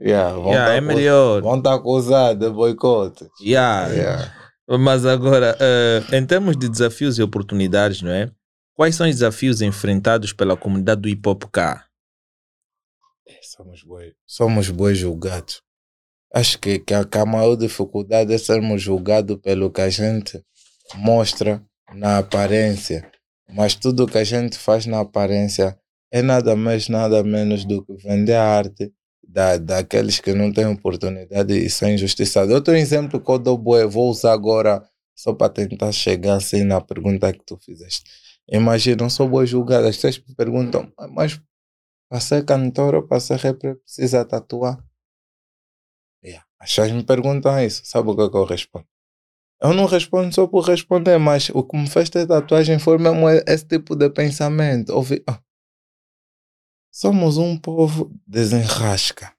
Yeah, 0.00 0.34
vão 0.34 0.48
Yeah, 0.48 0.66
tá 0.66 0.74
é 0.74 0.80
melhor. 0.80 1.42
Vão 1.42 1.58
estar 1.58 1.74
acusados 1.74 2.38
de 2.38 2.52
boicote. 2.52 3.28
Yeah. 3.40 3.92
Yeah. 3.92 4.34
Mas 4.68 5.06
agora, 5.06 5.56
eh, 5.60 6.02
em 6.12 6.26
termos 6.26 6.56
de 6.56 6.68
desafios 6.68 7.18
e 7.18 7.22
oportunidades, 7.22 8.02
não 8.02 8.10
é? 8.10 8.30
Quais 8.74 8.94
são 8.94 9.08
os 9.08 9.14
desafios 9.14 9.62
enfrentados 9.62 10.32
pela 10.32 10.56
comunidade 10.56 11.00
do 11.00 11.08
hip 11.08 11.26
hop 11.26 11.44
cá? 11.44 11.86
É, 13.26 13.38
Somos 13.42 13.82
boi, 13.82 14.12
somos 14.26 14.70
boi 14.70 14.94
julgados. 14.94 15.62
Acho 16.34 16.58
que, 16.58 16.78
que, 16.80 16.92
a, 16.92 17.04
que 17.04 17.16
a 17.16 17.24
maior 17.24 17.56
dificuldade 17.56 18.34
é 18.34 18.38
sermos 18.38 18.82
julgados 18.82 19.38
pelo 19.40 19.70
que 19.70 19.80
a 19.80 19.88
gente 19.88 20.44
mostra 20.96 21.64
na 21.94 22.18
aparência. 22.18 23.10
Mas 23.48 23.74
tudo 23.74 24.06
que 24.06 24.18
a 24.18 24.24
gente 24.24 24.58
faz 24.58 24.84
na 24.84 25.00
aparência 25.00 25.78
é 26.12 26.20
nada 26.20 26.54
mais, 26.56 26.88
nada 26.88 27.22
menos 27.22 27.64
do 27.64 27.84
que 27.84 27.94
vender 27.94 28.34
arte 28.34 28.92
da, 29.36 29.58
daqueles 29.58 30.18
que 30.18 30.32
não 30.32 30.50
têm 30.50 30.64
oportunidade 30.64 31.52
e 31.54 31.68
são 31.68 31.90
injustiçados. 31.90 32.54
Outro 32.54 32.74
exemplo 32.74 33.20
que 33.20 33.30
eu 33.30 33.38
dou, 33.38 33.58
bué, 33.58 33.84
vou 33.86 34.08
usar 34.08 34.32
agora 34.32 34.82
só 35.14 35.34
para 35.34 35.52
tentar 35.52 35.92
chegar 35.92 36.36
assim 36.36 36.64
na 36.64 36.80
pergunta 36.80 37.30
que 37.34 37.44
tu 37.44 37.58
fizeste. 37.58 38.02
Imagina, 38.50 39.02
eu 39.04 39.10
sou 39.10 39.28
boi 39.28 39.46
julgado. 39.46 39.86
As 39.86 39.96
pessoas 39.96 40.18
me 40.26 40.34
perguntam, 40.34 40.90
"Ah, 40.98 41.06
mas 41.08 41.38
para 42.10 42.20
ser 42.20 42.44
cantor 42.46 42.94
ou 42.94 43.02
para 43.02 43.20
ser 43.20 43.38
rapper 43.38 43.76
precisa 43.80 44.24
tatuar? 44.24 44.82
Yeah. 46.24 46.44
As 46.58 46.70
pessoas 46.70 46.92
me 46.92 47.04
perguntam 47.04 47.60
isso. 47.62 47.82
Sabe 47.84 48.08
o 48.10 48.16
que, 48.16 48.22
é 48.22 48.30
que 48.30 48.36
eu 48.36 48.44
respondo? 48.44 48.86
Eu 49.62 49.74
não 49.74 49.86
respondo 49.86 50.34
só 50.34 50.46
por 50.46 50.62
responder, 50.64 51.18
mas 51.18 51.50
o 51.50 51.62
que 51.62 51.76
me 51.76 51.88
fez 51.88 52.10
ter 52.10 52.26
tatuagem 52.26 52.78
foi 52.78 52.98
mesmo 52.98 53.28
e- 53.30 53.44
esse 53.46 53.66
tipo 53.66 53.94
de 53.96 54.08
pensamento. 54.10 54.90
Ouvi, 54.94 55.22
ah, 55.28 55.40
somos 56.98 57.36
um 57.36 57.58
povo 57.58 58.10
desenrasca. 58.26 59.30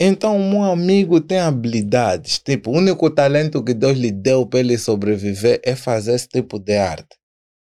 Então, 0.00 0.38
um 0.38 0.64
amigo 0.64 1.20
tem 1.20 1.38
habilidades. 1.38 2.38
Tipo, 2.38 2.70
o 2.70 2.74
único 2.74 3.10
talento 3.10 3.62
que 3.62 3.74
Deus 3.74 3.98
lhe 3.98 4.10
deu 4.10 4.46
para 4.46 4.60
ele 4.60 4.78
sobreviver 4.78 5.60
é 5.62 5.76
fazer 5.76 6.14
esse 6.14 6.26
tipo 6.26 6.58
de 6.58 6.74
arte. 6.74 7.18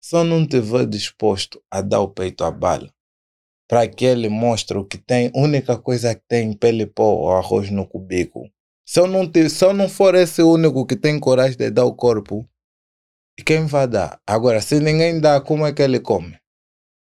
Só 0.01 0.23
não 0.23 0.43
estiver 0.43 0.87
disposto 0.87 1.61
a 1.69 1.81
dar 1.81 1.99
o 1.99 2.09
peito 2.09 2.45
à 2.45 2.51
bala. 2.53 2.89
Para 3.69 3.89
que 3.89 4.05
ele 4.05 4.29
mostre 4.29 4.79
o 4.79 4.85
que 4.85 4.99
tem, 4.99 5.33
única 5.35 5.77
coisa 5.77 6.15
que 6.15 6.23
tem 6.29 6.53
para 6.53 6.69
ele 6.69 6.87
pôr 6.87 7.33
arroz 7.33 7.71
no 7.73 7.89
cubículo. 7.89 8.49
Se 8.87 9.01
eu, 9.01 9.09
não 9.09 9.29
te, 9.29 9.51
se 9.51 9.65
eu 9.65 9.75
não 9.75 9.89
for 9.89 10.15
esse 10.15 10.43
único 10.43 10.87
que 10.87 10.95
tem 10.95 11.19
coragem 11.19 11.59
de 11.59 11.73
dar 11.73 11.87
o 11.87 11.95
corpo, 11.95 12.49
quem 13.45 13.67
vai 13.67 13.89
dar? 13.89 14.21
Agora, 14.25 14.61
se 14.61 14.79
ninguém 14.79 15.21
dá, 15.21 15.41
como 15.41 15.67
é 15.67 15.73
que 15.73 15.83
ele 15.83 15.99
come? 15.99 16.39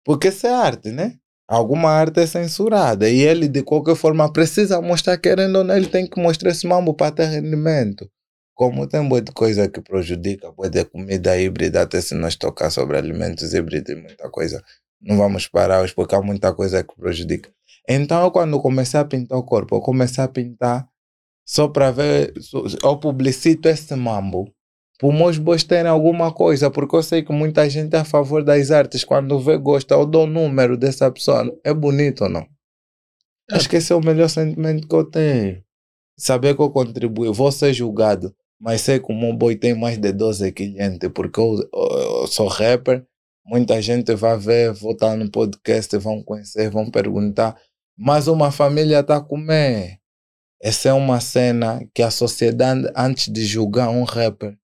Porque 0.04 0.28
isso 0.28 0.46
é 0.46 0.52
arte, 0.52 0.90
né? 0.90 1.19
Alguma 1.50 1.90
arte 1.90 2.20
é 2.20 2.26
censurada 2.28 3.10
e 3.10 3.22
ele, 3.22 3.48
de 3.48 3.64
qualquer 3.64 3.96
forma, 3.96 4.32
precisa 4.32 4.80
mostrar, 4.80 5.18
querendo 5.18 5.56
ou 5.56 5.64
não, 5.64 5.76
ele 5.76 5.88
tem 5.88 6.06
que 6.06 6.20
mostrar 6.22 6.50
esse 6.50 6.64
mambo 6.64 6.94
para 6.94 7.10
ter 7.10 7.26
rendimento. 7.26 8.08
Como 8.54 8.86
tem 8.86 9.00
muita 9.00 9.32
coisa 9.32 9.68
que 9.68 9.80
prejudica, 9.80 10.52
boa 10.52 10.70
de 10.70 10.84
comida 10.84 11.36
híbrida, 11.36 11.82
até 11.82 12.00
se 12.00 12.14
nós 12.14 12.36
tocar 12.36 12.70
sobre 12.70 12.96
alimentos 12.96 13.52
híbridos 13.52 13.90
e 13.92 13.96
muita 13.96 14.30
coisa, 14.30 14.62
não 15.02 15.16
vamos 15.16 15.48
parar 15.48 15.84
porque 15.92 16.14
há 16.14 16.22
muita 16.22 16.54
coisa 16.54 16.84
que 16.84 16.94
prejudica. 16.94 17.50
Então, 17.88 18.30
quando 18.30 18.60
comecei 18.60 19.00
a 19.00 19.04
pintar 19.04 19.36
o 19.36 19.42
corpo, 19.42 19.74
eu 19.74 19.80
comecei 19.80 20.22
a 20.22 20.28
pintar 20.28 20.88
só 21.44 21.66
para 21.66 21.90
ver, 21.90 22.32
eu 22.80 22.96
publicito 23.00 23.68
esse 23.68 23.96
mambo 23.96 24.54
para 25.00 25.10
meus 25.10 25.38
bois 25.38 25.64
terem 25.64 25.90
alguma 25.90 26.30
coisa, 26.30 26.70
porque 26.70 26.94
eu 26.94 27.02
sei 27.02 27.22
que 27.22 27.32
muita 27.32 27.68
gente 27.70 27.96
é 27.96 28.00
a 28.00 28.04
favor 28.04 28.44
das 28.44 28.70
artes, 28.70 29.02
quando 29.02 29.40
vê, 29.40 29.56
gosta, 29.56 29.94
eu 29.94 30.04
dou 30.04 30.24
o 30.24 30.26
número 30.26 30.76
dessa 30.76 31.10
pessoa, 31.10 31.50
é 31.64 31.72
bonito 31.72 32.24
ou 32.24 32.28
não? 32.28 32.46
Acho 33.50 33.66
que 33.68 33.76
esse 33.76 33.94
é 33.94 33.96
o 33.96 34.04
melhor 34.04 34.28
sentimento 34.28 34.86
que 34.86 34.94
eu 34.94 35.04
tenho. 35.04 35.64
Saber 36.18 36.54
que 36.54 36.60
eu 36.60 36.68
contribuo, 36.68 37.32
vou 37.32 37.50
ser 37.50 37.72
julgado, 37.72 38.34
mas 38.60 38.82
sei 38.82 39.00
que 39.00 39.10
o 39.10 39.18
meu 39.18 39.32
boi 39.32 39.56
tem 39.56 39.74
mais 39.74 39.96
de 39.96 40.12
12 40.12 40.52
clientes, 40.52 41.08
porque 41.14 41.40
eu, 41.40 41.56
eu 41.72 42.26
sou 42.26 42.46
rapper, 42.46 43.02
muita 43.42 43.80
gente 43.80 44.14
vai 44.14 44.36
ver, 44.36 44.70
vou 44.74 44.92
estar 44.92 45.16
no 45.16 45.30
podcast, 45.30 45.96
vão 45.96 46.22
conhecer, 46.22 46.68
vão 46.68 46.90
perguntar, 46.90 47.56
mas 47.96 48.28
uma 48.28 48.52
família 48.52 49.00
está 49.00 49.16
a 49.16 49.24
comer. 49.24 49.98
Essa 50.62 50.90
é 50.90 50.92
uma 50.92 51.20
cena 51.20 51.80
que 51.94 52.02
a 52.02 52.10
sociedade, 52.10 52.86
antes 52.94 53.32
de 53.32 53.46
julgar 53.46 53.88
um 53.88 54.04
rapper, 54.04 54.59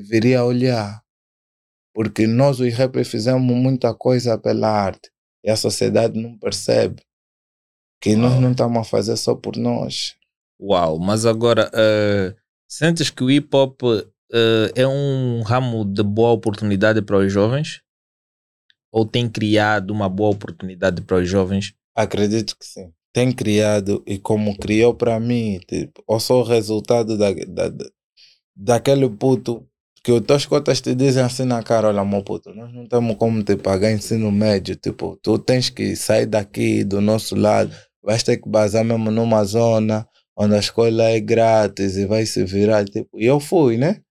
deveria 0.00 0.44
olhar. 0.44 1.02
Porque 1.94 2.26
nós, 2.26 2.58
os 2.60 2.74
rappers, 2.74 3.08
fizemos 3.08 3.42
muita 3.42 3.94
coisa 3.94 4.36
pela 4.38 4.68
arte 4.68 5.10
e 5.44 5.50
a 5.50 5.56
sociedade 5.56 6.20
não 6.20 6.36
percebe 6.38 7.02
que 8.00 8.16
nós 8.16 8.32
Uau. 8.32 8.40
não 8.40 8.50
estamos 8.52 8.78
a 8.78 8.84
fazer 8.84 9.16
só 9.16 9.34
por 9.34 9.56
nós. 9.56 10.14
Uau, 10.60 10.98
mas 10.98 11.24
agora, 11.24 11.70
eh, 11.74 12.34
sentes 12.68 13.10
que 13.10 13.22
o 13.22 13.30
hip 13.30 13.54
hop 13.54 13.80
eh, 14.32 14.72
é 14.74 14.86
um 14.86 15.42
ramo 15.42 15.84
de 15.84 16.02
boa 16.02 16.30
oportunidade 16.32 17.00
para 17.02 17.18
os 17.18 17.32
jovens? 17.32 17.80
Ou 18.92 19.04
tem 19.06 19.28
criado 19.28 19.90
uma 19.90 20.08
boa 20.08 20.30
oportunidade 20.30 21.02
para 21.02 21.16
os 21.18 21.28
jovens? 21.28 21.74
Acredito 21.96 22.56
que 22.58 22.64
sim. 22.64 22.92
Tem 23.12 23.32
criado 23.32 24.02
e 24.06 24.18
como 24.18 24.56
criou 24.58 24.94
para 24.94 25.18
mim, 25.20 25.60
tipo, 25.68 26.02
eu 26.08 26.18
sou 26.20 26.40
o 26.42 26.44
resultado 26.44 27.16
da, 27.16 27.32
da, 27.32 27.68
da- 27.68 27.90
daquele 28.56 29.08
puto 29.08 29.68
que 30.04 30.12
os 30.12 30.20
teus 30.20 30.44
cotas 30.46 30.82
te 30.82 30.94
dizem 30.94 31.22
assim 31.24 31.44
na 31.44 31.62
cara, 31.62 31.88
olha 31.88 32.04
meu 32.04 32.22
puto, 32.22 32.54
nós 32.54 32.70
não 32.74 32.86
temos 32.86 33.16
como 33.16 33.42
te 33.42 33.56
pagar 33.56 33.90
ensino 33.90 34.30
médio, 34.30 34.76
tipo, 34.76 35.18
tu 35.22 35.38
tens 35.38 35.70
que 35.70 35.96
sair 35.96 36.26
daqui 36.26 36.84
do 36.84 37.00
nosso 37.00 37.34
lado, 37.34 37.74
vais 38.02 38.22
ter 38.22 38.36
que 38.36 38.48
basar 38.48 38.84
mesmo 38.84 39.10
numa 39.10 39.42
zona 39.44 40.06
onde 40.36 40.54
a 40.56 40.58
escola 40.58 41.04
é 41.04 41.20
grátis 41.20 41.96
e 41.96 42.06
vai 42.06 42.26
se 42.26 42.44
virar, 42.44 42.84
tipo, 42.84 43.18
e 43.18 43.24
eu 43.24 43.40
fui, 43.40 43.78
né? 43.78 44.02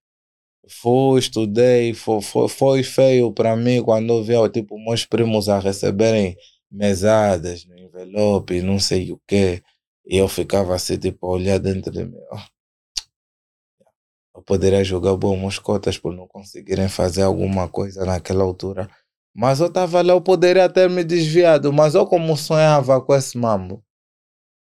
Fui, 0.81 1.19
estudei, 1.19 1.93
foi, 1.93 2.21
foi, 2.21 2.47
foi 2.49 2.83
feio 2.83 3.31
para 3.33 3.55
mim 3.55 3.83
quando 3.83 4.11
eu 4.13 4.23
via, 4.23 4.49
tipo, 4.49 4.79
meus 4.79 5.05
primos 5.05 5.49
a 5.49 5.59
receberem 5.59 6.35
mesadas 6.71 7.65
no 7.65 7.77
envelope, 7.77 8.61
não 8.61 8.79
sei 8.79 9.11
o 9.11 9.21
quê. 9.27 9.61
E 10.07 10.17
eu 10.17 10.27
ficava 10.27 10.75
assim, 10.75 10.97
tipo, 10.97 11.27
a 11.27 11.31
olhar 11.31 11.59
dentro 11.59 11.91
de 11.91 12.05
mim. 12.05 12.17
ó. 12.31 12.52
Poderia 14.41 14.83
jogar 14.83 15.15
meus 15.17 15.59
cotas 15.59 15.97
por 15.97 16.13
não 16.13 16.27
conseguirem 16.27 16.89
fazer 16.89 17.21
alguma 17.21 17.69
coisa 17.69 18.03
naquela 18.05 18.43
altura. 18.43 18.89
Mas 19.35 19.59
eu 19.59 19.67
estava 19.67 20.01
lá, 20.01 20.13
eu 20.13 20.21
poderia 20.21 20.69
ter 20.69 20.89
me 20.89 21.03
desviado, 21.03 21.71
mas 21.71 21.95
eu 21.95 22.05
como 22.05 22.35
sonhava 22.37 23.01
com 23.01 23.15
esse 23.15 23.37
mambo. 23.37 23.83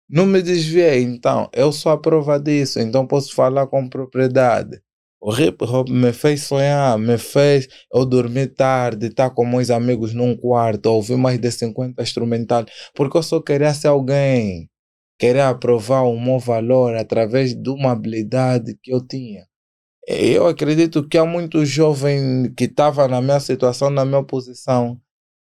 Não 0.09 0.27
me 0.27 0.43
desviei, 0.43 1.03
então 1.03 1.49
eu 1.55 1.73
sou 1.73 1.93
a 1.93 1.99
prova 1.99 2.39
disso, 2.39 2.79
então 2.81 3.07
posso 3.07 3.35
falar 3.35 3.67
com 3.67 3.89
propriedade. 3.89 4.81
O 5.21 5.35
hip 5.35 5.65
hop 5.65 5.89
me 5.89 6.13
fez 6.13 6.43
sonhar, 6.43 6.99
me 6.99 7.17
fez 7.17 7.69
eu 7.95 8.05
dormir 8.05 8.49
tarde, 8.49 9.07
estar 9.07 9.31
com 9.31 9.47
meus 9.47 9.71
amigos 9.71 10.13
num 10.13 10.37
quarto, 10.37 10.87
ouvir 10.87 11.17
mais 11.17 11.39
de 11.39 11.51
50 11.51 12.03
instrumentais, 12.03 12.67
porque 12.95 13.17
eu 13.17 13.23
só 13.23 13.41
queria 13.41 13.73
ser 13.73 13.89
alguém, 13.89 14.69
queria 15.19 15.49
aprovar 15.49 16.03
o 16.03 16.19
meu 16.21 16.39
valor 16.39 16.97
através 16.97 17.55
de 17.55 17.71
uma 17.71 17.93
habilidade 17.93 18.77
que 18.83 18.93
eu 18.93 19.01
tinha. 19.07 19.47
Eu 20.07 20.47
acredito 20.49 21.07
que 21.07 21.17
há 21.17 21.25
muitos 21.25 21.69
jovens 21.69 22.53
que 22.57 22.65
estavam 22.65 23.07
na 23.09 23.21
minha 23.21 23.39
situação, 23.39 23.89
na 23.89 24.05
minha 24.05 24.23
posição, 24.23 25.01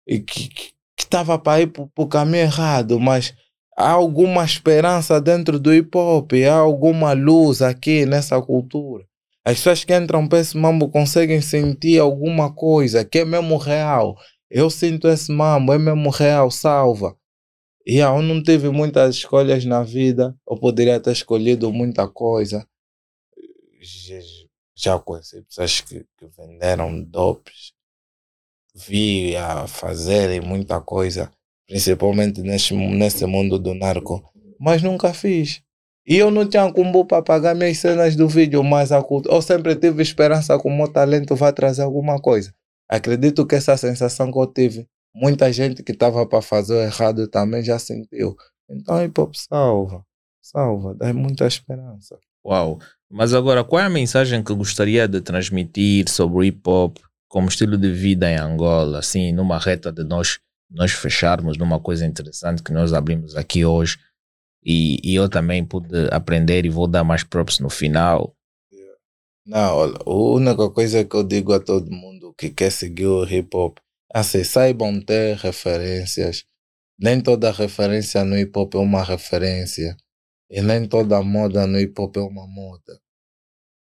e 0.07 0.21
que 0.21 0.51
estava 0.99 1.39
para 1.39 1.63
ir 1.63 1.69
para 1.69 1.89
o 1.97 2.07
caminho 2.07 2.43
errado, 2.43 3.01
mas 3.01 3.35
há 3.77 3.91
alguma 3.91 4.45
esperança 4.45 5.21
dentro 5.21 5.59
do 5.59 5.73
hip 5.75 5.97
hop, 5.97 6.33
há 6.47 6.55
alguma 6.55 7.13
luz 7.13 7.63
aqui 7.63 8.05
nessa 8.05 8.41
cultura. 8.43 9.07
As 9.45 9.57
pessoas 9.57 9.85
que 9.85 9.97
entram 9.97 10.29
para 10.29 10.39
esse 10.39 10.57
mambo 10.57 10.89
conseguem 10.89 11.41
sentir 11.41 11.99
alguma 11.99 12.55
coisa 12.55 13.05
que 13.05 13.19
é 13.21 13.25
mesmo 13.25 13.57
real. 13.57 14.17
Eu 14.49 14.71
sinto 14.71 15.09
esse 15.09 15.33
mambo, 15.33 15.73
é 15.73 15.79
mesmo 15.79 16.11
real, 16.11 16.51
salva. 16.51 17.17
E 17.85 17.99
eu 17.99 18.23
não 18.23 18.43
tive 18.43 18.69
muitas 18.71 19.17
escolhas 19.17 19.65
na 19.65 19.83
vida, 19.83 20.37
eu 20.49 20.57
poderia 20.57 21.01
ter 21.01 21.11
escolhido 21.13 21.73
muita 21.73 22.07
coisa. 22.07 22.65
Já- 24.83 24.99
conheci 24.99 25.43
pessoas 25.43 25.81
que, 25.81 26.05
que 26.19 26.27
venderam 26.37 27.03
dopes, 27.03 27.73
vi 28.75 29.37
a 29.37 29.67
fazerem 29.67 30.41
muita 30.41 30.81
coisa, 30.81 31.31
principalmente 31.67 32.41
nesse, 32.43 32.75
nesse 32.75 33.27
mundo 33.27 33.59
do 33.59 33.75
narco, 33.75 34.23
mas 34.59 34.83
nunca 34.83 35.13
fiz. 35.13 35.63
E 36.07 36.17
eu 36.17 36.31
não 36.31 36.49
tinha 36.49 36.73
combo 36.73 37.05
para 37.05 37.23
pagar 37.23 37.55
minhas 37.55 37.79
cenas 37.79 38.17
do 38.17 38.29
vídeo, 38.29 38.63
mas 38.65 38.91
a 38.91 39.01
cultu- 39.03 39.29
eu 39.31 39.41
sempre 39.41 39.77
tive 39.77 40.03
esperança 40.03 40.59
que 40.59 40.67
o 40.67 40.71
meu 40.77 40.89
talento 40.89 41.37
vai 41.37 41.53
trazer 41.53 41.83
alguma 41.83 42.19
coisa. 42.21 42.53
Acredito 42.89 43.47
que 43.47 43.55
essa 43.55 43.77
sensação 43.77 44.33
que 44.33 44.39
eu 44.39 44.47
tive, 44.47 44.89
muita 45.15 45.53
gente 45.53 45.83
que 45.83 45.93
estava 45.93 46.27
para 46.27 46.43
fazer 46.43 46.75
o 46.75 46.81
errado 46.83 47.29
também 47.29 47.63
já 47.63 47.79
sentiu. 47.79 48.35
Então, 48.69 49.03
hip 49.05 49.21
hop 49.21 49.33
salva, 49.37 50.05
salva, 50.41 50.95
dá 50.95 51.13
muita 51.15 51.47
esperança. 51.47 52.19
Uau! 52.45 52.81
Mas 53.15 53.35
agora, 53.35 53.63
qual 53.63 53.83
é 53.83 53.85
a 53.85 53.91
mensagem 53.91 54.43
que 54.43 54.55
gostaria 54.55 55.07
de 55.07 55.21
transmitir 55.21 56.09
sobre 56.09 56.39
o 56.39 56.43
hip 56.43 56.63
hop 56.67 56.97
como 57.29 57.47
estilo 57.47 57.77
de 57.77 57.93
vida 57.93 58.31
em 58.31 58.39
Angola? 58.39 59.01
Assim, 59.01 59.33
numa 59.33 59.59
reta 59.59 59.93
de 59.93 60.03
nós, 60.03 60.39
nós 60.71 60.93
fecharmos 60.93 61.59
numa 61.59 61.79
coisa 61.79 62.07
interessante 62.07 62.63
que 62.63 62.73
nós 62.73 62.95
abrimos 62.95 63.37
aqui 63.37 63.67
hoje. 63.67 63.99
E, 64.65 64.99
e 65.05 65.15
eu 65.15 65.29
também 65.29 65.63
pude 65.63 66.09
aprender 66.11 66.65
e 66.65 66.71
vou 66.71 66.89
dar 66.89 67.05
mais 67.05 67.23
props 67.23 67.59
no 67.59 67.69
final. 67.69 68.35
Não, 69.45 69.77
olha, 69.77 69.99
a 70.07 70.11
única 70.11 70.71
coisa 70.71 71.05
que 71.05 71.15
eu 71.15 71.23
digo 71.23 71.53
a 71.53 71.61
todo 71.61 71.91
mundo 71.91 72.33
que 72.33 72.49
quer 72.49 72.73
seguir 72.73 73.09
o 73.09 73.25
hip 73.25 73.55
hop 73.55 73.77
é 74.15 74.21
assim, 74.21 74.43
saibam 74.43 74.99
ter 75.03 75.37
referências. 75.37 76.47
Nem 76.99 77.21
toda 77.21 77.53
referência 77.53 78.25
no 78.25 78.39
hip 78.39 78.59
hop 78.59 78.75
é 78.75 78.79
uma 78.79 79.05
referência. 79.05 79.95
E 80.49 80.63
nem 80.63 80.89
toda 80.89 81.23
moda 81.23 81.67
no 81.67 81.79
hip 81.79 82.01
hop 82.01 82.17
é 82.17 82.21
uma 82.21 82.47
moda. 82.47 83.02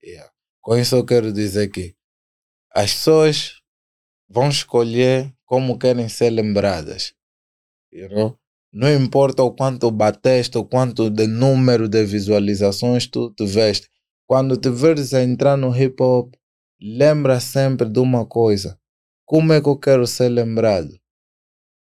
Yeah. 0.04 0.32
Com 0.62 0.78
isso 0.78 0.96
eu 0.96 1.06
quero 1.06 1.32
dizer 1.32 1.70
que 1.70 1.96
as 2.74 2.94
pessoas 2.94 3.62
vão 4.30 4.50
escolher 4.50 5.34
como 5.46 5.78
querem 5.78 6.08
ser 6.08 6.30
lembradas. 6.30 7.14
You 7.92 8.10
know? 8.10 8.38
Não 8.74 8.94
importa 8.94 9.44
o 9.44 9.54
quanto 9.54 9.92
bateste, 9.92 10.58
o 10.58 10.64
quanto 10.64 11.10
de 11.10 11.28
número 11.28 11.90
de 11.90 12.06
visualizações 12.06 13.06
tu 13.06 13.30
tiveste. 13.32 13.90
Quando 14.26 14.56
te 14.56 14.70
veres 14.70 15.14
a 15.14 15.22
entrar 15.22 15.58
no 15.58 15.76
hip 15.76 16.02
hop, 16.02 16.34
lembra 16.82 17.42
sempre 17.42 17.90
de 17.90 18.00
uma 18.00 18.26
coisa. 18.26 18.80
Como 19.26 19.52
é 19.52 19.62
que 19.62 19.68
eu 19.68 19.78
quero 19.78 20.08
ser 20.08 20.30
lembrado? 20.30 20.98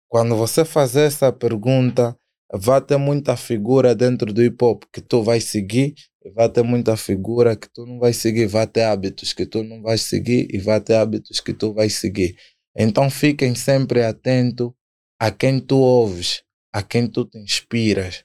Quando 0.08 0.38
você 0.38 0.64
fazer 0.64 1.02
essa 1.02 1.34
pergunta, 1.34 2.18
vai 2.52 2.82
ter 2.82 2.98
muita 2.98 3.36
figura 3.36 3.94
dentro 3.94 4.34
do 4.34 4.42
hip 4.42 4.64
hop 4.64 4.84
que 4.92 5.02
tu 5.02 5.22
vais 5.22 5.44
seguir, 5.44 5.94
vai 6.36 6.50
ter 6.50 6.64
muita 6.64 6.98
figura 6.98 7.56
que 7.56 7.70
tu 7.70 7.86
não 7.86 8.00
vais 8.00 8.18
seguir, 8.18 8.48
vai 8.48 8.68
ter 8.68 8.84
hábitos 8.84 9.34
que 9.34 9.46
tu 9.46 9.64
não 9.64 9.82
vais 9.82 10.02
seguir 10.02 10.48
e 10.54 10.58
vai 10.58 10.82
ter 10.82 10.96
hábitos 10.96 11.40
que 11.40 11.54
tu 11.54 11.74
vais 11.74 11.94
seguir. 11.94 12.36
Então 12.76 13.10
fiquem 13.10 13.56
sempre 13.56 14.04
atentos 14.04 14.72
a 15.20 15.32
quem 15.32 15.60
tu 15.60 15.78
ouves, 15.78 16.44
a 16.74 16.84
quem 16.84 17.08
tu 17.08 17.26
te 17.26 17.38
inspiras. 17.38 18.24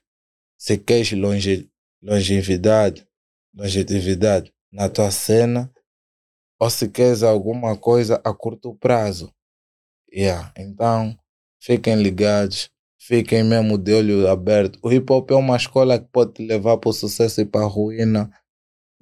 Se 0.58 0.78
queres 0.78 1.12
longe, 1.12 1.70
longevidade, 2.02 3.06
longevidade 3.54 4.52
na 4.72 4.88
tua 4.88 5.10
cena, 5.10 5.72
ou 6.58 6.70
se 6.70 6.88
queres 6.88 7.22
alguma 7.22 7.76
coisa 7.76 8.20
a 8.24 8.32
curto 8.32 8.74
prazo. 8.74 9.32
Yeah. 10.12 10.52
Então, 10.56 11.16
fiquem 11.60 11.96
ligados, 11.96 12.70
fiquem 13.06 13.44
mesmo 13.44 13.76
de 13.78 13.92
olho 13.92 14.28
aberto. 14.28 14.78
O 14.82 14.92
hip 14.92 15.12
hop 15.12 15.30
é 15.30 15.34
uma 15.34 15.56
escola 15.56 15.98
que 15.98 16.06
pode 16.10 16.34
te 16.34 16.46
levar 16.46 16.78
para 16.78 16.90
o 16.90 16.92
sucesso 16.92 17.40
e 17.40 17.44
para 17.44 17.64
a 17.64 17.68
ruína, 17.68 18.30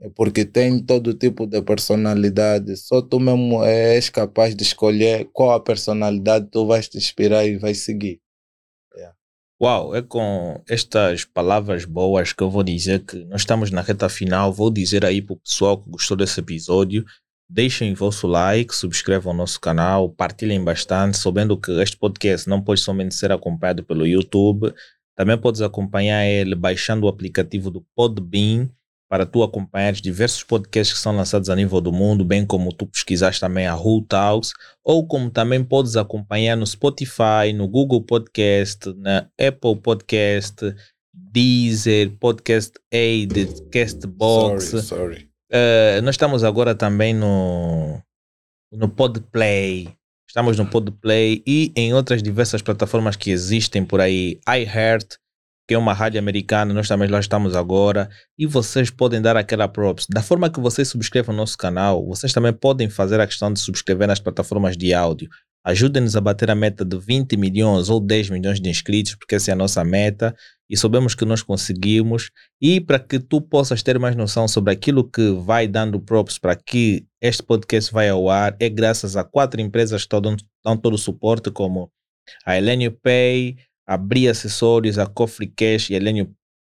é 0.00 0.08
porque 0.10 0.44
tem 0.44 0.84
todo 0.84 1.14
tipo 1.14 1.46
de 1.46 1.62
personalidade. 1.62 2.76
Só 2.76 3.00
tu 3.00 3.20
mesmo 3.20 3.64
és 3.64 4.08
capaz 4.10 4.54
de 4.54 4.62
escolher 4.62 5.28
qual 5.32 5.52
a 5.52 5.60
personalidade 5.60 6.48
tu 6.50 6.66
vais 6.66 6.88
te 6.88 6.98
inspirar 6.98 7.46
e 7.46 7.56
vais 7.56 7.78
seguir. 7.78 8.20
Uau, 9.62 9.94
é 9.94 10.02
com 10.02 10.60
estas 10.68 11.24
palavras 11.24 11.84
boas 11.84 12.32
que 12.32 12.42
eu 12.42 12.50
vou 12.50 12.64
dizer 12.64 13.04
que 13.06 13.24
nós 13.26 13.42
estamos 13.42 13.70
na 13.70 13.80
reta 13.80 14.08
final. 14.08 14.52
Vou 14.52 14.72
dizer 14.72 15.04
aí 15.04 15.22
para 15.22 15.34
o 15.34 15.38
pessoal 15.38 15.80
que 15.80 15.88
gostou 15.88 16.16
desse 16.16 16.40
episódio, 16.40 17.04
deixem 17.52 17.92
vosso 17.92 18.26
like, 18.26 18.74
subscrevam 18.74 19.34
o 19.34 19.36
nosso 19.36 19.60
canal, 19.60 20.08
partilhem 20.08 20.64
bastante, 20.64 21.18
sabendo 21.18 21.56
que 21.58 21.70
este 21.82 21.98
podcast 21.98 22.48
não 22.48 22.62
pode 22.62 22.80
somente 22.80 23.14
ser 23.14 23.30
acompanhado 23.30 23.84
pelo 23.84 24.06
YouTube, 24.06 24.72
também 25.14 25.36
podes 25.36 25.60
acompanhar 25.60 26.24
ele 26.24 26.54
baixando 26.54 27.04
o 27.04 27.08
aplicativo 27.08 27.70
do 27.70 27.84
Podbean 27.94 28.70
para 29.06 29.26
tu 29.26 29.42
acompanhares 29.42 30.00
diversos 30.00 30.42
podcasts 30.42 30.96
que 30.96 31.02
são 31.02 31.14
lançados 31.14 31.50
a 31.50 31.54
nível 31.54 31.82
do 31.82 31.92
mundo, 31.92 32.24
bem 32.24 32.46
como 32.46 32.72
tu 32.72 32.86
pesquisares 32.86 33.38
também 33.38 33.66
a 33.66 33.76
Who 33.76 34.06
Talks, 34.08 34.54
ou 34.82 35.06
como 35.06 35.30
também 35.30 35.62
podes 35.62 35.96
acompanhar 35.96 36.56
no 36.56 36.66
Spotify, 36.66 37.52
no 37.54 37.68
Google 37.68 38.00
Podcast, 38.00 38.94
na 38.96 39.28
Apple 39.38 39.76
Podcast, 39.76 40.74
Deezer, 41.12 42.16
Podcast 42.18 42.72
Aid, 42.90 43.68
Castbox. 43.70 44.64
Sorry, 44.64 44.82
sorry. 44.82 45.31
Uh, 45.52 46.00
nós 46.02 46.14
estamos 46.14 46.42
agora 46.44 46.74
também 46.74 47.12
no, 47.12 48.00
no 48.72 48.88
Podplay. 48.88 49.94
Estamos 50.26 50.56
no 50.56 50.66
Podplay 50.66 51.42
e 51.46 51.72
em 51.76 51.92
outras 51.92 52.22
diversas 52.22 52.62
plataformas 52.62 53.16
que 53.16 53.30
existem 53.30 53.84
por 53.84 54.00
aí. 54.00 54.40
iHeart, 54.48 55.16
que 55.68 55.74
é 55.74 55.78
uma 55.78 55.92
rádio 55.92 56.18
americana, 56.18 56.72
nós 56.72 56.88
também 56.88 57.06
lá 57.06 57.20
estamos 57.20 57.54
agora. 57.54 58.08
E 58.38 58.46
vocês 58.46 58.88
podem 58.88 59.20
dar 59.20 59.36
aquela 59.36 59.68
props. 59.68 60.06
Da 60.08 60.22
forma 60.22 60.48
que 60.48 60.58
vocês 60.58 60.88
subscrevam 60.88 61.34
o 61.34 61.36
nosso 61.36 61.58
canal, 61.58 62.06
vocês 62.06 62.32
também 62.32 62.52
podem 62.52 62.88
fazer 62.88 63.20
a 63.20 63.26
questão 63.26 63.52
de 63.52 63.60
subscrever 63.60 64.08
nas 64.08 64.20
plataformas 64.20 64.74
de 64.74 64.94
áudio. 64.94 65.28
Ajudem-nos 65.64 66.16
a 66.16 66.20
bater 66.20 66.50
a 66.50 66.54
meta 66.54 66.84
de 66.84 66.98
20 66.98 67.36
milhões 67.36 67.88
ou 67.88 68.00
10 68.00 68.30
milhões 68.30 68.60
de 68.60 68.68
inscritos, 68.68 69.14
porque 69.14 69.36
essa 69.36 69.50
é 69.50 69.54
a 69.54 69.56
nossa 69.56 69.84
meta 69.84 70.34
e 70.68 70.76
sabemos 70.76 71.14
que 71.14 71.24
nós 71.24 71.42
conseguimos. 71.42 72.30
E 72.60 72.80
para 72.80 72.98
que 72.98 73.20
tu 73.20 73.40
possas 73.40 73.82
ter 73.82 73.98
mais 73.98 74.16
noção 74.16 74.48
sobre 74.48 74.72
aquilo 74.72 75.08
que 75.08 75.30
vai 75.32 75.68
dando 75.68 76.00
props 76.00 76.38
para 76.38 76.56
que 76.56 77.06
este 77.20 77.42
podcast 77.42 77.92
vai 77.92 78.08
ao 78.08 78.28
ar, 78.28 78.56
é 78.58 78.68
graças 78.68 79.16
a 79.16 79.22
quatro 79.22 79.60
empresas 79.60 80.04
que 80.04 80.16
dão 80.64 80.76
todo 80.76 80.94
o 80.94 80.98
suporte, 80.98 81.50
como 81.50 81.90
a 82.44 82.56
Elenio 82.56 82.92
Pay, 82.92 83.56
a 83.86 83.96
Bri 83.96 84.28
Acessórios, 84.28 84.98
a 84.98 85.06
Cofre 85.06 85.46
Cash 85.46 85.90
e 85.90 85.94
a 85.94 85.98
Elenio 85.98 86.34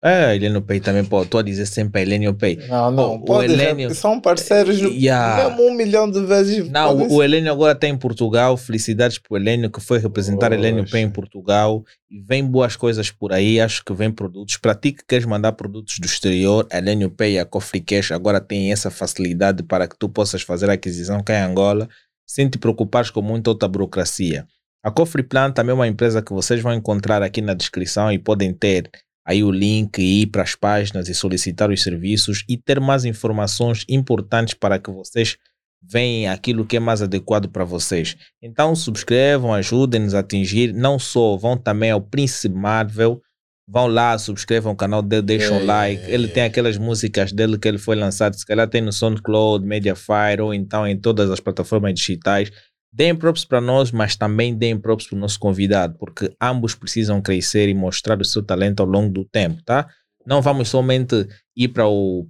é, 0.08 0.26
a 0.26 0.36
Elenio 0.36 0.62
Pay 0.62 0.80
também, 0.80 1.04
pô, 1.04 1.24
estou 1.24 1.40
a 1.40 1.44
dizer 1.44 1.66
sempre 1.66 2.00
a 2.00 2.04
Elenio 2.04 2.34
Pay. 2.34 2.58
Não, 2.68 2.92
não, 2.92 3.16
O- 3.18 3.32
o 3.32 3.42
Helênio- 3.44 3.94
são 3.96 4.22
parceiros 4.22 4.78
Yeah. 4.80 5.50
mesmo 5.50 5.68
um 5.68 5.74
milhão 5.76 6.10
de 6.10 6.22
vezes. 6.26 6.70
Não, 6.70 6.96
o, 6.96 7.14
o 7.16 7.24
Helênio 7.24 7.52
agora 7.52 7.74
está 7.74 7.88
em 7.88 7.98
Portugal. 7.98 8.56
Felicidades 8.56 9.18
para 9.18 9.34
o 9.34 9.38
Helênio 9.38 9.70
que 9.72 9.82
foi 9.82 9.98
representar 10.00 10.50
Poxa. 10.50 10.60
Helênio 10.60 10.90
Pay 10.90 11.02
em 11.02 11.10
Portugal. 11.10 11.84
E 12.10 12.20
vem 12.22 12.46
boas 12.46 12.76
coisas 12.76 13.10
por 13.10 13.34
aí. 13.34 13.60
Acho 13.60 13.84
que 13.84 13.94
vem 13.94 14.12
produtos. 14.12 14.58
Para 14.58 14.76
ti 14.76 14.92
que 14.92 15.04
queres 15.08 15.26
mandar 15.26 15.54
produtos 15.54 15.98
do 16.00 16.06
exterior, 16.06 16.68
a 16.72 16.78
Helênio 16.78 17.10
Pay 17.10 17.34
e 17.34 17.40
a 17.40 17.46
Cofre 17.46 17.82
Cash 17.82 18.12
agora 18.12 18.40
tem 18.40 18.72
essa 18.72 18.92
facilidade 18.92 19.64
para 19.64 19.88
que 19.88 19.98
tu 19.98 20.08
possas 20.08 20.42
fazer 20.44 20.70
a 20.70 20.74
aquisição 20.74 21.22
cá 21.24 21.34
em 21.40 21.42
Angola 21.42 21.90
sem 22.28 22.48
te 22.50 22.58
preocupares 22.58 23.10
com 23.10 23.22
muita 23.22 23.50
outra 23.50 23.68
burocracia. 23.68 24.46
A 24.84 24.92
Cofre 24.92 25.24
Plan 25.24 25.52
também 25.52 25.72
é 25.72 25.74
uma 25.74 25.88
empresa 25.88 26.22
que 26.22 26.32
vocês 26.32 26.62
vão 26.62 26.74
encontrar 26.74 27.24
aqui 27.24 27.42
na 27.42 27.56
descrição 27.56 28.12
e 28.12 28.20
podem 28.20 28.54
ter 28.54 28.90
aí 29.26 29.44
o 29.44 29.52
link 29.52 29.98
e 29.98 30.22
ir 30.22 30.28
para 30.28 30.44
as 30.44 30.56
páginas 30.56 31.10
e 31.10 31.16
solicitar 31.16 31.72
os 31.72 31.82
serviços 31.82 32.44
e 32.48 32.58
ter 32.58 32.80
mais 32.80 33.06
informações 33.06 33.84
importantes 33.90 34.54
para 34.54 34.78
que 34.78 34.92
vocês 34.92 35.38
veem 35.82 36.28
aquilo 36.28 36.66
que 36.66 36.78
é 36.78 36.80
mais 36.80 37.02
adequado 37.02 37.50
para 37.50 37.64
vocês. 37.64 38.16
Então 38.42 38.76
subscrevam, 38.76 39.54
ajudem-nos 39.54 40.14
a 40.14 40.20
atingir, 40.20 40.74
não 40.74 41.00
só 41.00 41.36
vão 41.36 41.58
também 41.58 41.92
ao 41.92 42.02
Príncipe 42.02 42.56
Marvel, 42.56 43.22
vão 43.68 43.88
lá, 43.88 44.18
subscrevam 44.18 44.74
o 44.74 44.76
canal 44.76 45.02
dele, 45.02 45.24
deixam 45.24 45.58
É, 45.58 45.64
like, 45.64 46.12
ele 46.12 46.28
tem 46.28 46.44
aquelas 46.44 46.78
músicas 46.78 47.32
dele 47.32 47.58
que 47.58 47.68
ele 47.68 47.78
foi 47.78 47.96
lançado, 47.96 48.36
se 48.36 48.46
calhar 48.46 48.68
tem 48.68 48.82
no 48.82 48.94
SoundCloud, 48.94 49.66
Mediafire 49.66 50.42
ou 50.42 50.54
então 50.54 50.88
em 50.88 50.98
todas 51.00 51.30
as 51.32 51.40
plataformas 51.40 51.94
digitais. 51.94 52.52
Deem 52.96 53.14
props 53.14 53.44
para 53.44 53.60
nós, 53.60 53.92
mas 53.92 54.16
também 54.16 54.56
deem 54.56 54.80
props 54.80 55.08
para 55.08 55.18
o 55.18 55.20
nosso 55.20 55.38
convidado, 55.38 55.98
porque 56.00 56.34
ambos 56.42 56.74
precisam 56.74 57.22
crescer 57.22 57.68
e 57.68 57.74
mostrar 57.74 58.22
o 58.22 58.24
seu 58.24 58.42
talento 58.42 58.80
ao 58.80 58.86
longo 58.86 59.12
do 59.12 59.26
tempo, 59.26 59.62
tá? 59.66 59.86
Não 60.26 60.42
vamos 60.42 60.70
somente 60.70 61.28
ir 61.58 61.68
para 61.68 61.86
o 61.86 62.26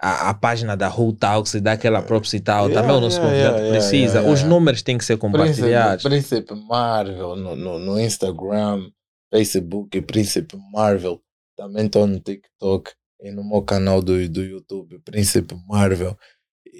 a, 0.00 0.30
a 0.30 0.34
página 0.34 0.76
da 0.76 0.88
Who 0.88 1.14
Talks 1.14 1.54
e 1.54 1.60
dar 1.60 1.72
aquela 1.72 2.00
props 2.00 2.32
e 2.32 2.38
tal. 2.38 2.68
Yeah, 2.68 2.80
também 2.80 2.96
o 2.96 3.00
nosso 3.00 3.16
yeah, 3.16 3.28
convidado 3.28 3.58
yeah, 3.58 3.76
precisa. 3.76 4.22
Os 4.22 4.44
números 4.44 4.82
têm 4.82 4.96
que 4.96 5.04
ser 5.04 5.16
compartilhados. 5.16 6.04
Príncipe, 6.04 6.42
Príncipe 6.42 6.68
Marvel 6.68 7.34
no, 7.34 7.56
no, 7.56 7.78
no 7.80 7.98
Instagram, 7.98 8.88
Facebook, 9.32 10.00
Príncipe 10.02 10.56
Marvel. 10.72 11.20
Também 11.56 11.86
estou 11.86 12.06
no 12.06 12.20
TikTok 12.20 12.92
e 13.20 13.32
no 13.32 13.42
meu 13.42 13.62
canal 13.62 14.00
do, 14.00 14.28
do 14.28 14.44
YouTube, 14.44 15.00
Príncipe 15.00 15.56
Marvel. 15.66 16.16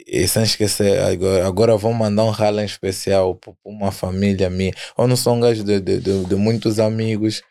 E, 0.07 0.29
sem 0.29 0.43
esquecer, 0.43 1.01
agora, 1.01 1.47
agora 1.47 1.77
vou 1.77 1.93
mandar 1.93 2.25
um 2.25 2.31
rala 2.31 2.65
especial 2.65 3.35
para 3.37 3.55
uma 3.65 3.91
família 3.91 4.51
minha. 4.51 4.73
Eu 4.97 5.09
não 5.09 5.17
sou 5.17 5.35
um 5.35 5.41
gajo 5.41 5.65
de, 5.65 5.81
de, 5.81 5.99
de, 6.01 6.25
de 6.25 6.35
muitos 6.37 6.79
amigos, 6.79 7.43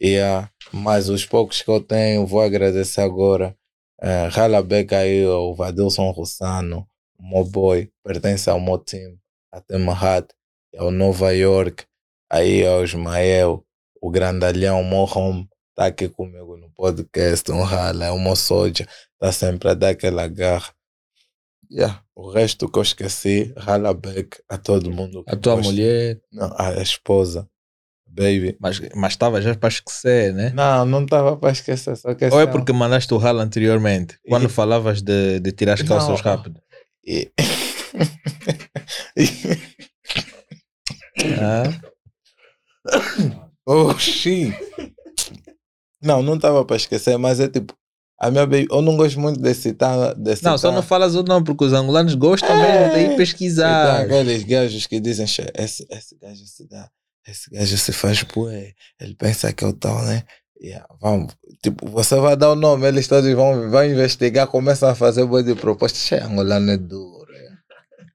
e, 0.00 0.18
ah, 0.18 0.50
mas 0.72 1.08
os 1.08 1.24
poucos 1.24 1.62
que 1.62 1.70
eu 1.70 1.80
tenho, 1.80 2.26
vou 2.26 2.40
agradecer 2.40 3.00
agora. 3.00 3.56
Uh, 4.02 4.28
rala 4.32 4.60
beca 4.60 4.98
aí 4.98 5.24
ao 5.24 5.54
Vadilson 5.54 6.10
Russano, 6.10 6.88
o 7.16 7.22
meu 7.22 7.44
boy, 7.44 7.88
pertence 8.02 8.50
ao 8.50 8.60
meu 8.60 8.78
time, 8.78 9.16
até 9.52 9.78
Mahat, 9.78 10.26
ao 10.76 10.90
Nova 10.90 11.32
York, 11.32 11.84
aí 12.28 12.66
ao 12.66 12.82
Ismael, 12.82 13.64
o 14.00 14.10
grandalhão, 14.10 14.80
o 14.80 14.84
meu 14.84 15.04
home, 15.04 15.48
tá 15.76 15.86
aqui 15.86 16.08
comigo 16.08 16.56
no 16.56 16.68
podcast, 16.70 17.52
um 17.52 17.62
rala, 17.62 18.06
é 18.06 18.10
o 18.10 18.18
meu 18.18 18.34
soja, 18.34 18.88
tá 19.20 19.30
sempre 19.30 19.68
a 19.70 19.74
dar 19.74 19.90
aquela 19.90 20.26
garra. 20.26 20.74
Yeah. 21.74 22.02
O 22.14 22.30
resto 22.30 22.68
que 22.68 22.78
eu 22.78 22.82
esqueci, 22.82 23.52
rala 23.56 23.94
back 23.94 24.42
a 24.48 24.58
todo 24.58 24.90
mundo. 24.90 25.24
A 25.26 25.34
tua 25.36 25.54
gosta. 25.56 25.70
mulher, 25.70 26.20
Não, 26.30 26.54
a 26.58 26.82
esposa, 26.82 27.48
baby. 28.06 28.56
mas 28.60 28.78
mas 28.94 29.12
estava 29.14 29.40
já 29.40 29.54
para 29.54 29.70
esquecer, 29.70 30.34
né? 30.34 30.50
Não, 30.54 30.84
não 30.84 31.04
estava 31.04 31.34
para 31.36 31.50
esquecer, 31.50 31.96
só 31.96 32.14
que 32.14 32.26
Ou 32.26 32.40
é 32.40 32.42
essa- 32.42 32.52
porque 32.52 32.72
mandaste 32.74 33.14
o 33.14 33.16
ralo 33.16 33.40
anteriormente, 33.40 34.18
quando 34.28 34.44
E- 34.46 34.48
falavas 34.50 35.00
de, 35.00 35.40
de 35.40 35.50
tirar 35.52 35.74
as 35.74 35.82
calças 35.82 36.08
Não. 36.08 36.16
rápido. 36.16 36.60
E- 37.06 37.32
Ah, 41.40 41.64
Oxi! 43.66 44.52
Não, 46.02 46.22
não 46.22 46.34
estava 46.34 46.64
para 46.64 46.76
esquecer, 46.76 47.16
mas 47.16 47.38
é 47.38 47.48
tipo, 47.48 47.74
A 48.22 48.30
minha 48.30 48.46
baby, 48.46 48.68
eu 48.70 48.80
não 48.80 48.96
gosto 48.96 49.18
muito 49.18 49.40
de 49.40 49.52
citar. 49.52 50.14
De 50.14 50.36
citar 50.36 50.52
Não, 50.52 50.58
só 50.58 50.70
não 50.70 50.80
falas 50.82 51.16
o 51.16 51.24
nome, 51.24 51.44
porque 51.44 51.64
os 51.64 51.72
angolanos 51.72 52.14
gostam 52.14 52.56
mesmo 52.56 52.94
de 52.94 53.00
ir 53.00 53.04
Então, 53.06 53.16
pesquisar. 53.16 54.02
aqueles 54.02 54.44
gajos 54.44 54.86
que 54.86 55.00
dizem, 55.00 55.26
"Che, 55.26 55.50
esse, 55.58 55.84
esse 55.90 56.16
gajo 56.22 56.46
se 56.46 56.68
dá, 56.68 56.88
esse 57.26 57.50
gajo 57.50 57.76
se 57.76 57.92
faz 57.92 58.22
bué, 58.22 58.74
ele 59.00 59.14
pensa 59.16 59.52
que 59.52 59.64
eu 59.64 59.72
tal, 59.72 60.00
né? 60.04 60.22
Yeah, 60.62 60.86
vamos, 61.00 61.32
tipo, 61.60 61.88
você 61.90 62.14
vai 62.20 62.36
dar 62.36 62.52
o 62.52 62.54
nome, 62.54 62.86
eles 62.86 63.08
todos 63.08 63.28
vão, 63.34 63.68
vão 63.68 63.84
investigar, 63.84 64.46
começam 64.46 64.88
a 64.88 64.94
fazer 64.94 65.24
bué 65.26 65.42
de 65.42 65.56
propostas. 65.56 66.02
Che, 66.02 66.14
angolano 66.14 66.70
é 66.70 66.76
duro. 66.76 67.26
yeah. 67.32 67.56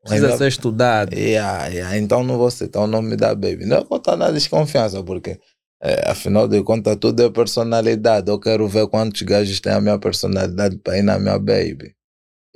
Precisa 0.05 0.25
Ainda- 0.27 0.37
ser 0.37 0.47
estudado. 0.47 1.13
Yeah, 1.13 1.65
yeah. 1.67 1.97
Então 1.97 2.23
não 2.23 2.37
vou 2.37 2.49
citar 2.49 2.81
o 2.83 2.87
nome 2.87 3.17
da 3.17 3.35
baby. 3.35 3.65
Não 3.65 3.79
é 3.79 3.83
contar 3.83 4.15
na 4.15 4.31
desconfiança, 4.31 5.03
porque 5.03 5.37
é, 5.81 6.09
afinal 6.09 6.47
de 6.47 6.63
contas 6.63 6.97
tudo 6.97 7.23
é 7.23 7.29
personalidade. 7.29 8.29
Eu 8.29 8.39
quero 8.39 8.67
ver 8.67 8.87
quantos 8.87 9.21
gajos 9.21 9.59
têm 9.59 9.73
a 9.73 9.81
minha 9.81 9.99
personalidade 9.99 10.77
para 10.77 10.97
ir 10.97 11.03
na 11.03 11.19
minha 11.19 11.37
baby. 11.37 11.95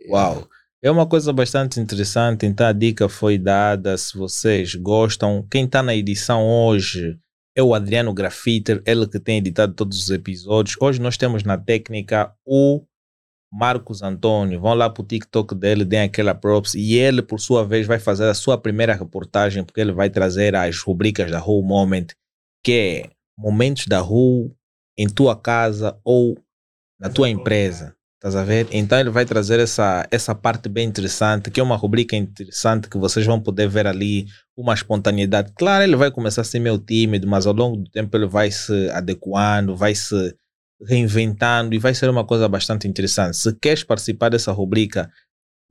Uau! 0.09 0.47
É 0.83 0.89
uma 0.89 1.05
coisa 1.05 1.31
bastante 1.31 1.79
interessante, 1.79 2.47
então 2.47 2.65
a 2.65 2.71
dica 2.71 3.07
foi 3.07 3.37
dada. 3.37 3.95
Se 3.97 4.17
vocês 4.17 4.73
gostam, 4.73 5.45
quem 5.49 5.65
está 5.65 5.83
na 5.83 5.95
edição 5.95 6.43
hoje 6.43 7.19
é 7.55 7.61
o 7.61 7.75
Adriano 7.75 8.11
Grafiter, 8.11 8.81
ele 8.85 9.07
que 9.07 9.19
tem 9.19 9.37
editado 9.37 9.73
todos 9.73 9.99
os 10.01 10.09
episódios. 10.09 10.75
Hoje 10.81 10.99
nós 10.99 11.17
temos 11.17 11.43
na 11.43 11.55
técnica 11.55 12.33
o 12.43 12.83
Marcos 13.53 14.01
Antônio. 14.01 14.59
Vão 14.59 14.73
lá 14.73 14.89
para 14.89 15.03
o 15.03 15.05
TikTok 15.05 15.53
dele, 15.53 15.85
deem 15.85 16.03
aquela 16.03 16.33
props. 16.33 16.73
E 16.73 16.95
ele, 16.95 17.21
por 17.21 17.39
sua 17.39 17.63
vez, 17.63 17.85
vai 17.85 17.99
fazer 17.99 18.25
a 18.25 18.33
sua 18.33 18.57
primeira 18.57 18.95
reportagem, 18.95 19.63
porque 19.63 19.81
ele 19.81 19.91
vai 19.91 20.09
trazer 20.09 20.55
as 20.55 20.79
rubricas 20.79 21.29
da 21.29 21.43
Whole 21.43 21.67
Moment, 21.67 22.07
que 22.63 22.71
é 22.71 23.09
momentos 23.37 23.87
da 23.87 23.99
rua 23.99 24.51
em 24.97 25.07
tua 25.07 25.35
casa 25.35 25.99
ou 26.03 26.37
na 26.99 27.09
tua 27.09 27.29
empresa. 27.29 27.95
Estás 28.15 28.35
a 28.35 28.43
ver? 28.43 28.67
Então 28.71 28.99
ele 28.99 29.09
vai 29.09 29.25
trazer 29.25 29.59
essa, 29.59 30.07
essa 30.11 30.35
parte 30.35 30.69
bem 30.69 30.87
interessante, 30.87 31.49
que 31.49 31.59
é 31.59 31.63
uma 31.63 31.75
rubrica 31.75 32.15
interessante 32.15 32.87
que 32.87 32.97
vocês 32.99 33.25
vão 33.25 33.41
poder 33.41 33.67
ver 33.67 33.87
ali 33.87 34.27
uma 34.55 34.75
espontaneidade. 34.75 35.51
Claro, 35.55 35.83
ele 35.83 35.95
vai 35.95 36.11
começar 36.11 36.41
a 36.41 36.43
ser 36.43 36.59
meio 36.59 36.77
tímido, 36.77 37.27
mas 37.27 37.47
ao 37.47 37.53
longo 37.53 37.77
do 37.77 37.89
tempo 37.89 38.15
ele 38.15 38.27
vai 38.27 38.51
se 38.51 38.91
adequando, 38.91 39.75
vai 39.75 39.95
se 39.95 40.35
reinventando 40.87 41.73
e 41.73 41.79
vai 41.79 41.95
ser 41.95 42.11
uma 42.11 42.23
coisa 42.23 42.47
bastante 42.47 42.87
interessante. 42.87 43.37
Se 43.37 43.55
queres 43.55 43.83
participar 43.83 44.29
dessa 44.29 44.51
rubrica, 44.51 45.09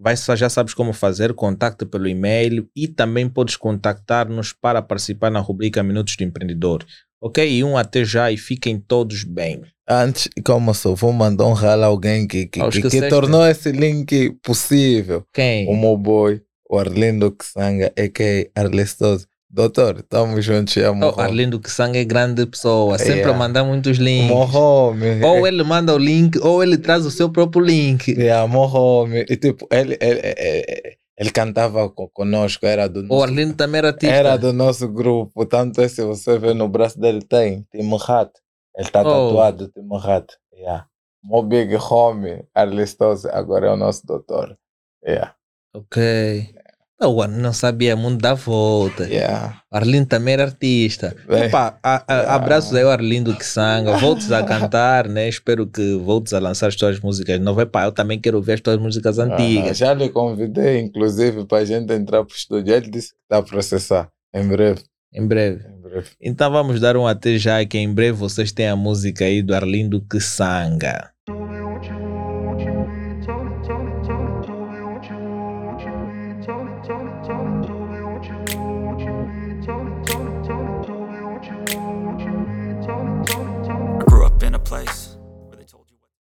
vai, 0.00 0.16
já 0.16 0.48
sabes 0.48 0.72
como 0.72 0.92
fazer, 0.92 1.34
contacta 1.34 1.84
pelo 1.84 2.08
e-mail 2.08 2.66
e 2.74 2.88
também 2.88 3.28
podes 3.28 3.56
contactar-nos 3.56 4.52
para 4.52 4.80
participar 4.80 5.30
na 5.30 5.40
rubrica 5.40 5.82
Minutos 5.82 6.16
do 6.16 6.24
Empreendedor. 6.24 6.84
Ok? 7.22 7.46
E 7.46 7.62
um 7.62 7.76
até 7.76 8.02
já 8.02 8.32
e 8.32 8.38
fiquem 8.38 8.80
todos 8.80 9.24
bem. 9.24 9.60
Antes, 9.86 10.28
como 10.44 10.72
só 10.72 10.94
vou 10.94 11.12
mandar 11.12 11.46
um 11.46 11.52
ralo 11.52 11.82
a 11.82 11.86
alguém 11.86 12.26
que, 12.26 12.46
que, 12.46 12.60
Ah, 12.62 12.70
que, 12.70 12.80
que 12.80 13.08
tornou 13.08 13.46
esse 13.46 13.70
link 13.72 14.30
possível. 14.42 15.24
Quem? 15.34 15.68
O 15.68 15.76
meu 15.76 15.96
boy, 15.96 16.40
o 16.68 16.78
Arlindo 16.78 17.30
Kisanga, 17.32 17.92
a.k.a. 17.98 18.60
Arlestoso. 18.60 19.26
Doutor, 19.52 19.98
estamos 19.98 20.44
juntos, 20.44 20.76
é 20.76 20.88
Oh, 20.88 21.20
Arlindo 21.20 21.58
que 21.58 21.68
sangue 21.70 21.98
é 21.98 22.04
grande 22.04 22.46
pessoa, 22.46 22.96
sempre 22.98 23.14
Yeah. 23.22 23.34
a 23.34 23.38
mandar 23.38 23.64
muitos 23.64 23.98
links. 23.98 24.28
Meu 24.28 24.38
homem. 24.62 25.24
Ou 25.24 25.44
ele 25.44 25.64
manda 25.64 25.92
o 25.92 25.98
link, 25.98 26.38
ou 26.38 26.62
ele 26.62 26.78
traz 26.78 27.04
o 27.04 27.10
seu 27.10 27.28
próprio 27.28 27.60
link. 27.64 28.12
Yeah, 28.12 28.46
meu 28.46 28.60
homem. 28.60 29.24
E 29.28 29.36
tipo, 29.36 29.66
ele, 29.72 29.98
ele, 30.00 30.20
ele, 30.22 30.96
ele 31.18 31.30
cantava 31.32 31.88
co- 31.90 32.08
conosco, 32.10 32.64
era 32.64 32.88
do 32.88 33.00
O 33.00 33.02
nosso, 33.02 33.22
Arlindo 33.24 33.54
também 33.54 33.78
era 33.80 33.88
artista. 33.88 34.14
era 34.14 34.36
do 34.36 34.52
nosso 34.52 34.86
grupo. 34.88 35.44
Tanto 35.44 35.80
é 35.80 35.88
se 35.88 36.04
você 36.04 36.38
vê 36.38 36.54
no 36.54 36.68
braço 36.68 36.98
dele, 37.00 37.20
tem 37.20 37.66
Tim 37.72 37.90
Rat. 37.96 38.30
Ele 38.76 38.86
está 38.86 39.00
Oh. 39.02 39.04
tatuado, 39.28 39.68
Tim 39.68 39.88
Rat. 39.98 40.26
Yeah. 40.54 40.86
Meu 41.24 41.42
big 41.42 41.74
homie, 41.74 42.44
Arlistoso, 42.54 43.28
agora 43.32 43.66
é 43.66 43.70
o 43.72 43.76
nosso 43.76 44.06
doutor. 44.06 44.56
Yeah. 45.04 45.34
Ok. 45.74 46.54
Eu 47.02 47.16
não 47.28 47.52
sabia 47.52 47.96
muito 47.96 48.20
da 48.20 48.34
volta. 48.34 49.04
Yeah. 49.04 49.62
O 49.72 49.76
Arlindo 49.76 50.06
também 50.06 50.34
era 50.34 50.44
artista. 50.44 51.16
Bem. 51.26 51.46
Opa, 51.46 51.78
a- 51.82 52.04
a- 52.06 52.34
abraços 52.34 52.74
aí 52.74 52.82
ao 52.82 52.90
Arlindo 52.90 53.34
que 53.34 53.44
sanga. 53.46 53.96
Voltes 53.96 54.30
a 54.30 54.42
cantar, 54.44 55.08
né? 55.08 55.26
Espero 55.28 55.66
que 55.66 55.94
voltes 55.96 56.34
a 56.34 56.38
lançar 56.38 56.66
as 56.68 56.76
tuas 56.76 57.00
músicas 57.00 57.40
novas. 57.40 57.62
Epá, 57.62 57.84
eu 57.84 57.92
também 57.92 58.18
quero 58.20 58.42
ver 58.42 58.54
as 58.54 58.60
tuas 58.60 58.78
músicas 58.78 59.18
Ah, 59.18 59.24
antigas. 59.24 59.78
já 59.78 59.94
lhe 59.94 60.10
convidei, 60.10 60.78
inclusive, 60.80 61.46
para 61.46 61.58
a 61.58 61.64
gente 61.64 61.90
entrar 61.92 62.22
para 62.22 62.32
o 62.34 62.36
estúdio. 62.36 62.74
Ele 62.74 62.90
disse 62.90 63.08
que 63.14 63.18
está 63.22 63.38
a 63.38 63.42
processar. 63.42 64.08
Em 64.34 64.46
breve. 64.46 64.82
Em 65.12 65.26
breve. 65.26 65.64
Em 65.68 65.80
breve. 65.80 66.08
Então 66.20 66.52
vamos 66.52 66.80
dar 66.80 66.96
um 66.96 67.06
até 67.06 67.36
já, 67.38 67.64
que 67.64 67.78
em 67.78 67.92
breve 67.92 68.12
vocês 68.12 68.52
têm 68.52 68.68
a 68.68 68.76
música 68.76 69.24
aí 69.24 69.42
do 69.42 69.54
Arlindo 69.54 70.04
que 70.08 70.20
sanga. 70.20 71.10